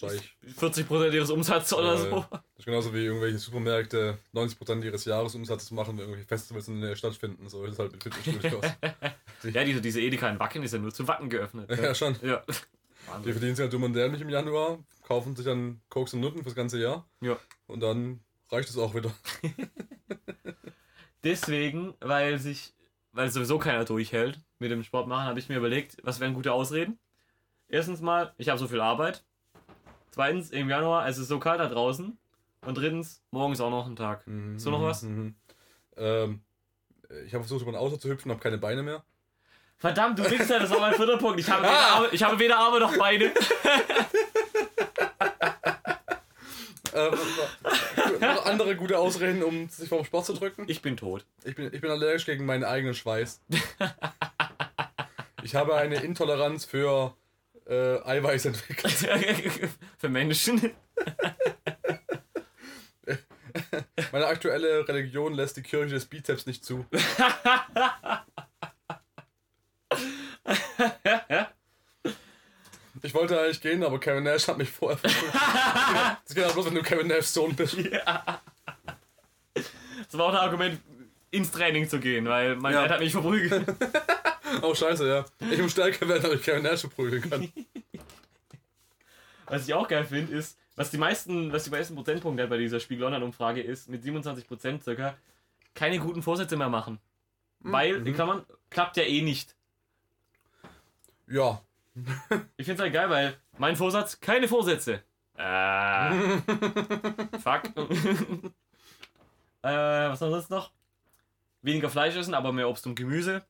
Sag 0.00 0.14
ich. 0.14 0.34
40% 0.58 1.12
ihres 1.12 1.30
Umsatzes 1.30 1.74
oder 1.74 1.98
so. 1.98 2.24
Das 2.30 2.40
ist 2.56 2.64
genauso 2.64 2.94
wie 2.94 3.04
irgendwelche 3.04 3.36
Supermärkte 3.36 4.18
90% 4.32 4.82
ihres 4.82 5.04
Jahresumsatzes 5.04 5.70
machen, 5.72 5.92
wenn 5.92 6.04
irgendwelche 6.04 6.26
Festivals 6.26 6.68
in 6.68 6.80
der 6.80 6.96
Stadt 6.96 7.14
finden. 7.14 7.50
So 7.50 7.64
ist 7.66 7.74
es 7.74 7.78
halt 7.78 7.92
mit 7.92 8.02
Fitnessstudios. 8.02 8.64
ja, 9.52 9.64
diese, 9.64 9.82
diese 9.82 10.00
Edeka 10.00 10.30
in 10.30 10.38
Wacken 10.38 10.62
ist 10.62 10.72
ja 10.72 10.78
nur 10.78 10.94
zu 10.94 11.06
Wacken 11.06 11.28
geöffnet. 11.28 11.68
Ja, 11.70 11.82
ja 11.82 11.94
schon. 11.94 12.16
Ja. 12.22 12.42
Die 13.24 13.32
verdienen 13.32 13.54
sich 13.54 13.62
halt 13.62 13.72
dumm 13.72 13.82
und 13.82 13.92
dämlich 13.92 14.22
im 14.22 14.30
Januar, 14.30 14.78
kaufen 15.02 15.36
sich 15.36 15.44
dann 15.44 15.82
Koks 15.90 16.14
und 16.14 16.20
Nutten 16.20 16.42
fürs 16.42 16.54
ganze 16.54 16.80
Jahr. 16.80 17.06
Ja. 17.20 17.38
Und 17.66 17.80
dann 17.80 18.20
reicht 18.50 18.70
es 18.70 18.78
auch 18.78 18.94
wieder. 18.94 19.12
Deswegen, 21.24 21.94
weil 22.00 22.38
sich, 22.38 22.72
weil 23.12 23.30
sowieso 23.30 23.58
keiner 23.58 23.84
durchhält 23.84 24.40
mit 24.58 24.70
dem 24.70 24.82
Sport 24.82 25.08
machen, 25.08 25.26
habe 25.26 25.38
ich 25.38 25.50
mir 25.50 25.58
überlegt, 25.58 25.98
was 26.02 26.20
wären 26.20 26.32
gute 26.32 26.52
Ausreden? 26.52 26.98
Erstens 27.68 28.00
mal, 28.00 28.32
ich 28.38 28.48
habe 28.48 28.58
so 28.58 28.66
viel 28.66 28.80
Arbeit. 28.80 29.24
Zweitens, 30.10 30.50
im 30.50 30.68
Januar, 30.68 31.06
es 31.08 31.18
ist 31.18 31.28
so 31.28 31.38
kalt 31.38 31.60
da 31.60 31.68
draußen. 31.68 32.18
Und 32.66 32.74
drittens, 32.76 33.22
morgen 33.30 33.52
ist 33.52 33.60
auch 33.60 33.70
noch 33.70 33.86
ein 33.86 33.96
Tag. 33.96 34.26
Mhm, 34.26 34.58
so 34.58 34.70
noch 34.70 34.82
was? 34.82 35.02
Mhm. 35.02 35.34
Ähm, 35.96 36.42
ich 37.26 37.32
habe 37.34 37.44
versucht, 37.44 37.62
über 37.62 37.72
ein 37.72 37.76
Auto 37.76 37.96
zu 37.96 38.08
hüpfen, 38.08 38.30
habe 38.30 38.40
keine 38.40 38.58
Beine 38.58 38.82
mehr. 38.82 39.02
Verdammt, 39.78 40.18
du 40.18 40.30
Wichser, 40.30 40.58
das 40.58 40.70
war 40.70 40.80
mein 40.80 40.94
vierter 40.94 41.16
Punkt. 41.16 41.40
Ich 41.40 41.48
habe, 41.48 41.64
ah! 41.66 41.70
weder, 41.70 41.86
Arme, 41.94 42.08
ich 42.12 42.22
habe 42.22 42.38
weder 42.38 42.58
Arme 42.58 42.80
noch 42.80 42.96
Beine. 42.96 43.32
äh, 46.92 47.10
noch 48.20 48.46
andere 48.46 48.76
gute 48.76 48.98
Ausreden, 48.98 49.42
um 49.42 49.68
sich 49.68 49.88
vom 49.88 50.04
Sport 50.04 50.26
zu 50.26 50.34
drücken? 50.34 50.64
Ich 50.66 50.82
bin 50.82 50.96
tot. 50.96 51.24
Ich 51.44 51.54
bin, 51.54 51.72
ich 51.72 51.80
bin 51.80 51.90
allergisch 51.90 52.26
gegen 52.26 52.44
meinen 52.44 52.64
eigenen 52.64 52.94
Schweiß. 52.94 53.40
ich 55.42 55.54
habe 55.54 55.76
eine 55.76 55.96
Intoleranz 55.96 56.64
für 56.64 57.14
äh, 57.70 57.98
Eiweiß 58.04 58.44
entwickelt. 58.46 58.92
Für 59.98 60.08
Menschen. 60.08 60.60
Meine 64.12 64.26
aktuelle 64.26 64.86
Religion 64.86 65.34
lässt 65.34 65.56
die 65.56 65.62
Kirche 65.62 65.94
des 65.94 66.06
Bizeps 66.06 66.46
nicht 66.46 66.64
zu. 66.64 66.86
Ich 73.02 73.14
wollte 73.14 73.40
eigentlich 73.40 73.62
gehen, 73.62 73.82
aber 73.82 73.98
Kevin 73.98 74.24
Nash 74.24 74.46
hat 74.46 74.58
mich 74.58 74.70
vorher 74.70 74.98
Das 75.02 76.34
geht 76.34 76.44
aber 76.44 76.52
bloß, 76.52 76.66
wenn 76.66 76.74
du 76.74 76.82
Kevin 76.82 77.06
Nashs 77.06 77.32
Sohn 77.32 77.56
bist. 77.56 77.74
Ja. 77.74 78.42
Das 79.54 79.64
war 80.12 80.26
auch 80.26 80.34
ein 80.34 80.36
Argument, 80.36 80.78
ins 81.30 81.50
Training 81.50 81.88
zu 81.88 81.98
gehen, 81.98 82.26
weil 82.26 82.56
mein 82.56 82.74
ja. 82.74 82.82
Dad 82.82 82.90
hat 82.92 83.00
mich 83.00 83.12
verprügelt. 83.12 83.64
Oh, 84.62 84.74
scheiße, 84.74 85.08
ja. 85.08 85.24
Ich 85.50 85.60
muss 85.60 85.72
stärker 85.72 86.08
werden, 86.08 86.22
damit 86.22 86.40
ich 86.40 86.44
Kevin 86.44 86.62
Nash 86.62 86.82
prügeln 86.86 87.28
kann. 87.28 87.52
Was 89.46 89.66
ich 89.66 89.74
auch 89.74 89.88
geil 89.88 90.04
finde, 90.04 90.34
ist, 90.34 90.58
was 90.76 90.90
die 90.90 90.98
meisten, 90.98 91.52
was 91.52 91.64
die 91.64 91.70
meisten 91.70 91.94
Prozentpunkte 91.94 92.46
bei 92.46 92.56
dieser 92.56 92.80
Spiegel 92.80 93.04
Online-Umfrage 93.04 93.60
ist, 93.60 93.88
mit 93.88 94.04
27% 94.04 94.82
circa, 94.82 95.16
keine 95.74 95.98
guten 95.98 96.22
Vorsätze 96.22 96.56
mehr 96.56 96.68
machen. 96.68 97.00
Mhm. 97.60 97.72
Weil, 97.72 98.06
in 98.06 98.14
Klammern, 98.14 98.44
klappt 98.70 98.96
ja 98.96 99.02
eh 99.02 99.22
nicht. 99.22 99.54
Ja. 101.26 101.60
ich 102.56 102.66
finde 102.66 102.74
es 102.74 102.80
halt 102.80 102.92
geil, 102.92 103.10
weil 103.10 103.36
mein 103.58 103.76
Vorsatz, 103.76 104.20
keine 104.20 104.48
Vorsätze. 104.48 105.02
Äh. 105.36 106.10
fuck. 107.38 107.64
äh, 109.62 109.70
was 110.08 110.20
haben 110.20 110.30
wir 110.30 110.30
sonst 110.30 110.50
noch? 110.50 110.70
Weniger 111.62 111.90
Fleisch 111.90 112.16
essen, 112.16 112.34
aber 112.34 112.52
mehr 112.52 112.68
Obst 112.68 112.86
und 112.86 112.94
Gemüse. 112.94 113.44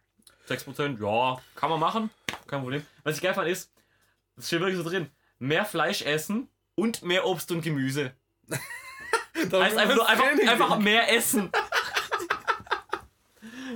6%, 0.51 1.01
ja, 1.01 1.41
kann 1.55 1.71
man 1.71 1.81
machen. 1.81 2.11
Kein 2.47 2.61
Problem. 2.61 2.85
Was 3.05 3.17
ich 3.17 3.23
geil 3.23 3.35
fand 3.35 3.49
ist, 3.49 3.71
das 4.37 4.47
steht 4.47 4.61
wirklich 4.61 4.77
so 4.77 4.89
drin, 4.89 5.11
mehr 5.39 5.65
Fleisch 5.65 6.03
essen 6.03 6.49
und 6.75 7.03
mehr 7.03 7.27
Obst 7.27 7.51
und 7.53 7.63
Gemüse. 7.63 8.13
heißt 9.37 9.77
einfach 9.79 9.95
nur 9.95 10.09
einfach, 10.09 10.27
einfach 10.49 10.79
mehr 10.79 11.13
essen. 11.13 11.51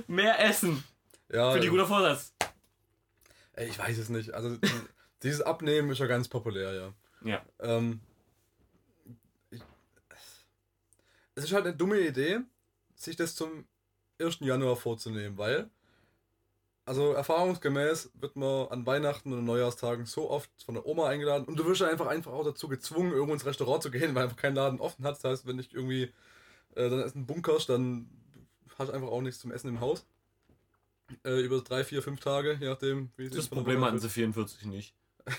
mehr 0.07 0.39
essen. 0.43 0.83
Ja, 1.31 1.51
Für 1.51 1.59
die 1.59 1.69
guter 1.69 1.87
Vorsatz. 1.87 2.33
Ey, 3.53 3.67
ich 3.69 3.79
weiß 3.79 3.97
es 3.97 4.09
nicht. 4.09 4.33
Also 4.33 4.57
dieses 5.23 5.41
Abnehmen 5.41 5.89
ist 5.91 5.99
ja 5.99 6.07
ganz 6.07 6.27
populär, 6.27 6.73
ja. 6.73 6.93
Ja. 7.23 7.45
Ähm, 7.59 8.01
ich, 9.49 9.61
es 11.35 11.45
ist 11.45 11.53
halt 11.53 11.65
eine 11.65 11.75
dumme 11.75 11.99
Idee, 11.99 12.41
sich 12.95 13.15
das 13.15 13.35
zum 13.35 13.65
1. 14.21 14.39
Januar 14.41 14.75
vorzunehmen, 14.75 15.37
weil 15.37 15.69
also 16.85 17.13
erfahrungsgemäß 17.13 18.11
wird 18.13 18.35
man 18.35 18.67
an 18.67 18.85
Weihnachten 18.85 19.33
und 19.33 19.43
Neujahrstagen 19.45 20.05
so 20.05 20.29
oft 20.29 20.49
von 20.63 20.75
der 20.75 20.85
Oma 20.85 21.09
eingeladen 21.09 21.45
und 21.45 21.57
du 21.57 21.65
wirst 21.65 21.81
einfach 21.81 22.07
einfach 22.07 22.31
auch 22.31 22.43
dazu 22.43 22.67
gezwungen, 22.67 23.11
irgendwo 23.11 23.33
ins 23.33 23.45
Restaurant 23.45 23.83
zu 23.83 23.91
gehen, 23.91 24.15
weil 24.15 24.23
einfach 24.23 24.37
kein 24.37 24.55
Laden 24.55 24.79
offen 24.79 25.05
hat. 25.05 25.15
Das 25.15 25.23
heißt, 25.23 25.47
wenn 25.47 25.59
ich 25.59 25.73
irgendwie 25.73 26.13
äh, 26.75 26.89
dann 26.89 27.01
Essen 27.01 27.25
bunkerst, 27.25 27.69
dann 27.69 28.09
hast 28.77 28.89
du 28.89 28.93
einfach 28.93 29.07
auch 29.07 29.21
nichts 29.21 29.39
zum 29.39 29.51
Essen 29.51 29.69
im 29.69 29.79
Haus. 29.79 30.05
Äh, 31.23 31.41
über 31.41 31.61
drei, 31.61 31.83
vier, 31.83 32.01
fünf 32.01 32.19
Tage, 32.19 32.57
je 32.59 32.67
nachdem, 32.67 33.11
wie 33.17 33.29
Das 33.29 33.47
Problem 33.47 33.83
hatten 33.83 33.99
sie 33.99 34.09
44 34.09 34.65
nicht. 34.65 34.95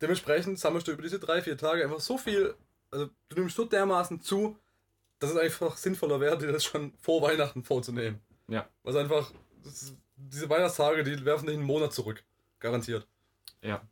dementsprechend 0.00 0.58
sammelst 0.58 0.88
du 0.88 0.92
über 0.92 1.02
diese 1.02 1.18
drei, 1.18 1.42
vier 1.42 1.56
Tage 1.56 1.84
einfach 1.84 2.00
so 2.00 2.18
viel, 2.18 2.54
also 2.90 3.08
du 3.28 3.36
nimmst 3.36 3.56
so 3.56 3.64
dermaßen 3.64 4.20
zu, 4.20 4.56
dass 5.18 5.30
es 5.30 5.36
einfach 5.36 5.76
sinnvoller 5.76 6.20
wäre, 6.20 6.38
dir 6.38 6.52
das 6.52 6.64
schon 6.64 6.92
vor 7.00 7.22
Weihnachten 7.22 7.62
vorzunehmen. 7.64 8.20
Ja. 8.48 8.68
Was 8.82 8.96
einfach, 8.96 9.30
ist, 9.64 9.94
diese 10.16 10.48
Weihnachtstage, 10.48 11.04
die 11.04 11.24
werfen 11.24 11.46
dich 11.46 11.56
einen 11.56 11.66
Monat 11.66 11.92
zurück. 11.92 12.22
Garantiert. 12.60 13.06
Ja. 13.62 13.82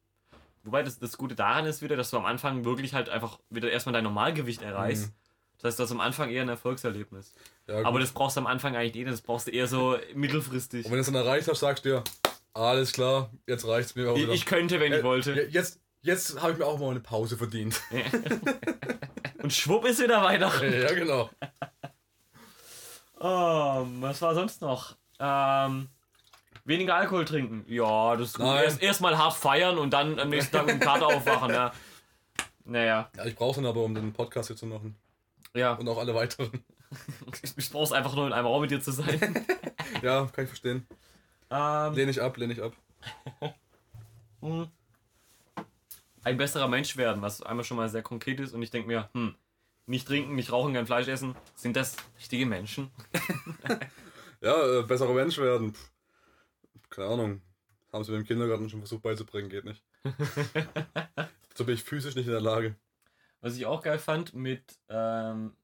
Wobei 0.65 0.83
das, 0.83 0.99
das 0.99 1.17
Gute 1.17 1.37
daran 1.37 1.67
ist 1.67 1.83
wieder, 1.83 1.97
dass 1.97 2.11
du 2.11 2.17
am 2.17 2.25
Anfang 2.25 2.65
wirklich 2.65 2.95
halt 2.95 3.09
einfach 3.09 3.39
wieder 3.51 3.71
erstmal 3.71 3.93
dein 3.93 4.05
Normalgewicht 4.05 4.63
erreichst. 4.63 5.09
Mhm. 5.09 5.13
Das 5.59 5.65
heißt, 5.69 5.81
das 5.81 5.87
ist 5.87 5.93
am 5.93 6.01
Anfang 6.01 6.31
eher 6.31 6.43
ein 6.43 6.49
Erfolgserlebnis. 6.49 7.33
Ja, 7.67 7.85
Aber 7.85 8.01
das 8.01 8.13
brauchst 8.13 8.37
du 8.37 8.41
am 8.41 8.47
Anfang 8.47 8.77
eigentlich 8.77 8.95
nicht, 8.95 9.09
das 9.09 9.23
brauchst 9.23 9.47
du 9.47 9.53
eher 9.53 9.69
so 9.69 9.97
mittelfristig. 10.15 10.85
Und 10.85 10.91
wenn 10.91 10.99
du 10.99 11.01
es 11.03 11.07
dann 11.07 11.15
erreicht 11.15 11.49
hast, 11.49 11.61
sagst 11.61 11.85
du 11.85 11.91
dir, 11.91 12.05
alles 12.53 12.93
klar, 12.93 13.31
jetzt 13.47 13.67
reicht 13.67 13.91
es 13.91 13.95
mir 13.95 14.11
auch 14.11 14.17
wieder. 14.17 14.33
Ich 14.33 14.45
könnte, 14.45 14.81
wenn 14.81 14.93
ich 14.93 15.03
wollte. 15.03 15.33
Jetzt, 15.51 15.81
jetzt 16.03 16.41
habe 16.41 16.53
ich 16.53 16.59
mir 16.59 16.67
auch 16.67 16.79
mal 16.79 16.91
eine 16.91 17.01
Pause 17.01 17.37
verdient. 17.37 17.81
Und 19.43 19.53
schwupp 19.53 19.85
ist 19.85 20.03
wieder 20.03 20.23
Weihnachten. 20.23 20.73
Ja, 20.73 20.93
genau. 20.93 21.31
Oh, 23.19 23.87
was 24.01 24.21
war 24.23 24.35
sonst 24.35 24.61
noch? 24.61 24.97
Ähm, 25.19 25.89
weniger 26.65 26.97
Alkohol 26.97 27.25
trinken. 27.25 27.65
Ja, 27.69 28.17
das 28.17 28.29
ist 28.29 28.39
gut. 28.39 28.47
Erst, 28.47 28.83
erstmal 28.83 29.17
hart 29.17 29.35
feiern 29.35 29.79
und 29.79 29.91
dann 29.91 30.19
am 30.19 30.29
nächsten 30.29 30.57
Tag 30.57 30.67
mit 30.67 30.75
dem 30.75 30.81
Kater 30.81 31.07
aufwachen, 31.07 31.51
ja. 31.51 31.73
Naja. 32.65 33.11
Ja, 33.17 33.25
ich 33.25 33.37
brauche 33.37 33.61
ihn 33.61 33.67
aber, 33.67 33.83
um 33.83 33.95
den 33.95 34.13
Podcast 34.13 34.49
hier 34.49 34.57
zu 34.57 34.67
machen. 34.67 34.97
Ja. 35.55 35.75
Und 35.75 35.89
auch 35.89 35.99
alle 35.99 36.15
weiteren. 36.15 36.65
ich 37.57 37.71
brauche 37.71 37.85
es 37.85 37.93
einfach 37.93 38.15
nur 38.15 38.27
in 38.27 38.33
einem 38.33 38.47
Raum 38.47 38.63
mit 38.63 38.71
dir 38.71 38.81
zu 38.81 38.93
sein. 38.93 39.19
ja, 40.03 40.27
kann 40.27 40.45
ich 40.45 40.51
verstehen. 40.51 40.87
Ähm, 41.51 41.95
lehne 41.95 42.11
ich 42.11 42.21
ab, 42.21 42.37
lehne 42.37 42.53
ich 42.53 42.63
ab. 42.63 42.73
Hm. 44.41 44.69
Ein 46.27 46.37
besserer 46.37 46.67
Mensch 46.67 46.97
werden, 46.97 47.23
was 47.23 47.41
einmal 47.41 47.65
schon 47.65 47.77
mal 47.77 47.89
sehr 47.89 48.03
konkret 48.03 48.41
ist 48.41 48.53
und 48.53 48.63
ich 48.63 48.71
denke 48.71 48.89
mir, 48.89 49.09
hm, 49.15 49.37
nicht 49.87 50.09
trinken, 50.09 50.35
nicht 50.35 50.51
rauchen, 50.51 50.75
kein 50.75 50.87
Fleisch 50.87 51.07
essen, 51.07 51.37
sind 51.55 51.77
das 51.77 51.97
richtige 52.19 52.47
Menschen? 52.47 52.91
ja, 54.41 54.81
äh, 54.81 54.83
besserer 54.83 55.15
Mensch 55.15 55.39
werden. 55.39 55.75
Pff 55.75 55.91
keine 56.91 57.09
Ahnung, 57.09 57.43
haben 57.93 58.05
sie 58.05 58.13
mir 58.13 58.19
im 58.19 58.25
Kindergarten 58.25 58.69
schon 58.69 58.81
versucht 58.81 59.03
beizubringen, 59.03 59.51
geht 59.51 59.65
nicht. 59.65 59.83
so 61.55 61.65
bin 61.65 61.75
ich 61.75 61.85
physisch 61.85 62.15
nicht 62.15 62.27
in 62.27 62.33
der 62.33 62.41
Lage. 62.41 62.77
Was 63.41 63.57
ich 63.57 63.67
auch 63.67 63.83
geil 63.83 63.99
fand 63.99 64.35
mit 64.35 64.79
ähm, 64.89 65.55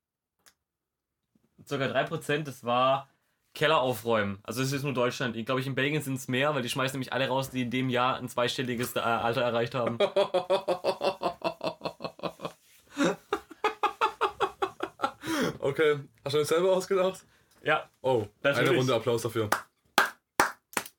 ca. 1.67 1.75
3%, 1.75 2.43
das 2.43 2.65
war 2.65 3.09
Keller 3.55 3.81
aufräumen. 3.81 4.39
Also 4.45 4.63
das 4.63 4.73
ist 4.73 4.83
nur 4.83 4.95
Deutschland. 4.95 5.37
Ich 5.37 5.45
glaube, 5.45 5.61
in 5.63 5.75
Belgien 5.75 6.01
sind 6.03 6.15
es 6.15 6.29
mehr, 6.29 6.55
weil 6.55 6.63
die 6.63 6.71
schmeißen 6.71 6.95
nämlich 6.95 7.13
alle 7.13 7.29
raus, 7.29 7.51
die 7.51 7.63
in 7.63 7.71
dem 7.71 7.91
Jahr 7.91 8.17
ein 8.17 8.29
zweistelliges 8.29 8.97
äh, 8.97 9.01
Alter 9.01 9.43
erreicht 9.43 9.75
haben. 9.75 9.99
okay, 15.59 15.99
hast 16.25 16.33
du 16.33 16.39
das 16.39 16.49
selber 16.49 16.73
ausgedacht? 16.73 17.21
Ja. 17.63 17.91
Oh, 18.01 18.27
natürlich. 18.43 18.71
eine 18.71 18.79
Runde 18.79 18.95
Applaus 18.95 19.21
dafür. 19.23 19.51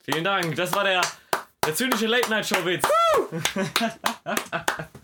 Vielen 0.04 0.24
Dank. 0.24 0.56
Das 0.56 0.74
war 0.74 0.84
der, 0.84 1.02
der 1.66 1.74
zynische 1.74 2.06
Late-Night-Show-Witz. 2.08 2.88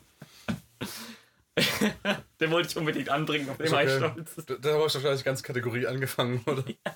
Den 2.39 2.51
wollte 2.51 2.69
ich 2.69 2.77
unbedingt 2.77 3.09
anbringen, 3.09 3.49
auf 3.49 3.57
dem 3.57 3.73
okay. 3.73 3.97
stolz. 3.97 4.35
Da, 4.45 4.55
da 4.55 4.81
hast 4.81 4.95
du 4.95 4.99
wahrscheinlich 4.99 5.23
ganz 5.23 5.43
Kategorie 5.43 5.87
angefangen, 5.87 6.41
oder? 6.45 6.63
Ja. 6.67 6.95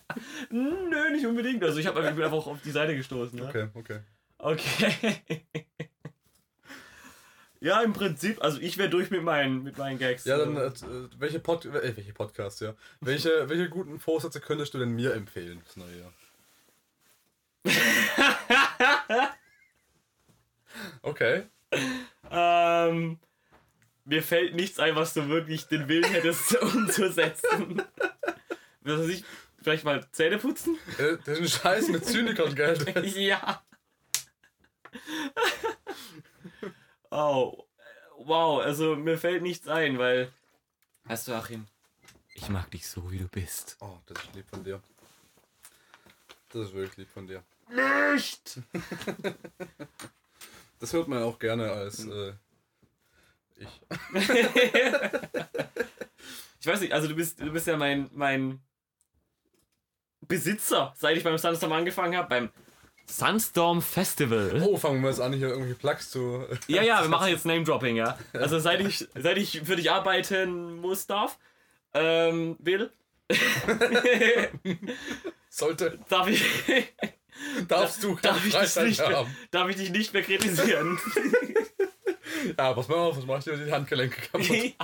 Nö, 0.49 1.11
nicht 1.11 1.25
unbedingt. 1.25 1.63
Also 1.63 1.79
ich 1.79 1.87
habe 1.87 2.01
einfach 2.03 2.31
auf 2.31 2.61
die 2.61 2.71
Seite 2.71 2.95
gestoßen. 2.95 3.39
Ne? 3.39 3.47
Okay, 3.47 3.67
okay. 3.73 3.99
Okay. 4.37 5.45
ja, 7.61 7.81
im 7.81 7.93
Prinzip, 7.93 8.43
also 8.43 8.59
ich 8.59 8.77
wäre 8.77 8.89
durch 8.89 9.09
mit 9.09 9.23
meinen, 9.23 9.63
mit 9.63 9.77
meinen 9.77 9.97
Gags. 9.97 10.25
Ja, 10.25 10.37
dann, 10.37 10.57
äh, 10.57 10.71
welche, 11.17 11.39
Pod 11.39 11.65
äh, 11.65 11.95
welche 11.95 12.13
Podcasts, 12.13 12.59
ja. 12.59 12.73
Welche, 12.99 13.47
welche 13.49 13.69
guten 13.69 13.99
Vorsätze 13.99 14.41
könntest 14.41 14.73
du 14.73 14.79
denn 14.79 14.91
mir 14.91 15.13
empfehlen 15.13 15.61
fürs 15.61 15.77
neue 15.77 15.99
Jahr? 15.99 16.13
okay. 21.01 21.43
Ähm, 22.29 23.19
mir 24.05 24.23
fällt 24.23 24.55
nichts 24.55 24.79
ein, 24.79 24.95
was 24.95 25.13
du 25.13 25.27
wirklich 25.29 25.67
den 25.67 25.87
Willen 25.87 26.11
hättest 26.11 26.55
umzusetzen. 26.61 27.81
Was 28.81 28.99
weiß 28.99 29.09
ich, 29.09 29.23
vielleicht 29.61 29.83
mal 29.83 30.05
Zähne 30.11 30.37
putzen? 30.37 30.77
Äh, 30.97 31.17
das 31.25 31.39
ist 31.39 31.41
ein 31.41 31.61
Scheiß 31.61 31.87
mit 31.89 32.05
Zynikern, 32.05 32.53
gell? 32.55 32.77
ja. 33.17 33.63
oh. 37.11 37.65
Wow, 38.25 38.61
also 38.61 38.95
mir 38.95 39.17
fällt 39.17 39.41
nichts 39.41 39.67
ein, 39.67 39.97
weil. 39.97 40.31
Weißt 41.05 41.27
du, 41.27 41.33
Achim, 41.33 41.67
ich 42.35 42.49
mag 42.49 42.71
dich 42.71 42.87
so, 42.87 43.11
wie 43.11 43.17
du 43.17 43.27
bist. 43.27 43.77
Oh, 43.81 43.97
das 44.05 44.23
ist 44.23 44.35
lieb 44.35 44.49
von 44.49 44.63
dir. 44.63 44.81
Das 46.49 46.67
ist 46.67 46.73
wirklich 46.73 46.97
lieb 46.97 47.09
von 47.09 47.27
dir. 47.27 47.43
Nicht! 47.69 48.59
das 50.79 50.93
hört 50.93 51.07
man 51.07 51.23
auch 51.23 51.39
gerne 51.39 51.71
als 51.71 52.05
äh, 52.05 52.33
ich. 53.57 53.67
ich 56.59 56.67
weiß 56.67 56.81
nicht, 56.81 56.93
also 56.93 57.07
du 57.07 57.15
bist, 57.15 57.39
du 57.39 57.51
bist 57.51 57.67
ja 57.67 57.77
mein, 57.77 58.09
mein 58.13 58.61
Besitzer, 60.21 60.93
seit 60.97 61.17
ich 61.17 61.23
beim 61.23 61.37
Sunstorm 61.37 61.73
angefangen 61.73 62.15
habe, 62.17 62.29
beim 62.29 62.49
Sunstorm 63.05 63.81
Festival. 63.81 64.61
Oh, 64.65 64.77
fangen 64.77 65.01
wir 65.01 65.09
jetzt 65.09 65.19
an, 65.19 65.33
hier 65.33 65.49
irgendwelche 65.49 65.75
Plugs 65.75 66.09
zu. 66.09 66.45
ja, 66.67 66.81
ja, 66.83 67.01
wir 67.01 67.09
machen 67.09 67.27
jetzt 67.27 67.45
Name-Dropping, 67.45 67.97
ja. 67.97 68.17
Also 68.33 68.59
seit 68.59 68.79
ich, 68.79 69.07
seit 69.15 69.37
ich 69.37 69.61
für 69.63 69.75
dich 69.75 69.91
arbeiten 69.91 70.77
muss, 70.77 71.05
darf, 71.05 71.37
ähm, 71.93 72.55
will. 72.59 72.91
Sollte. 75.49 75.99
Darf 76.09 76.27
ich. 76.27 76.43
Darfst 77.67 78.03
du 78.03 78.17
darf 78.21 78.45
ich, 78.45 78.53
nicht 78.53 78.99
mehr, 78.99 79.25
darf 79.51 79.69
ich 79.69 79.75
dich 79.75 79.89
nicht 79.89 80.13
mehr 80.13 80.23
kritisieren? 80.23 80.99
ja, 82.57 82.73
pass 82.73 82.87
mal 82.87 82.97
auf, 82.97 83.17
was 83.17 83.25
machst 83.25 83.47
du 83.47 83.57
die 83.57 83.71
Handgelenke 83.71 84.21
kaputt? 84.21 84.73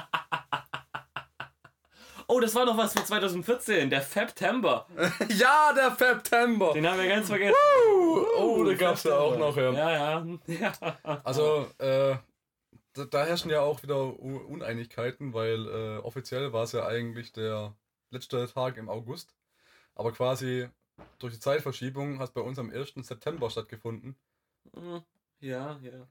Oh, 2.31 2.39
das 2.39 2.53
war 2.53 2.63
noch 2.63 2.77
was 2.77 2.93
für 2.93 3.03
2014, 3.03 3.89
der 3.89 4.03
Febtember. 4.03 4.85
ja, 5.29 5.73
der 5.73 5.91
Febtember. 5.93 6.73
Den 6.73 6.87
haben 6.87 6.99
wir 6.99 7.07
ganz 7.07 7.25
vergessen. 7.25 7.55
Uh, 7.91 8.23
oh, 8.37 8.63
da 8.63 8.75
gab's 8.75 9.01
da 9.01 9.17
auch 9.17 9.35
noch, 9.35 9.57
ja. 9.57 9.73
Ja, 9.73 10.23
ja. 10.45 11.19
Also, 11.23 11.71
äh, 11.79 12.17
da, 12.93 13.05
da, 13.05 13.25
herrschen 13.25 13.49
ja 13.49 13.61
auch 13.61 13.81
wieder 13.81 14.19
Uneinigkeiten, 14.19 15.33
weil 15.33 15.67
äh, 15.67 15.97
offiziell 16.03 16.53
war 16.53 16.65
es 16.65 16.73
ja 16.73 16.85
eigentlich 16.85 17.33
der 17.33 17.73
letzte 18.11 18.47
Tag 18.47 18.77
im 18.77 18.89
August. 18.89 19.33
Aber 19.95 20.11
quasi 20.11 20.69
durch 21.17 21.33
die 21.33 21.39
Zeitverschiebung 21.39 22.19
hat 22.19 22.35
bei 22.35 22.41
uns 22.41 22.59
am 22.59 22.69
1. 22.69 22.93
September 23.07 23.49
stattgefunden. 23.49 24.15
Hm, 24.75 25.01
ja, 25.39 25.79
ja. 25.81 26.07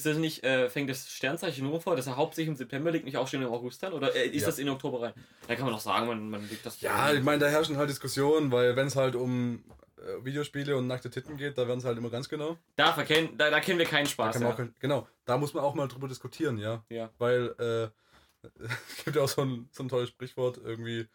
Ist 0.00 0.06
das 0.06 0.16
nicht, 0.16 0.42
äh, 0.44 0.70
fängt 0.70 0.88
das 0.88 1.10
Sternzeichen 1.10 1.62
nur 1.62 1.78
vor, 1.78 1.94
dass 1.94 2.06
er 2.06 2.16
hauptsächlich 2.16 2.48
im 2.48 2.56
September 2.56 2.90
liegt, 2.90 3.04
nicht 3.04 3.18
auch 3.18 3.28
schon 3.28 3.42
im 3.42 3.52
August 3.52 3.82
dann? 3.82 3.92
Oder 3.92 4.16
äh, 4.16 4.28
ist 4.28 4.40
ja. 4.40 4.46
das 4.46 4.58
in 4.58 4.66
Oktober 4.70 5.02
rein? 5.02 5.12
Da 5.46 5.54
kann 5.56 5.66
man 5.66 5.74
doch 5.74 5.80
sagen, 5.80 6.06
man, 6.06 6.30
man 6.30 6.48
liegt 6.48 6.64
das. 6.64 6.80
Ja, 6.80 7.12
ich 7.12 7.22
meine, 7.22 7.38
da 7.38 7.48
herrschen 7.48 7.76
halt 7.76 7.90
Diskussionen, 7.90 8.50
weil 8.50 8.76
wenn 8.76 8.86
es 8.86 8.96
halt 8.96 9.14
um 9.14 9.62
äh, 9.98 10.24
Videospiele 10.24 10.74
und 10.74 10.86
nackte 10.86 11.10
Titten 11.10 11.36
geht, 11.36 11.58
da 11.58 11.68
werden 11.68 11.80
es 11.80 11.84
halt 11.84 11.98
immer 11.98 12.08
ganz 12.08 12.30
genau. 12.30 12.56
Da, 12.76 12.94
verkennen, 12.94 13.36
da, 13.36 13.50
da 13.50 13.60
kennen 13.60 13.78
wir 13.78 13.84
keinen 13.84 14.06
Spaß. 14.06 14.38
Da 14.38 14.40
ja. 14.40 14.54
auch, 14.54 14.60
genau, 14.78 15.06
da 15.26 15.36
muss 15.36 15.52
man 15.52 15.64
auch 15.64 15.74
mal 15.74 15.86
drüber 15.86 16.08
diskutieren, 16.08 16.56
ja. 16.56 16.82
Ja. 16.88 17.10
Weil 17.18 17.54
äh, 17.58 18.48
es 18.96 19.04
gibt 19.04 19.16
ja 19.16 19.22
auch 19.22 19.28
so 19.28 19.42
ein, 19.42 19.68
so 19.70 19.82
ein 19.82 19.90
tolles 19.90 20.08
Sprichwort, 20.08 20.56
irgendwie 20.64 21.08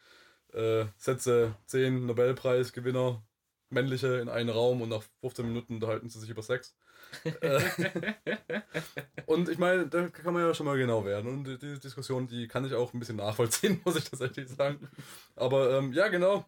äh, 0.54 0.86
setze 0.98 1.56
10 1.66 2.06
Nobelpreisgewinner, 2.06 3.24
männliche, 3.72 4.20
in 4.20 4.30
einen 4.30 4.50
Raum 4.50 4.84
und 4.84 4.90
nach 4.90 5.02
15 5.22 5.44
Minuten 5.44 5.74
unterhalten 5.74 6.08
sie 6.08 6.20
sich 6.20 6.30
über 6.30 6.44
Sex. 6.44 6.76
Äh, 7.42 7.62
und 9.26 9.50
ich 9.50 9.58
meine, 9.58 9.88
da 9.88 10.10
kann 10.10 10.34
man 10.34 10.44
ja 10.44 10.54
schon 10.54 10.66
mal 10.66 10.78
genau 10.78 11.06
werden. 11.06 11.28
Und 11.32 11.62
diese 11.62 11.80
Diskussion, 11.80 12.28
die 12.28 12.48
kann 12.48 12.66
ich 12.66 12.74
auch 12.74 12.94
ein 12.94 13.00
bisschen 13.00 13.16
nachvollziehen, 13.16 13.82
muss 13.86 13.96
ich 13.96 14.10
tatsächlich 14.10 14.50
sagen. 14.50 14.88
Aber 15.36 15.78
ähm, 15.78 15.94
ja, 15.94 16.08
genau. 16.08 16.46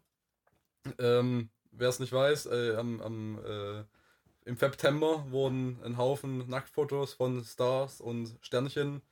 Ähm, 0.99 1.49
Wer 1.71 1.89
es 1.89 1.99
nicht 1.99 2.13
weiß, 2.13 2.47
äh, 2.47 2.75
am, 2.75 3.01
am 3.01 3.39
äh, 3.45 3.83
im 4.45 4.55
September 4.55 5.29
wurden 5.29 5.79
ein 5.83 5.97
Haufen 5.97 6.49
Nacktfotos 6.49 7.13
von 7.13 7.43
Stars 7.43 8.01
und 8.01 8.35
Sternchen 8.41 9.03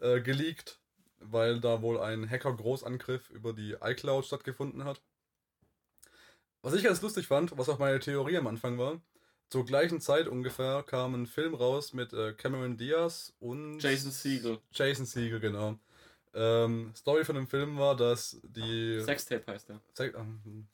äh, 0.00 0.20
geleakt 0.20 0.80
weil 1.20 1.60
da 1.60 1.82
wohl 1.82 2.00
ein 2.00 2.28
Hacker-Großangriff 2.28 3.30
über 3.30 3.52
die 3.52 3.76
iCloud 3.80 4.24
stattgefunden 4.24 4.84
hat. 4.84 5.02
Was 6.62 6.74
ich 6.74 6.84
ganz 6.84 7.00
lustig 7.02 7.26
fand, 7.26 7.56
was 7.56 7.68
auch 7.68 7.78
meine 7.78 8.00
Theorie 8.00 8.36
am 8.36 8.46
Anfang 8.46 8.78
war, 8.78 9.00
zur 9.50 9.64
gleichen 9.64 10.00
Zeit 10.00 10.28
ungefähr 10.28 10.82
kam 10.82 11.14
ein 11.14 11.26
Film 11.26 11.54
raus 11.54 11.92
mit 11.92 12.12
äh, 12.12 12.32
Cameron 12.34 12.76
Diaz 12.76 13.32
und 13.40 13.80
Jason 13.80 14.10
Siegel. 14.10 14.58
Jason 14.72 15.06
Siegel, 15.06 15.40
genau. 15.40 15.78
Ähm, 16.34 16.92
Story 16.94 17.24
von 17.24 17.34
dem 17.34 17.46
Film 17.46 17.78
war, 17.78 17.96
dass 17.96 18.40
die. 18.42 19.00
Sextape 19.00 19.50
heißt 19.50 19.70
der. 19.70 19.80
Se 19.94 20.12
ah, 20.16 20.26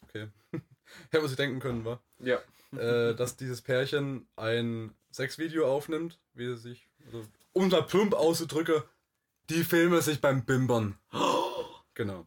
okay. 0.03 0.29
Hätte 1.11 1.21
man 1.21 1.29
sich 1.29 1.37
denken 1.37 1.61
können, 1.61 1.85
war. 1.85 2.03
Ja. 2.19 2.41
Äh, 2.77 3.15
dass 3.15 3.37
dieses 3.37 3.63
Pärchen 3.63 4.27
ein 4.37 4.93
Sexvideo 5.13 5.67
aufnimmt, 5.67 6.19
wie 6.35 6.47
sie 6.49 6.57
sich, 6.57 6.89
also, 7.07 7.25
um 7.53 7.71
da 7.71 7.83
plump 7.83 8.15
auszudrücken, 8.15 8.83
die 9.49 9.63
filmen 9.63 10.01
sich 10.03 10.21
beim 10.21 10.45
Bimbern. 10.45 10.99
genau. 11.95 12.27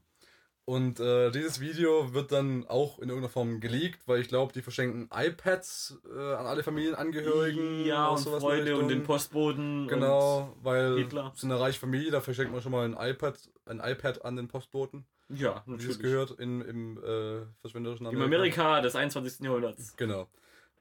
Und 0.70 1.00
äh, 1.00 1.32
dieses 1.32 1.62
Video 1.62 2.14
wird 2.14 2.34
dann 2.34 2.68
auch 2.68 3.00
in 3.00 3.08
irgendeiner 3.08 3.32
Form 3.32 3.62
geleakt, 3.62 4.06
weil 4.06 4.20
ich 4.20 4.28
glaube, 4.28 4.52
die 4.52 4.62
verschenken 4.62 5.10
iPads 5.16 5.98
äh, 6.14 6.34
an 6.34 6.46
alle 6.46 6.62
Familienangehörigen. 6.62 7.86
Ja, 7.86 8.10
und 8.10 8.20
Freunde 8.20 8.76
und 8.76 8.90
den 8.90 9.04
Postboten. 9.04 9.88
Genau, 9.88 10.54
weil 10.62 10.98
Hitler. 10.98 11.32
es 11.34 11.38
ist 11.38 11.46
eine 11.46 11.58
reiche 11.58 11.80
Familie, 11.80 12.12
da 12.12 12.20
verschenkt 12.20 12.52
man 12.52 12.62
schon 12.62 12.74
mal 12.74 12.84
ein 12.84 12.98
iPad, 13.00 13.40
ein 13.66 13.80
iPad 13.80 14.26
an 14.26 14.36
den 14.36 14.50
Postboten. 14.50 15.06
Ja, 15.30 15.64
natürlich. 15.66 15.88
Wie 15.88 15.92
es 15.92 16.00
gehört 16.00 16.32
in, 16.32 16.60
im 16.60 16.98
äh, 16.98 17.46
verschwenderischen 17.62 18.06
Amerika. 18.06 18.26
Im 18.26 18.34
Amerika 18.34 18.82
des 18.82 18.94
21. 18.94 19.46
Jahrhunderts. 19.46 19.96
Genau. 19.96 20.28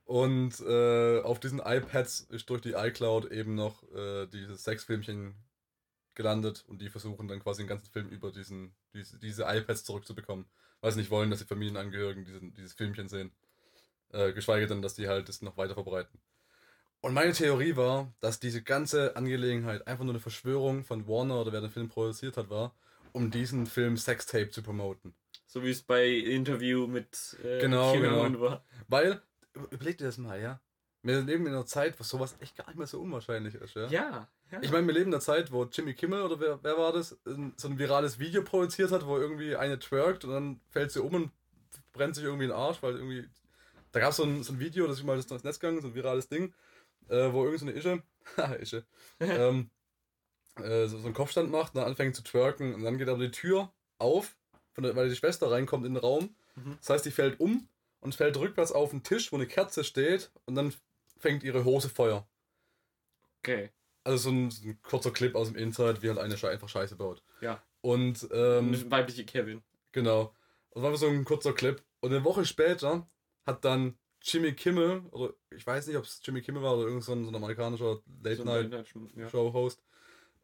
Und 0.05 0.61
äh, 0.67 1.21
auf 1.21 1.39
diesen 1.39 1.61
iPads 1.61 2.23
ist 2.31 2.51
durch 2.51 2.61
die 2.61 2.73
iCloud 2.73 3.31
eben 3.31 3.55
noch 3.55 3.85
äh, 3.95 4.27
dieses 4.27 4.65
Sexfilmchen 4.65 5.37
gelandet 6.17 6.65
und 6.67 6.81
die 6.81 6.89
versuchen 6.89 7.29
dann 7.29 7.41
quasi 7.41 7.63
den 7.63 7.69
ganzen 7.69 7.91
Film 7.91 8.09
über 8.09 8.33
diesen, 8.33 8.75
diese, 8.95 9.19
diese 9.19 9.45
iPads 9.45 9.85
zurückzubekommen. 9.85 10.47
Weil 10.81 10.93
sie 10.93 10.99
nicht 10.99 11.11
wollen, 11.11 11.31
dass 11.31 11.39
die 11.39 11.47
Familienangehörigen 11.47 12.25
diesen, 12.25 12.55
dieses 12.55 12.73
Filmchen 12.75 13.09
sehen. 13.09 13.33
Äh, 14.13 14.33
geschweige 14.33 14.67
denn, 14.67 14.83
dass 14.83 14.95
die 14.95 15.09
halt 15.09 15.29
das 15.29 15.43
noch 15.43 15.57
weiter 15.57 15.75
verbreiten. 15.75 16.21
Und 17.01 17.15
meine 17.15 17.33
Theorie 17.33 17.77
war, 17.77 18.13
dass 18.21 18.41
diese 18.41 18.63
ganze 18.63 19.17
Angelegenheit 19.17 19.87
einfach 19.87 20.05
nur 20.05 20.15
eine 20.15 20.21
Verschwörung 20.21 20.85
von 20.85 21.07
Warner 21.07 21.41
oder 21.41 21.53
wer 21.53 21.61
den 21.61 21.71
Film 21.71 21.89
produziert 21.89 22.37
hat, 22.37 22.51
war, 22.51 22.75
um 23.13 23.31
diesen 23.31 23.67
Film 23.67 23.97
Sextape 23.97 24.51
zu 24.51 24.63
promoten. 24.63 25.15
So 25.47 25.63
wie 25.63 25.71
es 25.71 25.83
bei 25.83 26.09
Interview 26.09 26.87
mit 26.87 27.37
äh, 27.45 27.61
genau, 27.61 27.93
genau. 27.93 28.41
war. 28.41 28.65
Weil, 28.89 29.23
überleg 29.71 29.99
dir 29.99 30.07
das 30.07 30.19
mal, 30.19 30.41
ja. 30.41 30.61
Wir 31.03 31.21
leben 31.23 31.47
in 31.47 31.53
einer 31.53 31.67
Zeit, 31.67 31.99
wo 32.01 32.03
sowas 32.03 32.37
echt 32.41 32.57
gar 32.57 32.67
nicht 32.67 32.77
mehr 32.77 32.87
so 32.87 33.01
unwahrscheinlich 33.01 33.55
ist, 33.55 33.75
ja? 33.77 33.87
Ja. 33.87 34.29
Ja. 34.53 34.61
Ich 34.63 34.71
meine, 34.71 34.87
wir 34.87 34.95
leben 34.95 35.09
in 35.09 35.15
einer 35.15 35.21
Zeit, 35.21 35.51
wo 35.51 35.65
Jimmy 35.65 35.95
Kimmel 35.95 36.23
oder 36.23 36.39
wer, 36.39 36.63
wer 36.63 36.79
war 36.79 36.93
das, 36.93 37.17
so 37.25 37.69
ein 37.69 37.79
virales 37.79 38.19
Video 38.19 38.43
produziert 38.43 38.93
hat, 38.93 39.07
wo 39.07 39.19
irgendwie 39.19 39.57
eine 39.57 39.79
twerkt 39.79 40.25
und 40.25 40.31
dann 40.31 40.61
fällt 40.71 40.93
sie 40.93 41.03
um 41.03 41.15
und 41.15 41.31
brennt 41.93 42.15
sich 42.15 42.25
irgendwie 42.25 42.47
den 42.47 42.55
Arsch, 42.55 42.83
weil 42.83 42.95
irgendwie. 42.95 43.29
Da 43.93 44.01
gab 44.01 44.13
so 44.13 44.25
es 44.25 44.47
so 44.47 44.53
ein 44.53 44.61
Video, 44.61 44.87
das 44.87 44.99
ich 44.99 45.05
mal 45.05 45.17
ins 45.17 45.31
Netz 45.31 45.59
gegangen, 45.59 45.81
so 45.81 45.89
ein 45.89 45.95
virales 45.95 46.29
Ding, 46.29 46.53
äh, 47.09 47.33
wo 47.33 47.45
irgend 47.45 47.61
so 47.61 47.67
eine 47.67 47.75
Ische, 47.75 48.03
Ische, 48.61 48.85
ähm, 49.21 49.71
äh, 50.57 50.87
so, 50.87 50.99
so 50.99 51.07
einen 51.07 51.15
Kopfstand 51.15 51.51
macht 51.51 51.75
und 51.75 51.81
dann 51.81 51.89
anfängt 51.89 52.15
zu 52.15 52.23
twerken 52.23 52.75
und 52.75 52.85
dann 52.85 52.99
geht 52.99 53.09
aber 53.09 53.25
die 53.25 53.31
Tür 53.31 53.73
auf, 53.99 54.37
der, 54.77 54.95
weil 54.95 55.09
die 55.09 55.17
Schwester 55.17 55.51
reinkommt 55.51 55.87
in 55.87 55.95
den 55.95 56.03
Raum. 56.03 56.37
Mhm. 56.57 56.77
Das 56.81 56.91
heißt, 56.91 57.07
die 57.07 57.11
fällt 57.11 57.41
um 57.41 57.69
und 58.01 58.15
fällt 58.15 58.37
rückwärts 58.37 58.73
auf 58.73 58.91
den 58.91 59.03
Tisch, 59.03 59.33
wo 59.33 59.37
eine 59.37 59.47
Kerze 59.47 59.83
steht 59.83 60.31
und 60.45 60.55
dann 60.55 60.75
fängt 61.19 61.43
ihre 61.43 61.65
Hose 61.65 61.89
Feuer. 61.89 62.29
Okay. 63.39 63.71
Also 64.07 64.19
so 64.19 64.31
ein, 64.31 64.53
ein 64.65 64.79
kurzer 64.83 65.11
Clip 65.11 65.35
aus 65.35 65.49
dem 65.49 65.57
Internet, 65.57 66.01
wie 66.01 66.09
halt 66.09 66.19
eine 66.19 66.39
Sche 66.39 66.49
einfach 66.49 66.69
Scheiße 66.69 66.95
baut. 66.95 67.25
Ja. 67.41 67.61
Und 67.81 68.29
ähm, 68.33 68.89
weibliche 68.89 69.25
Kevin. 69.25 69.65
Genau. 69.91 70.33
Das 70.73 70.83
war 70.85 70.97
so 70.97 71.09
ein 71.09 71.25
kurzer 71.25 71.53
Clip. 71.53 71.83
Und 71.99 72.13
eine 72.13 72.23
Woche 72.23 72.45
später 72.45 73.09
hat 73.45 73.65
dann 73.65 73.99
Jimmy 74.23 74.53
Kimmel, 74.53 75.03
oder 75.11 75.35
ich 75.51 75.67
weiß 75.67 75.89
nicht, 75.89 75.97
ob 75.97 76.05
es 76.05 76.21
Jimmy 76.23 76.41
Kimmel 76.41 76.63
war 76.63 76.75
oder 76.75 76.85
irgendein 76.85 77.03
so 77.03 77.13
ein, 77.15 77.35
amerikanischer 77.35 78.01
Late-Night-Show-Host, 78.23 79.83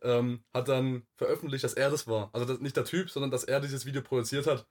ähm, 0.03 0.43
hat 0.53 0.67
dann 0.67 1.07
veröffentlicht, 1.15 1.63
dass 1.63 1.75
er 1.75 1.91
das 1.91 2.09
war. 2.09 2.31
Also 2.33 2.47
das, 2.47 2.59
nicht 2.59 2.77
der 2.77 2.85
Typ, 2.85 3.11
sondern 3.11 3.31
dass 3.31 3.45
er 3.45 3.61
dieses 3.61 3.87
Video 3.87 4.03
produziert 4.03 4.49
hat. 4.49 4.67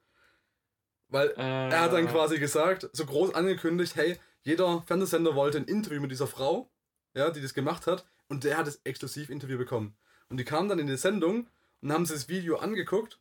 Weil 1.07 1.30
äh, 1.38 1.69
er 1.69 1.81
hat 1.81 1.93
dann 1.93 2.07
quasi 2.07 2.39
gesagt, 2.39 2.89
so 2.91 3.05
groß 3.05 3.35
angekündigt, 3.35 3.95
hey, 3.95 4.18
jeder 4.41 4.81
Fernsehsender 4.81 5.34
wollte 5.34 5.59
ein 5.59 5.65
Interview 5.65 6.01
mit 6.01 6.11
dieser 6.11 6.27
Frau, 6.27 6.69
ja, 7.13 7.30
die 7.30 7.41
das 7.41 7.53
gemacht 7.53 7.88
hat, 7.88 8.05
und 8.32 8.45
der 8.45 8.58
hat 8.58 8.66
das 8.66 8.80
Exklusiv-Interview 8.86 9.58
bekommen. 9.58 9.94
Und 10.30 10.38
die 10.38 10.45
kamen 10.45 10.70
dann 10.70 10.80
in 10.80 10.88
die 10.88 10.95
Sendung 10.95 11.49
und 11.82 11.91
haben 11.91 12.06
sich 12.06 12.16
das 12.16 12.30
Video 12.30 12.56
angeguckt 12.56 13.20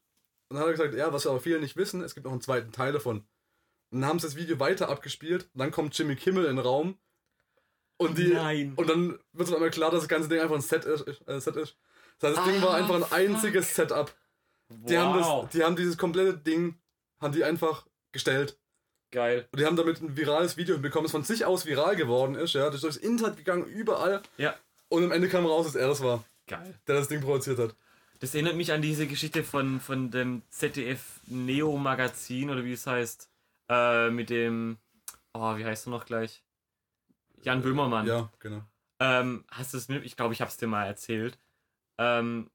und 0.48 0.54
dann 0.54 0.60
hat 0.60 0.68
er 0.68 0.72
gesagt, 0.72 0.94
ja, 0.94 1.12
was 1.12 1.26
aber 1.26 1.40
viele 1.40 1.58
nicht 1.58 1.76
wissen, 1.76 2.00
es 2.00 2.14
gibt 2.14 2.26
noch 2.26 2.32
einen 2.32 2.40
zweiten 2.40 2.70
Teil 2.70 2.92
davon. 2.92 3.24
Und 3.90 4.00
dann 4.00 4.08
haben 4.08 4.20
sie 4.20 4.28
das 4.28 4.36
Video 4.36 4.60
weiter 4.60 4.88
abgespielt 4.88 5.50
und 5.52 5.58
dann 5.58 5.72
kommt 5.72 5.98
Jimmy 5.98 6.14
Kimmel 6.14 6.44
in 6.44 6.56
den 6.56 6.64
Raum 6.64 6.96
und 7.96 8.18
die 8.18 8.28
Nein. 8.28 8.74
und 8.76 8.88
dann 8.88 9.18
wird 9.32 9.48
es 9.48 9.52
einmal 9.52 9.70
klar, 9.70 9.90
dass 9.90 10.02
das 10.02 10.08
ganze 10.08 10.28
Ding 10.28 10.38
einfach 10.38 10.54
ein 10.54 10.60
Set 10.60 10.84
ist. 10.84 11.04
Äh, 11.26 11.40
Set 11.40 11.56
ist. 11.56 11.76
Das 12.20 12.30
heißt, 12.30 12.38
das 12.38 12.46
ah, 12.46 12.48
Ding 12.48 12.62
war 12.62 12.74
einfach 12.74 12.94
ein 12.94 13.12
einziges 13.12 13.66
fuck. 13.66 13.88
Setup. 13.88 14.14
Die, 14.68 14.94
wow. 14.94 15.00
haben 15.00 15.18
das, 15.18 15.50
die 15.50 15.64
haben 15.64 15.74
dieses 15.74 15.98
komplette 15.98 16.38
Ding, 16.38 16.78
haben 17.20 17.32
die 17.32 17.42
einfach 17.42 17.84
gestellt. 18.12 18.60
Geil. 19.10 19.48
Und 19.50 19.58
die 19.58 19.66
haben 19.66 19.74
damit 19.74 20.00
ein 20.00 20.16
virales 20.16 20.56
Video 20.56 20.78
bekommen, 20.78 21.06
das 21.06 21.10
von 21.10 21.24
sich 21.24 21.44
aus 21.44 21.66
viral 21.66 21.96
geworden 21.96 22.36
ist, 22.36 22.54
ja. 22.54 22.66
Das 22.66 22.76
ist 22.76 22.84
durchs 22.84 22.96
Internet 22.96 23.38
gegangen, 23.38 23.64
überall. 23.64 24.22
Ja. 24.36 24.54
Und 24.90 25.04
am 25.04 25.12
Ende 25.12 25.28
kam 25.28 25.46
raus, 25.46 25.66
dass 25.66 25.76
er 25.76 25.88
das 25.88 26.02
war. 26.02 26.24
Geil. 26.46 26.74
Der 26.86 26.96
das 26.96 27.08
Ding 27.08 27.20
produziert 27.20 27.58
hat. 27.58 27.74
Das 28.18 28.34
erinnert 28.34 28.56
mich 28.56 28.72
an 28.72 28.82
diese 28.82 29.06
Geschichte 29.06 29.44
von, 29.44 29.80
von 29.80 30.10
dem 30.10 30.42
ZDF 30.50 31.20
Neo 31.26 31.76
Magazin 31.78 32.50
oder 32.50 32.64
wie 32.64 32.72
es 32.72 32.86
heißt. 32.86 33.30
Äh, 33.70 34.10
mit 34.10 34.28
dem. 34.30 34.78
Oh, 35.32 35.56
wie 35.56 35.64
heißt 35.64 35.86
du 35.86 35.90
noch 35.90 36.04
gleich? 36.04 36.42
Jan 37.42 37.62
Böhmermann. 37.62 38.06
Ja, 38.06 38.30
genau. 38.40 38.62
Ähm, 38.98 39.44
hast 39.50 39.72
du 39.72 39.78
es 39.78 39.88
mit? 39.88 40.04
Ich 40.04 40.16
glaube, 40.16 40.34
ich 40.34 40.40
habe 40.40 40.50
es 40.50 40.56
dir 40.56 40.66
mal 40.66 40.84
erzählt. 40.84 41.38
Ähm, 41.98 42.50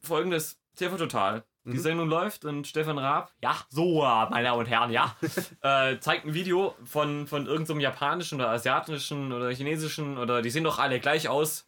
Folgendes: 0.00 0.60
TV 0.76 0.96
Total. 0.98 1.42
Die 1.64 1.76
mhm. 1.76 1.78
Sendung 1.78 2.08
läuft 2.08 2.44
und 2.44 2.66
Stefan 2.66 2.98
Raab, 2.98 3.32
ja, 3.42 3.56
so, 3.68 4.02
meine 4.30 4.44
Damen 4.44 4.60
und 4.60 4.66
Herren, 4.66 4.90
ja, 4.90 5.14
äh, 5.62 5.98
zeigt 5.98 6.24
ein 6.24 6.32
Video 6.32 6.74
von, 6.84 7.26
von 7.26 7.46
irgendeinem 7.46 7.78
so 7.78 7.82
japanischen 7.82 8.36
oder 8.36 8.50
asiatischen 8.50 9.32
oder 9.32 9.50
chinesischen 9.50 10.16
oder 10.16 10.40
die 10.40 10.50
sehen 10.50 10.64
doch 10.64 10.78
alle 10.78 10.98
gleich 11.00 11.28
aus, 11.28 11.66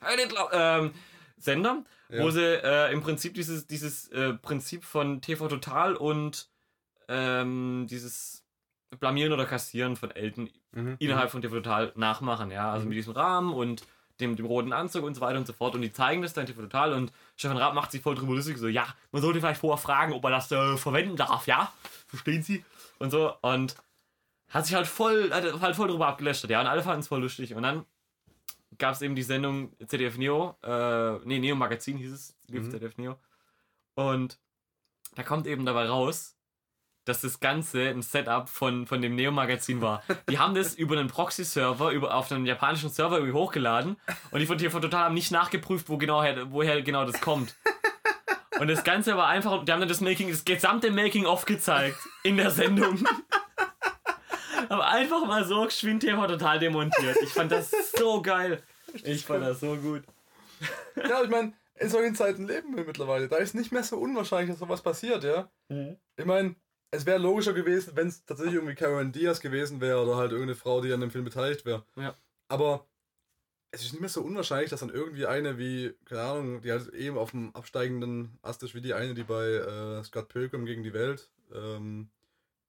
ähm, 0.52 0.92
Sender, 1.36 1.84
ja. 2.08 2.22
wo 2.22 2.30
sie 2.30 2.62
äh, 2.62 2.92
im 2.92 3.00
Prinzip 3.00 3.34
dieses, 3.34 3.66
dieses 3.66 4.08
äh, 4.08 4.34
Prinzip 4.34 4.84
von 4.84 5.20
TV 5.20 5.48
Total 5.48 5.96
und 5.96 6.48
ähm, 7.08 7.86
dieses 7.88 8.44
Blamieren 8.98 9.32
oder 9.32 9.46
Kassieren 9.46 9.96
von 9.96 10.10
Eltern 10.10 10.50
mhm. 10.72 10.96
innerhalb 10.98 11.30
von 11.30 11.42
TV 11.42 11.56
Total 11.56 11.92
nachmachen, 11.96 12.50
ja, 12.50 12.70
also 12.70 12.84
mhm. 12.84 12.90
mit 12.90 12.98
diesem 12.98 13.14
Rahmen 13.14 13.52
und 13.52 13.86
dem, 14.20 14.36
dem 14.36 14.46
roten 14.46 14.72
Anzug 14.72 15.04
und 15.04 15.14
so 15.14 15.20
weiter 15.20 15.38
und 15.38 15.46
so 15.46 15.52
fort. 15.52 15.74
Und 15.74 15.82
die 15.82 15.92
zeigen 15.92 16.22
das 16.22 16.32
dann 16.32 16.46
TV 16.46 16.60
total 16.62 16.92
und 16.92 17.12
Stefan 17.36 17.56
Raab 17.56 17.74
macht 17.74 17.90
sich 17.90 18.02
voll 18.02 18.14
drüber 18.14 18.34
lustig, 18.34 18.58
so, 18.58 18.68
ja, 18.68 18.86
man 19.12 19.22
sollte 19.22 19.40
vielleicht 19.40 19.60
vorher 19.60 19.78
fragen, 19.78 20.12
ob 20.12 20.24
er 20.24 20.30
das 20.30 20.50
äh, 20.52 20.76
verwenden 20.76 21.16
darf, 21.16 21.46
ja? 21.46 21.72
Verstehen 22.06 22.42
Sie? 22.42 22.64
Und 22.98 23.10
so. 23.10 23.34
Und 23.40 23.76
hat 24.48 24.66
sich 24.66 24.74
halt 24.74 24.86
voll, 24.86 25.30
hat 25.32 25.60
halt 25.60 25.76
voll 25.76 25.88
drüber 25.88 26.08
abgelästert, 26.08 26.50
ja. 26.50 26.60
Und 26.60 26.66
alle 26.66 26.82
fanden 26.82 27.00
es 27.00 27.08
voll 27.08 27.20
lustig. 27.20 27.54
Und 27.54 27.62
dann 27.62 27.84
gab 28.78 28.94
es 28.94 29.02
eben 29.02 29.14
die 29.14 29.22
Sendung 29.22 29.72
ZDF 29.86 30.18
Neo, 30.18 30.56
äh, 30.62 31.18
nee, 31.24 31.38
Neo 31.38 31.56
Magazin 31.56 31.96
hieß 31.96 32.12
es, 32.12 32.36
mhm. 32.48 32.70
ZDF 32.70 32.96
Neo. 32.98 33.16
Und 33.94 34.38
da 35.14 35.22
kommt 35.22 35.46
eben 35.46 35.64
dabei 35.64 35.86
raus, 35.86 36.36
dass 37.10 37.20
das 37.20 37.40
Ganze 37.40 37.88
ein 37.88 38.02
Setup 38.02 38.48
von, 38.48 38.86
von 38.86 39.02
dem 39.02 39.16
Neo-Magazin 39.16 39.80
war. 39.80 40.02
Die 40.30 40.38
haben 40.38 40.54
das 40.54 40.74
über 40.74 40.96
einen 40.96 41.08
Proxy-Server, 41.08 41.92
auf 42.14 42.30
einen 42.30 42.46
japanischen 42.46 42.88
Server 42.88 43.16
irgendwie 43.16 43.34
hochgeladen 43.34 43.96
und 44.30 44.40
die 44.40 44.46
von 44.46 44.56
TV 44.56 44.78
Total 44.80 45.04
haben 45.04 45.14
nicht 45.14 45.32
nachgeprüft, 45.32 45.88
wo 45.88 45.98
genau 45.98 46.22
her, 46.22 46.46
woher 46.50 46.80
genau 46.82 47.04
das 47.04 47.20
kommt. 47.20 47.56
Und 48.60 48.68
das 48.68 48.84
Ganze 48.84 49.16
war 49.16 49.26
einfach, 49.28 49.64
die 49.64 49.72
haben 49.72 49.80
dann 49.80 49.88
das 49.88 50.00
Making, 50.00 50.30
das 50.30 50.44
gesamte 50.44 50.90
Making-of 50.90 51.46
gezeigt 51.46 51.98
in 52.22 52.36
der 52.36 52.50
Sendung. 52.50 53.04
Aber 54.68 54.86
einfach 54.86 55.26
mal 55.26 55.44
so 55.44 55.64
geschwind 55.64 56.02
TV 56.02 56.26
Total 56.26 56.58
demontiert. 56.58 57.16
Ich 57.22 57.30
fand 57.30 57.50
das 57.50 57.72
so 57.96 58.22
geil. 58.22 58.62
Ich 59.02 59.24
fand 59.24 59.44
das 59.44 59.60
so 59.60 59.76
gut. 59.76 60.04
Ja, 60.96 61.22
ich 61.22 61.30
meine, 61.30 61.54
in 61.76 61.88
solchen 61.88 62.14
Zeiten 62.14 62.46
leben 62.46 62.76
wir 62.76 62.84
mittlerweile. 62.84 63.28
Da 63.28 63.38
ist 63.38 63.54
nicht 63.54 63.72
mehr 63.72 63.82
so 63.82 63.96
unwahrscheinlich, 63.96 64.50
dass 64.50 64.58
sowas 64.58 64.82
passiert, 64.82 65.24
ja. 65.24 65.48
Mhm. 65.68 65.96
Ich 66.16 66.26
meine, 66.26 66.54
es 66.90 67.06
wäre 67.06 67.18
logischer 67.18 67.52
gewesen, 67.52 67.94
wenn 67.94 68.08
es 68.08 68.24
tatsächlich 68.24 68.56
irgendwie 68.56 68.74
Cameron 68.74 69.12
Diaz 69.12 69.40
gewesen 69.40 69.80
wäre 69.80 70.02
oder 70.02 70.16
halt 70.16 70.32
irgendeine 70.32 70.56
Frau, 70.56 70.80
die 70.80 70.92
an 70.92 71.00
dem 71.00 71.10
Film 71.10 71.24
beteiligt 71.24 71.64
wäre. 71.64 71.84
Ja. 71.96 72.14
Aber 72.48 72.86
es 73.70 73.82
ist 73.82 73.92
nicht 73.92 74.00
mehr 74.00 74.08
so 74.08 74.22
unwahrscheinlich, 74.22 74.70
dass 74.70 74.80
dann 74.80 74.90
irgendwie 74.90 75.26
eine 75.26 75.56
wie, 75.58 75.94
keine 76.04 76.22
Ahnung, 76.22 76.62
die 76.62 76.72
halt 76.72 76.92
eben 76.92 77.16
auf 77.16 77.30
dem 77.30 77.54
absteigenden 77.54 78.38
Ast 78.42 78.62
ist, 78.64 78.74
wie 78.74 78.80
die 78.80 78.94
eine, 78.94 79.14
die 79.14 79.22
bei 79.22 79.46
äh, 79.46 80.02
Scott 80.02 80.28
Pilgrim 80.28 80.66
gegen 80.66 80.82
die 80.82 80.92
Welt, 80.92 81.30
ähm, 81.54 82.10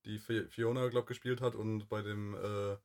die 0.06 0.20
Fiona, 0.20 0.88
glaube 0.90 1.08
gespielt 1.08 1.42
hat 1.42 1.56
und 1.56 1.90
bei 1.90 2.02
dem 2.02 2.36
äh, 2.36 2.78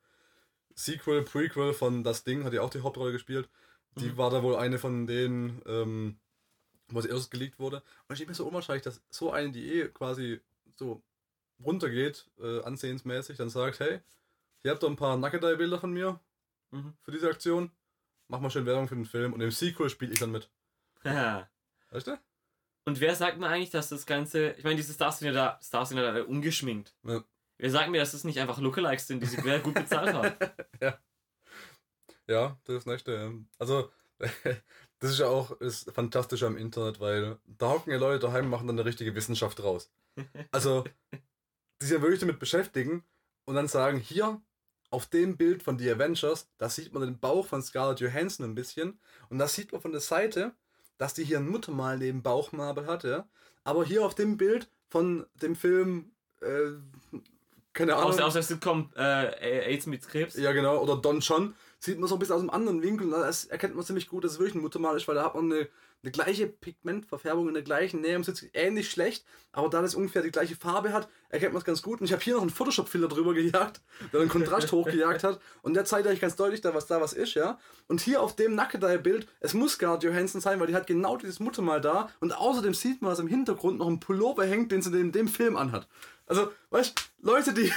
Sequel, 0.74 1.22
Prequel 1.22 1.74
von 1.74 2.02
Das 2.04 2.24
Ding 2.24 2.44
hat 2.44 2.52
die 2.52 2.58
auch 2.58 2.70
die 2.70 2.82
Hauptrolle 2.82 3.12
gespielt. 3.12 3.48
Die 3.98 4.10
mhm. 4.10 4.16
war 4.16 4.30
da 4.30 4.42
wohl 4.42 4.56
eine 4.56 4.78
von 4.78 5.06
denen, 5.06 5.62
ähm, 5.66 6.18
wo 6.88 6.98
es 6.98 7.06
erst 7.06 7.30
geleakt 7.30 7.58
wurde. 7.58 7.76
Und 7.76 7.84
es 8.10 8.14
ist 8.14 8.18
nicht 8.20 8.28
mehr 8.28 8.34
so 8.34 8.46
unwahrscheinlich, 8.46 8.84
dass 8.84 9.02
so 9.10 9.30
eine, 9.30 9.50
die 9.50 9.80
eh 9.80 9.88
quasi 9.88 10.40
so 10.76 11.02
runtergeht, 11.64 12.28
äh, 12.38 12.62
ansehensmäßig, 12.62 13.36
dann 13.36 13.50
sagt, 13.50 13.80
hey, 13.80 14.00
ihr 14.62 14.70
habt 14.70 14.82
doch 14.82 14.90
ein 14.90 14.96
paar 14.96 15.16
Nackedei-Bilder 15.16 15.78
von 15.78 15.92
mir 15.92 16.20
mhm. 16.70 16.94
für 17.02 17.12
diese 17.12 17.28
Aktion. 17.28 17.70
Mach 18.28 18.40
mal 18.40 18.50
schön 18.50 18.66
Werbung 18.66 18.88
für 18.88 18.96
den 18.96 19.04
Film 19.04 19.32
und 19.32 19.40
im 19.40 19.50
Sequel 19.50 19.88
spiele 19.88 20.12
ich 20.12 20.18
dann 20.18 20.32
mit. 20.32 20.50
Ja. 21.04 21.48
Weißt 21.90 22.08
du? 22.08 22.18
Und 22.84 23.00
wer 23.00 23.14
sagt 23.14 23.38
mir 23.38 23.48
eigentlich, 23.48 23.70
dass 23.70 23.88
das 23.88 24.06
Ganze, 24.06 24.50
ich 24.52 24.64
meine, 24.64 24.76
diese 24.76 24.92
Stars 24.92 25.18
sind 25.18 25.26
ja 25.26 25.34
da, 25.34 25.60
Stars 25.62 25.88
sind 25.88 25.98
ja 25.98 26.12
da 26.12 26.22
ungeschminkt. 26.22 26.94
Ja. 27.02 27.22
Wir 27.58 27.70
sagen 27.70 27.90
mir, 27.90 27.98
dass 27.98 28.14
es 28.14 28.24
nicht 28.24 28.38
einfach 28.38 28.58
Lookalikes 28.58 29.06
sind, 29.06 29.22
die 29.22 29.26
sich 29.26 29.40
sehr 29.40 29.60
gut 29.60 29.74
bezahlt 29.74 30.12
haben. 30.12 30.34
ja. 30.80 30.98
Ja, 32.28 32.58
das 32.64 32.76
ist 32.76 32.86
nicht. 32.86 33.08
Also, 33.58 33.90
das 34.98 35.10
ist 35.10 35.18
ja 35.18 35.28
auch 35.28 35.52
ist 35.60 35.90
fantastisch 35.92 36.42
am 36.42 36.56
Internet, 36.56 37.00
weil 37.00 37.38
da 37.46 37.70
hocken 37.70 37.92
ja 37.92 37.98
Leute 37.98 38.26
daheim 38.26 38.44
und 38.44 38.50
machen 38.50 38.66
dann 38.66 38.78
eine 38.78 38.84
richtige 38.84 39.14
Wissenschaft 39.14 39.62
raus. 39.62 39.90
Also, 40.50 40.84
sich 41.80 41.90
ja 41.90 42.02
wirklich 42.02 42.20
damit 42.20 42.38
beschäftigen 42.38 43.04
und 43.44 43.54
dann 43.54 43.68
sagen, 43.68 43.98
hier, 43.98 44.40
auf 44.90 45.06
dem 45.06 45.36
Bild 45.36 45.62
von 45.62 45.78
The 45.78 45.90
Avengers, 45.90 46.48
da 46.58 46.68
sieht 46.68 46.92
man 46.92 47.02
den 47.02 47.18
Bauch 47.18 47.46
von 47.46 47.62
Scarlett 47.62 48.00
Johansson 48.00 48.46
ein 48.46 48.54
bisschen 48.54 49.00
und 49.28 49.38
da 49.38 49.48
sieht 49.48 49.72
man 49.72 49.80
von 49.80 49.92
der 49.92 50.00
Seite, 50.00 50.52
dass 50.96 51.14
die 51.14 51.24
hier 51.24 51.38
ein 51.38 51.48
Muttermal 51.48 51.98
neben 51.98 52.22
Bauchnabel 52.22 52.86
hat, 52.86 53.04
ja. 53.04 53.28
Aber 53.64 53.84
hier 53.84 54.04
auf 54.06 54.14
dem 54.14 54.36
Bild 54.36 54.70
von 54.88 55.26
dem 55.34 55.56
Film, 55.56 56.12
äh, 56.40 57.18
keine 57.72 57.96
Ahnung. 57.96 58.12
Aus, 58.12 58.20
aus 58.20 58.32
der 58.32 58.42
Sitcom 58.42 58.90
äh, 58.96 59.66
AIDS 59.66 59.86
mit 59.86 60.08
Krebs. 60.08 60.36
Ja, 60.36 60.52
genau. 60.52 60.80
Oder 60.80 60.96
Don 60.96 61.20
John 61.20 61.54
sieht 61.78 61.98
man 61.98 62.08
so 62.08 62.14
ein 62.14 62.18
bisschen 62.18 62.36
aus 62.36 62.40
einem 62.40 62.50
anderen 62.50 62.82
Winkel. 62.82 63.12
Und 63.12 63.20
da 63.20 63.30
erkennt 63.50 63.74
man 63.74 63.84
ziemlich 63.84 64.08
gut, 64.08 64.24
dass 64.24 64.32
es 64.32 64.38
wirklich 64.38 64.54
ein 64.54 64.62
Muttermal 64.62 64.96
ist, 64.96 65.06
weil 65.08 65.16
da 65.16 65.24
hat 65.24 65.34
man 65.34 65.52
eine, 65.52 65.68
eine 66.06 66.12
gleiche 66.12 66.46
Pigmentverfärbung 66.46 67.48
in 67.48 67.54
der 67.54 67.64
gleichen 67.64 68.00
Nähe. 68.00 68.22
Sitzt 68.22 68.46
ähnlich 68.54 68.90
schlecht, 68.90 69.24
aber 69.50 69.68
da 69.68 69.82
das 69.82 69.96
ungefähr 69.96 70.22
die 70.22 70.30
gleiche 70.30 70.54
Farbe 70.54 70.92
hat, 70.92 71.08
erkennt 71.28 71.52
man 71.52 71.58
es 71.58 71.64
ganz 71.64 71.82
gut. 71.82 72.00
Und 72.00 72.06
ich 72.06 72.12
habe 72.12 72.22
hier 72.22 72.34
noch 72.34 72.42
einen 72.42 72.50
Photoshop-Filter 72.50 73.08
drüber 73.08 73.34
gejagt, 73.34 73.80
der 74.12 74.20
den 74.20 74.28
Kontrast 74.28 74.70
hochgejagt 74.72 75.24
hat. 75.24 75.40
Und 75.62 75.74
der 75.74 75.84
zeigt 75.84 76.06
euch 76.06 76.20
ganz 76.20 76.36
deutlich, 76.36 76.60
da, 76.60 76.74
was 76.74 76.86
da 76.86 77.00
was 77.00 77.12
ist, 77.12 77.34
ja. 77.34 77.58
Und 77.88 78.00
hier 78.00 78.22
auf 78.22 78.36
dem 78.36 78.54
Nackedei-Bild, 78.54 79.26
es 79.40 79.52
muss 79.52 79.72
Scarlett 79.72 80.04
Johansson 80.04 80.40
sein, 80.40 80.60
weil 80.60 80.68
die 80.68 80.76
hat 80.76 80.86
genau 80.86 81.16
dieses 81.16 81.40
Muttermal 81.40 81.80
da. 81.80 82.08
Und 82.20 82.32
außerdem 82.32 82.72
sieht 82.72 83.02
man, 83.02 83.10
dass 83.10 83.18
im 83.18 83.28
Hintergrund 83.28 83.78
noch 83.78 83.88
ein 83.88 83.98
Pullover 83.98 84.44
hängt, 84.46 84.70
den 84.70 84.82
sie 84.82 84.96
in 84.98 85.10
dem 85.10 85.26
Film 85.26 85.56
anhat. 85.56 85.88
Also, 86.26 86.52
weißt 86.70 86.94
Leute, 87.22 87.52
die, 87.52 87.72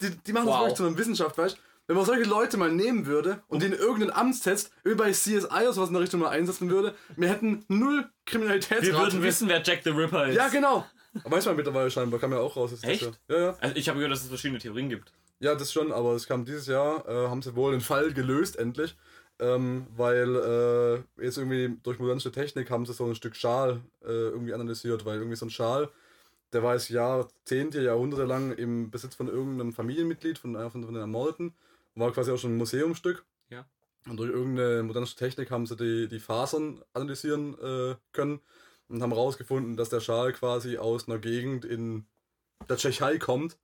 die, 0.00 0.10
die 0.10 0.32
machen 0.32 0.46
wow. 0.46 0.52
das 0.52 0.60
wirklich 0.60 0.76
zu 0.76 0.86
einer 0.86 0.98
Wissenschaft, 0.98 1.36
weißt? 1.36 1.58
Wenn 1.86 1.96
man 1.96 2.04
solche 2.04 2.28
Leute 2.28 2.56
mal 2.56 2.70
nehmen 2.70 3.06
würde 3.06 3.42
und 3.48 3.62
die 3.62 3.66
in 3.66 3.72
irgendein 3.72 4.10
Amt 4.10 4.36
setzt, 4.36 4.72
wie 4.84 4.94
bei 4.94 5.10
CSI 5.12 5.44
oder 5.46 5.72
sowas 5.72 5.88
in 5.88 5.94
der 5.94 6.02
Richtung 6.02 6.20
mal 6.20 6.30
einsetzen 6.30 6.70
würde, 6.70 6.94
wir 7.16 7.28
hätten 7.28 7.64
null 7.68 8.08
Kriminalitätsrate. 8.24 8.86
Wir 8.86 8.98
würden 8.98 9.22
wissen, 9.22 9.48
wer 9.48 9.62
Jack 9.62 9.82
the 9.84 9.90
Ripper 9.90 10.28
ist. 10.28 10.36
Ja, 10.36 10.48
genau. 10.48 10.86
Weiß 11.24 11.46
man 11.46 11.56
mittlerweile 11.56 11.90
scheinbar, 11.90 12.18
kam 12.18 12.32
ja 12.32 12.38
auch 12.38 12.56
raus. 12.56 12.72
Echt? 12.82 13.10
Ja, 13.28 13.38
ja. 13.38 13.56
Also 13.60 13.76
ich 13.76 13.88
habe 13.88 13.98
gehört, 13.98 14.12
dass 14.12 14.22
es 14.22 14.28
verschiedene 14.28 14.58
Theorien 14.58 14.88
gibt. 14.88 15.12
Ja, 15.40 15.54
das 15.54 15.72
schon, 15.72 15.92
aber 15.92 16.14
es 16.14 16.26
kam 16.26 16.44
dieses 16.44 16.66
Jahr, 16.66 17.06
äh, 17.08 17.28
haben 17.28 17.42
sie 17.42 17.54
wohl 17.54 17.72
den 17.72 17.80
Fall 17.80 18.12
gelöst, 18.12 18.56
endlich. 18.56 18.96
Ähm, 19.40 19.86
weil 19.96 21.04
äh, 21.18 21.22
jetzt 21.22 21.38
irgendwie 21.38 21.76
durch 21.82 21.98
modernische 21.98 22.30
Technik 22.30 22.70
haben 22.70 22.86
sie 22.86 22.92
so 22.92 23.04
ein 23.04 23.16
Stück 23.16 23.34
Schal 23.34 23.80
äh, 24.02 24.06
irgendwie 24.06 24.54
analysiert, 24.54 25.04
weil 25.04 25.18
irgendwie 25.18 25.36
so 25.36 25.46
ein 25.46 25.50
Schal, 25.50 25.90
der 26.52 26.62
war 26.62 26.74
jetzt 26.74 26.88
Jahrzehnte, 26.88 27.82
Jahrhunderte 27.82 28.24
lang 28.24 28.52
im 28.52 28.92
Besitz 28.92 29.16
von 29.16 29.26
irgendeinem 29.28 29.72
Familienmitglied, 29.72 30.38
von 30.38 30.54
einer 30.54 30.70
von 30.70 30.82
den 30.82 30.94
Ermordeten 30.94 31.52
war 31.94 32.12
quasi 32.12 32.30
auch 32.30 32.38
schon 32.38 32.54
ein 32.54 32.58
Museumsstück. 32.58 33.24
Ja. 33.50 33.66
Und 34.08 34.18
durch 34.18 34.30
irgendeine 34.30 34.82
moderne 34.82 35.06
Technik 35.06 35.50
haben 35.50 35.66
sie 35.66 35.76
die, 35.76 36.08
die 36.08 36.20
Fasern 36.20 36.82
analysieren 36.92 37.58
äh, 37.60 37.96
können 38.12 38.40
und 38.88 39.02
haben 39.02 39.12
herausgefunden, 39.12 39.76
dass 39.76 39.88
der 39.88 40.00
Schal 40.00 40.32
quasi 40.32 40.78
aus 40.78 41.08
einer 41.08 41.18
Gegend 41.18 41.64
in 41.64 42.06
der 42.68 42.76
Tschechei 42.76 43.18
kommt, 43.18 43.56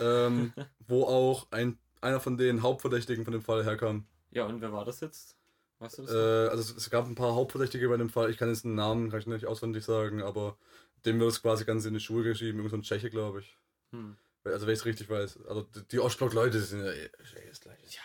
ähm, 0.00 0.52
wo 0.86 1.04
auch 1.04 1.46
ein, 1.50 1.78
einer 2.00 2.20
von 2.20 2.36
den 2.36 2.62
Hauptverdächtigen 2.62 3.24
von 3.24 3.32
dem 3.32 3.42
Fall 3.42 3.64
herkam. 3.64 4.06
Ja, 4.30 4.46
und 4.46 4.60
wer 4.60 4.72
war 4.72 4.84
das 4.84 5.00
jetzt? 5.00 5.36
Weißt 5.78 5.98
du 5.98 6.02
das? 6.02 6.12
Äh, 6.12 6.50
also 6.50 6.74
es 6.76 6.90
gab 6.90 7.06
ein 7.06 7.14
paar 7.14 7.34
Hauptverdächtige 7.34 7.88
bei 7.88 7.96
dem 7.96 8.10
Fall. 8.10 8.30
Ich 8.30 8.36
kann 8.36 8.48
jetzt 8.48 8.64
den 8.64 8.74
Namen 8.74 9.10
kann 9.10 9.20
ich 9.20 9.26
nicht 9.26 9.46
auswendig 9.46 9.84
sagen, 9.84 10.22
aber 10.22 10.56
dem 11.04 11.18
wird 11.18 11.30
es 11.30 11.42
quasi 11.42 11.64
ganz 11.64 11.86
in 11.86 11.94
die 11.94 12.00
Schuhe 12.00 12.22
geschrieben. 12.22 12.58
Irgend 12.58 12.70
so 12.70 12.76
ein 12.76 12.82
Tscheche, 12.82 13.10
glaube 13.10 13.40
ich. 13.40 13.58
Hm. 13.92 14.16
Also 14.44 14.66
wenn 14.66 14.74
ich 14.74 14.80
es 14.80 14.86
richtig 14.86 15.08
weiß. 15.10 15.40
Also 15.46 15.62
die 15.90 15.98
Ostblock-Leute 15.98 16.60
sind 16.60 16.84
ja 16.84 16.92
eh 16.92 17.10
das 17.48 17.60
gleiche. 17.60 17.84
Ja. 17.86 18.00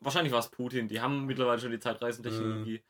Wahrscheinlich 0.00 0.32
war 0.32 0.40
es 0.40 0.48
Putin. 0.48 0.88
Die 0.88 1.00
haben 1.00 1.26
mittlerweile 1.26 1.60
schon 1.60 1.70
die 1.70 1.78
Zeitreisentechnologie. 1.78 2.82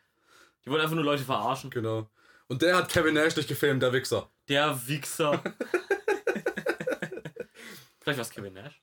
Die 0.64 0.70
wollen 0.70 0.81
einfach 0.81 0.94
nur 0.94 1.05
Leute 1.05 1.24
verarschen. 1.24 1.70
Genau. 1.70 2.09
Und 2.47 2.62
der 2.62 2.76
hat 2.76 2.89
Kevin 2.89 3.14
Nash 3.14 3.36
nicht 3.36 3.48
gefilmt, 3.48 3.82
der 3.82 3.93
Wichser. 3.93 4.31
Der 4.48 4.86
Wichser. 4.86 5.43
Vielleicht 8.01 8.18
war 8.18 8.24
es 8.24 8.31
Kevin 8.31 8.52
Nash. 8.52 8.82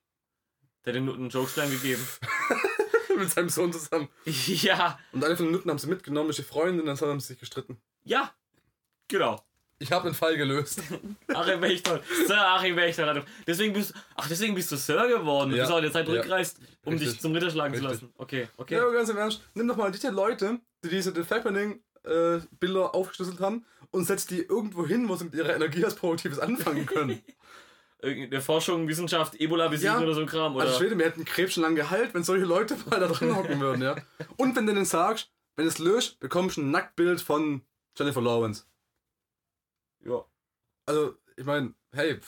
Der 0.83 0.93
hat 0.93 0.95
den 0.95 1.05
Nutten 1.05 1.21
einen 1.21 1.29
Jokeschlein 1.29 1.69
gegeben. 1.69 2.05
Mit 3.17 3.29
seinem 3.29 3.49
Sohn 3.49 3.71
zusammen. 3.71 4.09
Ja. 4.25 4.99
Und 5.11 5.23
eine 5.23 5.37
von 5.37 5.45
den 5.45 5.53
Nutten 5.53 5.69
haben 5.69 5.77
sie 5.77 5.87
mitgenommen, 5.87 6.31
ist 6.31 6.39
die 6.39 6.43
Freundin, 6.43 6.85
dann 6.87 6.99
haben 6.99 7.19
sie 7.19 7.27
sich 7.27 7.39
gestritten. 7.39 7.79
Ja. 8.03 8.33
Genau. 9.07 9.43
Ich 9.81 9.91
habe 9.91 10.09
den 10.09 10.13
Fall 10.13 10.37
gelöst. 10.37 10.79
Achim 11.33 11.59
Wächter. 11.59 12.01
Sir 12.27 12.39
Achim 12.39 12.75
Wächter. 12.75 13.25
Deswegen 13.47 13.73
bist, 13.73 13.93
ach, 14.15 14.27
deswegen 14.27 14.53
bist 14.53 14.71
du 14.71 14.77
Sir 14.77 15.07
geworden. 15.07 15.49
Du 15.49 15.57
ja. 15.57 15.63
bist 15.63 15.73
auch 15.73 15.77
in 15.77 15.83
der 15.83 15.91
Zeit 15.91 16.07
ja. 16.07 16.13
rückreist, 16.13 16.59
um 16.85 16.93
Richtig. 16.93 17.13
dich 17.13 17.19
zum 17.21 17.33
Ritter 17.33 17.49
schlagen 17.49 17.73
Richtig. 17.73 17.89
zu 17.89 18.05
lassen. 18.05 18.13
Okay, 18.17 18.47
okay. 18.57 18.75
Ja, 18.75 18.83
aber 18.83 18.93
ganz 18.93 19.09
im 19.09 19.17
Ernst. 19.17 19.41
Nimm 19.55 19.67
doch 19.67 19.75
mal 19.75 19.91
diese 19.91 20.11
Leute, 20.11 20.59
die 20.83 20.89
diese 20.89 21.13
The 21.15 21.23
Fappening-Bilder 21.23 22.79
äh, 22.79 22.95
aufgeschlüsselt 22.95 23.39
haben 23.39 23.65
und 23.89 24.05
setz 24.05 24.27
die 24.27 24.41
irgendwo 24.41 24.85
hin, 24.85 25.09
wo 25.09 25.15
sie 25.15 25.25
mit 25.25 25.33
ihrer 25.33 25.55
Energie 25.55 25.81
was 25.81 25.95
Produktives 25.95 26.37
anfangen 26.37 26.85
können. 26.85 27.19
Irgendeine 28.03 28.41
Forschung, 28.41 28.87
Wissenschaft, 28.87 29.39
Ebola 29.39 29.67
besiegen 29.67 29.95
ja. 29.95 30.01
oder 30.01 30.13
so 30.13 30.21
ein 30.21 30.27
Kram, 30.27 30.55
oder? 30.55 30.65
Also 30.65 30.79
Schwede, 30.79 30.97
wir 30.97 31.05
hätten 31.05 31.23
Krebs 31.23 31.53
schon 31.53 31.63
lange 31.63 31.75
geheilt, 31.75 32.13
wenn 32.13 32.23
solche 32.23 32.45
Leute 32.45 32.75
mal 32.89 32.99
da 32.99 33.07
drin 33.07 33.35
hocken 33.35 33.59
würden, 33.59 33.81
ja. 33.81 33.95
Und 34.37 34.55
wenn 34.55 34.65
du 34.65 34.73
denen 34.73 34.85
sagst, 34.85 35.31
wenn 35.55 35.65
du 35.65 35.69
es 35.69 35.77
löscht, 35.77 36.19
bekommst 36.19 36.57
du 36.57 36.61
ein 36.61 36.71
Nacktbild 36.71 37.21
von 37.21 37.61
Jennifer 37.95 38.21
Lawrence. 38.21 38.65
Ja. 40.05 40.25
Also, 40.85 41.15
ich 41.35 41.45
meine, 41.45 41.73
hey, 41.93 42.19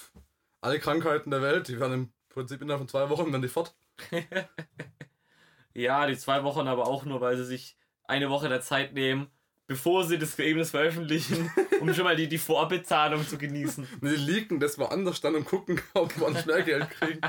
alle 0.62 0.80
Krankheiten 0.80 1.32
der 1.32 1.42
Welt, 1.42 1.68
die 1.68 1.80
werden 1.80 1.94
im 1.94 2.14
Prinzip 2.30 2.62
innerhalb 2.62 2.80
von 2.80 2.88
zwei 2.88 3.10
Wochen, 3.10 3.32
wenn 3.34 3.42
die 3.42 3.48
fort. 3.48 3.76
ja, 5.74 6.08
die 6.08 6.18
zwei 6.18 6.44
Wochen 6.44 6.68
aber 6.68 6.88
auch 6.88 7.06
nur, 7.06 7.22
weil 7.22 7.38
sie 7.38 7.46
sich 7.46 7.78
eine 8.06 8.30
Woche 8.30 8.50
der 8.50 8.62
Zeit 8.62 8.94
nehmen, 8.94 9.28
bevor 9.68 10.06
sie 10.06 10.18
das 10.18 10.38
Ergebnis 10.38 10.72
veröffentlichen, 10.72 11.52
um 11.82 11.94
schon 11.94 12.04
mal 12.04 12.16
die, 12.16 12.28
die 12.28 12.38
Vorbezahlung 12.38 13.28
zu 13.28 13.38
genießen. 13.38 13.88
die 14.02 14.08
leaken 14.08 14.60
das 14.60 14.78
woanders 14.78 15.22
dann 15.22 15.36
und 15.36 15.46
gucken, 15.46 15.82
ob 15.94 16.16
man 16.18 16.34
Geld 16.66 16.90
kriegen. 16.92 17.22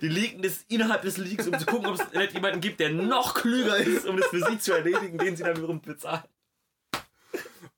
Die 0.00 0.08
leaken 0.08 0.42
das 0.42 0.64
innerhalb 0.68 1.02
des 1.02 1.16
Leaks, 1.16 1.46
um 1.46 1.58
zu 1.58 1.66
gucken, 1.66 1.86
ob 1.86 1.94
es 1.94 2.12
nicht 2.12 2.34
jemanden 2.34 2.60
gibt, 2.60 2.80
der 2.80 2.90
noch 2.90 3.34
klüger 3.34 3.76
ist, 3.76 4.06
um 4.06 4.16
das 4.16 4.26
für 4.26 4.40
sie 4.40 4.58
zu 4.58 4.72
erledigen, 4.72 5.18
den 5.18 5.36
sie 5.36 5.42
dann 5.42 5.56
wiederum 5.56 5.80
bezahlen. 5.80 6.24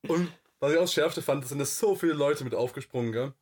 Und 0.07 0.29
was 0.59 0.71
ich 0.71 0.77
auch 0.77 0.83
das 0.83 0.93
Schärfste 0.93 1.21
fand, 1.21 1.43
da 1.43 1.47
sind 1.47 1.59
das 1.59 1.77
so 1.77 1.95
viele 1.95 2.13
Leute 2.13 2.43
mit 2.43 2.55
aufgesprungen, 2.55 3.11
gell? 3.11 3.33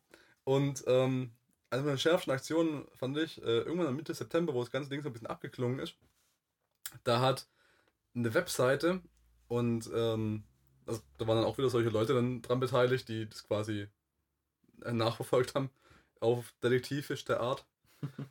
Und 0.44 0.84
ähm, 0.86 1.32
eine 1.70 1.82
meiner 1.82 1.98
schärfsten 1.98 2.32
Aktionen 2.32 2.86
fand 2.94 3.16
ich, 3.18 3.42
äh, 3.42 3.60
irgendwann 3.60 3.96
Mitte 3.96 4.14
September, 4.14 4.54
wo 4.54 4.60
das 4.60 4.70
ganze 4.70 4.90
Ding 4.90 5.02
so 5.02 5.08
ein 5.08 5.12
bisschen 5.12 5.28
abgeklungen 5.28 5.78
ist, 5.78 5.96
da 7.02 7.20
hat 7.20 7.48
eine 8.14 8.32
Webseite 8.34 9.00
und 9.48 9.90
ähm, 9.94 10.44
also, 10.86 11.00
da 11.18 11.26
waren 11.26 11.38
dann 11.38 11.46
auch 11.46 11.58
wieder 11.58 11.70
solche 11.70 11.88
Leute 11.88 12.14
dann 12.14 12.42
dran 12.42 12.60
beteiligt, 12.60 13.08
die 13.08 13.28
das 13.28 13.46
quasi 13.46 13.88
äh, 14.82 14.92
nachverfolgt 14.92 15.54
haben 15.54 15.70
auf 16.20 16.54
detektivisch 16.62 17.24
der 17.24 17.40
Art. 17.40 17.66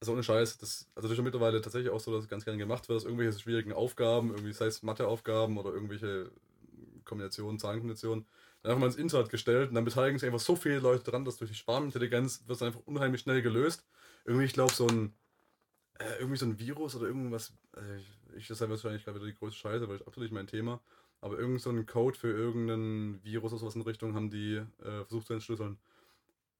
Also 0.00 0.14
ohne 0.14 0.24
Scheiß, 0.24 0.58
das, 0.58 0.88
also 0.96 1.06
das 1.06 1.12
ist 1.12 1.18
ja 1.18 1.22
mittlerweile 1.22 1.60
tatsächlich 1.60 1.92
auch 1.92 2.00
so, 2.00 2.12
dass 2.12 2.24
es 2.24 2.28
ganz 2.28 2.44
gerne 2.44 2.58
gemacht 2.58 2.88
wird, 2.88 2.96
dass 2.96 3.04
irgendwelche 3.04 3.38
schwierigen 3.38 3.72
Aufgaben, 3.72 4.30
irgendwie 4.30 4.52
sei 4.52 4.66
es 4.66 4.82
Matheaufgaben 4.82 5.56
oder 5.56 5.72
irgendwelche 5.72 6.32
Kombination, 7.04 7.58
Zahlenkombination, 7.58 8.26
dann 8.62 8.72
einfach 8.72 8.80
mal 8.80 8.86
ins 8.86 8.96
Internet 8.96 9.30
gestellt 9.30 9.70
und 9.70 9.74
dann 9.74 9.84
beteiligen 9.84 10.18
sich 10.18 10.26
einfach 10.26 10.40
so 10.40 10.56
viele 10.56 10.78
Leute 10.78 11.10
dran, 11.10 11.24
dass 11.24 11.36
durch 11.36 11.50
die 11.50 11.56
Sparmintelligenz 11.56 12.44
wird 12.46 12.56
es 12.56 12.62
einfach 12.62 12.80
unheimlich 12.84 13.22
schnell 13.22 13.42
gelöst. 13.42 13.84
Irgendwie, 14.24 14.44
ich 14.44 14.52
glaube, 14.52 14.72
so 14.72 14.86
ein 14.86 15.14
äh, 15.98 16.18
irgendwie 16.18 16.36
so 16.36 16.46
ein 16.46 16.58
Virus 16.58 16.96
oder 16.96 17.06
irgendwas, 17.06 17.52
also 17.72 17.94
ich, 17.94 18.36
ich 18.36 18.48
das 18.48 18.60
ist 18.60 18.68
wahrscheinlich 18.68 19.04
gerade 19.04 19.18
wieder 19.18 19.30
die 19.30 19.36
größte 19.36 19.58
Scheiße, 19.58 19.88
weil 19.88 19.96
ich 19.96 20.06
absolut 20.06 20.30
nicht 20.30 20.34
mein 20.34 20.46
Thema, 20.46 20.80
aber 21.20 21.38
irgend 21.38 21.60
so 21.60 21.70
ein 21.70 21.86
Code 21.86 22.18
für 22.18 22.28
irgendeinen 22.28 23.22
Virus 23.22 23.52
oder 23.52 23.60
sowas 23.60 23.76
in 23.76 23.82
Richtung 23.82 24.14
haben 24.14 24.30
die 24.30 24.56
äh, 24.56 25.04
versucht 25.04 25.26
zu 25.26 25.34
entschlüsseln. 25.34 25.78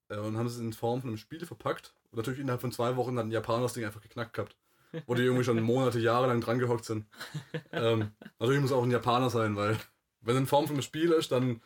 Äh, 0.08 0.18
und 0.18 0.36
haben 0.36 0.46
es 0.46 0.58
in 0.58 0.72
Form 0.72 1.00
von 1.00 1.10
einem 1.10 1.16
Spiel 1.16 1.44
verpackt. 1.44 1.94
Und 2.10 2.18
natürlich 2.18 2.40
innerhalb 2.40 2.60
von 2.60 2.72
zwei 2.72 2.96
Wochen 2.96 3.18
hat 3.18 3.24
ein 3.24 3.32
Japaner 3.32 3.62
das 3.62 3.72
Ding 3.72 3.84
einfach 3.84 4.02
geknackt 4.02 4.34
gehabt. 4.34 4.56
Wo 5.06 5.14
die 5.14 5.22
irgendwie 5.22 5.44
schon 5.44 5.60
Monate, 5.62 5.98
Jahre 5.98 6.26
lang 6.26 6.40
dran 6.40 6.58
gehockt 6.58 6.84
sind. 6.84 7.06
ähm, 7.72 8.12
natürlich 8.38 8.60
muss 8.60 8.72
auch 8.72 8.82
ein 8.82 8.90
Japaner 8.90 9.30
sein, 9.30 9.56
weil 9.56 9.76
wenn 10.22 10.34
es 10.34 10.40
in 10.40 10.46
Form 10.46 10.66
von 10.66 10.76
einem 10.76 10.82
Spiel 10.82 11.12
ist, 11.12 11.32
dann 11.32 11.60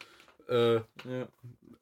äh, 0.49 0.77
ja. 0.77 0.83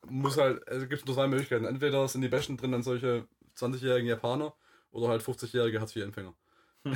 muss 0.09 0.37
halt, 0.37 0.67
also 0.69 0.87
gibt 0.87 1.03
es 1.03 1.07
nur 1.07 1.17
zwei 1.17 1.27
Möglichkeiten. 1.27 1.65
Entweder 1.65 2.07
sind 2.09 2.23
die 2.23 2.29
Besten 2.29 2.57
drin 2.57 2.73
dann 2.73 2.83
solche 2.83 3.27
20-jährigen 3.57 4.09
Japaner 4.09 4.55
oder 4.91 5.09
halt 5.09 5.23
50-jährige 5.23 5.81
Hartz-IV-Empfänger. 5.81 6.35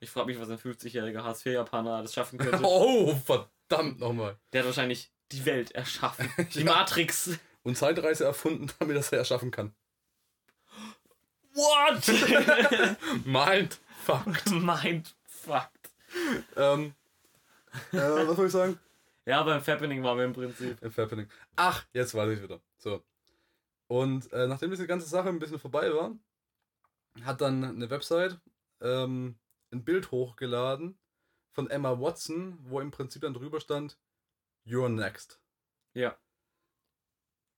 ich 0.00 0.10
frage 0.10 0.26
mich, 0.26 0.38
was 0.38 0.50
ein 0.50 0.58
50-jähriger 0.58 1.22
Hartz-IV-Japaner 1.22 1.96
alles 1.96 2.14
schaffen 2.14 2.38
könnte. 2.42 2.60
oh, 2.62 3.14
verdammt 3.14 4.00
nochmal. 4.00 4.36
Der 4.52 4.60
hat 4.60 4.66
wahrscheinlich 4.66 5.10
die 5.32 5.44
Welt 5.44 5.72
erschaffen. 5.72 6.30
Die 6.54 6.60
ja. 6.60 6.64
Matrix. 6.64 7.38
Und 7.62 7.76
Zeitreise 7.76 8.24
erfunden, 8.24 8.70
damit 8.78 8.96
er 8.96 9.00
es 9.00 9.12
erschaffen 9.12 9.50
kann. 9.50 9.74
What? 11.54 13.26
Mind 13.26 13.78
fucked. 14.04 14.50
Mind 14.50 15.14
fucked. 15.26 15.90
Ähm, 16.56 16.94
äh, 17.92 18.26
was 18.26 18.36
soll 18.36 18.46
ich 18.46 18.52
sagen? 18.52 18.78
Ja, 19.26 19.42
beim 19.42 19.60
Fappening 19.60 20.02
waren 20.02 20.18
wir 20.18 20.24
im 20.24 20.32
Prinzip. 20.32 20.82
Im 20.82 20.90
Fappening. 20.90 21.28
Ach, 21.56 21.84
jetzt 21.92 22.14
weiß 22.14 22.30
ich 22.30 22.42
wieder. 22.42 22.60
So. 22.78 23.02
Und 23.86 24.32
äh, 24.32 24.46
nachdem 24.46 24.70
diese 24.70 24.86
ganze 24.86 25.08
Sache 25.08 25.28
ein 25.28 25.38
bisschen 25.38 25.58
vorbei 25.58 25.92
war, 25.92 26.16
hat 27.24 27.40
dann 27.40 27.64
eine 27.64 27.90
Website 27.90 28.38
ähm, 28.80 29.38
ein 29.70 29.84
Bild 29.84 30.10
hochgeladen 30.10 30.98
von 31.50 31.68
Emma 31.68 31.98
Watson, 32.00 32.58
wo 32.62 32.80
im 32.80 32.90
Prinzip 32.90 33.22
dann 33.22 33.34
drüber 33.34 33.60
stand, 33.60 33.98
You're 34.64 34.88
next. 34.88 35.40
Ja. 35.94 36.16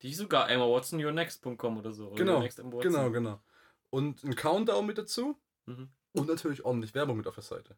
Die 0.03 0.15
sogar 0.15 0.49
Emma 0.49 0.65
Watson, 0.65 0.99
yournext.com 0.99 1.79
oder 1.79 1.93
so. 1.93 2.09
Oder 2.09 2.17
genau, 2.17 2.49
genau, 2.81 3.11
genau. 3.11 3.43
Und 3.91 4.25
ein 4.25 4.35
Countdown 4.35 4.87
mit 4.87 4.97
dazu. 4.97 5.39
Mhm. 5.67 5.91
Und 6.13 6.29
natürlich 6.29 6.65
ordentlich 6.65 6.95
Werbung 6.95 7.17
mit 7.17 7.27
auf 7.27 7.35
der 7.35 7.45
Seite. 7.45 7.77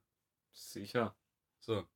Sicher. 0.53 1.17
So. 1.61 1.87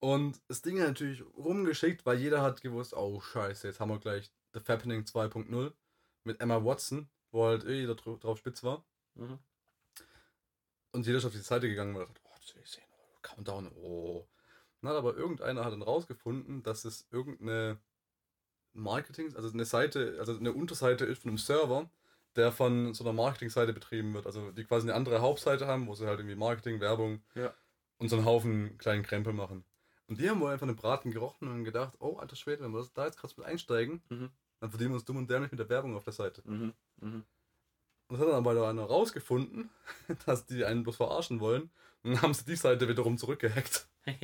Und 0.00 0.40
das 0.48 0.62
Ding 0.62 0.80
hat 0.80 0.88
natürlich 0.88 1.22
rumgeschickt, 1.36 2.06
weil 2.06 2.18
jeder 2.18 2.42
hat 2.42 2.60
gewusst, 2.60 2.94
oh 2.94 3.20
scheiße, 3.20 3.66
jetzt 3.66 3.80
haben 3.80 3.90
wir 3.90 3.98
gleich 3.98 4.30
The 4.54 4.60
Fappening 4.60 5.02
2.0 5.02 5.72
mit 6.24 6.40
Emma 6.40 6.64
Watson, 6.64 7.08
wo 7.32 7.46
halt 7.46 7.64
eh 7.64 7.80
jeder 7.80 7.96
drauf 7.96 8.38
spitz 8.38 8.62
war. 8.62 8.84
Mhm. 9.14 9.38
Und 10.92 11.06
jeder 11.06 11.18
ist 11.18 11.24
auf 11.24 11.32
die 11.32 11.38
Seite 11.38 11.68
gegangen 11.68 11.96
und 11.96 12.08
hat, 12.08 12.20
oh, 12.24 12.30
das 12.40 12.54
will 12.54 12.62
ich 12.62 12.70
sehen, 12.70 12.84
oh, 12.92 13.18
Countdown, 13.22 13.68
oh. 13.76 14.26
Na, 14.80 14.96
aber 14.96 15.16
irgendeiner 15.16 15.64
hat 15.64 15.72
dann 15.72 15.82
rausgefunden, 15.82 16.62
dass 16.62 16.84
es 16.84 17.06
irgendeine 17.10 17.78
Marketing, 18.72 19.34
also 19.34 19.50
eine 19.52 19.64
Seite, 19.64 20.16
also 20.20 20.36
eine 20.36 20.52
Unterseite 20.52 21.04
ist 21.04 21.22
von 21.22 21.30
einem 21.30 21.38
Server, 21.38 21.90
der 22.36 22.52
von 22.52 22.94
so 22.94 23.02
einer 23.02 23.12
Marketingseite 23.12 23.72
betrieben 23.72 24.14
wird. 24.14 24.26
Also 24.26 24.52
die 24.52 24.64
quasi 24.64 24.86
eine 24.86 24.94
andere 24.94 25.20
Hauptseite 25.20 25.66
haben, 25.66 25.88
wo 25.88 25.94
sie 25.94 26.06
halt 26.06 26.20
irgendwie 26.20 26.36
Marketing, 26.36 26.80
Werbung 26.80 27.20
ja. 27.34 27.52
und 27.98 28.08
so 28.08 28.16
einen 28.16 28.24
Haufen 28.24 28.78
kleinen 28.78 29.02
Krempel 29.02 29.32
machen. 29.32 29.64
Und 30.08 30.18
die 30.18 30.28
haben 30.28 30.40
wohl 30.40 30.50
einfach 30.50 30.66
einen 30.66 30.76
Braten 30.76 31.10
gerochen 31.10 31.48
und 31.48 31.64
gedacht, 31.64 31.94
oh, 32.00 32.16
alter 32.16 32.34
Schwede, 32.34 32.62
wenn 32.62 32.72
wir 32.72 32.86
da 32.94 33.04
jetzt 33.04 33.18
gerade 33.18 33.34
mit 33.36 33.46
einsteigen, 33.46 34.02
mhm. 34.08 34.30
dann 34.60 34.70
verdienen 34.70 34.90
wir 34.90 34.94
uns 34.94 35.04
dumm 35.04 35.18
und 35.18 35.30
dämlich 35.30 35.50
mit 35.50 35.60
der 35.60 35.68
Werbung 35.68 35.94
auf 35.96 36.04
der 36.04 36.14
Seite. 36.14 36.42
Mhm. 36.44 36.72
Mhm. 37.00 37.24
Und 38.08 38.18
das 38.18 38.20
hat 38.20 38.28
dann 38.28 38.36
aber 38.36 38.68
einer 38.68 38.84
rausgefunden, 38.84 39.68
dass 40.26 40.46
die 40.46 40.64
einen 40.64 40.82
bloß 40.82 40.96
verarschen 40.96 41.40
wollen. 41.40 41.70
Und 42.02 42.14
dann 42.14 42.22
haben 42.22 42.34
sie 42.34 42.46
die 42.46 42.56
Seite 42.56 42.88
wiederum 42.88 43.18
zurückgehackt. 43.18 43.86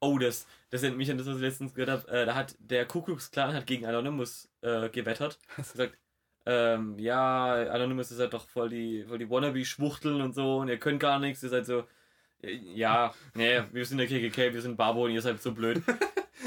oh, 0.00 0.18
das, 0.18 0.46
das 0.70 0.82
erinnert 0.82 0.98
mich 0.98 1.10
an 1.12 1.18
das, 1.18 1.28
was 1.28 1.36
ich 1.36 1.42
letztens 1.42 1.74
gehört 1.74 1.90
habe. 1.90 2.08
Äh, 2.08 2.26
da 2.26 2.34
hat 2.34 2.56
der 2.58 2.86
Ku 2.86 3.02
Klux 3.02 3.30
Klan 3.30 3.54
hat 3.54 3.68
gegen 3.68 3.86
Anonymous 3.86 4.50
äh, 4.62 4.88
gewettert. 4.88 5.38
gesagt, 5.56 5.96
ähm, 6.44 6.98
ja, 6.98 7.70
Anonymous 7.70 8.10
ist 8.10 8.18
halt 8.18 8.32
doch 8.32 8.48
voll 8.48 8.70
die, 8.70 9.04
voll 9.04 9.18
die 9.18 9.30
Wannabe-Schwuchteln 9.30 10.22
und 10.22 10.34
so 10.34 10.56
und 10.58 10.68
ihr 10.68 10.78
könnt 10.78 10.98
gar 10.98 11.20
nichts, 11.20 11.42
ihr 11.44 11.50
seid 11.50 11.66
so, 11.66 11.84
ja, 12.42 13.14
nee, 13.34 13.62
wir 13.72 13.84
sind 13.84 13.98
der 13.98 14.06
KKK, 14.06 14.54
wir 14.54 14.62
sind 14.62 14.76
Babo 14.76 15.04
und 15.04 15.12
ihr 15.12 15.22
seid 15.22 15.42
so 15.42 15.52
blöd. 15.52 15.82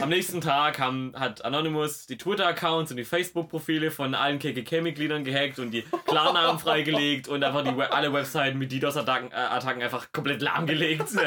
Am 0.02 0.10
nächsten 0.10 0.42
Tag 0.42 0.80
haben, 0.80 1.14
hat 1.16 1.46
Anonymous 1.46 2.08
die 2.08 2.18
Twitter-Accounts 2.18 2.92
und 2.92 2.98
die 2.98 3.06
Facebook-Profile 3.06 3.92
von 3.92 4.16
allen 4.16 4.40
KKK-Mitgliedern 4.40 5.24
gehackt 5.24 5.60
und 5.60 5.72
die 5.72 5.84
Klarnamen 6.06 6.60
freigelegt 6.60 7.28
und 7.28 7.44
einfach 7.44 7.64
die, 7.64 7.80
alle 7.82 8.12
Webseiten 8.12 8.58
mit 8.58 8.72
DDoS-Attacken 8.72 9.32
äh, 9.32 9.84
einfach 9.84 10.12
komplett 10.12 10.42
lahmgelegt. 10.42 11.10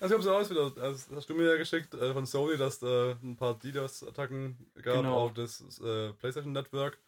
Also 0.00 0.16
ich 0.16 0.26
habe 0.26 0.48
so 0.48 0.58
aus, 0.58 0.74
das 0.74 1.08
hast 1.14 1.30
du 1.30 1.34
mir 1.34 1.52
ja 1.52 1.56
geschickt 1.56 1.94
äh, 1.94 2.12
von 2.12 2.26
Sony, 2.26 2.56
dass 2.56 2.80
da 2.80 3.16
ein 3.22 3.36
paar 3.36 3.54
DDoS-Attacken 3.54 4.56
gab 4.82 4.96
genau. 4.96 5.14
auf 5.14 5.32
das 5.32 5.60
äh, 5.80 6.12
PlayStation 6.14 6.52
Network 6.52 6.98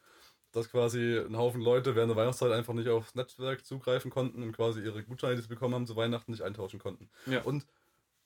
dass 0.55 0.71
quasi 0.71 1.19
ein 1.19 1.37
Haufen 1.37 1.61
Leute 1.61 1.97
während 1.97 2.11
der 2.11 2.17
Weihnachtszeit 2.17 2.53
einfach 2.53 2.75
nicht 2.75 2.89
aufs 2.89 3.15
Netzwerk 3.15 3.67
zugreifen 3.67 4.11
konnten 4.11 4.43
und 4.43 4.53
quasi 4.53 4.81
ihre 4.81 5.03
Gutscheine, 5.03 5.35
die 5.35 5.43
sie 5.43 5.49
bekommen 5.49 5.75
haben, 5.75 5.87
zu 5.87 5.97
Weihnachten 5.97 6.31
nicht 6.31 6.43
eintauschen 6.43 6.79
konnten. 6.79 7.11
Ja. 7.27 7.43
Und 7.43 7.67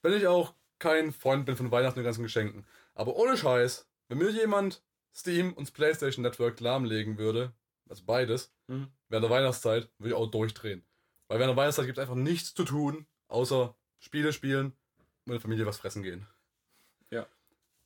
wenn 0.03 0.13
ich 0.13 0.27
auch 0.27 0.55
kein 0.79 1.13
Freund 1.13 1.47
bin 1.47 1.57
von 1.57 1.71
Weihnachten 1.71 1.99
und 1.99 2.05
ganzen 2.05 2.23
Geschenken, 2.23 2.67
aber 2.95 3.17
ohne 3.17 3.37
Scheiß, 3.37 3.89
wenn 4.09 4.19
mir 4.19 4.31
jemand 4.31 4.83
Steam 5.15 5.55
und 5.55 5.67
das 5.67 5.71
PlayStation 5.73 6.23
Network 6.23 6.61
lahmlegen 6.61 7.17
würde, 7.17 7.53
also 7.89 8.03
beides, 8.05 8.53
mhm. 8.67 8.89
während 9.09 9.25
der 9.25 9.31
Weihnachtszeit, 9.31 9.89
würde 9.99 10.11
ich 10.11 10.15
auch 10.15 10.31
durchdrehen. 10.31 10.85
Weil 11.29 11.39
während 11.39 11.53
der 11.53 11.57
Weihnachtszeit 11.57 11.87
gibt 11.87 11.99
es 11.99 12.03
einfach 12.03 12.15
nichts 12.15 12.55
zu 12.55 12.65
tun, 12.65 13.07
außer 13.29 13.75
Spiele 13.99 14.35
spielen 14.35 14.67
und 15.25 15.27
mit 15.27 15.35
der 15.35 15.41
Familie 15.41 15.67
was 15.67 15.79
fressen 15.79 16.03
gehen. 16.03 16.27
Ja. 17.11 17.27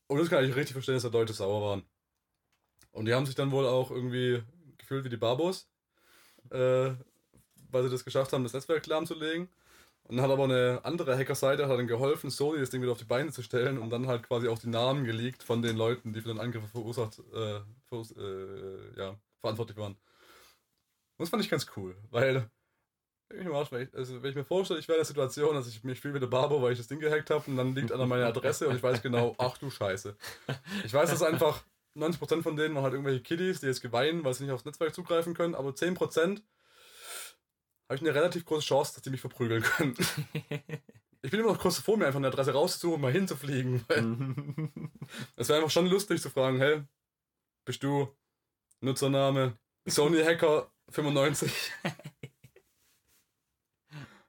Und 0.08 0.18
das 0.18 0.28
kann 0.28 0.44
ich 0.44 0.56
richtig 0.56 0.72
verstehen, 0.72 0.94
dass 0.94 1.04
da 1.04 1.08
Leute 1.10 1.32
sauer 1.32 1.62
waren. 1.62 1.84
Und 2.92 3.06
die 3.06 3.14
haben 3.14 3.26
sich 3.26 3.34
dann 3.34 3.50
wohl 3.50 3.66
auch 3.66 3.90
irgendwie 3.90 4.42
gefühlt 4.78 5.04
wie 5.04 5.08
die 5.08 5.16
Barbos, 5.16 5.68
äh, 6.50 6.90
weil 7.70 7.82
sie 7.82 7.90
das 7.90 8.04
geschafft 8.04 8.32
haben, 8.32 8.44
das 8.44 8.52
Netzwerk 8.52 8.86
lahmzulegen. 8.86 9.48
Und 10.04 10.16
dann 10.16 10.24
hat 10.24 10.32
aber 10.32 10.44
eine 10.44 10.80
andere 10.82 11.16
Hackerseite 11.16 11.68
hat 11.68 11.78
dann 11.78 11.86
geholfen, 11.86 12.30
Sony 12.30 12.58
das 12.58 12.70
Ding 12.70 12.82
wieder 12.82 12.92
auf 12.92 12.98
die 12.98 13.04
Beine 13.04 13.30
zu 13.30 13.42
stellen 13.42 13.78
und 13.78 13.90
dann 13.90 14.08
halt 14.08 14.24
quasi 14.24 14.48
auch 14.48 14.58
die 14.58 14.68
Namen 14.68 15.04
geleakt 15.04 15.42
von 15.42 15.62
den 15.62 15.76
Leuten, 15.76 16.12
die 16.12 16.20
für 16.20 16.28
den 16.28 16.40
Angriff 16.40 16.68
verursacht, 16.70 17.20
äh, 17.32 17.60
verurs 17.86 18.12
äh, 18.16 18.98
ja, 18.98 19.16
verantwortlich 19.40 19.78
waren. 19.78 19.92
Und 19.92 19.98
das 21.18 21.28
fand 21.28 21.42
ich 21.42 21.50
ganz 21.50 21.66
cool, 21.76 21.96
weil 22.10 22.50
ich 23.34 23.46
Arsch, 23.46 23.72
wenn, 23.72 23.82
ich, 23.82 23.94
also 23.94 24.22
wenn 24.22 24.30
ich 24.30 24.36
mir 24.36 24.44
vorstelle, 24.44 24.80
ich 24.80 24.88
wäre 24.88 24.96
in 24.96 25.00
der 25.00 25.06
Situation, 25.06 25.54
dass 25.54 25.68
ich 25.68 25.82
mich 25.84 26.00
fühle 26.00 26.14
wie 26.14 26.20
der 26.20 26.26
Barber, 26.26 26.60
weil 26.60 26.72
ich 26.72 26.78
das 26.78 26.88
Ding 26.88 27.00
gehackt 27.00 27.30
habe 27.30 27.50
und 27.50 27.56
dann 27.56 27.74
liegt 27.74 27.92
an 27.92 28.08
meine 28.08 28.26
Adresse 28.26 28.68
und 28.68 28.76
ich 28.76 28.82
weiß 28.82 29.00
genau, 29.02 29.34
ach 29.38 29.56
du 29.58 29.70
Scheiße. 29.70 30.16
Ich 30.84 30.92
weiß 30.92 31.10
das 31.10 31.22
einfach, 31.22 31.62
90% 31.96 32.42
von 32.42 32.56
denen 32.56 32.74
waren 32.74 32.84
halt 32.84 32.94
irgendwelche 32.94 33.22
Kiddies, 33.22 33.60
die 33.60 33.66
jetzt 33.66 33.82
geweinen, 33.82 34.24
weil 34.24 34.34
sie 34.34 34.44
nicht 34.44 34.52
aufs 34.52 34.64
Netzwerk 34.64 34.94
zugreifen 34.94 35.34
können, 35.34 35.54
aber 35.54 35.70
10% 35.70 36.42
habe 37.88 37.96
ich 37.96 38.00
eine 38.00 38.14
relativ 38.14 38.44
große 38.44 38.66
Chance, 38.66 38.94
dass 38.94 39.02
die 39.02 39.10
mich 39.10 39.20
verprügeln 39.20 39.62
können. 39.62 39.94
ich 41.22 41.30
bin 41.30 41.40
immer 41.40 41.52
noch 41.52 41.60
kurz 41.60 41.78
vor 41.78 41.96
mir, 41.96 42.06
einfach 42.06 42.18
eine 42.18 42.28
Adresse 42.28 42.52
rauszusuchen 42.52 43.00
mal 43.00 43.12
hinzufliegen. 43.12 43.84
Es 45.36 45.48
wäre 45.48 45.58
einfach 45.58 45.70
schon 45.70 45.86
lustig 45.86 46.22
zu 46.22 46.30
fragen, 46.30 46.58
hey, 46.58 46.82
bist 47.64 47.82
du 47.82 48.08
Nutzername 48.80 49.58
Sony 49.86 50.22
Hacker 50.22 50.72
95? 50.88 51.72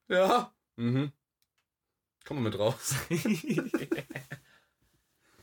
ja. 0.09 0.53
Mhm. 0.75 1.11
Komm 2.25 2.37
mal 2.37 2.49
mit 2.49 2.59
raus. 2.59 2.95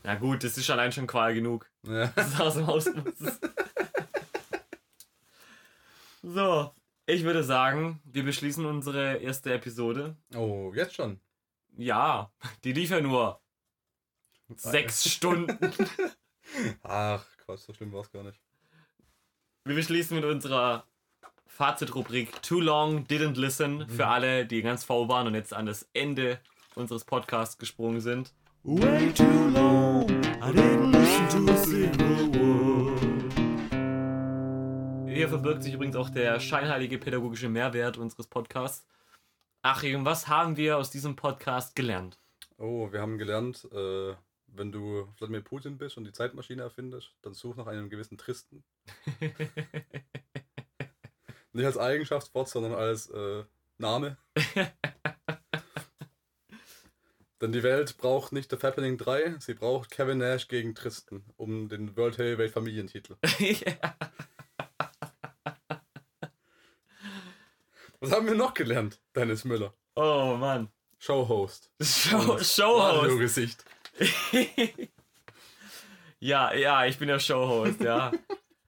Na 0.03 0.15
gut, 0.15 0.43
das 0.43 0.57
ist 0.57 0.69
allein 0.69 0.91
schon 0.91 1.07
Qual 1.07 1.33
genug. 1.33 1.69
Ja. 1.83 2.07
Das 2.07 2.39
aus 2.39 2.55
dem 2.55 2.67
Haus 2.67 2.85
muss. 2.85 3.39
so, 6.23 6.73
ich 7.05 7.23
würde 7.23 7.43
sagen, 7.43 8.01
wir 8.05 8.23
beschließen 8.23 8.65
unsere 8.65 9.17
erste 9.17 9.53
Episode. 9.53 10.15
Oh, 10.35 10.71
jetzt 10.75 10.95
schon? 10.95 11.19
Ja, 11.77 12.31
die 12.63 12.73
lief 12.73 12.89
ja 12.89 13.01
nur 13.01 13.41
sechs 14.55 15.09
Stunden. 15.09 15.57
Ach, 16.83 17.25
Quatsch, 17.37 17.61
so 17.61 17.73
schlimm 17.73 17.93
war 17.93 18.01
es 18.01 18.11
gar 18.11 18.23
nicht. 18.23 18.39
Wir 19.63 19.75
beschließen 19.75 20.15
mit 20.15 20.25
unserer 20.25 20.85
Fazitrubrik 21.45 22.41
Too 22.41 22.59
Long 22.59 23.05
Didn't 23.05 23.39
Listen 23.39 23.87
für 23.87 24.05
mhm. 24.05 24.11
alle, 24.11 24.45
die 24.45 24.61
ganz 24.61 24.83
faul 24.83 25.07
waren 25.07 25.27
und 25.27 25.35
jetzt 25.35 25.53
an 25.53 25.67
das 25.67 25.87
Ende 25.93 26.39
unseres 26.75 27.05
Podcasts 27.05 27.57
gesprungen 27.57 28.01
sind. 28.01 28.33
Way 28.63 29.11
too 29.13 29.23
long, 29.49 30.07
I 30.39 30.51
didn't 30.51 30.91
listen 30.91 31.27
to 31.29 31.51
a 31.51 31.57
single 31.57 32.27
word. 32.27 33.01
Hier 35.11 35.29
verbirgt 35.29 35.63
sich 35.63 35.73
übrigens 35.73 35.95
auch 35.95 36.11
der 36.11 36.39
scheinheilige 36.39 36.99
pädagogische 36.99 37.49
Mehrwert 37.49 37.97
unseres 37.97 38.27
Podcasts. 38.27 38.85
Achim, 39.63 40.05
was 40.05 40.27
haben 40.27 40.57
wir 40.57 40.77
aus 40.77 40.91
diesem 40.91 41.15
Podcast 41.15 41.75
gelernt? 41.75 42.19
Oh, 42.59 42.91
wir 42.91 43.01
haben 43.01 43.17
gelernt, 43.17 43.67
äh, 43.73 44.13
wenn 44.45 44.71
du 44.71 45.07
Vladimir 45.15 45.41
Putin 45.41 45.79
bist 45.79 45.97
und 45.97 46.03
die 46.03 46.13
Zeitmaschine 46.13 46.61
erfindest, 46.61 47.15
dann 47.23 47.33
such 47.33 47.55
nach 47.55 47.65
einem 47.65 47.89
gewissen 47.89 48.19
Tristen. 48.19 48.63
Nicht 51.51 51.65
als 51.65 51.79
Eigenschaftswort, 51.79 52.47
sondern 52.47 52.75
als 52.75 53.09
äh, 53.09 53.43
Name. 53.79 54.17
Denn 57.41 57.51
die 57.51 57.63
Welt 57.63 57.97
braucht 57.97 58.31
nicht 58.33 58.51
The 58.51 58.57
Fappening 58.57 58.99
3, 58.99 59.37
sie 59.39 59.55
braucht 59.55 59.89
Kevin 59.89 60.19
Nash 60.19 60.47
gegen 60.47 60.75
Tristan 60.75 61.25
um 61.37 61.69
den 61.69 61.97
World 61.97 62.19
Heavyweight 62.19 62.51
Familientitel. 62.51 63.15
Was 67.99 68.11
haben 68.11 68.27
wir 68.27 68.35
noch 68.35 68.53
gelernt, 68.53 68.99
Dennis 69.15 69.43
Müller? 69.43 69.73
Oh 69.95 70.35
Mann. 70.39 70.69
Showhost. 70.99 71.71
Show, 71.81 72.37
Showhost. 72.37 73.17
Gesicht. 73.17 73.65
ja, 76.19 76.53
ja, 76.53 76.85
ich 76.85 76.99
bin 76.99 77.07
der 77.07 77.17
Showhost, 77.17 77.81
ja. 77.81 78.11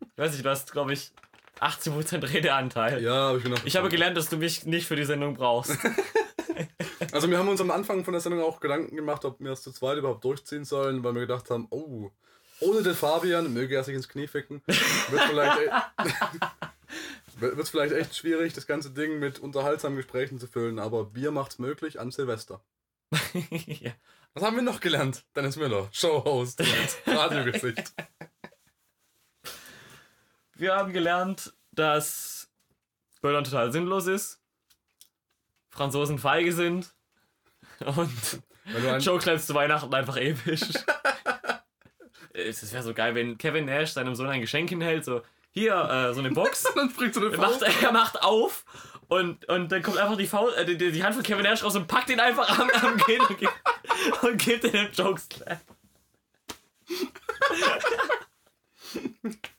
ich 0.01 0.17
weiß 0.17 0.31
nicht, 0.31 0.43
du 0.43 0.49
hast, 0.49 0.71
glaube 0.71 0.93
ich, 0.93 1.11
18% 1.59 2.33
Redeanteil. 2.33 3.03
Ja, 3.03 3.29
aber 3.29 3.37
ich 3.37 3.43
bin 3.43 3.53
auch. 3.53 3.63
Ich 3.65 3.75
habe 3.75 3.89
gelernt, 3.89 4.17
dass 4.17 4.29
du 4.29 4.37
mich 4.37 4.65
nicht 4.65 4.87
für 4.87 4.95
die 4.95 5.05
Sendung 5.05 5.35
brauchst. 5.35 5.77
Also 7.13 7.29
wir 7.29 7.37
haben 7.37 7.47
uns 7.47 7.61
am 7.61 7.69
Anfang 7.69 8.03
von 8.03 8.13
der 8.13 8.21
Sendung 8.21 8.41
auch 8.41 8.59
Gedanken 8.59 8.95
gemacht, 8.95 9.23
ob 9.23 9.39
wir 9.39 9.51
es 9.51 9.61
zu 9.61 9.71
zweit 9.71 9.99
überhaupt 9.99 10.23
durchziehen 10.23 10.65
sollen, 10.65 11.03
weil 11.03 11.13
wir 11.13 11.21
gedacht 11.21 11.51
haben, 11.51 11.67
oh, 11.69 12.09
ohne 12.59 12.81
den 12.81 12.95
Fabian, 12.95 13.53
möge 13.53 13.75
er 13.75 13.83
sich 13.83 13.93
ins 13.93 14.09
Knie 14.09 14.25
ficken, 14.25 14.63
wird 14.65 15.21
vielleicht, 15.21 15.59
e- 15.59 15.69
wird 17.55 17.69
vielleicht 17.69 17.93
echt 17.93 18.15
schwierig, 18.15 18.53
das 18.53 18.65
ganze 18.65 18.89
Ding 18.89 19.19
mit 19.19 19.37
unterhaltsamen 19.37 19.95
Gesprächen 19.95 20.39
zu 20.39 20.47
füllen, 20.47 20.79
aber 20.79 21.05
Bier 21.05 21.29
macht's 21.29 21.59
möglich 21.59 21.99
an 21.99 22.09
Silvester. 22.09 22.63
ja. 23.67 23.91
Was 24.33 24.43
haben 24.43 24.55
wir 24.55 24.63
noch 24.63 24.79
gelernt? 24.79 25.23
Dennis 25.35 25.55
Müller, 25.55 25.89
Showhost 25.91 26.63
Radiogesicht. 27.05 27.93
Wir 30.55 30.75
haben 30.75 30.93
gelernt, 30.93 31.53
dass 31.71 32.49
Böllern 33.21 33.43
total 33.43 33.71
sinnlos 33.71 34.07
ist, 34.07 34.39
Franzosen 35.69 36.17
feige 36.17 36.53
sind 36.53 36.95
und 37.85 39.03
Joke 39.03 39.37
zu 39.37 39.53
Weihnachten 39.53 39.93
einfach 39.93 40.17
episch. 40.17 40.61
es 42.33 42.73
wäre 42.73 42.83
so 42.83 42.93
geil, 42.93 43.15
wenn 43.15 43.37
Kevin 43.37 43.65
Nash 43.65 43.91
seinem 43.91 44.15
Sohn 44.15 44.29
ein 44.29 44.41
Geschenk 44.41 44.69
hinhält, 44.69 45.05
so 45.05 45.21
hier, 45.51 45.75
äh, 45.75 46.13
so 46.13 46.19
eine 46.19 46.31
Box. 46.31 46.65
dann 46.75 46.89
springt 46.89 47.13
so 47.13 47.21
eine 47.21 47.31
Faust. 47.31 47.61
Macht, 47.61 47.83
er 47.83 47.91
macht 47.91 48.21
auf 48.21 48.65
und, 49.07 49.47
und 49.49 49.71
dann 49.71 49.83
kommt 49.83 49.97
einfach 49.97 50.17
die, 50.17 50.27
Faust, 50.27 50.57
äh, 50.57 50.65
die, 50.65 50.91
die, 50.91 51.03
Hand 51.03 51.15
von 51.15 51.23
Kevin 51.23 51.43
Nash 51.43 51.63
raus 51.63 51.75
und 51.75 51.87
packt 51.87 52.09
ihn 52.09 52.19
einfach 52.19 52.59
am, 52.59 52.69
am 52.69 52.97
Kinn 52.97 53.21
und, 53.21 53.37
gibt, 53.37 53.53
und 54.21 54.37
gibt 54.37 54.63
ihm 54.63 54.71
den 54.71 54.91
Jokeslam. 54.91 55.59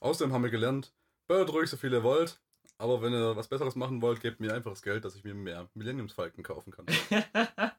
Außerdem 0.00 0.32
haben 0.32 0.42
wir 0.42 0.50
gelernt, 0.50 0.92
böllert 1.30 1.52
ruhig 1.52 1.70
so 1.70 1.76
viel 1.76 1.92
ihr 1.92 2.02
wollt, 2.02 2.40
aber 2.76 3.02
wenn 3.02 3.12
ihr 3.12 3.36
was 3.36 3.46
Besseres 3.46 3.76
machen 3.76 4.02
wollt, 4.02 4.20
gebt 4.20 4.40
mir 4.40 4.52
einfach 4.52 4.72
das 4.72 4.82
Geld, 4.82 5.04
dass 5.04 5.14
ich 5.14 5.22
mir 5.22 5.32
mehr 5.32 5.70
Millenniumsfalken 5.74 6.42
kaufen 6.42 6.72
kann. 6.72 6.86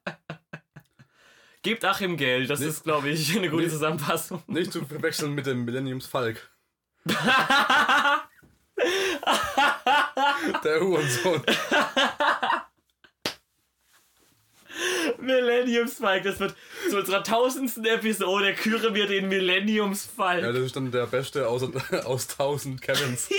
Gebt 1.62 1.84
Achim 1.84 2.16
Geld, 2.16 2.50
das 2.50 2.62
nicht, 2.62 2.70
ist, 2.70 2.84
glaube 2.86 3.10
ich, 3.10 3.36
eine 3.36 3.50
gute 3.50 3.64
nicht, 3.64 3.74
Zusammenfassung. 3.74 4.42
Nicht 4.48 4.72
zu 4.72 4.86
verwechseln 4.86 5.34
mit 5.34 5.46
dem 5.48 5.66
Millenniumsfalk. 5.66 6.50
Der 10.64 10.80
Hurensohn. 10.80 11.44
Millenniumsfalk, 15.22 16.24
das 16.24 16.40
wird 16.40 16.56
zu 16.90 16.98
unserer 16.98 17.24
tausendsten 17.24 17.86
Episode, 17.86 18.54
küren 18.54 18.94
wir 18.94 19.08
den 19.08 19.28
Millenniumsfalk. 19.30 20.44
Ja, 20.44 20.52
das 20.52 20.62
ist 20.62 20.76
dann 20.76 20.92
der 20.92 21.08
beste 21.08 21.48
aus, 21.48 21.64
aus 22.06 22.28
tausend 22.28 22.82
Kevins. 22.82 23.30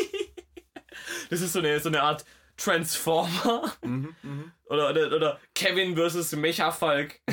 das 1.30 1.40
ist 1.40 1.52
so 1.52 1.58
eine, 1.58 1.78
so 1.80 1.88
eine 1.88 2.02
Art 2.02 2.24
Transformer. 2.56 3.72
Mhm, 3.82 4.14
mh. 4.22 4.44
oder, 4.66 4.90
oder, 4.90 5.16
oder 5.16 5.40
Kevin 5.54 5.96
versus 5.96 6.32
Mecha 6.32 6.70
Falk. 6.70 7.20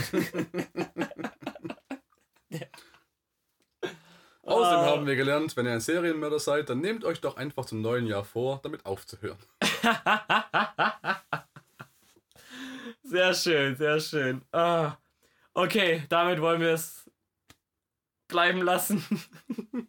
Außerdem 4.49 4.85
haben 4.85 5.05
wir 5.05 5.15
gelernt, 5.15 5.55
wenn 5.55 5.67
ihr 5.67 5.73
ein 5.73 5.79
Serienmörder 5.79 6.39
seid, 6.39 6.69
dann 6.69 6.79
nehmt 6.79 7.05
euch 7.05 7.21
doch 7.21 7.37
einfach 7.37 7.65
zum 7.65 7.81
neuen 7.81 8.07
Jahr 8.07 8.23
vor, 8.23 8.59
damit 8.63 8.83
aufzuhören. 8.85 9.37
Sehr 13.09 13.33
schön, 13.33 13.75
sehr 13.75 13.99
schön. 13.99 14.41
Ah. 14.51 14.97
Okay, 15.53 16.03
damit 16.09 16.41
wollen 16.41 16.61
wir 16.61 16.73
es 16.73 17.09
bleiben 18.27 18.61
lassen. 18.61 19.03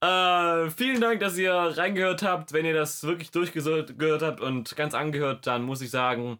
Äh, 0.00 0.70
vielen 0.70 1.00
Dank, 1.00 1.18
dass 1.18 1.36
ihr 1.36 1.52
reingehört 1.52 2.22
habt. 2.22 2.52
Wenn 2.52 2.64
ihr 2.64 2.72
das 2.74 3.02
wirklich 3.02 3.32
durchgehört 3.32 4.22
habt 4.22 4.40
und 4.40 4.76
ganz 4.76 4.94
angehört, 4.94 5.48
dann 5.48 5.64
muss 5.64 5.80
ich 5.80 5.90
sagen, 5.90 6.38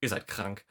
ihr 0.00 0.08
seid 0.08 0.26
krank. 0.26 0.64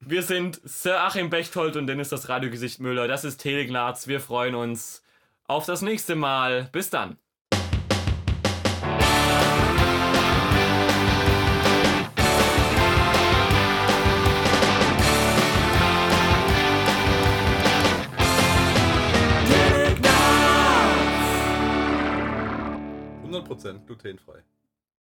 Wir 0.00 0.22
sind 0.22 0.60
Sir 0.64 1.02
Achim 1.02 1.28
Bechtold 1.30 1.76
und 1.76 1.86
Dennis 1.88 2.08
das 2.08 2.30
Radiogesicht 2.30 2.80
Müller. 2.80 3.06
Das 3.06 3.24
ist 3.24 3.38
Telegnaz. 3.38 4.08
Wir 4.08 4.20
freuen 4.20 4.54
uns 4.54 5.02
auf 5.44 5.66
das 5.66 5.82
nächste 5.82 6.16
Mal. 6.16 6.70
Bis 6.72 6.88
dann. 6.88 7.18
100% 23.46 23.86
glutenfrei. 23.86 24.42